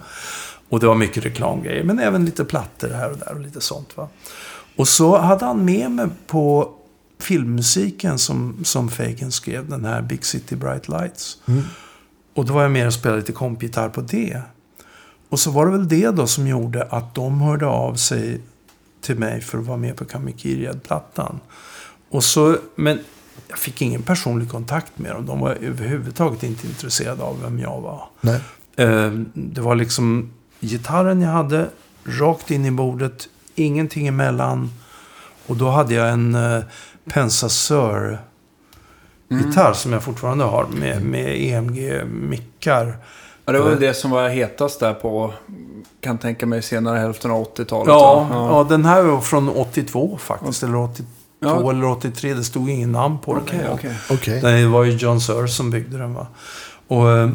Och 0.70 0.80
det 0.80 0.88
var 0.88 0.96
mycket 0.96 1.26
reklamgrejer, 1.26 1.84
men 1.84 2.00
även 2.00 2.26
lite 2.26 2.46
plattor 2.46 2.90
här 2.90 3.12
och 3.12 3.18
där 3.18 3.34
och 3.34 3.42
lite 3.42 3.62
sånt. 3.62 3.98
Va? 3.98 4.08
Och 4.76 4.88
så 4.88 5.18
hade 5.18 5.46
han 5.46 5.66
med 5.66 5.92
mig 5.92 6.08
på 6.28 6.74
filmmusiken 7.20 8.20
som, 8.20 8.60
som 8.64 8.90
Fagan 8.90 9.32
skrev, 9.32 9.70
den 9.70 9.86
här 9.86 10.02
Big 10.02 10.26
City 10.26 10.56
Bright 10.56 10.88
Lights. 10.88 11.38
Och 12.34 12.46
då 12.46 12.54
var 12.54 12.62
jag 12.62 12.72
med 12.72 12.88
och 12.88 12.94
spelade 12.94 13.20
lite 13.20 13.32
kompgitarr 13.32 13.90
på 13.90 14.02
det. 14.02 14.42
Och 15.30 15.40
så 15.40 15.52
var 15.52 15.66
det 15.66 15.72
väl 15.72 15.88
det 15.88 16.12
då 16.12 16.28
som 16.28 16.48
gjorde 16.48 16.84
att 16.84 17.16
de 17.16 17.42
hörde 17.42 17.66
av 17.66 17.96
sig 17.96 18.42
till 19.04 19.18
mig 19.20 19.42
för 19.42 19.58
att 19.58 19.66
vara 19.66 19.78
med 19.78 19.96
på 19.96 20.06
Kamikiriad-plattan. 20.06 21.40
Och 22.10 22.24
så, 22.24 22.58
men 22.76 23.00
jag 23.48 23.58
fick 23.58 23.82
ingen 23.82 24.02
personlig 24.02 24.50
kontakt 24.52 25.00
med 25.00 25.12
dem. 25.12 25.26
De 25.26 25.40
var 25.40 25.58
överhuvudtaget 25.62 26.44
inte 26.44 26.68
intresserade 26.68 27.24
av 27.24 27.42
vem 27.42 27.60
jag 27.60 27.82
var. 27.82 28.04
Nej. 28.22 28.40
Eh, 28.76 29.12
Det 29.34 29.62
var 29.62 29.76
liksom 29.76 30.32
gitarren 30.60 31.22
jag 31.22 31.30
hade, 31.30 31.70
rakt 32.06 32.52
in 32.52 32.66
i 32.66 32.72
bordet, 32.72 33.28
ingenting 33.56 34.08
emellan. 34.08 34.72
Och 35.48 35.58
då 35.58 35.70
hade 35.70 35.94
jag 35.94 36.10
en 36.10 36.36
uh, 36.36 36.64
Pensa 37.06 37.50
Sör 37.50 38.20
gitarr 39.30 39.74
som 39.74 39.94
jag 39.94 40.04
fortfarande 40.04 40.44
har 40.44 40.68
med, 40.68 41.02
med 41.06 41.42
EMG-mickar. 41.42 42.98
Ja, 43.46 43.54
det 43.54 43.60
var 43.60 43.70
väl 43.70 43.80
det 43.80 43.94
som 43.94 44.12
var 44.12 44.30
hetast 44.30 44.80
där 44.80 44.94
på, 44.94 45.34
kan 46.02 46.18
tänka 46.18 46.46
mig, 46.46 46.62
senare 46.62 46.98
hälften 46.98 47.32
av 47.32 47.44
80-talet. 47.56 47.88
Ja, 47.88 48.28
va? 48.30 48.36
ja. 48.52 48.66
den 48.70 48.86
här 48.86 49.04
var 49.04 49.22
från 49.22 49.50
82 49.50 50.18
faktiskt. 50.18 50.64
Eller 50.64 50.76
82 50.78 51.04
Ja. 51.40 51.70
eller 51.72 51.86
83. 51.86 52.34
Det 52.34 52.44
stod 52.44 52.70
ingen 52.70 52.92
namn 52.92 53.18
på 53.20 53.34
den. 53.34 53.44
Okej, 53.44 53.60
en 53.60 53.66
gång. 53.68 53.74
okej. 53.76 53.96
Okej. 54.12 54.42
Det 54.42 54.68
var 54.68 54.84
ju 54.84 54.92
John 54.92 55.22
Sir 55.22 55.48
som 55.48 55.70
byggde 55.70 55.98
den 55.98 56.14
va. 56.14 56.28
Och, 56.88 57.10
eh, 57.12 57.30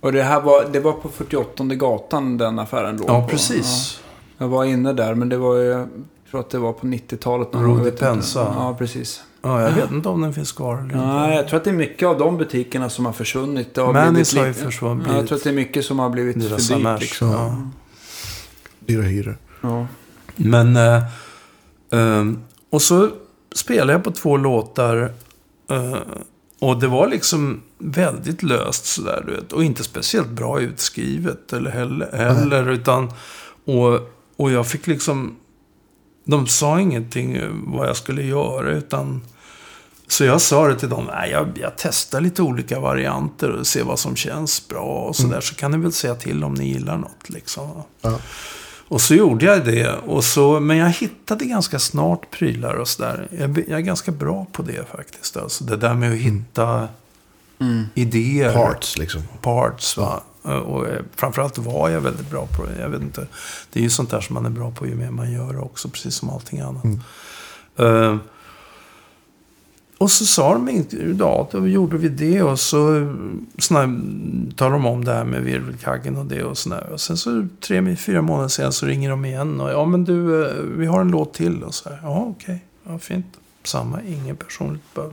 Och 0.00 0.12
det 0.12 0.22
här 0.22 0.40
var, 0.40 0.64
det 0.72 0.80
var 0.80 0.92
på 0.92 1.08
48 1.08 1.64
gatan 1.64 2.38
den 2.38 2.58
affären 2.58 2.96
låg 2.96 3.10
ja, 3.10 3.22
på. 3.22 3.28
precis. 3.28 4.00
Ja. 4.38 4.44
Jag 4.44 4.48
var 4.48 4.64
inne 4.64 4.92
där, 4.92 5.14
men 5.14 5.28
det 5.28 5.36
var 5.36 5.56
ju, 5.56 5.64
jag 5.68 5.88
tror 6.30 6.40
att 6.40 6.50
det 6.50 6.58
var 6.58 6.72
på 6.72 6.86
90-talet. 6.86 7.52
någon 7.52 7.62
Rudi 7.62 7.68
gång, 7.72 7.78
jag 7.78 7.84
vet 7.84 7.92
inte. 7.92 8.04
Pensa. 8.04 8.54
Ja, 8.58 8.74
precis. 8.78 9.22
Ja, 9.42 9.62
jag 9.62 9.72
vet 9.72 9.90
inte 9.90 10.08
om 10.08 10.22
den 10.22 10.34
finns 10.34 10.52
kvar 10.52 10.74
eller 10.74 10.84
inte. 10.84 10.96
Nej, 10.96 11.36
jag 11.36 11.48
tror 11.48 11.56
att 11.56 11.64
det 11.64 11.70
är 11.70 11.74
mycket 11.74 12.08
av 12.08 12.18
de 12.18 12.38
butikerna 12.38 12.90
som 12.90 13.06
har 13.06 13.12
försvunnit. 13.12 13.74
Det 13.74 13.80
har 13.80 13.92
Mannys 13.92 14.32
blivit 14.32 14.56
har 14.56 14.64
ju 14.64 14.70
försvunnit. 14.70 15.06
Ja, 15.10 15.16
jag 15.16 15.26
tror 15.26 15.38
att 15.38 15.44
det 15.44 15.50
är 15.50 15.54
mycket 15.54 15.84
som 15.84 15.98
har 15.98 16.10
blivivit 16.10 16.48
för 16.48 16.76
dyrt. 16.76 17.00
Liksom. 17.00 17.28
ja. 17.28 17.70
Dyra 18.78 19.02
hyror. 19.02 19.36
Ja. 19.60 19.86
Men... 20.36 20.76
Eh, 20.76 21.02
ehm, 21.90 22.38
och 22.70 22.82
så 22.82 23.10
spelade 23.54 23.92
jag 23.92 24.04
på 24.04 24.10
två 24.10 24.36
låtar. 24.36 25.12
eh, 25.70 25.96
och 26.58 26.80
det 26.80 26.86
var 26.86 27.08
liksom 27.08 27.62
väldigt 27.78 28.42
löst 28.42 28.86
sådär, 28.86 29.24
du 29.26 29.34
vet. 29.34 29.52
Och 29.52 29.64
inte 29.64 29.84
speciellt 29.84 30.28
bra 30.28 30.60
utskrivet 30.60 31.52
eller 31.52 31.70
heller. 31.70 32.12
heller 32.12 32.70
utan, 32.70 33.12
och, 33.64 34.00
och 34.36 34.50
jag 34.50 34.66
fick 34.66 34.86
liksom... 34.86 35.36
De 36.24 36.46
sa 36.46 36.80
ingenting 36.80 37.36
eh, 37.36 37.50
vad 37.52 37.88
jag 37.88 37.96
skulle 37.96 38.22
göra, 38.22 38.70
utan... 38.70 39.20
Så 40.12 40.24
jag 40.24 40.40
sa 40.40 40.68
det 40.68 40.78
till 40.78 40.88
dem, 40.88 41.10
nej, 41.12 41.30
jag, 41.30 41.58
jag 41.60 41.72
testar 41.76 42.20
lite 42.20 42.42
olika 42.42 42.80
varianter 42.80 43.50
och 43.50 43.66
ser 43.66 43.84
vad 43.84 43.98
som 43.98 44.16
känns 44.16 44.68
bra 44.68 45.04
och 45.08 45.16
sådär. 45.16 45.40
Så 45.40 45.54
kan 45.54 45.70
ni 45.70 45.78
väl 45.78 45.92
säga 45.92 46.14
till 46.14 46.44
om 46.44 46.54
ni 46.54 46.68
gillar 46.68 46.96
något 46.96 47.30
liksom. 47.30 47.82
Ja. 48.00 48.18
Och 48.88 49.00
så 49.00 49.14
gjorde 49.14 49.44
jag 49.46 49.64
det. 49.64 49.94
Och 50.06 50.24
så, 50.24 50.60
men 50.60 50.76
jag 50.76 50.90
hittade 50.90 51.44
ganska 51.44 51.78
snart 51.78 52.30
prylar 52.30 52.74
och 52.74 52.88
sådär. 52.88 53.28
Jag, 53.38 53.58
jag 53.58 53.78
är 53.78 53.80
ganska 53.80 54.12
bra 54.12 54.46
på 54.52 54.62
det 54.62 54.88
faktiskt. 54.90 55.36
Alltså 55.36 55.64
det 55.64 55.76
där 55.76 55.94
med 55.94 56.12
att 56.12 56.18
hitta 56.18 56.88
idéer. 57.94 58.52
Parts 58.52 58.98
liksom. 58.98 59.22
Parts, 59.40 59.96
va. 59.96 60.22
Och 60.42 60.88
eh, 60.88 61.02
framförallt 61.16 61.58
var 61.58 61.88
jag 61.88 62.00
väldigt 62.00 62.30
bra 62.30 62.46
på 62.46 62.66
det. 62.66 62.80
Jag 62.80 62.88
vet 62.88 63.02
inte. 63.02 63.26
Det 63.72 63.80
är 63.80 63.84
ju 63.84 63.90
sånt 63.90 64.10
där 64.10 64.20
som 64.20 64.34
man 64.34 64.46
är 64.46 64.50
bra 64.50 64.70
på 64.70 64.86
ju 64.86 64.94
mer 64.94 65.10
man 65.10 65.32
gör 65.32 65.64
också. 65.64 65.88
Precis 65.88 66.14
som 66.14 66.30
allting 66.30 66.60
annat. 66.60 66.84
Eh, 67.76 68.16
och 70.02 70.10
så 70.10 70.26
sa 70.26 70.52
de 70.52 70.68
inte, 70.68 71.14
ja, 71.18 71.48
då 71.52 71.68
gjorde 71.68 71.96
vi 71.96 72.08
det 72.08 72.42
och 72.42 72.60
så 72.60 73.12
såna, 73.58 74.00
talade 74.56 74.76
de 74.76 74.86
om 74.86 75.04
det 75.04 75.12
här 75.12 75.24
med 75.24 75.42
virvelkaggen 75.42 76.16
och 76.16 76.26
det 76.26 76.44
och 76.44 76.58
sådär. 76.58 76.88
Och 76.92 77.00
sen 77.00 77.16
så 77.16 77.46
tre, 77.60 77.96
fyra 77.96 78.22
månader 78.22 78.48
sen 78.48 78.72
så 78.72 78.86
ringer 78.86 79.10
de 79.10 79.24
igen 79.24 79.60
och 79.60 79.70
ja 79.70 79.84
men 79.84 80.04
du, 80.04 80.46
eh, 80.46 80.54
vi 80.62 80.86
har 80.86 81.00
en 81.00 81.08
låt 81.08 81.34
till 81.34 81.62
och 81.62 81.74
så 81.74 81.88
här. 81.88 81.98
Ja 82.02 82.34
okej, 82.38 82.64
ja 82.84 82.98
fint. 82.98 83.26
Samma, 83.64 84.02
ingen 84.02 84.36
personligt. 84.36 84.94
Bara, 84.94 85.10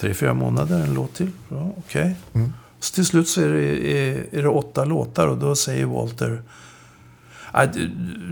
tre, 0.00 0.14
fyra 0.14 0.34
månader, 0.34 0.80
en 0.80 0.94
låt 0.94 1.14
till. 1.14 1.30
Ja 1.48 1.72
okej. 1.78 2.16
Så 2.80 2.94
till 2.94 3.06
slut 3.06 3.28
så 3.28 3.40
är 3.40 3.48
det, 3.48 3.92
är, 3.92 4.26
är 4.32 4.42
det 4.42 4.48
åtta 4.48 4.84
låtar 4.84 5.28
och 5.28 5.38
då 5.38 5.54
säger 5.56 5.86
Walter 5.86 6.42
du, 7.72 7.88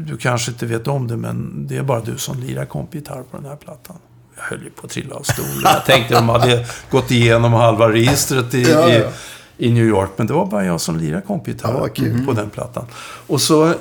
du 0.07 0.17
kanske 0.17 0.51
inte 0.51 0.67
vet 0.67 0.89
om 0.89 1.09
det, 1.09 1.17
men 1.17 1.67
det 1.67 1.77
är 1.77 1.83
bara 1.83 2.01
du 2.01 2.19
som 2.19 2.41
lirar 2.41 2.65
kompgitarr 2.65 3.23
på 3.23 3.37
den 3.37 3.47
här 3.47 3.57
plattan. 3.57 3.97
Jag 4.37 4.43
höll 4.43 4.63
ju 4.63 4.71
på 4.71 4.87
att 4.87 4.93
trilla 4.93 5.15
av 5.15 5.23
stolen. 5.23 5.61
Jag 5.65 5.85
tänkte 5.85 6.15
de 6.15 6.29
hade 6.29 6.67
gått 6.91 7.11
igenom 7.11 7.53
halva 7.53 7.93
registret 7.93 8.55
i, 8.55 8.63
Ja, 8.63 8.89
ja. 8.89 9.11
i, 9.59 9.67
i 9.67 9.73
New 9.73 9.85
York. 9.85 10.11
Men 10.17 10.27
det 10.27 10.33
var 10.33 10.47
bara 10.47 10.65
jag 10.65 10.81
som 10.81 10.97
lirade 10.99 11.23
kompgitarr 11.23 11.75
Ja, 11.81 11.89
kul. 11.89 12.27
på 12.27 12.33
den 12.33 12.51
plattan. 12.51 12.85
Och, 13.27 13.41
så, 13.41 13.67
eh, 13.69 13.75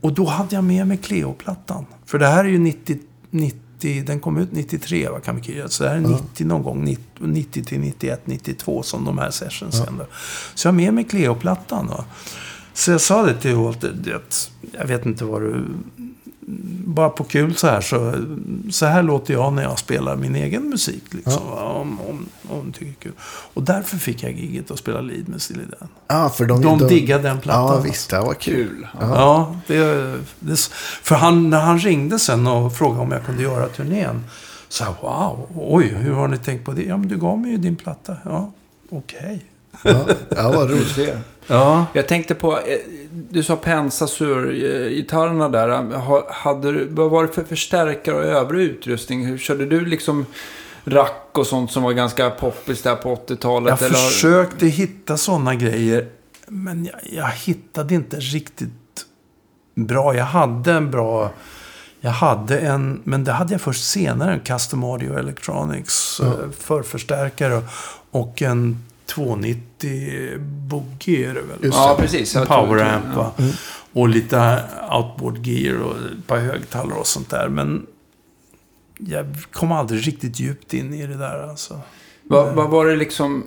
och 0.00 0.12
då 0.12 0.24
hade 0.26 0.54
jag 0.54 0.64
med 0.64 0.86
mig 0.86 0.96
Cleo-plattan. 0.96 1.86
För 2.06 2.18
det 2.18 2.26
här 2.26 2.44
är 2.44 2.48
ju 2.48 2.58
90, 2.58 2.98
90 3.30 3.60
den 4.06 4.20
kom 4.20 4.38
ut 4.38 4.52
93, 4.52 5.08
va, 5.08 5.20
Kamikiriya. 5.20 5.68
Så 5.68 5.82
det 5.82 5.88
här 5.88 5.96
är 5.96 6.00
90 6.00 6.46
någon 6.46 6.62
gång, 6.62 6.84
90, 6.84 7.02
90 7.20 7.64
till 7.64 7.80
91, 7.80 8.20
92 8.24 8.82
som 8.82 9.04
de 9.04 9.18
här 9.18 9.30
sessions 9.30 9.80
hände. 9.84 10.06
Så 10.54 10.66
jag 10.68 10.72
har 10.72 10.76
med 10.76 10.94
mig 10.94 11.04
Cleo-plattan. 11.04 11.90
Så 12.72 12.90
jag 12.90 13.00
sa 13.00 13.22
det 13.22 13.34
till 13.34 13.54
Walter, 13.54 13.92
det, 14.04 14.48
jag 14.78 14.86
vet 14.86 15.06
inte 15.06 15.24
vad 15.24 15.42
du... 15.42 15.64
Bara 16.94 17.08
på 17.08 17.24
kul 17.24 17.56
så 17.56 17.66
här, 17.66 17.80
så, 17.80 18.14
så 18.70 18.86
här 18.86 19.02
låter 19.02 19.34
jag 19.34 19.52
när 19.52 19.62
jag 19.62 19.78
spelar 19.78 20.16
min 20.16 20.34
egen 20.34 20.68
musik. 20.68 21.02
Liksom, 21.10 21.50
va, 21.50 21.62
om, 21.62 22.00
om, 22.00 22.26
om 22.48 22.72
tycker 22.72 22.92
kul. 23.00 23.12
Och 23.54 23.62
därför 23.62 23.96
fick 23.96 24.22
jag 24.22 24.32
giget 24.32 24.70
att 24.70 24.78
spela 24.78 25.00
lead 25.00 25.28
med 25.28 25.42
Steely 25.42 25.64
Dan. 25.64 25.88
Ja, 26.08 26.28
för 26.28 26.44
de, 26.44 26.62
De 26.62 26.78
diggade 26.78 27.22
den 27.22 27.40
plattan. 27.40 27.76
Ja, 27.76 27.80
visst. 27.80 28.10
Det 28.10 28.20
var 28.20 28.34
kul. 28.34 28.56
Kul. 28.66 28.86
Ja, 29.00 29.56
det, 29.66 30.14
det, 30.40 30.60
för 31.02 31.14
han, 31.14 31.50
när 31.50 31.60
han 31.60 31.78
ringde 31.78 32.18
sen 32.18 32.46
och 32.46 32.76
frågade 32.76 33.00
om 33.00 33.12
jag 33.12 33.24
kunde 33.26 33.42
göra 33.42 33.68
turnén. 33.68 34.24
Så 34.68 34.84
jag, 34.84 34.94
wow, 35.00 35.48
oj, 35.54 35.86
hur 35.86 36.12
har 36.12 36.28
ni 36.28 36.38
tänkt 36.38 36.64
på 36.64 36.72
det? 36.72 36.82
Ja, 36.82 36.96
men 36.96 37.08
du 37.08 37.16
gav 37.16 37.38
mig 37.38 37.50
ju 37.50 37.56
din 37.56 37.76
platta. 37.76 38.16
Ja, 38.24 38.52
okej. 38.90 39.44
Ja, 39.82 40.06
ja 40.36 40.52
vad 40.52 40.70
roligt. 40.70 40.98
Ja, 41.46 41.86
Jag 41.92 42.08
tänkte 42.08 42.34
på, 42.34 42.58
eh, 42.58 42.62
du 43.30 43.42
sa 43.42 43.56
Pensa 43.56 44.06
Sur-gitarrerna 44.06 45.48
där. 45.48 45.68
Ha- 45.98 46.26
Hade 46.32 46.72
du, 46.72 46.88
vad 46.90 47.10
var 47.10 47.26
det 47.26 47.32
för 47.32 47.44
förstärkare 47.44 48.16
och 48.16 48.24
övrig 48.24 48.62
utrustning? 48.70 49.26
Hur 49.26 49.38
körde 49.38 49.66
du 49.66 49.84
liksom 49.86 50.26
rack 50.84 51.28
och 51.32 51.46
sånt 51.46 51.72
som 51.72 51.82
var 51.82 51.92
ganska 51.92 52.30
poppis 52.30 52.82
där 52.82 52.96
på 52.96 53.14
80-talet? 53.14 53.80
jag 53.80 53.88
eller- 53.90 53.98
försökte 53.98 54.66
hitta 54.66 55.16
sådana 55.16 55.54
grejer. 55.54 56.08
Men 56.48 56.84
jag, 56.84 56.94
jag 57.12 57.28
hittade 57.30 57.94
inte 57.94 58.16
riktigt 58.16 58.70
bra. 59.74 60.16
Jag 60.16 60.24
hade 60.24 60.72
en 60.72 60.90
bra... 60.90 61.30
Jag 62.00 62.10
hade 62.10 62.58
en, 62.58 63.00
men 63.04 63.24
det 63.24 63.32
hade 63.32 63.54
jag 63.54 63.60
först 63.60 63.84
senare, 63.84 64.32
en 64.32 64.40
Custom 64.40 64.84
Audio 64.84 65.18
Electronics 65.18 66.20
eh, 66.20 66.50
förförstärkare 66.60 67.62
och 68.10 68.42
en 68.42 68.82
290 69.06 70.38
Boogie 70.68 71.30
är 71.30 71.34
det 71.34 71.42
väl? 71.42 71.58
Just 71.62 71.76
Ja, 71.76 71.96
precis. 71.98 72.34
En 72.34 72.40
Jag 72.40 72.48
tror- 72.48 72.66
poweramp 72.66 73.04
ja. 73.14 73.16
va? 73.36 73.44
Och 73.92 74.08
lite 74.08 74.64
outboard 74.92 75.46
gear 75.46 75.78
och 75.82 75.96
ett 75.96 76.26
par 76.26 76.38
högtalare 76.38 76.98
och 76.98 77.06
sånt 77.06 77.30
där. 77.30 77.48
Men 77.48 77.86
jag 78.98 79.26
kom 79.52 79.72
aldrig 79.72 80.06
riktigt 80.06 80.40
djupt 80.40 80.74
in 80.74 80.94
i 80.94 81.06
det 81.06 81.16
där 81.16 81.48
alltså. 81.48 81.80
Vad, 82.22 82.54
vad 82.54 82.70
var 82.70 82.86
det 82.86 82.96
liksom 82.96 83.46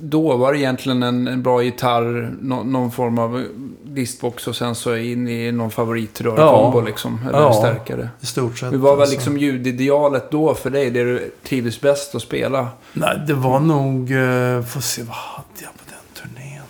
då? 0.00 0.36
Var 0.36 0.52
det 0.52 0.58
egentligen 0.58 1.02
en, 1.02 1.28
en 1.28 1.42
bra 1.42 1.62
gitarr, 1.62 2.36
nå, 2.40 2.62
någon 2.62 2.90
form 2.90 3.18
av 3.18 3.44
distbox 3.84 4.46
och 4.46 4.56
sen 4.56 4.74
så 4.74 4.96
in 4.96 5.28
i 5.28 5.52
någon 5.52 5.70
favoritrörkombo 5.70 6.78
Ja. 6.78 6.84
liksom? 6.86 7.20
Eller 7.28 7.38
Ja. 7.38 7.52
stärkare? 7.52 8.08
I 8.20 8.26
stort 8.26 8.58
sett. 8.58 8.72
Hur 8.72 8.78
var 8.78 8.90
väl 8.92 9.00
alltså. 9.00 9.14
liksom 9.14 9.38
ljudidealet 9.38 10.30
då 10.30 10.54
för 10.54 10.70
dig? 10.70 10.90
Det 10.90 11.04
du 11.04 11.32
trivdes 11.42 11.80
bäst 11.80 12.14
att 12.14 12.22
spela? 12.22 12.68
Nej, 12.92 13.20
det 13.26 13.34
var 13.34 13.60
nog... 13.60 14.10
Uh, 14.10 14.62
får 14.62 14.80
se, 14.80 15.02
vad 15.02 15.16
hade 15.16 15.44
jag 15.62 15.72
på 15.72 15.82
den 15.88 16.22
turnén? 16.28 16.62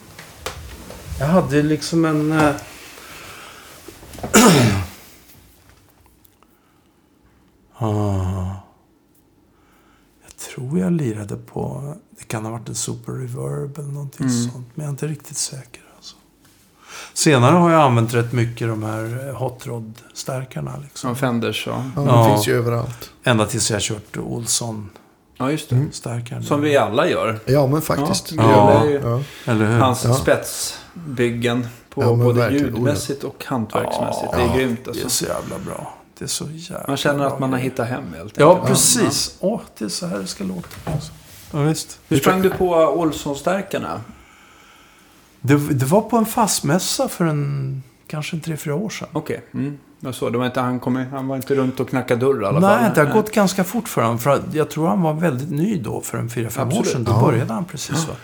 Jag 1.20 1.27
hade 1.27 1.62
liksom 1.62 2.05
en... 2.05 2.32
eh, 2.32 2.51
ah, 7.77 8.55
jag 10.23 10.36
tror 10.36 10.78
jag 10.78 10.93
lirade 10.93 11.36
på... 11.36 11.94
Det 12.21 12.25
kan 12.29 12.45
ha 12.45 12.53
varit 12.53 12.69
en 12.69 12.75
Super 12.75 13.13
Reverb 13.13 13.79
eller 13.79 13.89
någonting 13.89 14.27
Mm. 14.27 14.43
sånt. 14.51 14.67
Men 14.75 14.85
jag 14.85 14.87
är 14.87 14.91
inte 14.91 15.07
riktigt 15.07 15.37
säker. 15.37 15.83
Alltså. 15.97 16.17
Senare 17.15 17.57
har 17.57 17.71
jag 17.71 17.81
använt 17.83 18.15
rätt 18.15 18.33
mycket 18.33 18.69
de 18.69 18.83
här 18.83 19.29
eh, 19.29 19.35
Hot 19.37 19.67
Rod-stärkarna. 19.67 20.77
Liksom. 20.83 21.09
Som 21.09 21.17
Fenders 21.17 21.67
ja. 21.67 21.85
Ja, 21.97 22.05
Ja. 22.07 22.23
Det 22.25 22.31
finns 22.35 22.49
ju 22.49 22.57
överallt. 22.59 23.11
Ända 23.25 23.47
tills 23.47 23.71
jag 23.71 23.81
kört 23.83 24.17
Olsson 24.17 24.91
Ja, 25.39 25.51
just 25.51 25.71
det. 25.71 25.87
Starkare. 25.93 26.43
Som 26.43 26.61
vi 26.61 26.77
alla 26.77 27.09
gör. 27.09 27.41
Ja, 27.47 27.67
men 27.67 27.83
faktiskt. 27.83 28.33
Ja, 28.33 28.85
ju- 28.87 29.01
Ja. 29.05 29.23
Eller 29.53 29.67
hur? 29.67 29.79
Hans 29.79 30.05
Ja. 30.05 30.15
spetsbyggen 30.15 31.67
på 31.91 32.03
Ja, 32.03 32.15
både 32.15 32.39
verkligen. 32.39 32.67
ljudmässigt 32.67 33.25
och 33.25 33.45
hantverksmässigt. 33.45 34.29
Ja. 34.33 34.39
det 34.39 34.45
är 34.45 34.57
grymt 34.57 34.81
Det 34.85 34.91
är 34.91 34.93
alltså. 35.05 35.11
så 35.11 35.25
jävla 35.25 35.59
bra. 35.59 35.95
Det 36.19 36.25
är 36.25 36.29
så 36.29 36.45
jävla 36.53 36.85
Man 36.89 36.97
känner 36.97 37.19
bra 37.19 37.27
att 37.29 37.39
man 37.39 37.53
har 37.53 37.59
hittat 37.61 37.89
hem 37.89 38.05
helt 38.17 38.39
Ja, 38.39 38.51
enkelt. 38.55 38.69
precis. 38.69 39.37
Åh, 39.41 39.61
det 39.79 39.85
är 39.85 39.89
så 39.89 40.07
här 40.07 40.19
det 40.19 40.27
ska 40.27 40.45
låta. 40.45 40.69
Alltså. 40.85 41.13
Ja, 41.53 41.59
visst. 41.63 42.01
Hur 42.09 42.17
sprang 42.17 42.43
du 42.43 42.51
på 42.51 42.75
Olssonstärkarna? 42.75 44.01
Det, 45.41 45.55
det 45.75 45.87
var 45.87 46.01
på 46.01 46.17
en 46.17 46.27
fastmässa 46.27 47.09
för 47.09 47.25
en, 47.25 47.83
kanske 48.07 48.37
en 48.37 48.41
tre, 48.41 48.57
fyra 48.57 48.75
år 48.75 48.89
sedan. 48.89 49.09
Okej, 49.13 49.45
mm. 49.55 49.79
jag 50.01 50.15
såg. 50.15 50.33
Det 50.33 50.39
var 50.39 50.47
inte, 50.47 50.61
han, 50.61 50.81
kom, 50.81 50.97
han 50.97 51.29
var 51.29 51.37
inte 51.37 51.55
runt 51.55 51.81
och 51.81 51.89
knackade 51.89 52.21
dörr 52.21 52.43
i 52.43 52.47
alla 52.47 52.61
fall. 52.61 52.81
Nej, 52.83 52.91
det 52.95 53.01
har 53.05 53.13
gått 53.13 53.33
ganska 53.33 53.65
fort 53.65 53.89
för 53.89 54.03
honom. 54.03 54.19
För 54.19 54.43
jag 54.53 54.71
tror 54.71 54.89
han 54.89 55.03
var 55.03 55.13
väldigt 55.13 55.51
ny 55.51 55.79
då, 55.79 56.01
för 56.01 56.19
en 56.19 56.31
fyra, 56.31 56.51
fem 56.51 56.69
år 56.69 56.83
sedan. 56.83 57.05
Då 57.05 57.13
Ja. 57.13 57.21
började 57.21 57.53
han 57.53 57.65
precis. 57.65 58.09
Va? 58.09 58.15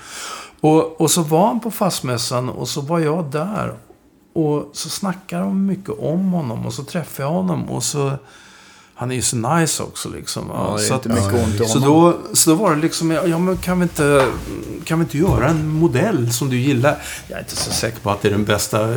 Och, 0.61 1.01
och 1.01 1.11
så 1.11 1.23
var 1.23 1.47
han 1.47 1.61
på 1.61 1.71
fastmässan 1.71 2.49
och 2.49 2.69
så 2.69 2.81
var 2.81 2.99
jag 2.99 3.25
där. 3.25 3.75
Och 4.33 4.71
så 4.73 4.89
snackade 4.89 5.43
de 5.45 5.67
mycket 5.67 5.91
om 5.99 6.33
honom 6.33 6.67
och 6.67 6.73
så 6.73 6.85
träffade 6.85 7.29
jag 7.29 7.35
honom 7.35 7.71
och 7.71 7.83
så... 7.83 8.13
Han 8.99 9.11
är 9.11 9.15
ju 9.15 9.23
så 9.23 9.37
nice 9.37 9.83
också 9.83 10.09
liksom. 10.09 10.45
Ja, 10.49 10.79
så 10.79 10.95
att, 10.95 11.07
så, 11.69 11.79
då, 11.79 12.19
så 12.33 12.51
då 12.51 12.57
var 12.57 12.75
det 12.75 12.83
liksom, 12.83 13.11
ja 13.11 13.39
men 13.39 13.57
kan 13.57 13.79
vi, 13.79 13.83
inte, 13.83 14.27
kan 14.85 14.99
vi 14.99 15.03
inte 15.03 15.19
göra 15.19 15.49
en 15.49 15.69
modell 15.69 16.33
som 16.33 16.51
du 16.51 16.57
gillar? 16.57 17.03
Jag 17.29 17.37
är 17.37 17.43
inte 17.43 17.57
så 17.57 17.71
säker 17.71 18.01
på 18.01 18.11
att 18.11 18.23
det 18.23 18.29
är 18.29 18.33
den 18.33 18.45
bästa, 18.45 18.89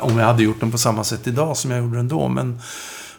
om 0.00 0.18
jag 0.18 0.26
hade 0.26 0.42
gjort 0.42 0.60
den 0.60 0.72
på 0.72 0.78
samma 0.78 1.04
sätt 1.04 1.26
idag 1.26 1.56
som 1.56 1.70
jag 1.70 1.80
gjorde 1.80 1.96
den 1.96 2.08
då. 2.08 2.28
Men, 2.28 2.60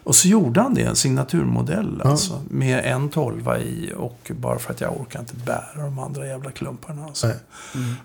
och 0.04 0.14
så 0.14 0.28
gjorde 0.28 0.60
han 0.60 0.74
det, 0.74 0.82
en 0.82 0.96
signaturmodell 0.96 2.02
alltså. 2.04 2.42
Med 2.48 2.84
en 2.84 3.08
tolva 3.08 3.58
i 3.58 3.92
och 3.96 4.32
bara 4.36 4.58
för 4.58 4.72
att 4.72 4.80
jag 4.80 5.00
orkar 5.00 5.20
inte 5.20 5.34
bära 5.46 5.84
de 5.84 5.98
andra 5.98 6.26
jävla 6.26 6.50
klumparna. 6.50 7.04
Alltså. 7.04 7.26
Nej. 7.26 7.36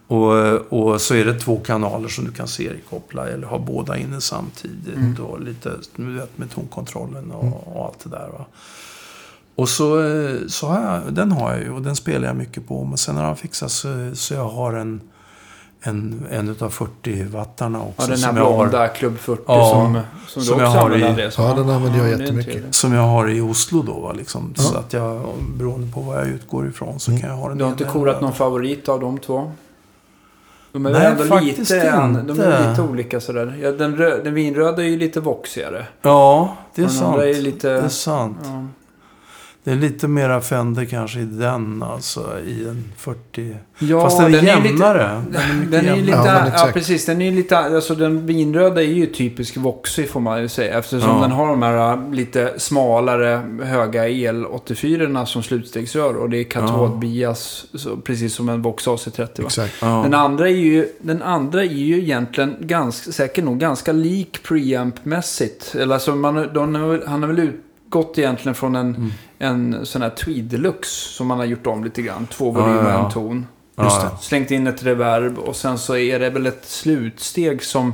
Och, 0.07 0.55
och 0.55 1.01
så 1.01 1.15
är 1.15 1.25
det 1.25 1.39
två 1.39 1.57
kanaler 1.57 2.07
som 2.07 2.25
du 2.25 2.31
kan 2.31 2.47
seriekoppla 2.47 3.27
eller 3.27 3.47
ha 3.47 3.59
båda 3.59 3.97
inne 3.97 4.21
samtidigt. 4.21 5.19
Och 5.19 5.41
lite 5.41 5.71
vet, 5.95 6.37
med 6.37 6.51
tonkontrollen 6.51 7.31
och, 7.31 7.75
och 7.75 7.85
allt 7.85 7.99
det 8.03 8.09
där. 8.09 8.29
Va? 8.37 8.45
Och 9.55 9.69
så, 9.69 10.03
eh, 10.03 10.35
så 10.47 10.67
har 10.67 10.81
jag, 10.81 11.13
den 11.13 11.31
har 11.31 11.51
jag 11.51 11.61
ju 11.61 11.71
och 11.71 11.81
den 11.81 11.95
spelar 11.95 12.27
jag 12.27 12.35
mycket 12.35 12.67
på. 12.67 12.83
Men 12.83 12.97
sen 12.97 13.15
har 13.15 13.23
jag 13.23 13.39
fixat 13.39 13.71
så, 13.71 14.11
så 14.13 14.33
jag 14.33 14.49
har 14.49 14.73
en, 14.73 15.01
en, 15.83 16.27
en 16.31 16.49
utav 16.49 16.71
40-wattarna 16.71 17.81
också. 17.87 17.93
Ja, 18.01 18.07
den 18.07 18.09
här 18.09 18.27
som 18.27 18.37
jag 18.37 18.43
har- 18.45 18.57
blonda 18.67 18.87
Club 18.87 19.17
40 19.19 19.41
Ja, 19.47 19.69
som, 19.71 19.99
som, 20.27 20.41
som 20.43 20.57
du 20.57 20.63
jag 20.63 20.69
också 20.69 20.79
har 20.79 20.85
använder 20.85 21.07
i- 21.07 21.09
Andreas. 21.09 21.37
Ja, 21.37 21.53
den 21.57 21.69
använder 21.69 21.99
jag 22.09 22.19
jättemycket. 22.19 22.75
Som 22.75 22.93
jag 22.93 23.01
har 23.01 23.29
i 23.29 23.41
Oslo 23.41 23.81
då. 23.81 23.93
Va, 23.99 24.11
liksom. 24.13 24.53
Ja. 24.57 24.63
Så 24.63 24.77
att 24.77 24.93
jag, 24.93 25.21
beroende 25.57 25.91
på 25.93 25.99
vad 26.01 26.17
jag 26.17 26.27
utgår 26.27 26.67
ifrån 26.67 26.99
så 26.99 27.11
Mm. 27.11 27.21
kan 27.21 27.29
jag 27.29 27.37
ha 27.37 27.49
den 27.49 27.57
Du 27.57 27.63
har 27.63 27.71
inte 27.71 27.83
korat 27.83 28.21
någon 28.21 28.33
favorit 28.33 28.89
av 28.89 28.99
de 28.99 29.17
två? 29.17 29.51
De 30.71 30.85
är 30.85 30.89
Nej, 30.91 31.05
ändå 31.05 31.23
faktiskt 31.23 31.57
lite, 31.71 31.91
an- 31.93 32.27
de 32.27 32.39
är 32.39 32.69
lite 32.69 32.81
olika 32.81 33.19
sådär. 33.21 33.59
Ja, 33.61 33.71
den, 33.71 33.95
rö- 33.97 34.23
den 34.23 34.33
vinröda 34.33 34.83
är 34.83 34.87
ju 34.87 34.97
lite 34.97 35.19
voxigare. 35.19 35.85
Ja, 36.01 36.55
det 36.75 36.81
är 36.83 36.87
sant. 36.87 37.03
andra 37.13 37.27
är 37.29 37.33
lite- 37.41 37.69
Det 37.69 37.79
är 37.79 37.87
sant. 37.89 38.37
Ja. 38.43 38.65
Det 39.65 39.71
är 39.71 39.75
lite 39.75 40.07
mera 40.07 40.41
Fender 40.41 40.85
kanske 40.85 41.19
i 41.19 41.23
den, 41.25 41.83
alltså 41.83 42.39
i 42.45 42.67
en 42.67 42.83
40. 42.97 43.55
Ja, 43.79 44.01
Fast 44.01 44.17
den 44.17 44.25
är 44.27 44.31
den 44.37 44.47
är 44.47 44.55
lite- 44.55 44.67
jämnare. 44.69 45.21
Den 45.31 45.41
är 45.41 45.53
mycket 45.53 45.71
Den 45.71 45.85
är 45.85 45.95
ju 45.95 46.01
lite, 46.01 46.17
Ja, 46.17 46.47
ja, 46.53 46.69
precis. 46.73 47.05
Den 47.05 47.21
är 47.21 47.25
ju 47.25 47.35
lite, 47.35 47.57
alltså 47.57 47.95
den 47.95 48.25
vinröda 48.25 48.81
är 48.83 48.87
ju 48.87 49.05
typisk 49.05 49.57
voxig 49.57 50.09
får 50.09 50.19
man 50.19 50.41
ju 50.41 50.47
säga. 50.47 50.79
Eftersom 50.79 51.09
Ja. 51.09 51.21
den 51.21 51.31
har 51.31 51.47
de 51.47 51.61
här 51.61 51.93
äh, 51.93 52.11
lite 52.13 52.53
smalare 52.57 53.41
höga 53.63 54.07
el 54.09 54.45
84 54.45 55.25
som 55.25 55.43
slutstegsrör. 55.43 56.13
Och 56.15 56.29
det 56.29 56.37
är 56.37 56.43
katodbias, 56.43 57.65
så, 57.73 57.97
precis 57.97 58.33
som 58.35 58.49
en 58.49 58.61
Vox 58.61 58.87
AC30 58.87 59.17
va? 59.41 59.45
Exakt. 59.45 59.73
Ja. 59.81 60.01
Den 60.03 60.13
andra 60.13 60.49
är 60.49 60.53
ju, 60.55 60.87
den 61.01 61.21
andra 61.21 61.61
är 61.63 61.67
ju 61.67 61.99
egentligen 61.99 62.55
ganska, 62.59 63.11
säkert 63.11 63.43
nog 63.43 63.59
ganska 63.59 63.91
lik 63.91 64.39
preamp-mässigt. 64.47 65.75
Eller 65.75 65.93
alltså 65.93 66.15
man, 66.15 66.49
de, 66.53 66.75
har 66.75 66.87
väl- 66.87 67.07
han 67.07 67.21
har 67.23 67.29
väl 67.33 67.39
utgått 67.39 68.17
egentligen 68.17 68.55
från 68.55 68.75
en, 68.75 68.87
Mm. 68.95 69.11
En 69.43 69.85
sån 69.85 70.01
här 70.01 70.09
Tweed 70.09 70.45
Deluxe 70.45 71.13
som 71.13 71.27
man 71.27 71.37
har 71.37 71.45
gjort 71.45 71.67
om 71.67 71.83
lite 71.83 72.01
grann. 72.01 72.27
Två 72.27 72.51
volymer 72.51 72.77
och 72.77 72.85
ja, 72.85 72.89
ja. 72.89 73.05
en 73.05 73.11
ton. 73.11 73.47
Slängt 74.21 74.51
in 74.51 74.67
ett 74.67 74.83
reverb 74.83 75.37
och 75.37 75.55
sen 75.55 75.77
så 75.77 75.97
är 75.97 76.19
det 76.19 76.29
väl 76.29 76.45
ett 76.45 76.65
slutsteg 76.65 77.63
som... 77.63 77.93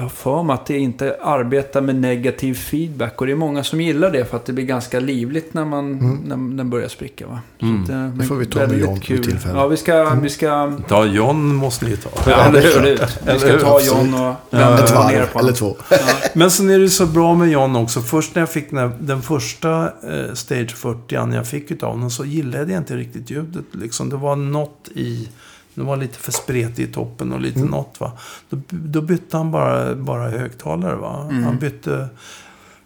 Jag 0.00 0.04
har 0.04 0.10
för 0.10 0.42
mig 0.42 0.54
att 0.54 0.66
det 0.66 0.78
inte 0.78 1.16
arbetar 1.22 1.80
med 1.80 1.96
negativ 1.96 2.54
feedback. 2.54 3.20
Och 3.20 3.26
det 3.26 3.32
är 3.32 3.36
många 3.36 3.64
som 3.64 3.80
gillar 3.80 4.10
det 4.10 4.24
för 4.24 4.36
att 4.36 4.44
det 4.46 4.52
blir 4.52 4.64
ganska 4.64 5.00
livligt 5.00 5.54
när, 5.54 5.64
man, 5.64 5.98
när 6.24 6.56
den 6.56 6.70
börjar 6.70 6.88
spricka. 6.88 7.26
Va? 7.26 7.40
Så 7.60 7.66
Mm. 7.66 7.82
att, 7.84 7.90
eh, 7.90 8.06
Det 8.06 8.24
får 8.24 8.34
vi 8.36 8.46
ta 8.46 8.66
med 8.66 8.78
John 8.78 9.00
kul. 9.00 9.24
tillfälle. 9.24 9.54
Ja, 9.58 9.66
vi 9.66 9.76
ska... 9.76 10.14
Vi 10.14 10.28
ska 10.30 10.72
Ja, 10.88 11.04
John 11.04 11.54
måste 11.54 11.84
ni 11.84 11.96
ta. 11.96 12.10
Ja, 12.26 12.44
absolut. 12.46 13.02
Vi 13.26 13.38
ska 13.38 13.58
ta. 13.58 13.80
John 13.80 14.14
och 14.14 14.20
Ja, 14.20 14.36
vända 14.50 14.98
och 15.00 15.10
ner 15.12 15.26
på 15.32 15.38
eller 15.38 15.52
två. 15.52 15.76
Ja. 15.90 15.96
Men 16.34 16.50
sen 16.50 16.70
är 16.70 16.78
det 16.78 16.90
så 16.90 17.06
bra 17.06 17.34
med 17.34 17.50
John 17.50 17.76
också. 17.76 18.00
Först 18.00 18.34
när 18.34 18.42
jag 18.42 18.50
fick 18.50 18.70
den, 18.70 18.92
den 19.00 19.22
första 19.22 19.84
eh, 19.84 20.34
Stage 20.34 20.76
40 20.76 21.34
jag 21.34 21.46
fick 21.46 21.70
utav 21.70 21.90
honom 21.90 22.10
så 22.10 22.24
gillade 22.24 22.72
jag 22.72 22.80
inte 22.80 22.96
riktigt 22.96 23.30
ljudet. 23.30 23.64
Liksom. 23.72 24.08
Det 24.10 24.16
var 24.16 24.36
något 24.36 24.88
i... 24.94 25.28
Det 25.74 25.82
var 25.82 25.96
lite 25.96 26.18
för 26.18 26.32
spretigt 26.32 26.78
i 26.78 26.86
toppen 26.86 27.32
och 27.32 27.40
lite 27.40 27.58
Mm. 27.58 27.70
något 27.70 28.00
va. 28.00 28.12
Då, 28.50 28.58
då 28.68 29.00
bytte 29.00 29.36
han 29.36 29.50
bara, 29.50 29.94
bara 29.94 30.28
högtalare 30.28 30.96
va. 30.96 31.28
Mm. 31.30 31.44
Han 31.44 31.58
bytte... 31.58 32.08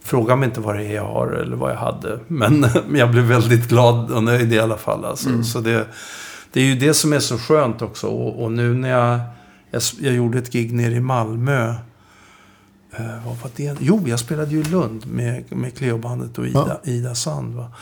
Fråga 0.03 0.37
mig 0.37 0.49
inte 0.49 0.61
vad 0.61 0.77
det 0.77 0.85
är 0.85 0.95
jag 0.95 1.07
har 1.07 1.27
eller 1.29 1.57
vad 1.57 1.71
jag 1.71 1.77
hade. 1.77 2.19
Men, 2.29 2.67
jag 2.95 3.11
blev 3.11 3.25
väldigt 3.25 3.69
glad 3.69 4.11
och 4.11 4.23
nöjd 4.25 4.53
i 4.53 4.59
alla 4.59 4.77
fall. 4.77 5.05
Alltså. 5.05 5.29
Mm. 5.29 5.45
Så 5.45 5.61
det, 5.61 5.87
det 6.53 6.61
är 6.61 6.65
ju 6.65 6.75
det 6.75 6.95
som 6.95 7.13
är 7.13 7.19
så 7.19 7.39
skönt 7.39 7.83
också. 7.83 8.07
Och, 8.07 8.43
och 8.45 8.53
nu 8.53 8.75
när 8.75 8.89
jag, 8.91 9.21
jag... 9.71 9.83
Jag 10.01 10.15
gjorde 10.15 10.39
ett 10.39 10.53
gig 10.53 10.73
nere 10.73 10.95
i 10.95 11.01
Malmö. 11.01 11.75
Eh, 12.97 13.27
vad 13.27 13.37
var 13.37 13.51
det? 13.57 13.77
Jo, 13.81 14.03
jag 14.07 14.19
spelade 14.21 14.51
ju 14.51 14.61
i 14.61 14.65
Lund 14.65 15.07
med, 15.07 15.57
med 15.57 15.75
Cleo-bandet 15.79 16.39
och 16.39 16.47
Ida, 16.47 16.81
Ida 16.85 17.15
Sand. 17.15 17.55
Va? 17.55 17.73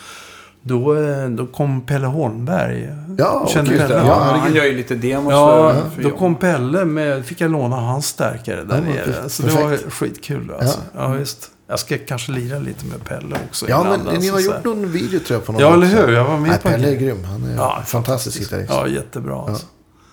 Då, 0.63 0.97
eh, 0.97 1.29
då 1.29 1.47
kom 1.47 1.81
Pelle 1.81 2.07
Holmberg. 2.07 2.89
Ja, 3.19 3.47
Känner 3.51 3.67
okej. 3.69 3.79
Pelle? 3.79 3.95
Ja, 3.95 4.07
Ja, 4.07 4.37
han 4.41 4.55
gör 4.55 4.65
ju 4.65 4.77
lite 4.77 4.95
demos 4.95 5.33
Ja, 5.33 5.73
för, 5.75 5.91
för 5.91 6.03
då 6.03 6.11
kom 6.11 6.35
Pelle 6.35 6.85
med, 6.85 7.25
fick 7.27 7.41
jag 7.41 7.51
låna 7.51 7.77
hans 7.77 8.07
stärkare 8.07 8.65
där 8.65 8.75
Ja, 8.75 8.81
nere. 8.95 9.05
perfekt. 9.05 9.33
Så 9.33 9.43
det 9.43 9.53
var 9.53 9.91
skitkul 9.91 10.53
alltså. 10.61 10.79
Ja. 10.95 11.01
Ja. 11.03 11.09
visst. 11.09 11.51
Jag 11.67 11.79
ska 11.79 11.99
kanske 11.99 12.33
lira 12.33 12.59
lite 12.59 12.87
med 12.87 13.05
Pelle 13.05 13.37
också. 13.49 13.69
Ja, 13.69 13.85
men 13.85 14.01
ni 14.01 14.17
alltså, 14.17 14.33
har 14.33 14.41
så 14.41 14.47
gjort 14.47 14.65
någon 14.65 14.93
video 14.93 15.21
tror 15.21 15.37
jag 15.37 15.47
på 15.47 15.53
någon 15.53 15.61
Ja, 15.63 15.73
eller 15.75 15.87
hur? 15.87 16.13
Jag 16.13 16.25
var 16.25 16.39
med 16.39 16.51
Nej, 16.51 16.59
på 16.63 16.69
Pelle 16.69 16.89
är 16.91 16.95
grym. 16.97 17.25
Han 17.25 17.45
är 17.45 17.57
Ja, 17.57 17.83
fantastisk 17.87 18.39
gitarrist. 18.39 18.71
Ja, 18.73 18.87
jättebra 18.89 19.45
alltså. 19.49 19.67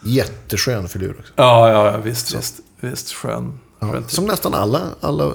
Jätteskön 0.06 0.88
filur 0.88 1.16
också. 1.20 1.34
Ja, 1.36 1.72
ja, 1.72 1.92
ja 1.92 1.98
visst, 1.98 2.36
visst. 2.36 2.56
Visst, 2.80 3.12
skön. 3.14 3.60
Ja. 3.80 3.92
skön 3.92 4.02
typ. 4.04 4.12
Som 4.12 4.26
nästan 4.26 4.54
alla, 4.54 4.82
alla 5.02 5.32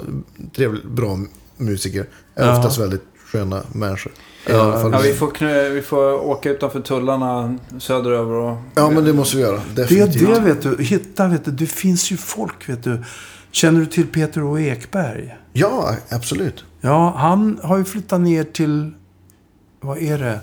trevligt, 0.56 0.84
bra 0.84 1.18
musiker 1.56 2.06
är 2.34 2.46
Ja. 2.46 2.56
oftast 2.58 2.78
väldigt 2.78 3.02
sköna 3.32 3.62
människor. 3.72 4.12
Ja. 4.46 4.90
Ja, 4.92 4.98
vi 5.02 5.12
får, 5.14 5.30
knö, 5.30 5.68
vi 5.68 5.82
får 5.82 6.12
åka 6.26 6.50
utanför 6.50 6.80
tullarna 6.80 7.58
söderöver 7.78 8.34
och... 8.34 8.56
ja, 8.74 8.90
men 8.90 9.04
det 9.04 9.12
måste 9.12 9.36
vi 9.36 9.42
göra. 9.42 9.60
Det 9.74 9.82
är 9.82 9.84
Definitivt. 9.88 10.34
det, 10.34 10.40
vet 10.40 10.62
du. 10.62 10.84
Hitta, 10.84 11.26
vet 11.28 11.44
du. 11.44 11.50
Det 11.50 11.66
finns 11.66 12.10
ju 12.12 12.16
folk, 12.16 12.68
vet 12.68 12.82
du. 12.84 13.02
Känner 13.50 13.80
du 13.80 13.86
till 13.86 14.06
Peter 14.06 14.42
O. 14.42 14.58
Ekberg? 14.58 15.36
Ja, 15.52 15.94
absolut. 16.10 16.64
Ja, 16.80 17.14
han 17.16 17.60
har 17.62 17.78
ju 17.78 17.84
flyttat 17.84 18.20
ner 18.20 18.44
till... 18.44 18.90
Vad 19.80 19.98
är 19.98 20.18
det? 20.18 20.40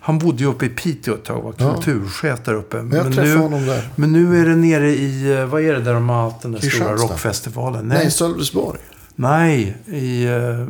Han 0.00 0.18
bodde 0.18 0.42
ju 0.42 0.48
uppe 0.48 0.66
i 0.66 0.68
Piteå 0.68 1.14
ett 1.14 1.24
tag, 1.24 1.42
var 1.42 1.54
Ja. 1.58 1.74
kulturchef 1.74 2.40
där 2.44 2.54
uppe. 2.54 2.76
Men 2.82 2.96
jag 2.96 3.04
Men 3.04 3.12
träffade 3.12 3.34
nu, 3.34 3.40
honom 3.40 3.66
där. 3.66 3.88
men 3.96 4.12
nu 4.12 4.40
är 4.40 4.46
det 4.48 4.56
nere 4.56 4.90
i... 4.90 5.32
eh, 5.38 5.44
Vad 5.46 5.62
är 5.62 5.72
det 5.72 5.80
där 5.80 5.94
de 5.94 6.08
har 6.08 6.22
haft 6.22 6.42
den 6.42 6.52
där 6.52 6.60
stora 6.60 6.94
rockfestivalen? 6.96 7.88
Nej, 7.88 7.98
Nej, 7.98 8.10
Sölvesborg. 8.10 8.80
Nej 9.22 9.76
i, 9.86 10.24
eh, 10.24 10.66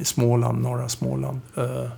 i 0.00 0.04
Småland, 0.04 0.62
norra 0.62 0.88
Småland. 0.88 1.40
Eh, 1.56 1.90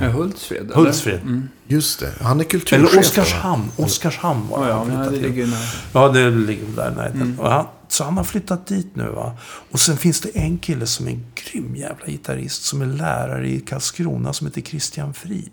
Ja, 0.00 0.08
Hultsfred, 0.08 0.60
eller? 0.64 0.74
Hultsfred. 0.74 1.20
Mm. 1.22 1.48
Just 1.66 2.00
det. 2.00 2.12
Han 2.20 2.40
är 2.40 2.44
kulturchef. 2.44 2.72
Eller 2.78 2.94
va? 2.94 3.00
Oskarshamn. 3.00 3.70
Oskarshamn 3.76 4.48
var 4.48 4.62
Ja, 4.62 4.68
ja, 4.68 4.78
han 4.78 4.86
men 4.88 4.96
flyttade 4.96 5.16
det 5.16 5.22
till. 5.22 5.30
ligger 5.34 5.46
nära. 5.46 5.60
Ja, 5.92 6.08
det 6.08 6.30
ligger 6.30 6.64
väl 6.66 6.74
där 6.74 6.90
i 6.92 6.94
närheten. 6.94 7.22
Mm. 7.22 7.40
Och 7.40 7.50
han, 7.50 7.66
så 7.88 8.04
han 8.04 8.16
har 8.16 8.24
flyttat 8.24 8.66
dit 8.66 8.96
nu 8.96 9.08
va. 9.08 9.32
Och 9.70 9.80
sen 9.80 9.96
finns 9.96 10.20
det 10.20 10.28
en 10.38 10.58
kille 10.58 10.86
som 10.86 11.06
är 11.06 11.10
en 11.10 11.24
grym 11.34 11.76
jävla 11.76 12.06
gitarrist. 12.06 12.64
Som 12.64 12.82
är 12.82 12.86
lärare 12.86 13.48
i 13.48 13.60
Karlskrona 13.60 14.32
som 14.32 14.46
heter 14.46 14.60
Christian 14.60 15.14
Frid. 15.14 15.50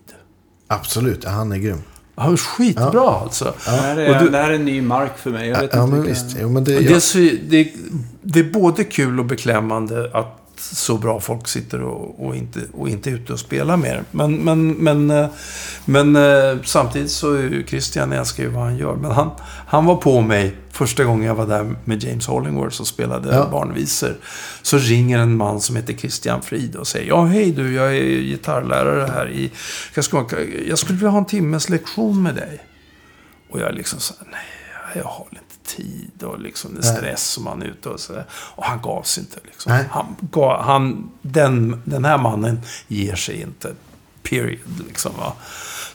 Absolut, 0.68 1.24
ja, 1.24 1.30
han 1.30 1.52
är 1.52 1.58
grym. 1.58 1.82
Är 2.20 2.38
skitbra 2.38 2.90
Ja. 2.94 3.22
alltså. 3.24 3.54
Det, 3.66 3.72
här 3.72 3.98
är, 3.98 4.20
du- 4.24 4.30
det 4.30 4.38
här 4.38 4.50
är 4.50 4.54
en 4.56 4.66
ny 4.66 4.82
mark 4.82 5.18
för 5.18 5.30
mig. 5.30 5.50
Jag 5.50 5.62
vet 5.62 5.70
Ja, 5.74 5.84
inte 5.84 5.96
men 5.96 6.06
visst. 6.06 6.38
Jo, 6.42 6.50
men 6.50 6.64
det, 6.64 6.72
Det, 6.80 6.84
ja, 6.84 6.96
är 6.96 7.68
det 8.22 8.40
är 8.40 8.44
både 8.44 8.84
kul 8.84 9.20
och 9.20 9.26
beklämmande 9.26 10.10
att 10.14 10.36
så 10.60 10.98
bra 10.98 11.20
folk 11.20 11.48
sitter 11.48 11.82
och, 11.82 12.26
och, 12.28 12.36
inte, 12.36 12.60
och 12.74 12.90
inte 12.90 13.10
är 13.10 13.14
ute 13.14 13.34
och 13.34 13.40
spelar 13.40 13.78
mer. 13.78 14.04
Men, 14.12 14.36
men, 14.36 14.72
men, 14.72 15.12
eh, 15.12 15.28
men 15.86 16.16
eh, 16.16 16.58
samtidigt 16.64 17.12
så 17.12 17.34
är 17.34 17.42
ju 17.42 17.66
Christian 17.68 18.14
älskar 18.14 18.44
ju 18.44 18.50
vad 18.50 18.64
han 18.64 18.78
gör. 18.78 18.96
Men 18.96 19.12
han, 19.12 19.32
han 19.68 19.86
var 19.86 19.96
på 19.96 20.22
mig 20.22 20.56
första 20.72 21.04
gången 21.04 21.28
jag 21.28 21.36
var 21.36 21.48
där 21.48 21.76
med 21.86 22.04
James 22.04 22.28
Hollingworth 22.28 22.82
och 22.82 22.88
spelade 22.88 23.36
Ja. 23.36 23.48
barnvisor. 23.52 24.18
Så 24.62 24.78
ringer 24.78 25.20
en 25.20 25.38
man 25.38 25.62
som 25.62 25.76
heter 25.76 25.94
Christian 25.94 26.42
Frid 26.42 26.76
och 26.76 26.88
säger 26.88 27.08
Ja, 27.08 27.26
hej 27.26 27.52
du, 27.52 27.74
jag 27.74 27.98
är 27.98 28.22
gitarrlärare 28.22 29.12
här 29.14 29.30
i... 29.30 29.52
Jag 29.96 30.04
skulle, 30.06 30.26
jag 30.68 30.78
skulle 30.80 30.98
vilja 30.98 31.10
ha 31.10 31.18
en 31.20 31.26
timmes 31.26 31.70
lektion 31.70 32.24
med 32.24 32.36
dig. 32.36 32.60
Och 33.50 33.60
jag 33.60 33.76
liksom 33.76 34.00
så 34.00 34.14
här, 34.20 34.28
nej, 34.32 34.42
jag 34.96 35.04
har 35.04 35.28
inte 35.32 35.49
tid 35.76 36.24
och 36.24 36.40
liksom 36.40 36.72
Nej. 36.72 36.84
stress 36.84 37.38
och 37.38 37.44
man 37.44 37.62
är 37.62 37.66
ute 37.66 37.90
och 37.90 38.00
så 38.00 38.14
där. 38.14 38.26
Och 38.32 38.66
han 38.66 38.82
gav 38.82 39.04
sig 39.04 39.24
inte 39.24 39.40
liksom. 39.44 39.72
Han, 39.90 40.16
gav, 40.20 40.62
han, 40.62 41.12
den, 41.22 41.82
den 41.86 42.06
här 42.06 42.18
mannen 42.18 42.62
ger 42.88 43.16
sig 43.16 43.42
inte. 43.42 43.74
Period, 44.24 44.84
liksom 44.88 45.12
va. 45.18 45.34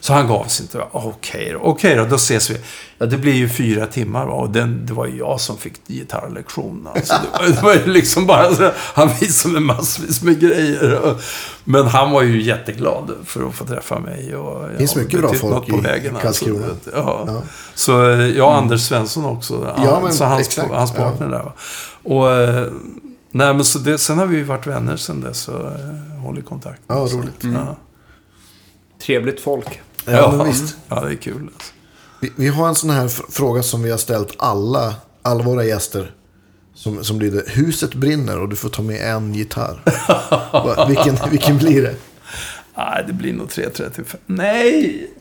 Så 0.05 0.13
han 0.13 0.27
gav 0.27 0.45
sig 0.45 0.63
inte. 0.63 0.85
Okej 0.91 1.51
då, 1.53 1.59
okej 1.59 1.95
då, 1.95 2.05
då 2.05 2.15
ses 2.15 2.49
vi. 2.49 2.57
Ja, 2.97 3.05
det 3.05 3.17
blir 3.17 3.33
ju 3.33 3.49
fyra 3.49 3.87
timmar 3.87 4.25
va. 4.25 4.33
Och 4.33 4.49
den, 4.49 4.85
det 4.85 4.93
var 4.93 5.05
ju 5.05 5.17
jag 5.17 5.41
som 5.41 5.57
fick 5.57 5.87
gitarrlektionen. 5.87 6.87
Alltså, 6.95 7.13
det, 7.13 7.39
var, 7.39 7.47
det 7.47 7.61
var 7.61 7.73
ju 7.73 7.85
liksom 7.85 8.25
bara 8.25 8.55
så, 8.55 8.71
Han 8.77 9.09
visade 9.21 9.53
mig 9.53 9.61
massvis 9.63 10.21
med 10.21 10.39
grejer. 10.39 10.99
Och, 10.99 11.21
men 11.63 11.87
han 11.87 12.11
var 12.11 12.21
ju 12.21 12.41
jätteglad 12.41 13.11
för 13.25 13.47
att 13.47 13.55
få 13.55 13.65
träffa 13.65 13.99
mig. 13.99 14.35
Och, 14.35 14.63
ja, 14.71 14.77
Finns 14.77 14.95
mycket 14.95 15.11
det 15.11 15.17
bra 15.17 15.33
folk 15.33 15.67
på 15.67 15.77
i 15.77 15.81
vägen, 15.81 16.15
Karlskrona. 16.21 16.65
Alltså, 16.65 16.91
ja. 16.93 17.23
Ja. 17.27 17.41
Så 17.75 18.11
eh, 18.11 18.27
jag 18.27 18.47
och 18.47 18.55
Anders 18.55 18.81
Svensson 18.81 19.25
också. 19.25 19.73
Ja, 19.77 19.99
men 20.03 20.13
så 20.13 20.25
hans, 20.25 20.47
exakt, 20.47 20.71
hans 20.71 20.93
ja. 20.95 21.03
partner 21.03 21.27
där. 21.27 21.43
va. 21.43 21.53
Och, 22.03 22.31
eh, 22.31 22.67
nej, 23.31 23.53
men 23.53 23.65
så 23.65 23.79
det, 23.79 23.97
sen 23.97 24.17
har 24.17 24.25
vi 24.25 24.37
ju 24.37 24.43
varit 24.43 24.67
vänner 24.67 24.97
sen 24.97 25.21
dess 25.21 25.47
och 25.47 25.65
eh, 25.67 26.21
hållit 26.23 26.45
kontakt. 26.45 26.81
Ja, 26.87 27.07
Så, 27.07 27.17
roligt. 27.17 27.43
Ja. 27.43 27.75
Trevligt 29.05 29.41
folk. 29.41 29.81
Ja, 30.05 30.33
men 30.37 30.47
visst. 30.47 30.75
ja, 30.87 30.99
det 30.99 31.11
är 31.11 31.15
kul. 31.15 31.49
Alltså. 31.53 31.71
Vi, 32.21 32.31
vi 32.35 32.47
har 32.47 32.67
en 32.67 32.75
sån 32.75 32.89
här 32.89 33.07
fråga 33.07 33.63
som 33.63 33.83
vi 33.83 33.91
har 33.91 33.97
ställt 33.97 34.33
alla, 34.37 34.95
alla 35.21 35.43
våra 35.43 35.63
gäster. 35.63 36.11
Som, 36.73 37.03
som 37.03 37.19
lyder, 37.19 37.43
huset 37.47 37.93
brinner 37.93 38.39
och 38.39 38.49
du 38.49 38.55
får 38.55 38.69
ta 38.69 38.81
med 38.81 39.15
en 39.15 39.33
gitarr. 39.33 39.81
Vilken, 40.87 41.17
vilken 41.31 41.57
blir 41.57 41.81
det? 41.81 41.95
Nej, 42.77 43.03
det 43.07 43.13
blir 43.13 43.33
nog 43.33 43.47
3.35. 43.47 44.15
Nej! 44.25 45.11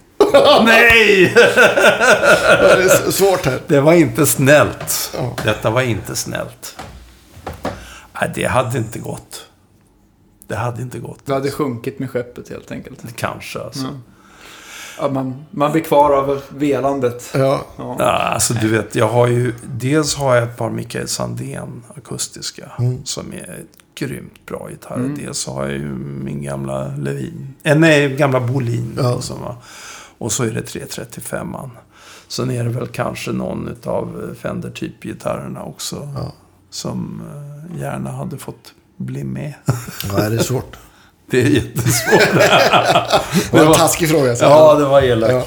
Nej! 0.65 1.32
Ja, 1.35 2.77
det 2.77 2.82
är 2.82 3.11
svårt 3.11 3.44
här. 3.47 3.61
Det 3.66 3.81
var 3.81 3.93
inte 3.93 4.27
snällt. 4.27 5.11
Ja. 5.16 5.36
Detta 5.44 5.70
var 5.70 5.82
inte 5.82 6.16
snällt. 6.16 6.77
Nej, 8.20 8.32
det 8.35 8.44
hade 8.44 8.78
inte 8.78 8.98
gått. 8.98 9.47
Det 10.48 10.56
hade 10.56 10.82
inte 10.82 10.98
gått. 10.98 11.27
Du 11.27 11.32
hade 11.32 11.51
sjunkit 11.51 11.98
med 11.98 12.11
skeppet 12.11 12.48
helt 12.48 12.70
enkelt. 12.70 13.16
Kanske 13.16 13.61
alltså. 13.61 13.85
Mm. 13.85 14.02
Ja, 14.98 15.10
man, 15.10 15.44
man 15.50 15.72
blir 15.72 15.82
kvar 15.82 16.10
av 16.12 16.40
velandet. 16.48 17.30
Ja, 17.34 17.64
Ja. 17.76 18.02
Alltså 18.04 18.54
du 18.54 18.68
vet, 18.68 18.94
jag 18.94 19.08
har 19.08 19.26
ju... 19.26 19.54
Dels 19.66 20.14
har 20.14 20.34
jag 20.34 20.44
ett 20.44 20.56
par 20.56 20.70
Mikael 20.70 21.08
Sandén 21.08 21.82
akustiska. 21.96 22.72
Som 23.04 23.32
är 23.32 23.60
grymt 23.94 24.46
bra 24.46 24.68
gitarrer. 24.70 25.08
Dels 25.16 25.38
så 25.38 25.52
har 25.52 25.62
jag 25.62 25.72
ju 25.72 25.88
min 25.98 26.42
gamla 26.42 26.86
Levin. 26.96 27.54
Eh, 27.62 27.78
nej, 27.78 28.16
gamla 28.16 28.40
Bolin. 28.40 28.98
Ja. 29.02 29.20
Som 29.20 29.40
var, 29.40 29.56
och 30.18 30.32
så 30.32 30.44
är 30.44 30.50
det 30.50 30.60
335an. 30.74 31.70
Sen 32.28 32.50
är 32.50 32.64
det 32.64 32.70
väl 32.70 32.86
kanske 32.86 33.32
någon 33.32 33.76
av 33.84 34.34
Fender 34.40 34.70
typgitarrerna 34.70 35.62
också. 35.64 36.08
Ja. 36.16 36.32
Som 36.70 37.22
eh, 37.74 37.80
gärna 37.80 38.10
hade 38.10 38.38
fått 38.38 38.74
bli 38.96 39.24
med. 39.24 39.54
ja 40.16 40.28
det 40.28 40.36
är 40.36 40.42
svårt. 40.42 40.76
Det 41.35 41.43
är 41.43 41.48
jättesvårt. 41.48 42.43
Det 43.51 43.59
var 43.59 43.66
en 43.66 43.73
taskig 43.73 44.09
fråga. 44.09 44.36
Så. 44.36 44.44
ja, 44.44 44.74
det 44.74 44.85
var 44.85 45.02
elakt. 45.02 45.32
Ja. 45.32 45.44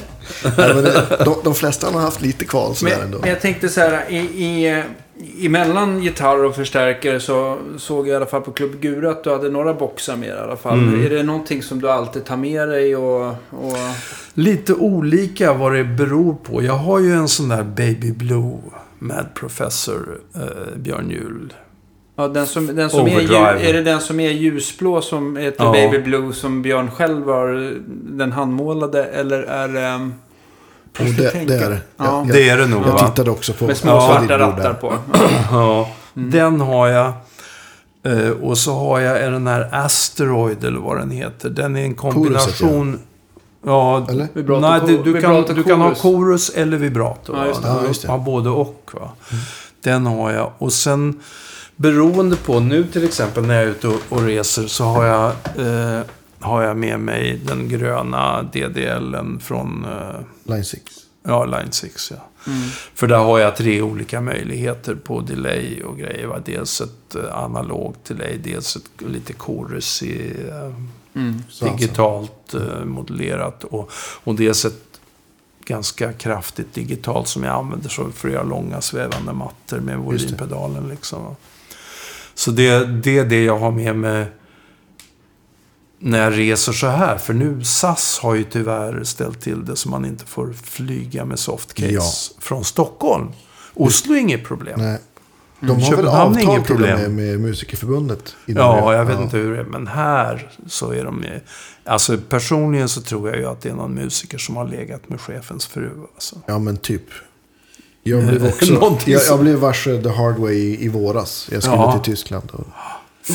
Nej, 0.58 0.74
men 0.74 0.84
det, 0.84 1.18
de, 1.26 1.36
de 1.44 1.56
flesta 1.56 1.88
har 1.92 2.00
haft 2.00 2.22
lite 2.22 2.46
kval 2.46 2.76
sådär 2.76 2.96
Men, 2.96 3.06
ändå. 3.06 3.18
men 3.20 3.30
jag 3.30 3.42
tänkte 3.42 3.70
så 3.70 3.82
här, 3.82 4.06
i, 4.10 4.18
i, 4.18 4.84
emellan 5.46 6.04
gitarr 6.04 6.44
och 6.44 6.56
förstärkare 6.56 7.20
så 7.20 7.58
såg 7.78 8.08
jag 8.08 8.14
i 8.14 8.16
alla 8.16 8.26
fall 8.26 8.42
på 8.42 8.52
Klubb 8.52 8.82
Gura 8.82 9.12
att 9.12 9.24
du 9.24 9.30
hade 9.32 9.50
några 9.50 9.74
boxar 9.74 10.16
med 10.16 10.30
i 10.30 10.32
alla 10.32 10.58
fall. 10.58 10.80
Mm. 10.80 11.06
Är 11.06 11.10
det 11.10 11.24
någonting 11.24 11.64
som 11.64 11.82
du 11.82 11.92
alltid 11.92 12.26
tar 12.26 12.38
med 12.38 12.70
dig 12.70 12.96
och... 12.96 13.28
och... 13.50 13.78
Lite 14.34 14.74
olika 14.74 15.54
vad 15.54 15.74
det 15.74 15.84
beror 15.84 16.34
på. 16.34 16.64
Jag 16.64 16.74
har 16.74 17.00
ju 17.00 17.14
en 17.14 17.28
sån 17.28 17.50
där 17.50 17.64
Baby 17.64 18.12
Blue 18.12 18.58
Mad 19.00 19.26
Professor 19.36 20.20
eh, 20.36 20.78
Björn 20.78 21.10
Juhl. 21.10 21.54
Ja, 22.20 22.28
den 22.28 22.48
som, 22.48 22.76
den 22.76 22.90
som 22.90 23.00
är, 23.00 23.04
Overdrive. 23.16 23.70
är 23.70 23.74
det 23.74 23.82
den 23.82 24.02
som 24.02 24.20
är 24.20 24.30
ljusblå 24.30 25.02
som 25.02 25.38
heter 25.38 25.64
Ja. 25.66 25.72
Baby 25.72 26.00
Blue 26.00 26.34
som 26.34 26.62
Björn 26.62 26.92
själv 26.92 27.26
har 27.30 27.74
den 28.18 28.32
handmålade 28.32 29.04
eller 29.06 29.42
är 29.44 29.68
det... 29.68 29.82
ehm, 29.88 30.14
Och 31.00 31.06
det, 31.06 31.46
det 31.48 31.56
är 31.56 31.70
det. 31.70 31.80
Ja. 31.98 32.06
Jag, 32.06 32.28
Det 32.28 32.50
är 32.50 32.58
det 32.58 32.68
nog 32.68 32.82
jag 32.86 32.92
va? 32.92 33.08
tittade 33.10 33.32
också 33.32 33.54
på 33.54 33.68
med 33.68 33.78
små 33.78 33.92
Ja, 33.92 34.02
svarta 34.02 34.40
rattar 34.40 34.74
på. 34.74 34.94
Ja, 35.52 35.90
Mm. 36.16 36.32
den 36.32 36.62
har 36.62 36.88
jag. 36.88 37.14
Eh, 38.04 38.30
och 38.30 38.58
så 38.58 38.74
har 38.76 39.00
jag 39.00 39.32
den 39.34 39.48
här 39.48 39.70
Asteroid 39.72 40.64
eller 40.64 40.80
vad 40.80 40.98
den 40.98 41.12
heter. 41.12 41.50
Den 41.50 41.76
är 41.76 41.82
en 41.84 41.94
kombination. 41.96 43.00
Ja, 43.66 44.08
Eller? 44.10 44.28
Vibrato- 44.34 44.60
nej, 44.62 44.82
du, 45.04 45.14
du, 45.14 45.22
kan, 45.22 45.44
du 45.56 45.64
kan 45.64 45.82
ha 45.82 45.88
chorus. 45.88 46.02
chorus 46.02 46.50
eller 46.50 46.78
vibrato. 46.78 47.34
Ja, 47.36 47.46
just 47.48 47.62
det. 47.62 47.68
Ja, 47.68 47.80
just 47.88 48.02
det. 48.02 48.08
Ja, 48.08 48.18
både 48.18 48.50
och. 48.50 48.90
Va? 48.94 49.10
Den 49.84 50.06
har 50.06 50.32
jag. 50.32 50.52
Och 50.58 50.74
sen 50.74 51.20
beroende 51.78 52.36
på, 52.36 52.60
nu 52.60 52.84
till 52.88 53.04
exempel 53.06 53.46
när 53.46 53.56
jag 53.56 53.64
är 53.64 53.68
ute 53.68 53.88
och, 53.88 54.02
och 54.10 54.22
reser 54.22 54.68
så 54.68 54.84
har 54.84 55.06
jag, 55.06 55.32
eh, 55.58 56.02
har 56.40 56.64
jag 56.64 56.78
med 56.78 57.00
mig 57.00 57.42
den 57.46 57.70
gröna 57.70 58.44
DDLen 58.44 59.40
från 59.40 59.86
eh, 59.86 60.20
Line 60.54 60.64
6. 60.66 60.84
ja, 61.24 61.46
Line 61.46 61.72
6. 61.72 62.12
Ja. 62.12 62.52
Mm. 62.52 62.70
För 62.94 63.08
där 63.08 63.18
har 63.18 63.40
jag 63.40 63.56
tre 63.56 63.82
olika 63.82 64.22
möjligheter 64.22 64.96
på 64.96 65.22
delay 65.22 65.84
och 65.84 65.98
grejer. 65.98 66.28
Va? 66.28 66.40
Dels 66.46 66.82
ett 66.82 67.16
eh, 67.16 67.38
analogt 67.38 68.06
delay, 68.06 68.38
dels 68.44 68.76
ett 68.76 69.02
lite 69.12 69.34
chorus 69.34 70.04
i 70.04 70.36
eh, 70.50 70.74
Mm. 71.18 71.42
digitalt 71.62 72.54
eh, 72.54 72.86
modellerat 72.86 73.64
och, 73.64 73.92
och 74.24 74.36
dels 74.36 74.66
ett 74.66 75.00
ganska 75.66 76.14
kraftigt 76.14 76.74
digitalt 76.74 77.28
som 77.28 77.44
jag 77.44 77.56
använder 77.56 77.90
för 78.12 78.28
att 78.28 78.34
göra 78.34 78.44
långa 78.44 78.82
svävande 78.82 79.34
mattor 79.34 79.80
med 79.80 79.98
volympedalen. 79.98 80.90
Liksom. 80.90 81.36
Så 82.38 82.52
det, 82.52 82.86
det 82.86 83.18
är 83.18 83.26
det 83.26 83.44
jag 83.44 83.58
har 83.58 83.72
med 83.72 83.96
mig 83.96 84.26
när 86.00 86.20
jag 86.24 86.38
reser 86.38 86.72
så 86.72 86.88
här. 86.88 87.18
För 87.18 87.34
nu 87.34 87.64
SAS 87.64 88.20
har 88.20 88.36
ju 88.36 88.44
tyvärr 88.44 89.04
ställt 89.04 89.42
till 89.42 89.66
det 89.66 89.76
så 89.76 89.90
man 89.90 90.06
inte 90.06 90.26
får 90.26 90.54
flyga 90.54 91.26
med 91.26 91.40
softcase 91.40 91.92
Ja. 91.94 92.02
från 92.40 92.66
Stockholm. 92.66 93.32
Oslo 93.74 94.14
är 94.14 94.20
inget 94.20 94.44
problem. 94.46 94.80
Nej. 94.80 95.00
De 95.60 95.68
har 95.70 95.76
väl 95.76 95.86
Köpenhamn 95.86 96.38
är 96.38 96.42
avtal 96.42 96.54
till 96.54 96.62
och 96.62 96.68
problem. 96.68 97.00
med 97.00 97.12
med 97.12 97.40
Musikerförbundet? 97.40 98.36
Ja, 98.46 98.94
jag 98.94 99.06
vet 99.06 99.20
inte 99.20 99.38
hur 99.38 99.54
det 99.54 99.60
är. 99.60 99.64
Men 99.64 99.88
här 99.88 100.52
så 100.68 100.92
är 100.92 101.04
de 101.06 101.24
ju... 101.24 101.40
Alltså 101.86 102.18
personligen 102.30 102.90
så 102.90 103.02
tror 103.02 103.30
jag 103.30 103.38
ju 103.38 103.46
att 103.46 103.62
det 103.62 103.70
är 103.70 103.74
någon 103.74 103.94
musiker 103.94 104.38
som 104.38 104.56
har 104.56 104.68
legat 104.68 105.10
med 105.10 105.22
chefens 105.22 105.68
fru. 105.68 105.92
Alltså. 106.16 106.42
Ja, 106.46 106.60
men 106.60 106.78
typ. 106.78 107.04
Jag 108.10 108.28
blev 108.28 108.46
också... 108.46 108.74
Någonting 108.74 109.14
jag, 109.14 109.22
jag 109.28 109.40
blev 109.40 109.56
varse 109.58 110.02
the 110.04 110.10
hard 110.10 110.38
way 110.38 110.54
i, 110.56 110.86
i 110.86 110.88
våras. 110.88 111.50
Jag 111.52 111.64
skulle 111.64 111.78
Ja. 111.78 111.92
till 112.00 112.12
Tyskland. 112.12 112.52
Och, 112.54 112.68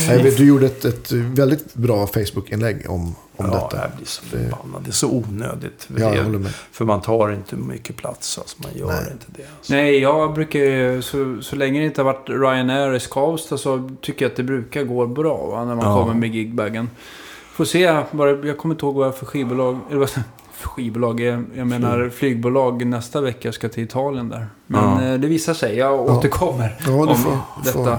Nej, 0.08 0.22
men 0.24 0.34
du 0.34 0.46
gjorde 0.46 0.66
ett, 0.66 0.84
ett 0.84 1.12
väldigt 1.12 1.74
bra 1.74 2.06
Facebook-inlägg 2.06 2.86
om, 2.90 3.06
om 3.06 3.14
ja, 3.36 3.44
detta. 3.70 3.82
jag 3.82 3.96
blir 3.96 4.06
så 4.06 4.22
förbannad. 4.22 4.82
Det 4.84 4.90
är 4.90 4.92
så 4.92 5.10
onödigt. 5.10 5.88
Ja, 5.96 6.14
jag 6.14 6.24
håller 6.24 6.38
med. 6.38 6.52
För 6.72 6.84
man 6.84 7.00
tar 7.02 7.32
inte 7.32 7.56
mycket 7.56 7.96
plats. 7.96 8.38
Alltså, 8.38 8.56
man 8.62 8.70
gör 8.74 8.86
Nej. 8.86 9.12
inte 9.12 9.26
det. 9.26 9.42
Alltså. 9.58 9.72
Nej, 9.74 9.98
jag 9.98 10.34
brukar 10.34 11.00
så, 11.00 11.42
så 11.42 11.56
länge 11.56 11.80
det 11.80 11.86
inte 11.86 12.00
har 12.02 12.12
varit 12.12 12.28
Ryanair 12.28 12.94
i 12.94 13.00
Skavsta 13.00 13.58
så 13.58 13.90
tycker 14.00 14.24
jag 14.24 14.30
att 14.30 14.36
det 14.36 14.42
brukar 14.42 14.82
gå 14.84 15.06
bra 15.06 15.46
va, 15.46 15.64
när 15.64 15.74
man 15.74 15.84
Ja. 15.86 16.00
kommer 16.02 16.14
med 16.14 16.34
gigbagen. 16.34 16.90
Får 17.52 17.64
se, 17.64 17.80
jag 17.80 18.08
kommer 18.58 18.74
inte 18.74 18.86
ihåg 18.86 18.94
vad 18.94 19.06
jag 19.06 19.16
för 19.16 19.26
skivbolag, 19.26 19.78
eller 19.90 19.98
vad 20.00 20.10
för 20.10 20.22
skivbolag, 20.64 21.20
jag, 21.20 21.44
jag 21.56 21.66
menar 21.66 22.10
flygbolag 22.16 22.86
nästa 22.86 23.20
vecka 23.20 23.52
ska 23.52 23.68
till 23.68 23.84
Italien 23.84 24.28
där. 24.28 24.46
Men 24.66 25.04
Ja. 25.04 25.12
eh, 25.12 25.20
det 25.20 25.26
visar 25.28 25.54
sig, 25.54 25.76
jag 25.76 26.00
återkommer 26.00 26.76
Ja, 26.80 26.86
du 26.90 26.92
om 26.98 27.16
får, 27.16 27.38
detta. 27.64 27.72
får. 27.72 27.98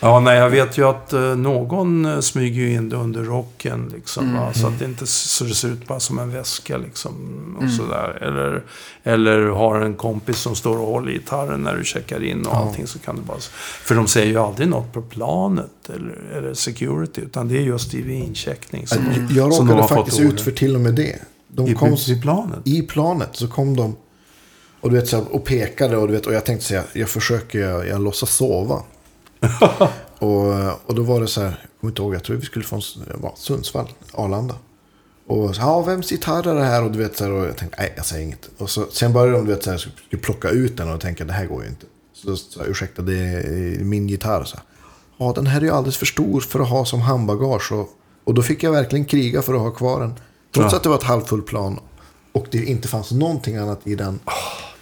Ja, 0.00 0.20
nej, 0.20 0.38
jag 0.38 0.50
vet 0.50 0.78
ju 0.78 0.88
att 0.88 1.12
eh, 1.12 1.20
någon 1.20 2.04
eh, 2.06 2.20
smyger 2.20 2.62
ju 2.62 2.72
in 2.74 2.88
det 2.88 2.96
under 2.96 3.22
rocken. 3.24 3.92
Liksom, 3.94 4.24
Mm. 4.28 4.40
va? 4.40 4.52
Så 4.52 4.66
att 4.66 4.78
det 4.78 4.84
inte 4.84 5.06
så 5.06 5.44
det 5.44 5.54
ser 5.54 5.68
ut 5.68 5.86
bara 5.86 6.00
som 6.00 6.18
en 6.18 6.30
väska. 6.32 6.76
Liksom, 6.76 7.12
och 7.56 7.62
Mm. 7.62 7.74
sådär. 7.74 8.18
Eller, 8.22 8.62
eller 9.02 9.46
har 9.46 9.80
en 9.80 9.94
kompis 9.94 10.38
som 10.38 10.54
står 10.54 10.78
och 10.78 10.86
håller 10.86 11.12
gitarren 11.12 11.60
när 11.60 11.76
du 11.76 11.84
checkar 11.84 12.22
in 12.22 12.40
och 12.40 12.52
Ja. 12.52 12.56
allting. 12.56 12.86
Så 12.86 12.98
kan 12.98 13.16
du 13.16 13.22
bara... 13.22 13.38
För 13.82 13.94
de 13.94 14.06
säger 14.06 14.26
ju 14.26 14.38
aldrig 14.38 14.68
något 14.68 14.92
på 14.92 15.02
planet 15.02 15.90
eller, 15.94 16.32
eller 16.38 16.54
security. 16.54 17.20
Utan 17.20 17.48
det 17.48 17.56
är 17.56 17.62
just 17.62 17.94
i 17.94 18.12
incheckning. 18.14 18.86
Som, 18.86 18.98
Jag, 19.12 19.30
jag 19.30 19.54
som 19.54 19.66
de 19.66 19.72
råkade 19.76 19.94
faktiskt 19.94 20.20
ut 20.20 20.40
för 20.40 20.50
till 20.50 20.74
och 20.74 20.80
med 20.80 20.94
det. 20.94 21.18
De 21.54 21.68
I, 21.68 21.74
kom 21.74 21.96
I 22.08 22.20
planet? 22.20 22.58
i 22.64 22.82
planet 22.82 23.28
så 23.32 23.48
kom 23.48 23.76
de 23.76 23.96
och, 24.84 24.90
du 24.90 24.96
vet, 24.96 25.08
så 25.08 25.16
här, 25.16 25.34
och 25.34 25.44
pekade 25.44 25.96
och, 25.96 26.06
du 26.06 26.12
vet, 26.12 26.26
och 26.26 26.34
jag 26.34 26.44
tänkte 26.44 26.66
säga, 26.66 26.84
jag 26.92 27.08
försöker, 27.08 27.58
jag, 27.58 27.88
jag 27.88 28.00
låtsas 28.00 28.30
sova. 28.30 28.82
och, 30.18 30.54
och 30.86 30.94
då 30.94 31.02
var 31.02 31.20
det 31.20 31.26
så 31.26 31.40
här, 31.40 31.66
kommer 31.80 31.90
inte 31.90 32.02
ihåg, 32.02 32.14
jag 32.14 32.24
tror 32.24 32.36
vi 32.36 32.46
skulle 32.46 32.64
från 32.64 32.80
ja, 33.22 33.34
Sundsvall, 33.36 33.88
Arlanda. 34.12 34.54
Och 35.26 35.56
så, 35.56 35.60
ja, 35.60 35.82
vems 35.82 36.12
gitarr 36.12 36.48
är 36.48 36.54
det 36.54 36.64
här? 36.64 36.84
Och 36.84 36.90
du 36.90 36.98
vet 36.98 37.16
så 37.16 37.24
här, 37.24 37.32
och 37.32 37.46
jag 37.46 37.56
tänkte, 37.56 37.76
nej, 37.80 37.92
jag 37.96 38.06
säger 38.06 38.24
inget. 38.24 38.50
Och 38.58 38.70
så, 38.70 38.86
sen 38.92 39.12
började 39.12 39.32
de, 39.32 39.46
du 39.46 39.54
vet 39.54 39.62
så 39.62 39.70
här, 39.70 39.78
skulle 39.78 40.22
plocka 40.22 40.48
ut 40.48 40.76
den 40.76 40.92
och 40.92 41.00
tänka, 41.00 41.24
det 41.24 41.32
här 41.32 41.46
går 41.46 41.62
ju 41.62 41.68
inte. 41.68 41.86
Så 42.12 42.36
sa 42.36 42.60
jag, 42.60 42.68
ursäkta, 42.68 43.02
det 43.02 43.18
är 43.18 43.84
min 43.84 44.08
gitarr. 44.08 44.44
Så, 44.44 44.56
här, 44.56 44.64
ja, 45.18 45.32
den 45.36 45.46
här 45.46 45.60
är 45.60 45.64
ju 45.64 45.70
alldeles 45.70 45.96
för 45.96 46.06
stor 46.06 46.40
för 46.40 46.60
att 46.60 46.68
ha 46.68 46.84
som 46.84 47.00
handbagage. 47.00 47.72
Och, 47.72 47.88
och 48.24 48.34
då 48.34 48.42
fick 48.42 48.62
jag 48.62 48.72
verkligen 48.72 49.04
kriga 49.04 49.42
för 49.42 49.54
att 49.54 49.60
ha 49.60 49.70
kvar 49.70 50.00
den. 50.00 50.14
Trots 50.54 50.72
Ja. 50.72 50.76
att 50.76 50.82
det 50.82 50.88
var 50.88 50.96
ett 50.96 51.02
halvfullt 51.02 51.46
plan. 51.46 51.80
Och 52.32 52.46
det 52.50 52.58
inte 52.64 52.88
fanns 52.88 53.12
någonting 53.12 53.56
annat 53.56 53.80
i 53.84 53.94
den. 53.94 54.20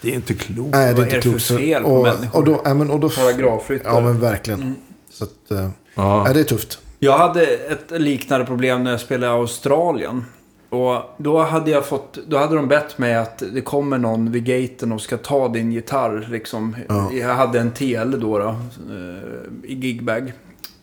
Det 0.01 0.11
är 0.11 0.15
inte 0.15 0.35
klokt. 0.35 0.71
Nej, 0.73 0.87
det 0.87 1.01
vad 1.01 1.09
är 1.09 1.17
inte 1.17 1.29
är 1.29 1.33
det 1.33 1.39
för 1.41 1.57
fel 1.57 1.83
på 1.83 1.89
och, 1.89 2.03
människor? 2.03 2.39
och 2.39 2.45
då, 2.45 2.61
ja, 2.65 2.75
men, 2.75 2.91
och 2.91 3.01
då, 3.01 3.09
Paragrafryttare. 3.11 3.95
Ja, 3.95 4.01
men 4.01 4.21
verkligen. 4.21 4.77
Så 5.11 5.25
att, 5.25 5.51
eh, 5.51 5.69
Ja. 5.95 6.25
ja, 6.29 6.33
det 6.33 6.41
är 6.41 6.45
tufft. 6.45 6.79
Jag 6.99 7.19
hade 7.19 7.47
ett 7.47 7.91
liknande 7.91 8.47
problem 8.47 8.85
när 8.85 8.91
jag 8.91 9.01
spelade 9.01 9.33
i 9.33 9.37
Australien. 9.37 10.25
Och 10.69 10.97
då 11.19 11.43
hade 11.43 11.71
jag 11.71 11.87
fått, 11.87 12.19
då 12.29 12.37
hade 12.39 12.57
de 12.57 12.69
bett 12.69 12.99
mig 12.99 13.15
att 13.15 13.43
det 13.53 13.61
kommer 13.61 13.99
någon 13.99 14.33
vid 14.33 14.45
gaten 14.45 14.93
och 14.93 15.01
ska 15.01 15.17
ta 15.17 15.49
din 15.49 15.73
gitarr. 15.73 16.29
Liksom. 16.31 16.77
Ja. 16.89 17.13
Jag 17.13 17.35
hade 17.35 17.61
en 17.61 17.71
TL 17.71 18.21
då, 18.21 18.39
då 18.39 18.49
eh, 18.49 19.71
i 19.71 19.75
gigbag. 19.75 20.33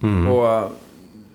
Mm. 0.01 0.27
Och, 0.27 0.71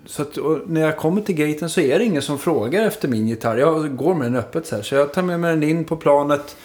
så 0.05 0.21
att, 0.21 0.37
när 0.65 0.81
jag 0.81 0.97
kommer 0.97 1.21
till 1.21 1.35
gaten 1.35 1.69
så 1.69 1.81
är 1.81 1.99
det 1.99 2.05
ingen 2.05 2.21
som 2.21 2.39
frågar 2.39 2.85
efter 2.85 3.07
min 3.07 3.27
gitarr. 3.27 3.57
Jag 3.57 3.95
går 3.95 4.15
med 4.15 4.27
den 4.27 4.35
öppet 4.35 4.67
så 4.67 4.75
här. 4.75 4.83
Så 4.83 4.95
jag 4.95 5.13
tar 5.13 5.21
med 5.21 5.39
mig 5.39 5.51
den 5.51 5.63
in 5.63 5.85
på 5.85 5.95
planet. 5.97 6.55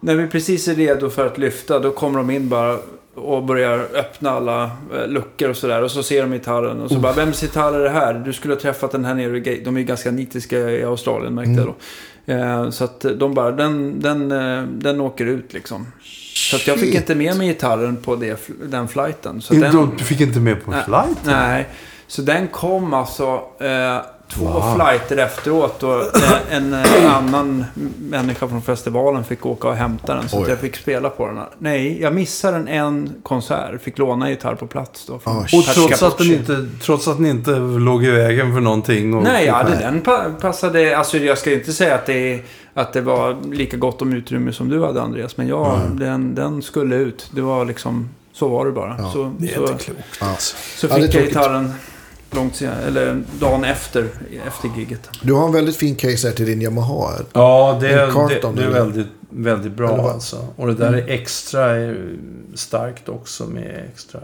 När 0.00 0.14
vi 0.14 0.26
precis 0.26 0.68
är 0.68 0.74
redo 0.74 1.10
för 1.10 1.26
att 1.26 1.38
lyfta 1.38 1.78
då 1.78 1.90
kommer 1.90 2.18
de 2.18 2.30
in 2.30 2.48
bara 2.48 2.78
och 3.14 3.44
börjar 3.44 3.78
öppna 3.94 4.30
alla 4.30 4.70
eh, 4.94 5.08
luckor 5.08 5.50
och 5.50 5.56
sådär. 5.56 5.82
Och 5.82 5.90
så 5.90 6.02
ser 6.02 6.22
de 6.22 6.32
gitarren 6.32 6.80
och 6.80 6.90
så 6.90 6.98
bara, 6.98 7.12
vems 7.12 7.42
gitarr 7.42 7.72
är 7.72 7.84
det 7.84 7.90
här? 7.90 8.14
Du 8.14 8.32
skulle 8.32 8.54
ha 8.54 8.60
träffat 8.60 8.90
den 8.92 9.04
här 9.04 9.14
nere 9.14 9.36
i 9.36 9.40
gate. 9.40 9.60
De 9.64 9.76
är 9.76 9.80
ju 9.80 9.86
ganska 9.86 10.10
nitiska 10.10 10.58
i 10.58 10.84
Australien 10.84 11.34
märkte 11.34 11.52
jag 11.52 11.66
då. 11.66 11.74
Eh, 12.32 12.70
så 12.70 12.84
att 12.84 13.06
de 13.16 13.34
bara, 13.34 13.50
den, 13.50 14.00
den, 14.00 14.32
eh, 14.32 14.62
den 14.62 15.00
åker 15.00 15.26
ut 15.26 15.52
liksom. 15.52 15.86
Så 16.34 16.56
att 16.56 16.66
jag 16.66 16.78
fick 16.78 16.90
Shit. 16.90 17.00
inte 17.00 17.14
med 17.14 17.36
mig 17.36 17.48
gitarren 17.48 17.96
på 17.96 18.16
det, 18.16 18.48
den 18.62 18.88
flighten. 18.88 19.42
Så 19.42 19.54
den, 19.54 19.90
Du 19.98 20.04
fick 20.04 20.20
inte 20.20 20.40
med 20.40 20.64
på 20.64 20.70
Nej. 20.70 20.84
flight? 20.84 21.18
Nej, 21.24 21.68
så 22.14 22.22
den 22.22 22.48
kom 22.48 22.94
alltså 22.94 23.42
eh, 23.60 23.96
två 24.34 24.44
Wow. 24.44 24.74
flighter 24.74 25.16
efteråt 25.16 25.82
och 25.82 26.00
eh, 26.16 26.56
en 26.56 26.74
eh, 26.74 27.16
annan 27.16 27.64
människa 27.98 28.48
från 28.48 28.62
festivalen 28.62 29.24
fick 29.24 29.46
åka 29.46 29.68
och 29.68 29.74
hämta 29.76 30.14
den 30.14 30.28
så 30.28 30.36
att 30.38 30.44
Oj. 30.44 30.50
jag 30.50 30.58
fick 30.58 30.76
spela 30.76 31.10
på 31.10 31.26
den. 31.26 31.36
här. 31.36 31.46
Nej, 31.58 32.02
jag 32.02 32.14
missade 32.14 32.56
en, 32.56 32.68
en 32.68 33.14
konsert. 33.22 33.82
Fick 33.82 33.98
låna 33.98 34.30
gitarr 34.30 34.54
på 34.54 34.66
plats 34.66 35.06
då. 35.06 35.18
från 35.18 35.36
Ah, 35.36 35.40
Och 35.40 35.64
trots 35.74 36.02
att, 36.02 36.18
den 36.18 36.26
inte, 36.32 36.66
trots 36.82 37.08
att 37.08 37.16
den 37.16 37.26
inte 37.26 37.50
låg 37.58 38.04
i 38.04 38.10
vägen 38.10 38.54
för 38.54 38.60
någonting? 38.60 39.14
Och, 39.14 39.22
Nej, 39.22 39.46
ja, 39.46 39.62
det, 39.62 39.70
Nej. 39.70 39.78
den 39.82 40.00
pa 40.00 40.24
passade. 40.40 40.98
Alltså 40.98 41.18
jag 41.18 41.38
ska 41.38 41.52
inte 41.52 41.72
säga 41.72 41.94
att 41.94 42.06
det, 42.06 42.40
att 42.74 42.92
det 42.92 43.00
var 43.00 43.36
lika 43.52 43.76
gott 43.76 44.02
om 44.02 44.12
utrymme 44.12 44.52
som 44.52 44.68
du 44.68 44.84
hade 44.84 45.02
Andreas. 45.02 45.36
Men 45.36 45.48
ja, 45.48 45.80
den, 45.92 46.34
den 46.34 46.62
skulle 46.62 46.96
ut. 46.96 47.28
Det 47.30 47.40
var 47.40 47.64
liksom, 47.64 48.08
så 48.32 48.48
var 48.48 48.66
det 48.66 48.72
bara. 48.72 48.96
Ja, 48.98 49.10
så, 49.12 49.32
Det 49.38 49.50
är 49.50 49.54
så, 49.54 49.62
inte 49.72 49.84
klokt. 49.84 50.00
Ja. 50.20 50.26
alltså. 50.30 50.56
så 50.76 50.86
Ja, 50.86 50.94
fick 50.94 51.04
jag 51.04 51.12
tråkigt. 51.12 51.32
Långt 52.34 52.56
senare, 52.56 52.82
eller 52.82 53.22
dagen 53.40 53.64
efter, 53.64 54.08
efter 54.46 54.68
giget. 54.76 55.10
Du 55.22 55.32
har 55.32 55.46
en 55.46 55.52
väldigt 55.52 55.76
fin 55.76 55.96
case 55.96 56.28
här 56.28 56.34
till 56.34 56.46
din 56.46 56.62
Yamaha. 56.62 57.12
Ja, 57.32 57.78
det, 57.80 57.88
En 57.88 58.06
det, 58.06 58.12
Carlton, 58.12 58.56
det 58.56 58.64
är 58.64 58.70
väldigt, 58.70 59.06
väldigt 59.30 59.72
bra 59.72 60.10
alltså. 60.12 60.46
Och 60.56 60.66
det 60.66 60.74
där 60.74 60.92
är 60.92 61.08
extra 61.08 61.70
är 61.70 62.16
starkt 62.54 63.08
också 63.08 63.44
med 63.44 63.88
extra... 63.92 64.20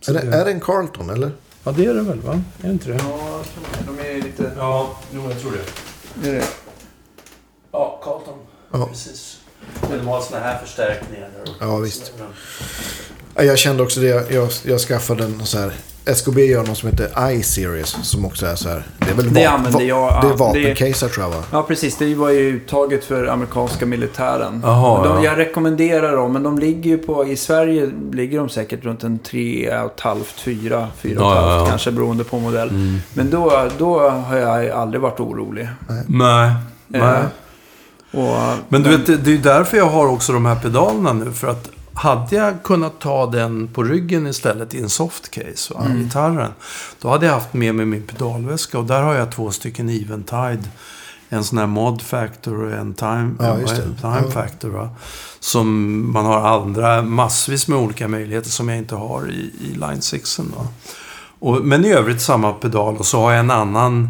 Så 0.00 0.10
Är 0.14 0.14
det, 0.14 0.36
är 0.36 0.44
det 0.44 0.50
en 0.50 0.60
Carlton 0.60 1.10
eller? 1.10 1.30
Ja, 1.64 1.72
det 1.72 1.86
är 1.86 1.94
det 1.94 2.02
väl 2.02 2.20
va? 2.20 2.32
Är 2.32 2.66
det 2.66 2.72
inte 2.72 2.88
det? 2.88 3.00
Ja, 3.08 3.40
de 3.86 4.08
är 4.08 4.14
lite... 4.22 4.50
Ja, 4.56 4.96
jo, 5.14 5.22
jag 5.30 5.40
tror 5.40 5.52
det. 5.52 6.28
Är 6.28 6.32
det? 6.32 6.44
Ja, 7.72 8.00
Carlton. 8.04 8.34
Ja. 8.72 8.86
Precis. 8.86 9.38
Men 9.90 9.98
de 9.98 10.06
har 10.08 10.20
såna 10.20 10.40
här 10.40 10.58
förstärkningar. 10.58 11.28
Ja, 11.60 11.76
visst. 11.76 12.12
Ja, 13.34 13.42
Jag 13.42 13.58
kände 13.58 13.82
också 13.82 14.00
det. 14.00 14.32
Jag, 14.32 14.48
jag 14.62 14.80
skaffade 14.80 15.24
en 15.24 15.46
så 15.46 15.58
här. 15.58 15.72
SKB 16.06 16.38
gör 16.46 16.64
något 16.66 16.78
som 16.78 16.88
heter 16.88 17.30
I-series. 17.32 17.96
Som 18.02 18.24
också 18.24 18.46
är 18.46 18.54
så 18.54 18.68
här. 18.68 18.82
Det 18.98 19.10
är 19.10 19.14
väl 19.14 19.34
Det 19.34 19.44
va- 19.44 19.50
använder 19.50 19.78
va- 19.78 19.84
jag, 19.84 20.22
Det 20.22 20.26
är 20.26 20.30
ja, 20.30 20.36
vapencaser 20.36 21.08
tror 21.08 21.24
jag 21.26 21.30
va? 21.30 21.42
Ja, 21.52 21.62
precis. 21.62 21.96
Det 21.96 22.14
var 22.14 22.30
ju 22.30 22.40
uttaget 22.40 23.04
för 23.04 23.26
amerikanska 23.26 23.86
militären. 23.86 24.60
Jaha, 24.64 25.04
de, 25.08 25.16
ja. 25.16 25.30
Jag 25.30 25.38
rekommenderar 25.38 26.16
dem, 26.16 26.32
men 26.32 26.42
de 26.42 26.58
ligger 26.58 26.90
ju 26.90 26.98
på... 26.98 27.26
I 27.28 27.36
Sverige 27.36 27.90
ligger 28.12 28.38
de 28.38 28.48
säkert 28.48 28.84
runt 28.84 29.04
en 29.04 29.18
3,5, 29.18 30.16
4, 30.24 30.88
4,5 31.02 31.14
Ja, 31.18 31.34
ja, 31.34 31.58
ja. 31.58 31.66
kanske 31.68 31.90
beroende 31.92 32.24
på 32.24 32.38
modell. 32.38 32.68
Mm. 32.68 32.98
Men 33.14 33.30
då, 33.30 33.68
då 33.78 34.08
har 34.10 34.36
jag 34.36 34.70
aldrig 34.70 35.00
varit 35.00 35.20
orolig. 35.20 35.68
Nej. 36.06 36.52
Nej. 36.88 37.00
Eh, 37.02 37.20
och, 38.20 38.56
Men 38.68 38.82
du 38.82 38.90
vet, 38.90 39.06
det 39.06 39.16
det 39.16 39.30
är 39.30 39.32
ju 39.32 39.38
därför 39.38 39.76
jag 39.76 39.86
har 39.86 40.06
också 40.06 40.32
de 40.32 40.46
här 40.46 40.56
pedalerna 40.56 41.12
nu. 41.12 41.32
För 41.32 41.48
att 41.48 41.70
hade 41.94 42.36
jag 42.36 42.62
kunnat 42.62 43.00
ta 43.00 43.26
den 43.26 43.68
på 43.68 43.82
ryggen 43.82 44.26
istället 44.26 44.74
i 44.74 44.80
en 44.80 44.90
softcase, 44.90 45.74
va, 45.74 45.86
gitarren. 45.88 46.52
Då 47.00 47.08
hade 47.08 47.26
jag 47.26 47.32
haft 47.32 47.54
med 47.54 47.74
mig 47.74 47.86
min 47.86 48.02
pedalväska. 48.02 48.78
Och 48.78 48.84
där 48.84 49.02
har 49.02 49.14
jag 49.14 49.32
två 49.32 49.50
stycken 49.50 49.88
Eventide. 49.88 50.62
En 51.28 51.44
sån 51.44 51.58
här 51.58 51.66
Mod 51.66 52.02
Factor 52.02 52.62
och 52.62 52.72
en 52.72 52.94
Time, 52.94 53.34
Ja, 53.38 53.56
time. 54.00 54.30
Factor. 54.30 54.68
Va? 54.68 54.90
Som 55.40 56.12
man 56.12 56.26
har 56.26 56.40
andra, 56.40 57.02
massvis 57.02 57.68
med 57.68 57.78
olika 57.78 58.08
möjligheter 58.08 58.50
som 58.50 58.68
jag 58.68 58.78
inte 58.78 58.94
har 58.94 59.30
i, 59.30 59.50
i 59.60 59.74
Line 59.74 60.02
6. 60.02 60.38
Va? 60.38 60.68
Och, 61.38 61.64
men 61.64 61.84
i 61.84 61.92
övrigt 61.92 62.22
samma 62.22 62.52
pedal. 62.52 62.96
Och 62.96 63.06
så 63.06 63.20
har 63.20 63.30
jag 63.30 63.40
en 63.40 63.50
annan 63.50 64.08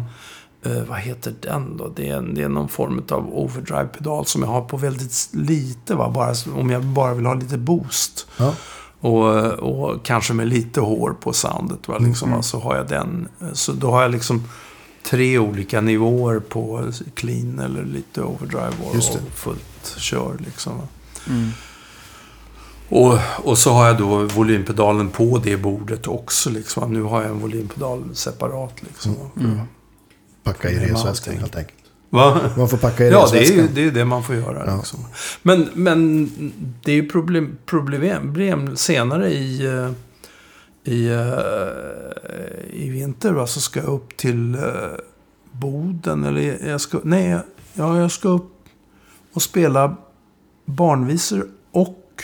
Eh, 0.65 0.83
vad 0.89 0.99
heter 0.99 1.33
den 1.41 1.77
då? 1.77 1.91
Det 1.95 2.09
är, 2.09 2.21
det 2.21 2.41
är 2.43 2.49
någon 2.49 2.69
form 2.69 3.03
av 3.09 3.29
overdrive-pedal 3.33 4.25
som 4.25 4.41
jag 4.41 4.49
har 4.49 4.61
på 4.61 4.77
väldigt 4.77 5.29
lite. 5.31 5.95
Va? 5.95 6.09
Bara, 6.09 6.33
om 6.55 6.69
jag 6.69 6.83
bara 6.83 7.13
vill 7.13 7.25
ha 7.25 7.33
lite 7.33 7.57
boost. 7.57 8.27
Ja. 8.37 8.53
Och, 8.99 9.23
och 9.45 10.05
kanske 10.05 10.33
med 10.33 10.47
lite 10.47 10.81
hår 10.81 11.15
på 11.21 11.33
soundet. 11.33 11.87
Va? 11.87 11.97
Liksom, 11.97 12.27
Mm. 12.27 12.37
va? 12.37 12.43
Så 12.43 12.59
har 12.59 12.75
jag 12.75 12.87
den. 12.87 13.27
Så 13.53 13.71
då 13.71 13.91
har 13.91 14.01
jag 14.01 14.11
liksom 14.11 14.43
tre 15.09 15.39
olika 15.39 15.81
nivåer 15.81 16.39
på 16.39 16.91
clean 17.13 17.59
eller 17.59 17.83
lite 17.85 18.21
overdrive 18.21 18.73
och, 18.83 18.95
fullt 19.33 19.95
kör. 19.97 20.35
Liksom, 20.39 20.77
va? 20.77 20.83
mm. 21.29 21.49
Och, 22.89 23.17
och 23.43 23.57
så 23.57 23.71
har 23.73 23.87
jag 23.87 23.97
då 23.97 24.23
volympedalen 24.23 25.09
på 25.09 25.41
det 25.43 25.57
bordet 25.57 26.07
också. 26.07 26.49
Liksom. 26.49 26.93
Nu 26.93 27.01
har 27.01 27.21
jag 27.21 27.31
en 27.31 27.39
volympedal 27.39 28.03
separat. 28.15 28.73
Liksom, 28.81 29.15
Mm. 29.39 29.59
Packa 30.45 30.69
i 30.69 30.79
resväskan 30.79 31.37
helt 31.37 31.55
enkelt. 31.55 31.79
Va? 32.09 32.39
Man 32.57 32.69
får 32.69 32.77
packa 32.77 33.03
i 33.05 33.09
Ja, 33.09 33.27
det 33.31 33.37
är 33.37 33.41
resväskan. 33.41 33.65
ju 33.65 33.67
det, 33.73 33.81
är 33.81 33.91
det 33.91 34.05
man 34.05 34.23
får 34.23 34.35
göra. 34.35 34.63
Ja. 34.65 34.77
Liksom. 34.77 34.99
Men, 35.41 35.69
men 35.73 36.29
det 36.83 36.91
är 36.91 36.95
ju 36.95 37.09
problem, 37.09 37.57
problem, 37.65 38.21
problem 38.21 38.75
senare 38.75 39.29
i, 39.33 39.65
eh, 39.65 39.91
i, 40.93 41.07
eh, 41.07 42.83
i 42.85 42.89
vinter. 42.89 43.31
Va, 43.31 43.47
så 43.47 43.61
ska 43.61 43.79
jag 43.79 43.89
upp 43.89 44.17
till 44.17 44.55
eh, 44.55 44.61
Boden. 45.51 46.23
Eller 46.23 46.67
jag 46.67 46.81
ska, 46.81 46.99
nej, 47.03 47.39
ja, 47.73 47.99
jag 47.99 48.11
ska 48.11 48.29
upp 48.29 48.51
och 49.33 49.41
spela 49.41 49.95
barnvisor 50.65 51.47
och 51.71 52.23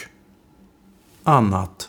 annat. 1.24 1.88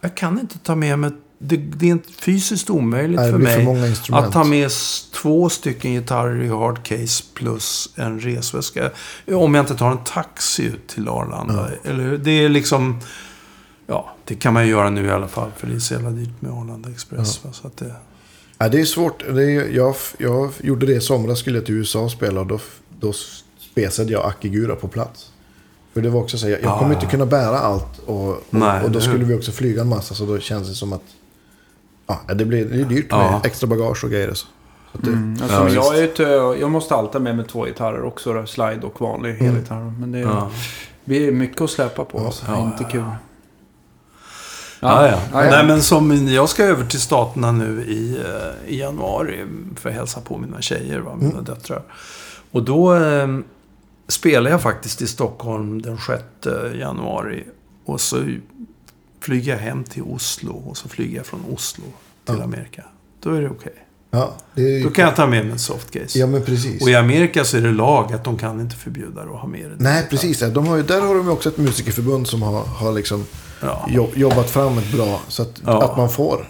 Jag 0.00 0.14
kan 0.14 0.40
inte 0.40 0.58
ta 0.58 0.74
med 0.74 0.98
mig... 0.98 1.10
Det, 1.46 1.56
det 1.56 1.86
är 1.86 1.90
inte 1.90 2.12
fysiskt 2.12 2.70
omöjligt 2.70 3.20
Nej, 3.20 3.30
för 3.30 3.38
mig. 3.38 3.94
för. 3.94 4.16
Att 4.16 4.32
ta 4.32 4.44
med 4.44 4.70
två 5.12 5.48
stycken 5.48 5.92
gitarrer 5.92 6.42
i 6.42 6.48
hardcase 6.48 7.24
plus 7.34 7.88
en 7.96 8.20
resväska. 8.20 8.90
Om 9.26 9.54
jag 9.54 9.62
inte 9.62 9.74
tar 9.74 9.90
en 9.90 10.04
taxi 10.04 10.62
ut 10.64 10.86
till 10.88 11.08
Arlanda. 11.08 11.70
Eller, 11.84 12.18
det 12.18 12.30
är 12.30 12.48
liksom... 12.48 13.00
Ja, 13.86 14.14
det 14.24 14.34
kan 14.34 14.54
man 14.54 14.64
ju 14.64 14.70
göra 14.70 14.90
nu 14.90 15.06
i 15.06 15.10
alla 15.10 15.28
fall. 15.28 15.50
För 15.56 15.66
det 15.66 15.74
är 15.74 15.78
så 15.78 15.94
jävla 15.94 16.10
dyrt 16.10 16.40
med 16.42 16.52
Arlanda 16.52 16.90
Express. 16.90 17.44
Va? 17.44 17.52
Så 17.52 17.66
att 17.66 17.76
det, 17.76 17.94
Ja, 18.58 18.68
det 18.68 18.80
är 18.80 18.84
svårt. 18.84 19.24
Det 19.34 19.42
är, 19.42 19.68
jag, 19.68 19.94
jag 20.18 20.50
gjorde 20.62 20.86
det 20.86 20.92
i 20.92 21.00
somras, 21.00 21.38
skulle 21.38 21.58
jag 21.58 21.66
till 21.66 21.74
USA 21.74 22.00
och 22.00 22.10
spela. 22.10 22.40
Och 22.40 22.46
då, 22.46 22.58
då 23.00 23.12
spesade 23.72 24.12
jag 24.12 24.24
Akigura 24.26 24.76
på 24.76 24.88
plats. 24.88 25.30
För 25.92 26.00
det 26.02 26.08
var 26.10 26.20
också 26.20 26.38
så 26.38 26.46
här, 26.46 26.52
jag, 26.52 26.62
jag 26.62 26.70
Ah, 26.72 26.78
kommer 26.78 26.94
ja. 26.94 27.00
inte 27.00 27.10
kunna 27.10 27.26
bära 27.26 27.58
allt. 27.58 27.98
Och, 28.06 28.28
och, 28.28 28.42
Nej, 28.50 28.84
och 28.84 28.90
då 28.90 29.00
skulle 29.00 29.24
vi 29.24 29.34
också 29.34 29.52
flyga 29.52 29.80
en 29.80 29.88
massa. 29.88 30.14
Så 30.14 30.26
då 30.26 30.38
känns 30.38 30.68
det 30.68 30.74
som 30.74 30.92
att 30.92 31.02
ja, 32.06 32.34
det, 32.34 32.44
blir, 32.44 32.64
det 32.64 32.80
är 32.80 32.84
dyrt 32.84 33.10
med 33.10 33.20
Ja. 33.20 33.40
extra 33.44 33.66
bagage 33.66 34.04
och 34.04 34.10
grejer. 34.10 34.30
och 34.30 34.36
Så. 34.36 34.46
Så 34.92 34.98
det, 34.98 35.08
Mm. 35.10 35.36
Alltså, 35.42 35.68
Ja, 35.68 35.68
jag, 35.68 35.98
är 35.98 36.02
ute, 36.04 36.22
jag 36.60 36.70
måste 36.70 36.94
alltid 36.94 37.20
med 37.20 37.36
mig 37.36 37.46
två 37.46 37.64
gitarrer 37.64 38.02
också. 38.04 38.32
Då, 38.32 38.46
slide 38.46 38.80
och 38.86 39.00
vanlig 39.00 39.40
Mm. 39.40 39.54
elgitarr. 39.56 39.92
Men 40.00 40.12
det 40.12 40.18
är, 40.18 40.22
ja. 40.22 40.50
det 41.04 41.26
är 41.26 41.32
mycket 41.32 41.60
att 41.60 41.70
släppa 41.70 42.04
på. 42.04 42.18
Ja. 42.18 42.26
Alltså. 42.26 42.44
Ja, 42.48 42.62
inte 42.64 42.82
ja, 42.82 42.88
kul. 42.88 43.00
Ja, 44.80 45.06
ja. 45.08 45.18
Ja, 45.32 45.44
ja. 45.44 45.50
Nej, 45.50 45.66
men 45.66 45.82
som 45.82 46.28
jag 46.28 46.48
ska 46.48 46.64
över 46.64 46.84
till 46.86 47.00
Staterna 47.00 47.52
nu 47.52 47.84
i, 47.84 48.16
eh, 48.18 48.72
i 48.72 48.78
januari 48.80 49.44
för 49.76 49.88
att 49.88 49.94
hälsa 49.94 50.20
på 50.20 50.38
mina 50.38 50.60
tjejer, 50.62 51.00
va, 51.00 51.14
mina 51.16 51.30
Mm. 51.32 51.44
döttrar. 51.44 51.82
Och 52.50 52.62
då 52.62 52.94
eh, 52.94 53.28
spelar 54.08 54.50
jag 54.50 54.62
faktiskt 54.62 55.02
i 55.02 55.06
Stockholm 55.06 55.82
den 55.82 55.98
6 55.98 56.22
januari. 56.74 57.44
Och 57.84 58.00
så 58.00 58.16
flyger 59.24 59.52
jag 59.52 59.58
hem 59.58 59.84
till 59.84 60.02
Oslo 60.02 60.52
och 60.52 60.76
så 60.76 60.88
flyger 60.88 61.16
jag 61.16 61.26
från 61.26 61.40
Oslo 61.54 61.84
till 62.24 62.34
Ja. 62.38 62.44
Amerika. 62.44 62.84
då 63.22 63.30
är 63.34 63.40
det 63.42 63.48
okej. 63.48 63.72
Ja, 64.10 64.34
det 64.54 64.62
är 64.62 64.68
ju... 64.78 64.82
Då 64.84 64.90
kan 64.90 65.04
jag 65.04 65.16
ta 65.16 65.26
med 65.26 65.42
mig 65.44 65.52
en 65.52 65.58
softcase. 65.58 66.18
Ja, 66.18 66.26
men 66.26 66.44
precis. 66.44 66.82
Och 66.82 66.88
i 66.88 66.94
Amerika 66.94 67.44
så 67.44 67.56
är 67.56 67.60
det 67.60 67.70
lag 67.72 68.12
att 68.12 68.24
de 68.24 68.38
kan 68.38 68.60
inte 68.60 68.76
förbjuda 68.76 69.20
dig 69.24 69.34
att 69.34 69.40
ha 69.40 69.48
med 69.48 69.70
det. 69.70 69.76
Nej, 69.78 70.06
precis. 70.10 70.42
ja. 70.42 70.48
De 70.48 70.66
har 70.66 70.76
ju, 70.76 70.82
där 70.82 71.00
har 71.00 71.14
de 71.14 71.24
ju 71.26 71.32
också 71.32 71.48
ett 71.48 71.58
musikerförbund 71.58 72.26
som 72.28 72.42
har, 72.42 72.60
har 72.64 72.92
liksom 72.92 73.24
Ja. 73.62 73.86
jo- 73.90 74.10
jobbat 74.14 74.50
fram 74.50 74.78
ett 74.78 74.92
bra... 74.92 75.20
Så 75.28 75.42
att, 75.42 75.60
Ja. 75.66 75.82
att 75.84 75.96
man 75.96 76.10
får, 76.10 76.48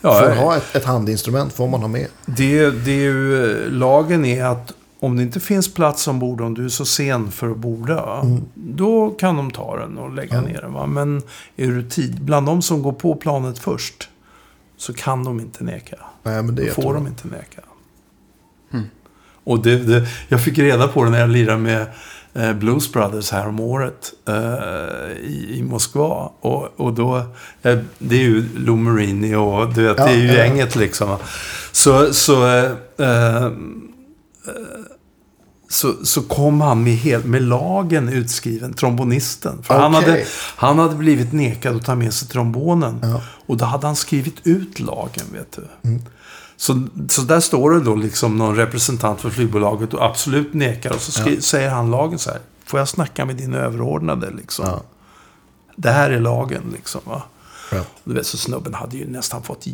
Ja, 0.00 0.20
får 0.20 0.30
ha 0.30 0.56
ett, 0.56 0.76
ett 0.76 0.84
handinstrument 0.84 1.52
får 1.52 1.68
man 1.68 1.80
ha 1.80 1.88
med. 1.88 2.06
Det, 2.26 2.70
det 2.70 2.90
är 2.90 2.96
ju, 3.00 3.50
eh, 3.66 3.70
lagen 3.72 4.24
är 4.24 4.44
att 4.44 4.72
om 5.00 5.16
det 5.16 5.22
inte 5.22 5.40
finns 5.40 5.74
plats 5.74 6.08
ombord, 6.08 6.40
om 6.40 6.54
du 6.54 6.64
är 6.64 6.68
så 6.68 6.84
sen 6.84 7.30
för 7.30 7.50
att 7.50 7.56
borda, 7.56 8.22
då 8.54 9.10
kan 9.10 9.36
de 9.36 9.50
ta 9.50 9.76
den 9.76 9.98
och 9.98 10.14
lägga 10.14 10.38
Mm. 10.38 10.44
Ja. 10.50 10.52
ner 10.54 10.60
den. 10.62 10.72
Va? 10.72 10.86
Men 10.86 11.22
är 11.56 11.66
du 11.66 11.82
tid, 11.88 12.22
bland 12.24 12.46
de 12.46 12.62
som 12.62 12.82
går 12.82 12.92
på 12.92 13.14
planet 13.14 13.58
först, 13.58 14.08
så 14.76 14.92
kan 14.94 15.24
de 15.24 15.40
inte 15.40 15.64
neka. 15.64 15.96
Nej, 16.22 16.42
men 16.42 16.54
det 16.54 16.66
Då 16.66 16.82
får 16.82 16.94
de 16.94 17.06
inte 17.06 17.28
neka. 17.28 17.60
Och 19.44 19.62
det, 19.62 19.76
det, 19.76 20.06
jag 20.28 20.44
fick 20.44 20.58
reda 20.58 20.88
på 20.88 21.04
det 21.04 21.10
när 21.10 21.20
jag 21.20 21.28
lirade 21.30 21.58
med 21.58 21.86
eh, 22.34 22.52
Blues 22.52 22.92
Brothers 22.92 23.30
här 23.30 23.48
om 23.48 23.60
året 23.60 24.12
eh, 24.28 25.12
i, 25.24 25.46
i 25.58 25.62
Moskva. 25.62 26.30
Och, 26.40 26.80
och 26.80 26.92
då, 26.92 27.16
eh, 27.62 27.78
det 27.98 28.16
är 28.16 28.20
ju 28.22 28.48
Lou 28.58 28.76
Marini 28.76 29.34
och 29.34 29.74
du 29.74 29.82
vet, 29.82 29.98
Ja, 29.98 30.04
det 30.06 30.10
är 30.12 30.16
ju 30.16 30.26
ja. 30.26 30.34
gänget 30.34 30.76
liksom. 30.76 31.16
Så, 31.72 32.14
så, 32.14 32.46
eh, 32.46 32.64
eh, 32.98 33.50
så, 35.70 35.94
så 36.04 36.22
kom 36.22 36.60
han 36.60 36.82
med, 36.82 36.96
helt, 36.96 37.24
med 37.24 37.42
lagen 37.42 38.08
utskriven, 38.08 38.72
trombonisten. 38.72 39.62
För 39.62 39.74
han, 39.74 39.94
Okej. 39.94 40.10
hade, 40.10 40.24
han 40.56 40.78
hade 40.78 40.94
blivit 40.94 41.32
nekad 41.32 41.76
att 41.76 41.84
ta 41.84 41.94
med 41.94 42.14
sig 42.14 42.28
trombonen. 42.28 42.98
Ja. 43.02 43.22
Och 43.46 43.56
då 43.56 43.64
hade 43.64 43.86
han 43.86 43.96
skrivit 43.96 44.46
ut 44.46 44.80
lagen, 44.80 45.24
vet 45.32 45.52
du. 45.52 45.68
Så, 46.56 46.86
så 47.08 47.22
där 47.22 47.40
står 47.40 47.70
det 47.70 47.80
då 47.80 47.94
liksom 47.94 48.36
någon 48.38 48.56
representant 48.56 49.20
för 49.20 49.30
flygbolaget 49.30 49.94
och 49.94 50.04
absolut 50.04 50.54
nekar. 50.54 50.92
Och 50.92 51.00
så 51.00 51.12
skri- 51.12 51.40
säger 51.40 51.70
han 51.70 51.90
lagen 51.90 52.18
så 52.18 52.30
här. 52.30 52.40
Får 52.64 52.78
jag 52.80 52.88
snacka 52.88 53.24
med 53.24 53.36
din 53.36 53.54
överordnade 53.54 54.30
liksom? 54.30 54.64
Ja. 54.66 54.82
Det 55.76 55.90
här 55.90 56.10
är 56.10 56.20
lagen 56.20 56.62
liksom. 56.72 57.00
Va? 57.04 57.22
Ja. 57.72 57.80
Du 58.04 58.14
vet, 58.14 58.26
så 58.26 58.36
snubben 58.36 58.74
hade 58.74 58.96
ju 58.96 59.10
nästan 59.10 59.42
fått 59.42 59.66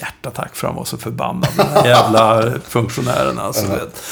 hjärtattack 0.00 0.56
för 0.56 0.66
han 0.66 0.76
var 0.76 0.84
så 0.84 0.98
förbannad. 0.98 1.48
Den 1.56 1.84
jävla 1.84 2.52
funktionären 2.68 3.38
alltså. 3.38 3.66
Vet. 3.66 4.02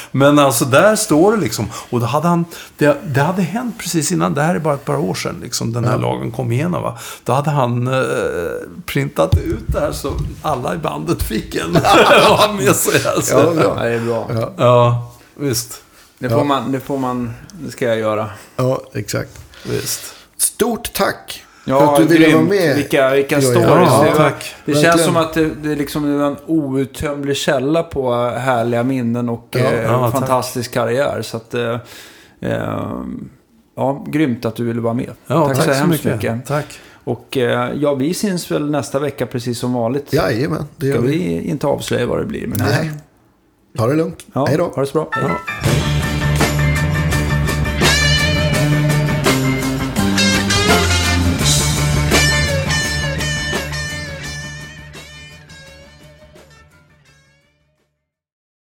Men 0.10 0.38
alltså 0.38 0.64
där 0.64 0.96
står 0.96 1.32
det 1.32 1.38
liksom. 1.40 1.68
Och 1.90 2.00
då 2.00 2.06
hade 2.06 2.28
han, 2.28 2.44
det, 2.78 2.96
det 3.06 3.20
hade 3.20 3.42
hänt 3.42 3.78
precis 3.78 4.12
innan, 4.12 4.34
det 4.34 4.42
här 4.42 4.54
är 4.54 4.58
bara 4.58 4.74
ett 4.74 4.84
par 4.84 4.96
år 4.96 5.14
sedan, 5.14 5.40
liksom, 5.42 5.72
den 5.72 5.84
här 5.84 5.98
lagen 5.98 6.30
kom 6.30 6.52
igenom. 6.52 6.82
Va? 6.82 6.98
Då 7.24 7.32
hade 7.32 7.50
han 7.50 7.86
eh, 7.88 8.02
printat 8.86 9.38
ut 9.38 9.64
det 9.66 9.80
här 9.80 9.92
så 9.92 10.12
alla 10.42 10.74
i 10.74 10.78
bandet 10.78 11.22
fick 11.22 11.54
en 11.54 11.76
och 11.76 11.82
ha 12.36 12.52
med 12.52 12.76
sig. 12.76 13.06
Alltså. 13.06 13.34
Ja, 13.34 13.50
Ja, 13.50 13.54
bra. 13.54 13.74
Ja, 13.78 13.84
det 13.84 13.94
är 13.94 14.00
bra. 14.00 14.52
Ja. 14.56 15.12
visst. 15.34 15.82
Det 16.18 16.30
får, 16.30 16.44
man, 16.44 16.72
det 16.72 16.80
får 16.80 16.98
man... 16.98 17.32
Det 17.52 17.70
ska 17.70 17.86
jag 17.86 17.98
göra. 17.98 18.30
ja, 18.56 18.82
exakt. 18.94 19.38
visst. 19.64 20.00
Stort 20.36 20.92
tack 20.92 21.44
Ja, 21.64 21.78
för 21.96 22.02
att 22.02 22.08
du 22.08 22.18
ville 22.18 22.34
vara 22.34 22.44
med. 22.44 22.76
Vilka, 22.76 23.10
vilka 23.14 23.34
Ja, 23.34 23.40
stories. 23.40 23.66
Ja, 23.68 24.02
det 24.04 24.10
var- 24.10 24.16
tack. 24.16 24.54
det 24.64 24.74
känns 24.74 25.04
som 25.04 25.16
att 25.16 25.34
det, 25.34 25.50
det 25.62 25.72
är 25.72 25.76
liksom 25.76 26.20
en 26.22 26.36
outtömlig 26.46 27.36
källa 27.36 27.82
på 27.82 28.14
härliga 28.24 28.82
minnen 28.82 29.28
och 29.28 29.46
Ja, 29.50 29.58
eh, 29.60 29.82
ja, 29.82 30.10
tack. 30.10 30.20
fantastisk 30.20 30.74
karriär. 30.74 31.22
Så 31.22 31.36
att... 31.36 31.54
Eh, 31.54 31.78
eh, 32.40 32.92
ja, 33.76 34.04
grymt 34.08 34.44
att 34.44 34.56
du 34.56 34.64
ville 34.64 34.80
vara 34.80 34.94
med. 34.94 35.10
Ja, 35.26 35.46
tack, 35.54 35.64
så, 35.64 35.70
hemskt 35.72 36.04
mycket. 36.04 36.46
Tack. 36.46 36.78
Och 37.04 37.36
eh, 37.36 37.70
ja, 37.74 37.94
vi 37.94 38.14
syns 38.14 38.50
väl 38.50 38.70
nästa 38.70 38.98
vecka 38.98 39.26
precis 39.26 39.58
som 39.58 39.72
vanligt. 39.72 40.12
Jajamän, 40.12 40.64
det 40.76 40.86
gör 40.86 40.94
Ska 40.94 41.02
vi. 41.02 41.08
vi 41.18 41.40
inte 41.50 41.66
avslöja 41.66 42.06
vad 42.06 42.18
det 42.18 42.26
blir. 42.26 42.46
Men 42.46 42.58
Nej. 42.58 42.90
Ta 43.78 43.86
det 43.86 43.94
lugnt. 43.94 44.26
Ja, 44.32 44.46
Hej 44.46 44.56
då. 44.58 44.64
Ha 44.64 44.80
det 44.80 44.86
så 44.86 44.92
bra. 44.92 45.08
Hej. 45.12 45.24
Ja. 45.28 45.69